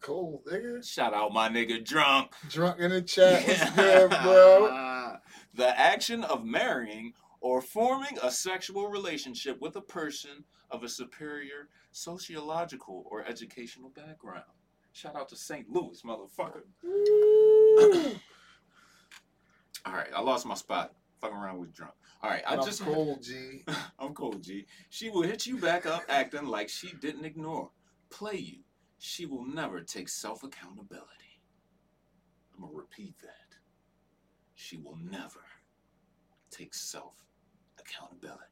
Cold 0.00 0.44
nigga. 0.46 0.84
Shout 0.86 1.12
out 1.12 1.32
my 1.32 1.48
nigga 1.48 1.84
drunk. 1.84 2.32
Drunk 2.48 2.78
in 2.78 2.90
the 2.90 3.02
chat. 3.02 3.46
What's 3.46 3.70
good, 3.72 4.10
bro? 4.10 5.16
the 5.54 5.78
action 5.78 6.22
of 6.24 6.44
marrying 6.44 7.12
or 7.40 7.60
forming 7.60 8.18
a 8.22 8.30
sexual 8.30 8.88
relationship 8.88 9.60
with 9.60 9.76
a 9.76 9.80
person 9.80 10.44
of 10.70 10.82
a 10.82 10.88
superior 10.88 11.68
sociological 11.92 13.04
or 13.10 13.24
educational 13.26 13.90
background. 13.90 14.44
Shout 14.92 15.16
out 15.16 15.28
to 15.30 15.36
St. 15.36 15.68
Louis, 15.70 16.02
motherfucker. 16.02 16.62
All 19.86 19.94
right, 19.94 20.10
I 20.14 20.20
lost 20.20 20.46
my 20.46 20.54
spot. 20.54 20.92
Fucking 21.20 21.36
around 21.36 21.58
with 21.58 21.72
drunk. 21.74 21.92
All 22.22 22.30
right, 22.30 22.42
I 22.46 22.56
I'm 22.56 22.64
just 22.64 22.82
cold, 22.82 23.22
G. 23.22 23.64
I'm 23.98 24.14
cold, 24.14 24.42
G. 24.42 24.66
She 24.88 25.10
will 25.10 25.22
hit 25.22 25.46
you 25.46 25.58
back 25.58 25.86
up 25.86 26.02
acting 26.08 26.46
like 26.46 26.68
she 26.68 26.92
didn't 27.00 27.24
ignore, 27.24 27.70
play 28.10 28.36
you. 28.36 28.58
She 28.98 29.26
will 29.26 29.44
never 29.44 29.80
take 29.80 30.08
self 30.08 30.42
accountability. 30.42 31.06
I'm 32.54 32.62
gonna 32.62 32.74
repeat 32.74 33.18
that. 33.22 33.56
She 34.54 34.76
will 34.76 34.98
never 35.02 35.44
take 36.50 36.74
self 36.74 37.24
accountability. 37.90 38.44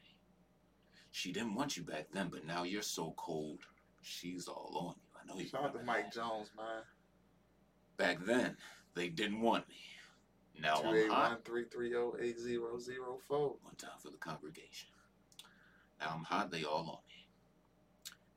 She 1.10 1.32
didn't 1.32 1.54
want 1.54 1.76
you 1.76 1.82
back 1.82 2.08
then, 2.12 2.28
but 2.30 2.46
now 2.46 2.62
you're 2.64 2.82
so 2.82 3.14
cold, 3.16 3.60
she's 4.02 4.46
all 4.48 4.72
on 4.74 4.94
you. 4.96 5.18
I 5.20 5.26
know 5.26 5.40
you. 5.40 5.48
Shout 5.48 5.64
out 5.64 5.74
to 5.74 5.84
Mike 5.84 6.12
that. 6.12 6.14
Jones, 6.14 6.50
man. 6.56 6.82
Back 7.96 8.24
then, 8.24 8.56
they 8.94 9.08
didn't 9.08 9.40
want 9.40 9.68
me. 9.68 9.76
Now 10.60 10.82
I'm 10.84 10.94
eight 10.94 11.08
hot. 11.08 11.30
one 11.30 11.38
three 11.44 11.64
three 11.64 11.90
zero 11.90 12.14
eight 12.20 12.38
zero 12.38 12.78
zero 12.78 13.18
four. 13.26 13.56
One 13.62 13.74
time 13.76 13.90
for 14.02 14.10
the 14.10 14.16
congregation. 14.16 14.88
Now 16.00 16.12
I'm 16.14 16.24
hot, 16.24 16.50
they 16.50 16.64
all 16.64 16.80
on 16.80 16.98
me. 17.08 17.26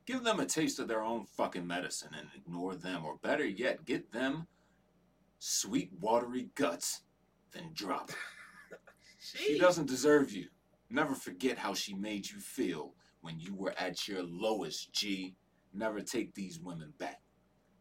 Give 0.06 0.24
them 0.24 0.40
a 0.40 0.46
taste 0.46 0.80
of 0.80 0.88
their 0.88 1.04
own 1.04 1.26
fucking 1.26 1.66
medicine 1.66 2.10
and 2.18 2.28
ignore 2.36 2.76
them, 2.76 3.06
or 3.06 3.18
better 3.18 3.46
yet, 3.46 3.86
get 3.86 4.12
them 4.12 4.48
sweet, 5.40 5.92
watery 6.00 6.50
guts, 6.56 7.02
then 7.52 7.72
drop. 7.74 8.12
She 9.24 9.60
doesn't 9.60 9.86
deserve 9.86 10.32
you. 10.32 10.48
Never 10.94 11.16
forget 11.16 11.58
how 11.58 11.74
she 11.74 11.94
made 11.94 12.30
you 12.30 12.40
feel 12.40 12.94
when 13.22 13.40
you 13.40 13.56
were 13.56 13.74
at 13.78 14.10
your 14.10 14.24
lowest, 14.24 14.92
G. 14.92 15.36
Never 15.74 16.02
take 16.02 16.34
these 16.36 16.60
women 16.60 16.94
back. 16.98 17.22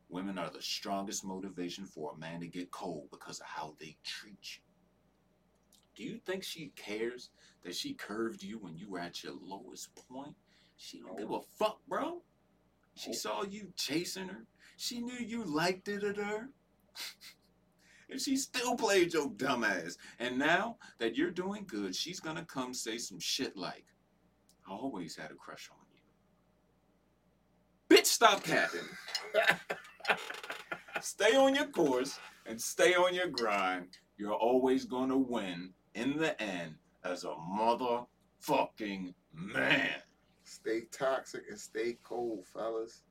Women 0.09 0.39
are 0.39 0.49
the 0.49 0.63
strongest 0.63 1.25
motivation 1.25 1.87
for 1.87 2.13
a 2.13 2.19
man 2.19 2.39
to 2.39 2.47
get 2.47 2.71
cold 2.71 3.09
because 3.11 3.41
of 3.41 3.47
how 3.47 3.75
they 3.81 3.97
treat 4.05 4.39
you. 4.57 4.63
Do 5.97 6.05
you 6.05 6.19
think 6.19 6.45
she 6.45 6.73
cares 6.77 7.31
that 7.65 7.75
she 7.75 7.95
curved 7.95 8.45
you 8.45 8.59
when 8.59 8.77
you 8.77 8.89
were 8.89 9.01
at 9.01 9.25
your 9.25 9.35
lowest 9.43 9.91
point? 10.09 10.37
She 10.77 11.01
don't 11.01 11.19
give 11.19 11.33
a 11.33 11.41
fuck, 11.59 11.81
bro. 11.89 12.23
She 12.95 13.13
saw 13.13 13.43
you 13.43 13.73
chasing 13.77 14.29
her. 14.29 14.47
She 14.77 15.01
knew 15.01 15.19
you 15.19 15.43
liked 15.43 15.89
it 15.89 16.05
at 16.05 16.17
her. 16.17 16.51
and 18.11 18.21
she 18.21 18.37
still 18.37 18.77
played 18.77 19.13
your 19.13 19.29
dumb 19.37 19.65
ass. 19.65 19.97
And 20.19 20.39
now 20.39 20.77
that 20.99 21.17
you're 21.17 21.31
doing 21.31 21.65
good, 21.67 21.95
she's 21.95 22.21
gonna 22.21 22.45
come 22.45 22.75
say 22.75 22.99
some 22.99 23.21
shit 23.21 23.57
like, 23.57 23.85
I 24.69 24.73
always 24.73 25.17
had 25.17 25.31
a 25.31 25.35
crush 25.35 25.71
on 25.71 25.79
you. 27.89 27.97
Bitch, 27.97 28.07
stop 28.07 28.43
capping. 28.43 28.81
stay 31.01 31.37
on 31.37 31.55
your 31.55 31.67
course 31.67 32.19
and 32.47 32.61
stay 32.61 32.95
on 32.95 33.15
your 33.15 33.29
grind. 33.29 33.99
You're 34.17 34.35
always 34.35 34.85
gonna 34.85 35.17
win 35.19 35.73
in 35.95 36.17
the 36.17 36.41
end 36.41 36.75
as 37.05 37.25
a 37.25 37.35
motherfucking 37.59 39.15
man. 39.33 40.03
Stay 40.45 40.83
toxic 40.91 41.43
and 41.49 41.59
stay 41.59 41.97
cold, 42.03 42.45
fellas. 42.47 43.03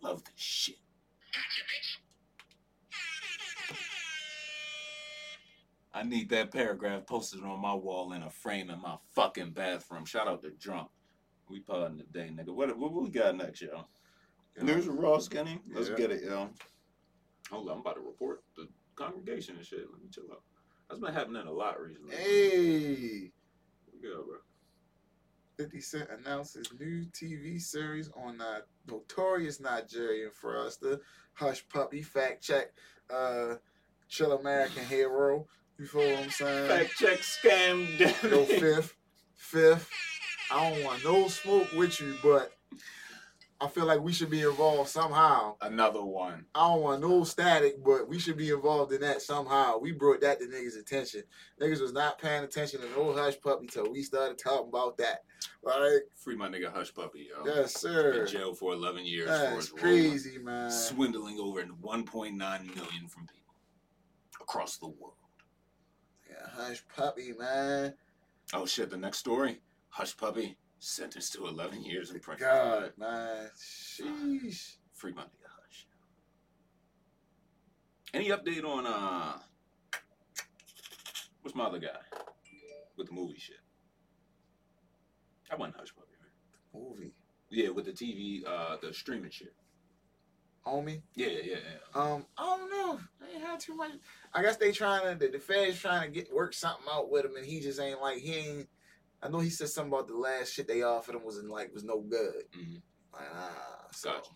Love 0.00 0.22
this 0.24 0.34
shit. 0.36 0.83
I 5.96 6.02
need 6.02 6.28
that 6.30 6.50
paragraph 6.50 7.06
posted 7.06 7.42
on 7.44 7.60
my 7.60 7.72
wall 7.74 8.12
in 8.12 8.22
a 8.22 8.30
frame 8.30 8.68
in 8.68 8.80
my 8.80 8.96
fucking 9.14 9.52
bathroom. 9.52 10.04
Shout 10.04 10.26
out 10.26 10.42
to 10.42 10.50
Drunk. 10.50 10.88
We 11.48 11.60
partying 11.60 11.98
today, 11.98 12.30
nigga. 12.34 12.52
What, 12.54 12.76
what, 12.76 12.92
we 12.92 13.10
got 13.10 13.36
next, 13.36 13.62
yo? 13.62 13.84
News 14.60 14.88
with 14.88 14.96
Raw 14.96 15.18
Skinny? 15.18 15.60
Let's 15.72 15.90
Yeah. 15.90 15.96
get 15.96 16.10
it, 16.10 16.24
yo. 16.24 16.50
Hold 17.50 17.68
on, 17.68 17.74
I'm 17.74 17.80
about 17.80 17.94
to 17.96 18.00
report 18.00 18.42
the 18.56 18.68
congregation 18.96 19.56
and 19.56 19.64
shit. 19.64 19.88
Let 19.90 20.02
me 20.02 20.08
chill 20.10 20.24
out. 20.32 20.42
That's 20.88 21.00
been 21.00 21.12
happening 21.14 21.46
a 21.46 21.52
lot 21.52 21.80
recently. 21.80 22.16
Hey, 22.16 23.32
Yeah, 24.00 24.16
bro. 24.26 24.38
50 25.56 25.80
Cent 25.80 26.08
announces 26.10 26.66
new 26.78 27.04
TV 27.12 27.60
series 27.60 28.10
on 28.16 28.40
uh, 28.40 28.60
notorious 28.88 29.60
Nigerian 29.60 30.30
fraudster 30.30 31.00
Hushpuppi. 31.38 32.04
Fact 32.04 32.42
check. 32.42 32.72
Uh, 33.12 33.56
Chill 34.08 34.32
American 34.32 34.84
Hero. 34.84 35.46
You 35.78 35.86
feel 35.86 36.08
what 36.08 36.24
I'm 36.24 36.30
saying? 36.30 36.68
Fact 36.68 36.96
check 36.98 37.18
scam. 37.20 37.98
Yo, 37.98 38.44
fifth, 38.44 38.94
fifth. 39.34 39.90
I 40.50 40.70
don't 40.70 40.84
want 40.84 41.04
no 41.04 41.28
smoke 41.28 41.72
with 41.72 42.00
you, 42.00 42.14
but 42.22 42.52
I 43.60 43.68
feel 43.68 43.86
like 43.86 44.00
we 44.00 44.12
should 44.12 44.30
be 44.30 44.42
involved 44.42 44.90
somehow. 44.90 45.56
Another 45.60 46.04
one. 46.04 46.46
I 46.54 46.68
don't 46.68 46.82
want 46.82 47.02
no 47.02 47.24
static, 47.24 47.82
but 47.84 48.08
we 48.08 48.18
should 48.18 48.36
be 48.36 48.50
involved 48.50 48.92
in 48.92 49.00
that 49.02 49.22
somehow. 49.22 49.78
We 49.78 49.92
brought 49.92 50.20
that 50.22 50.40
to 50.40 50.46
niggas' 50.46 50.78
attention. 50.78 51.22
Niggas 51.60 51.80
was 51.80 51.92
not 51.92 52.18
paying 52.18 52.44
attention 52.44 52.80
to 52.80 52.90
no 52.90 53.12
Hushpuppi 53.12 53.70
till 53.70 53.90
we 53.90 54.02
started 54.02 54.38
talking 54.38 54.68
about 54.68 54.98
that. 54.98 55.20
Right? 55.62 56.00
Free 56.16 56.36
my 56.36 56.48
nigga 56.48 56.74
Hushpuppi, 56.74 57.28
yo. 57.28 57.46
Yes, 57.46 57.80
sir. 57.80 58.22
In 58.22 58.26
jail 58.26 58.54
for 58.54 58.72
11 58.74 59.06
years 59.06 59.28
for 59.28 59.36
That's 59.36 59.70
role 59.70 59.80
crazy, 59.80 60.38
man. 60.38 60.70
swindling 60.70 61.38
over 61.38 61.62
1.9 61.62 62.36
million 62.36 63.08
from 63.08 63.26
people 63.26 63.54
across 64.40 64.78
the 64.78 64.88
world. 64.88 65.14
Yeah, 66.28 66.48
hush 66.50 66.84
puppy, 66.94 67.32
man. 67.38 67.94
Oh 68.52 68.66
shit! 68.66 68.90
The 68.90 68.96
next 68.96 69.18
story: 69.18 69.60
Hushpuppi 69.96 70.56
sentenced 70.84 71.32
to 71.34 71.46
11 71.46 71.82
years 71.82 72.10
in 72.10 72.20
prison. 72.20 72.46
God, 72.46 72.92
man. 72.98 73.50
Sheesh. 73.58 74.76
Free 74.92 75.12
my 75.12 75.22
nigga 75.22 75.48
Hush. 75.48 75.86
Any 78.12 78.28
update 78.28 78.64
on 78.64 78.86
uh? 78.86 79.38
What's 81.42 81.56
my 81.56 81.64
other 81.64 81.78
guy 81.78 81.88
with 82.96 83.08
the 83.08 83.12
movie 83.12 83.38
shit? 83.38 83.56
I 85.50 85.56
wasn't 85.56 85.76
Hushpuppi, 85.76 86.16
man. 86.20 86.82
Movie. 86.82 87.12
Yeah, 87.50 87.68
with 87.70 87.84
the 87.84 87.92
TV, 87.92 88.46
uh, 88.46 88.76
the 88.80 88.92
streaming 88.92 89.30
shit. 89.30 89.54
Homie. 90.66 91.02
Yeah, 91.14 91.28
yeah, 91.28 91.42
yeah. 91.44 92.00
Um, 92.00 92.24
I 92.38 92.44
don't 92.44 92.70
know. 92.70 92.98
I 93.22 93.34
ain't 93.34 93.44
had 93.44 93.60
too 93.60 93.74
much. 93.74 93.92
I 94.32 94.42
guess 94.42 94.56
they 94.56 94.72
trying 94.72 95.02
to 95.02 95.26
the, 95.26 95.32
the 95.32 95.38
feds 95.38 95.78
trying 95.78 96.10
to 96.10 96.20
get 96.20 96.34
work 96.34 96.54
something 96.54 96.86
out 96.90 97.10
with 97.10 97.26
him, 97.26 97.36
and 97.36 97.44
he 97.44 97.60
just 97.60 97.80
ain't 97.80 98.00
like 98.00 98.18
he 98.18 98.34
ain't. 98.34 98.68
I 99.24 99.28
know 99.28 99.38
he 99.38 99.48
said 99.50 99.70
something 99.70 99.90
about 99.92 100.06
the 100.06 100.16
last 100.16 100.52
shit 100.52 100.68
they 100.68 100.82
offered 100.82 101.14
him 101.14 101.24
was 101.24 101.38
in 101.38 101.48
like 101.48 101.72
was 101.72 101.82
no 101.82 102.00
good. 102.02 102.44
Mhm. 102.54 102.82
Like 103.12 103.28
ah, 103.32 103.86
so 103.90 104.12
Gotcha. 104.12 104.30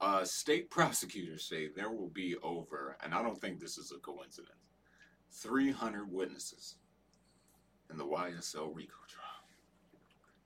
Uh, 0.00 0.24
state 0.24 0.70
prosecutors 0.70 1.44
say 1.48 1.68
there 1.68 1.90
will 1.90 2.08
be 2.10 2.36
over, 2.42 2.96
and 3.02 3.14
I 3.14 3.22
don't 3.22 3.40
think 3.40 3.58
this 3.58 3.78
is 3.78 3.90
a 3.92 3.98
coincidence, 3.98 4.50
300 5.32 6.10
witnesses 6.12 6.76
in 7.90 7.96
the 7.96 8.04
YSL 8.04 8.74
RICO 8.74 8.92
trial. 9.08 9.48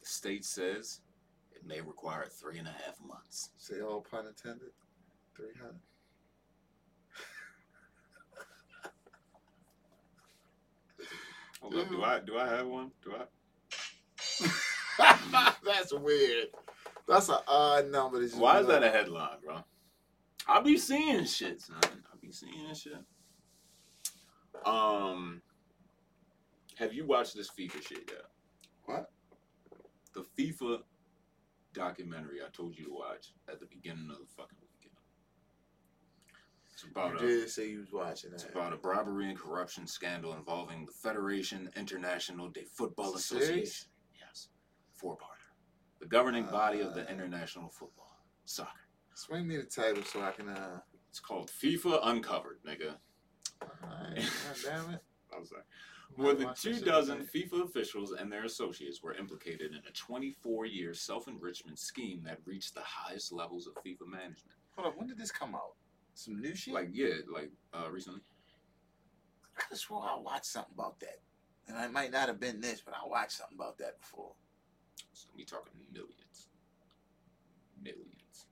The 0.00 0.06
state 0.06 0.44
says 0.44 1.00
it 1.52 1.66
may 1.66 1.80
require 1.80 2.26
three 2.26 2.58
and 2.58 2.68
a 2.68 2.72
half 2.72 3.00
months. 3.04 3.50
say 3.56 3.80
all 3.80 4.00
pun 4.00 4.26
intended. 4.26 4.70
Three 5.34 5.54
hundred. 5.58 5.80
Hold 11.60 11.74
up, 11.74 11.88
do 11.88 12.02
I 12.02 12.20
do 12.20 12.38
I 12.38 12.48
have 12.48 12.66
one? 12.66 12.92
Do 13.02 13.14
I? 13.14 13.24
That's 15.64 15.92
weird. 15.92 16.46
That's 17.06 17.28
an 17.28 17.36
odd 17.46 17.90
number. 17.90 18.22
Why 18.36 18.60
is 18.60 18.66
that 18.66 18.82
a 18.82 18.90
headline, 18.90 19.38
bro? 19.44 19.58
I 20.46 20.60
be 20.60 20.76
seeing 20.78 21.24
shit, 21.24 21.60
son. 21.62 21.76
I 21.84 22.16
be 22.20 22.32
seeing 22.32 22.74
shit. 22.74 22.92
Um, 24.64 25.40
have 26.76 26.92
you 26.92 27.06
watched 27.06 27.34
this 27.36 27.50
FIFA 27.50 27.86
shit 27.86 28.10
yet? 28.10 28.24
What? 28.84 29.10
The 30.14 30.24
FIFA 30.38 30.78
documentary 31.74 32.38
I 32.44 32.48
told 32.52 32.76
you 32.78 32.86
to 32.86 32.92
watch 32.92 33.32
at 33.50 33.60
the 33.60 33.66
beginning 33.66 34.10
of 34.10 34.18
the 34.18 34.26
fucking 34.36 34.58
weekend. 34.60 34.96
It's 36.72 36.84
about 36.84 37.20
You 37.20 37.26
a 37.26 37.30
did 37.40 37.50
say 37.50 37.68
you 37.68 37.80
was 37.80 37.92
watching 37.92 38.30
it's 38.32 38.44
that. 38.44 38.52
about 38.52 38.72
a 38.72 38.76
bribery 38.76 39.28
and 39.28 39.38
corruption 39.38 39.86
scandal 39.86 40.34
involving 40.34 40.86
the 40.86 40.92
Federation 40.92 41.70
International 41.76 42.48
de 42.48 42.64
Football? 42.64 43.14
Association. 43.14 43.87
Four-parter. 44.98 45.52
The 46.00 46.06
governing 46.06 46.46
body 46.46 46.80
of 46.80 46.94
the 46.94 47.08
international 47.10 47.70
football, 47.70 48.16
soccer. 48.44 48.70
Swing 49.14 49.46
me 49.48 49.56
the 49.56 49.64
title 49.64 50.02
so 50.04 50.22
I 50.22 50.32
can. 50.32 50.48
uh 50.48 50.80
It's 51.08 51.20
called 51.20 51.50
FIFA 51.50 52.00
Uncovered, 52.04 52.58
nigga. 52.66 52.94
alright, 53.62 54.16
God 54.16 54.56
damn 54.64 54.94
it. 54.94 55.00
I 55.34 55.38
was 55.38 55.52
like, 55.52 55.64
I 56.16 56.20
more 56.20 56.34
than 56.34 56.52
two 56.54 56.80
dozen. 56.80 57.26
FIFA 57.34 57.64
officials 57.64 58.12
and 58.12 58.30
their 58.32 58.44
associates 58.44 59.02
were 59.02 59.14
implicated 59.14 59.72
in 59.72 59.80
a 59.88 59.92
24-year 59.92 60.94
self-enrichment 60.94 61.78
scheme 61.78 62.22
that 62.24 62.38
reached 62.44 62.74
the 62.74 62.82
highest 62.84 63.32
levels 63.32 63.66
of 63.66 63.74
FIFA 63.74 64.06
management. 64.08 64.56
Hold 64.76 64.88
on, 64.88 64.98
when 64.98 65.06
did 65.08 65.18
this 65.18 65.30
come 65.30 65.54
out? 65.54 65.74
Some 66.14 66.40
new 66.40 66.54
shit. 66.54 66.74
Like, 66.74 66.88
yeah, 66.92 67.14
like 67.32 67.50
uh, 67.74 67.90
recently. 67.90 68.20
I 69.56 69.62
could 69.62 69.78
swore 69.78 70.02
I 70.08 70.18
watched 70.20 70.46
something 70.46 70.74
about 70.74 70.98
that, 71.00 71.18
and 71.68 71.76
I 71.76 71.88
might 71.88 72.10
not 72.12 72.28
have 72.28 72.40
been 72.40 72.60
this, 72.60 72.80
but 72.84 72.94
I 72.94 73.06
watched 73.06 73.32
something 73.32 73.56
about 73.56 73.78
that 73.78 74.00
before. 74.00 74.32
So 75.12 75.28
we 75.36 75.44
talking 75.44 75.72
millions, 75.92 76.48
millions. 77.82 78.46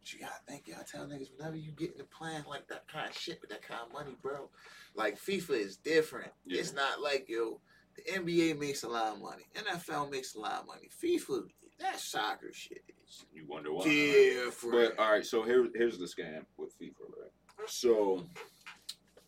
But 0.00 0.12
you 0.12 0.20
gotta 0.20 0.32
think, 0.48 0.66
y'all 0.68 0.84
tell 0.90 1.06
niggas 1.06 1.28
whenever 1.36 1.56
you 1.56 1.72
get 1.72 1.88
in 1.94 2.00
into 2.00 2.04
playing 2.04 2.44
like 2.48 2.66
that 2.68 2.86
kind 2.88 3.08
of 3.08 3.16
shit 3.16 3.40
with 3.40 3.50
that 3.50 3.62
kind 3.62 3.80
of 3.86 3.92
money, 3.92 4.16
bro. 4.22 4.48
Like 4.94 5.18
FIFA 5.20 5.50
is 5.60 5.76
different. 5.76 6.32
Yeah. 6.44 6.60
It's 6.60 6.74
not 6.74 7.00
like 7.00 7.26
yo, 7.28 7.60
the 7.96 8.18
NBA 8.18 8.58
makes 8.58 8.82
a 8.82 8.88
lot 8.88 9.12
of 9.14 9.20
money, 9.22 9.44
NFL 9.56 10.10
makes 10.10 10.34
a 10.34 10.40
lot 10.40 10.60
of 10.60 10.66
money. 10.66 10.88
FIFA, 11.02 11.42
that 11.80 12.00
soccer 12.00 12.50
shit 12.52 12.82
is 13.04 13.24
You 13.32 13.44
wonder 13.46 13.72
why. 13.72 13.84
different. 13.84 14.96
But 14.96 15.02
all 15.02 15.12
right, 15.12 15.24
so 15.26 15.42
here 15.44 15.66
here's 15.74 15.98
the 15.98 16.06
scam 16.06 16.44
with 16.56 16.74
FIFA, 16.80 17.08
right? 17.20 17.68
So 17.68 18.26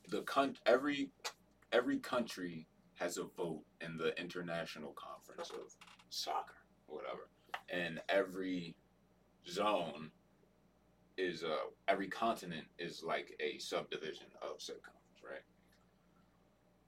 the 0.08 0.22
con- 0.22 0.56
every 0.66 1.10
every 1.72 1.98
country 1.98 2.66
has 2.96 3.16
a 3.18 3.24
vote 3.36 3.62
in 3.80 3.96
the 3.96 4.16
international 4.20 4.94
conference 4.94 5.50
of 5.50 5.74
soccer, 6.10 6.54
or 6.94 7.02
whatever, 7.02 7.28
and 7.70 8.00
every 8.08 8.74
zone 9.48 10.10
is 11.16 11.44
uh 11.44 11.68
every 11.88 12.08
continent 12.08 12.66
is 12.78 13.02
like 13.02 13.36
a 13.40 13.58
subdivision 13.58 14.26
of 14.42 14.58
conference, 14.58 15.22
right? 15.22 15.42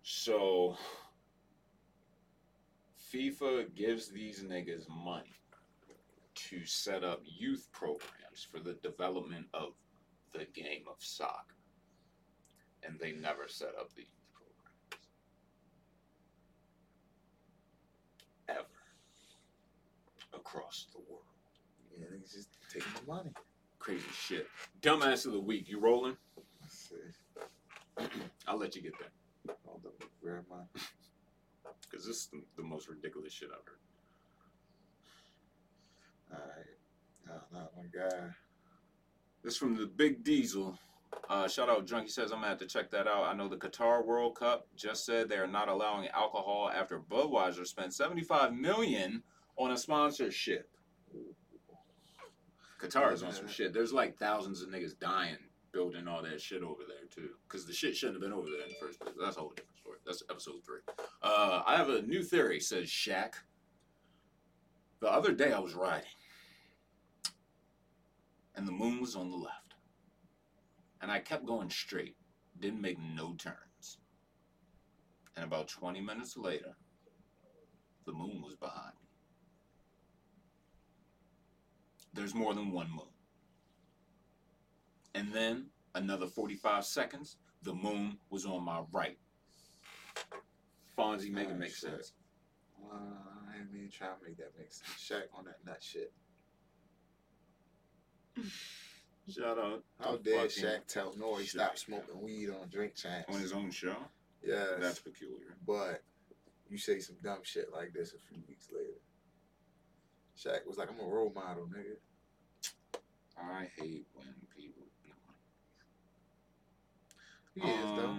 So 0.02 0.76
FIFA 3.12 3.74
gives 3.74 4.08
these 4.08 4.42
niggas 4.42 4.88
money 4.88 5.36
to 6.34 6.64
set 6.64 7.02
up 7.02 7.22
youth 7.24 7.68
programs 7.72 8.46
for 8.50 8.58
the 8.58 8.74
development 8.82 9.46
of 9.54 9.72
the 10.32 10.46
game 10.54 10.84
of 10.88 10.96
soccer. 10.98 11.54
And 12.82 12.98
they 13.00 13.12
never 13.12 13.48
set 13.48 13.74
up 13.80 13.94
the 13.94 14.02
youth 14.02 14.28
programs. 14.34 15.08
Ever. 18.48 18.66
Across 20.36 20.86
the 20.92 21.00
world. 21.08 21.24
yeah, 21.96 22.04
niggas 22.06 22.32
just 22.34 22.48
taking 22.72 22.92
the 23.00 23.12
money. 23.12 23.30
Crazy 23.78 24.04
shit. 24.12 24.46
Dumbass 24.82 25.26
of 25.26 25.32
the 25.32 25.40
week. 25.40 25.68
You 25.68 25.80
rolling? 25.80 26.16
I'll 28.46 28.58
let 28.58 28.76
you 28.76 28.82
get 28.82 28.92
that. 28.98 29.56
Hold 29.64 29.86
up, 29.86 30.04
grab 30.22 30.44
my. 30.50 30.56
Because 31.88 32.06
this 32.06 32.16
is 32.16 32.28
the, 32.32 32.42
the 32.56 32.62
most 32.62 32.88
ridiculous 32.88 33.32
shit 33.32 33.48
I've 33.50 33.64
heard. 33.64 33.78
Alright. 36.32 36.66
No, 37.26 37.34
not 37.58 37.72
my 37.76 37.84
guy. 37.92 38.28
This 39.42 39.56
from 39.56 39.76
the 39.76 39.86
Big 39.86 40.24
Diesel. 40.24 40.78
Uh, 41.28 41.48
shout 41.48 41.68
out 41.68 41.86
Junkie 41.86 42.08
says 42.08 42.30
I'm 42.30 42.38
gonna 42.38 42.48
have 42.48 42.58
to 42.58 42.66
check 42.66 42.90
that 42.90 43.06
out. 43.06 43.24
I 43.24 43.34
know 43.34 43.48
the 43.48 43.56
Qatar 43.56 44.04
World 44.04 44.36
Cup 44.36 44.66
just 44.76 45.04
said 45.04 45.28
they 45.28 45.38
are 45.38 45.46
not 45.46 45.68
allowing 45.68 46.08
alcohol 46.08 46.70
after 46.74 47.00
Budweiser 47.00 47.66
spent 47.66 47.94
75 47.94 48.54
million 48.54 49.22
on 49.56 49.72
a 49.72 49.76
sponsorship. 49.76 50.70
Qatar 52.80 53.12
is 53.12 53.22
on 53.22 53.32
some 53.32 53.48
shit. 53.48 53.72
There's 53.72 53.92
like 53.92 54.18
thousands 54.18 54.62
of 54.62 54.68
niggas 54.68 54.98
dying 54.98 55.38
building 55.76 56.08
all 56.08 56.22
that 56.22 56.40
shit 56.40 56.62
over 56.62 56.82
there 56.88 57.06
too, 57.14 57.30
because 57.46 57.66
the 57.66 57.72
shit 57.72 57.94
shouldn't 57.94 58.16
have 58.16 58.22
been 58.22 58.32
over 58.32 58.48
there 58.48 58.62
in 58.62 58.68
the 58.68 58.86
first 58.86 58.98
place. 58.98 59.14
That's 59.20 59.36
a 59.36 59.40
whole 59.40 59.50
different 59.50 59.76
story. 59.76 59.98
That's 60.06 60.22
episode 60.30 60.64
three. 60.64 60.80
Uh, 61.22 61.62
I 61.66 61.76
have 61.76 61.90
a 61.90 62.00
new 62.00 62.22
theory, 62.22 62.60
says 62.60 62.88
Shaq. 62.88 63.34
The 65.00 65.12
other 65.12 65.32
day 65.32 65.52
I 65.52 65.58
was 65.58 65.74
riding, 65.74 66.08
and 68.54 68.66
the 68.66 68.72
moon 68.72 69.00
was 69.00 69.14
on 69.14 69.30
the 69.30 69.36
left, 69.36 69.74
and 71.02 71.10
I 71.10 71.18
kept 71.18 71.44
going 71.44 71.68
straight, 71.68 72.16
didn't 72.58 72.80
make 72.80 72.98
no 72.98 73.34
turns. 73.34 73.98
And 75.36 75.44
about 75.44 75.68
20 75.68 76.00
minutes 76.00 76.38
later, 76.38 76.74
the 78.06 78.12
moon 78.12 78.40
was 78.42 78.54
behind 78.54 78.94
me. 79.02 79.05
There's 82.16 82.34
more 82.34 82.55
than 82.55 82.72
one 82.72 82.90
moon. 82.90 83.06
And 85.14 85.32
then 85.32 85.66
Another 85.97 86.26
45 86.26 86.84
seconds, 86.84 87.38
the 87.62 87.72
moon 87.72 88.18
was 88.28 88.44
on 88.44 88.62
my 88.62 88.82
right. 88.93 89.16
Fonzie, 90.97 91.30
make 91.30 91.48
it 91.48 91.56
make 91.59 91.70
shit. 91.70 91.90
sense. 91.90 92.12
Uh, 92.84 92.97
I 93.51 93.56
ain't 93.59 93.68
even 93.74 93.88
trying 93.90 94.18
to 94.18 94.24
make 94.28 94.36
that 94.36 94.52
make 94.59 94.70
sense. 94.70 94.90
Shaq 94.98 95.34
on 95.38 95.47
that 95.47 95.64
nut 95.64 95.82
shit. 95.82 96.12
Shout 99.34 99.59
out. 99.59 99.84
How 99.98 100.16
dare 100.18 100.48
fucking- 100.48 100.64
Shaq 100.64 100.86
tell 100.86 101.14
N.O.R.E. 101.16 101.44
Shaq. 101.44 101.48
stop 101.48 101.78
smoking 101.78 102.20
weed 102.20 102.51
on 102.51 102.68
Drink 102.68 102.94
Champs? 102.94 103.34
On 103.34 103.40
his 103.40 103.55
own 103.55 103.70
show? 103.70 103.97
Yeah. 104.44 104.76
That's 104.78 104.98
peculiar. 104.98 105.56
but 105.66 106.02
you 106.68 106.76
say 106.76 106.98
some 107.01 107.16
dumb 107.24 107.40
shit 107.43 107.72
like 107.72 107.94
this 107.94 108.12
a 108.12 108.18
few 108.18 108.43
weeks 108.47 108.68
later. 108.70 109.01
Shaq 110.38 110.66
was 110.68 110.76
like, 110.76 110.90
I'm 110.90 111.01
a 111.01 111.09
role 111.09 111.32
model, 111.34 111.66
nigga. 111.74 111.97
I 113.38 113.68
hate 113.78 114.06
when 114.14 114.26
people. 114.56 114.82
He 117.54 117.62
is 117.62 117.90
though. 117.96 118.16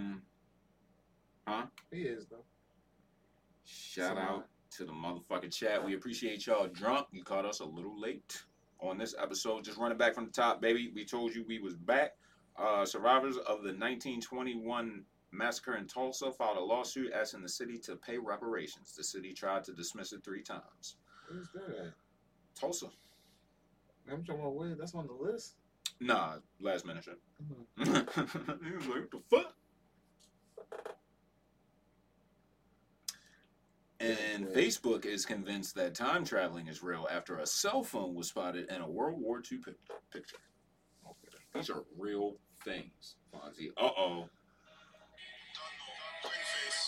Huh? 1.48 1.66
He 1.92 2.02
is 2.02 2.26
though. 2.26 2.44
Shout 3.66 4.18
out 4.18 4.48
to 4.72 4.86
the 4.86 4.92
motherfucking 4.92 5.52
chat. 5.52 5.84
We 5.84 5.96
appreciate 5.96 6.46
y'all 6.48 6.68
drunk. 6.68 7.08
You 7.12 7.24
caught 7.24 7.46
us 7.46 7.60
a 7.60 7.66
little 7.66 8.00
late 8.00 8.44
on 8.80 8.98
this 8.98 9.16
episode. 9.22 9.64
Just 9.64 9.78
running 9.78 9.98
back 9.98 10.16
from 10.16 10.26
the 10.26 10.32
top, 10.32 10.62
baby. 10.62 10.92
We 10.94 11.06
told 11.06 11.36
you 11.36 11.46
we 11.48 11.60
was 11.60 11.76
back. 11.76 12.16
Uh, 12.58 12.86
survivors 12.86 13.38
of 13.38 13.62
the 13.62 13.74
1921 13.74 15.04
massacre 15.32 15.76
in 15.76 15.86
Tulsa 15.86 16.32
filed 16.32 16.58
a 16.58 16.62
lawsuit 16.62 17.12
asking 17.14 17.44
the 17.44 17.50
city 17.50 17.78
to 17.80 17.96
pay 17.96 18.18
reparations. 18.18 18.96
The 18.96 19.04
city 19.04 19.34
tried 19.34 19.64
to 19.66 19.74
dismiss 19.74 20.14
it 20.14 20.24
three 20.24 20.42
times. 20.42 20.96
Where's 21.30 21.50
that 21.54 21.88
at? 21.88 21.94
Tulsa? 22.60 22.88
I'm 24.12 24.24
talking 24.24 24.42
about 24.42 24.56
where? 24.56 24.76
That's 24.76 24.96
on 24.96 25.08
the 25.08 25.14
list. 25.14 25.56
Nah, 26.00 26.36
last 26.62 26.86
minute 26.86 27.04
shit. 27.06 27.20
He 27.84 27.90
was 27.92 28.88
like, 28.88 29.12
what 29.12 29.12
the 29.12 29.20
fuck? 29.30 29.54
And 34.00 34.48
Yeah. 34.50 34.56
Facebook 34.56 35.06
is 35.06 35.26
convinced 35.26 35.74
that 35.76 35.96
time 35.96 36.24
traveling 36.24 36.68
is 36.68 36.84
real 36.84 37.08
after 37.12 37.40
a 37.40 37.46
cell 37.48 37.84
phone 37.84 38.14
was 38.14 38.28
spotted 38.28 38.70
in 38.70 38.82
a 38.82 38.90
World 38.90 39.20
War 39.20 39.42
II 39.52 39.58
pic- 39.58 39.76
picture. 40.14 40.38
Okay. 41.06 41.38
These 41.56 41.70
are 41.72 41.84
real 41.98 42.36
things, 42.64 43.16
Fonzie. 43.34 43.70
Uh 43.76 43.90
oh. 43.98 44.30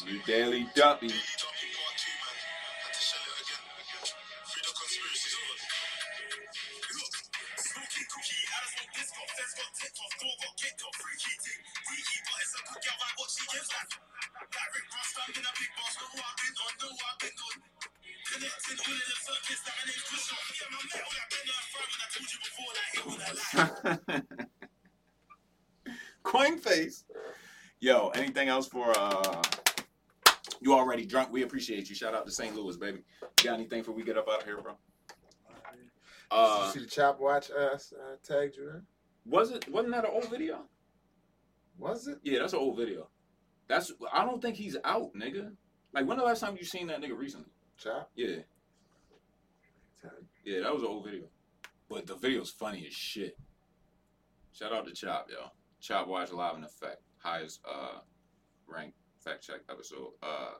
You 0.05 0.21
daily 0.25 0.67
duppy. 0.75 1.11
Coin 26.23 26.57
face. 26.57 27.05
Yo, 27.79 28.09
anything 28.09 28.49
else 28.49 28.67
for 28.67 28.91
uh 28.97 29.41
you 30.61 30.73
already 30.73 31.05
drunk? 31.05 31.31
We 31.31 31.43
appreciate 31.43 31.89
you. 31.89 31.95
Shout 31.95 32.13
out 32.13 32.25
to 32.25 32.31
St. 32.31 32.55
Louis, 32.55 32.77
baby. 32.77 32.99
You 33.21 33.45
got 33.45 33.53
anything 33.53 33.83
for 33.83 33.91
we 33.91 34.03
get 34.03 34.17
up 34.17 34.27
out 34.29 34.41
of 34.41 34.45
here, 34.45 34.61
bro? 34.61 34.73
Uh 36.31 36.63
you 36.65 36.79
see 36.79 36.85
the 36.85 36.91
Chop 36.91 37.19
Watch 37.19 37.49
uh, 37.51 37.75
uh, 37.75 38.15
tagged 38.23 38.57
you 38.57 38.69
in? 38.69 38.81
Was 39.29 39.51
it 39.51 39.71
wasn't 39.71 39.93
that 39.93 40.05
an 40.05 40.11
old 40.13 40.29
video? 40.29 40.61
Was 41.77 42.07
it? 42.07 42.19
Yeah, 42.23 42.39
that's 42.39 42.53
an 42.53 42.59
old 42.59 42.77
video. 42.77 43.07
That's 43.67 43.91
I 44.11 44.25
don't 44.25 44.41
think 44.41 44.55
he's 44.57 44.77
out, 44.83 45.13
nigga. 45.15 45.51
Like 45.93 46.07
when 46.07 46.17
the 46.17 46.23
last 46.23 46.41
time 46.41 46.57
you 46.57 46.65
seen 46.65 46.87
that 46.87 47.01
nigga 47.01 47.17
recently? 47.17 47.51
Chop? 47.77 48.09
Yeah. 48.15 48.37
Yeah, 50.43 50.61
that 50.61 50.73
was 50.73 50.83
an 50.83 50.89
old 50.89 51.05
video. 51.05 51.25
But 51.89 52.07
the 52.07 52.15
video's 52.15 52.49
funny 52.49 52.85
as 52.87 52.93
shit. 52.93 53.37
Shout 54.51 54.73
out 54.73 54.87
to 54.87 54.93
Chop, 54.93 55.27
yo. 55.29 55.51
Chop 55.79 56.07
Watch 56.07 56.31
Live 56.31 56.57
in 56.57 56.63
Effect. 56.63 57.01
Highest 57.17 57.61
uh 57.69 57.99
rank 58.67 58.93
fact 59.23 59.45
check 59.45 59.61
episode. 59.69 60.11
Uh 60.23 60.53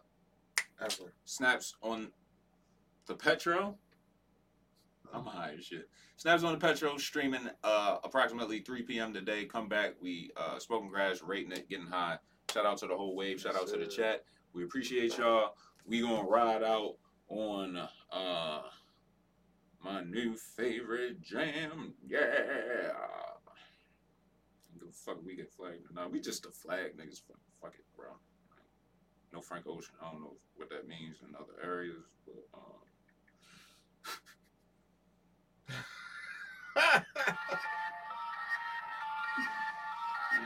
Ever. 0.81 1.13
snaps 1.25 1.73
on 1.81 2.11
the 3.07 3.15
Petro. 3.15 3.77
I'm 5.13 5.25
high 5.25 5.55
as 5.57 5.65
shit. 5.65 5.89
Snaps 6.17 6.43
on 6.43 6.53
the 6.53 6.59
Petro 6.59 6.97
streaming 6.97 7.49
uh 7.63 7.97
approximately 8.03 8.59
3 8.59 8.83
p.m. 8.83 9.13
today. 9.13 9.45
Come 9.45 9.67
back. 9.67 9.95
We 10.01 10.31
uh 10.37 10.59
spoken 10.59 10.89
grass 10.89 11.21
rating 11.21 11.51
it, 11.51 11.69
getting 11.69 11.87
high. 11.87 12.17
Shout 12.53 12.65
out 12.65 12.77
to 12.79 12.87
the 12.87 12.95
whole 12.95 13.15
wave. 13.15 13.39
Shout 13.39 13.55
out 13.55 13.67
to 13.67 13.77
the 13.77 13.85
chat. 13.85 14.23
We 14.53 14.63
appreciate 14.63 15.17
y'all. 15.17 15.55
We 15.85 16.01
gonna 16.01 16.27
ride 16.27 16.63
out 16.63 16.95
on 17.29 17.77
uh 18.11 18.61
my 19.83 20.03
new 20.03 20.35
favorite 20.35 21.21
jam. 21.21 21.93
Yeah. 22.07 22.25
The 24.79 24.91
fuck 24.91 25.23
we 25.25 25.35
get 25.35 25.51
flagged 25.51 25.89
or 25.89 25.93
not. 25.93 26.11
We 26.11 26.19
just 26.19 26.43
the 26.43 26.51
flag 26.51 26.97
niggas. 26.97 27.21
Fuck, 27.27 27.37
fuck 27.61 27.73
it, 27.75 27.85
bro. 27.95 28.07
No 29.31 29.41
Frank 29.41 29.67
Ocean. 29.67 29.93
I 30.01 30.11
don't 30.11 30.21
know 30.21 30.35
what 30.55 30.69
that 30.69 30.87
means 30.87 31.17
in 31.27 31.35
other 31.35 31.53
areas, 31.63 32.03
but 32.25 32.47
um, 32.53 32.81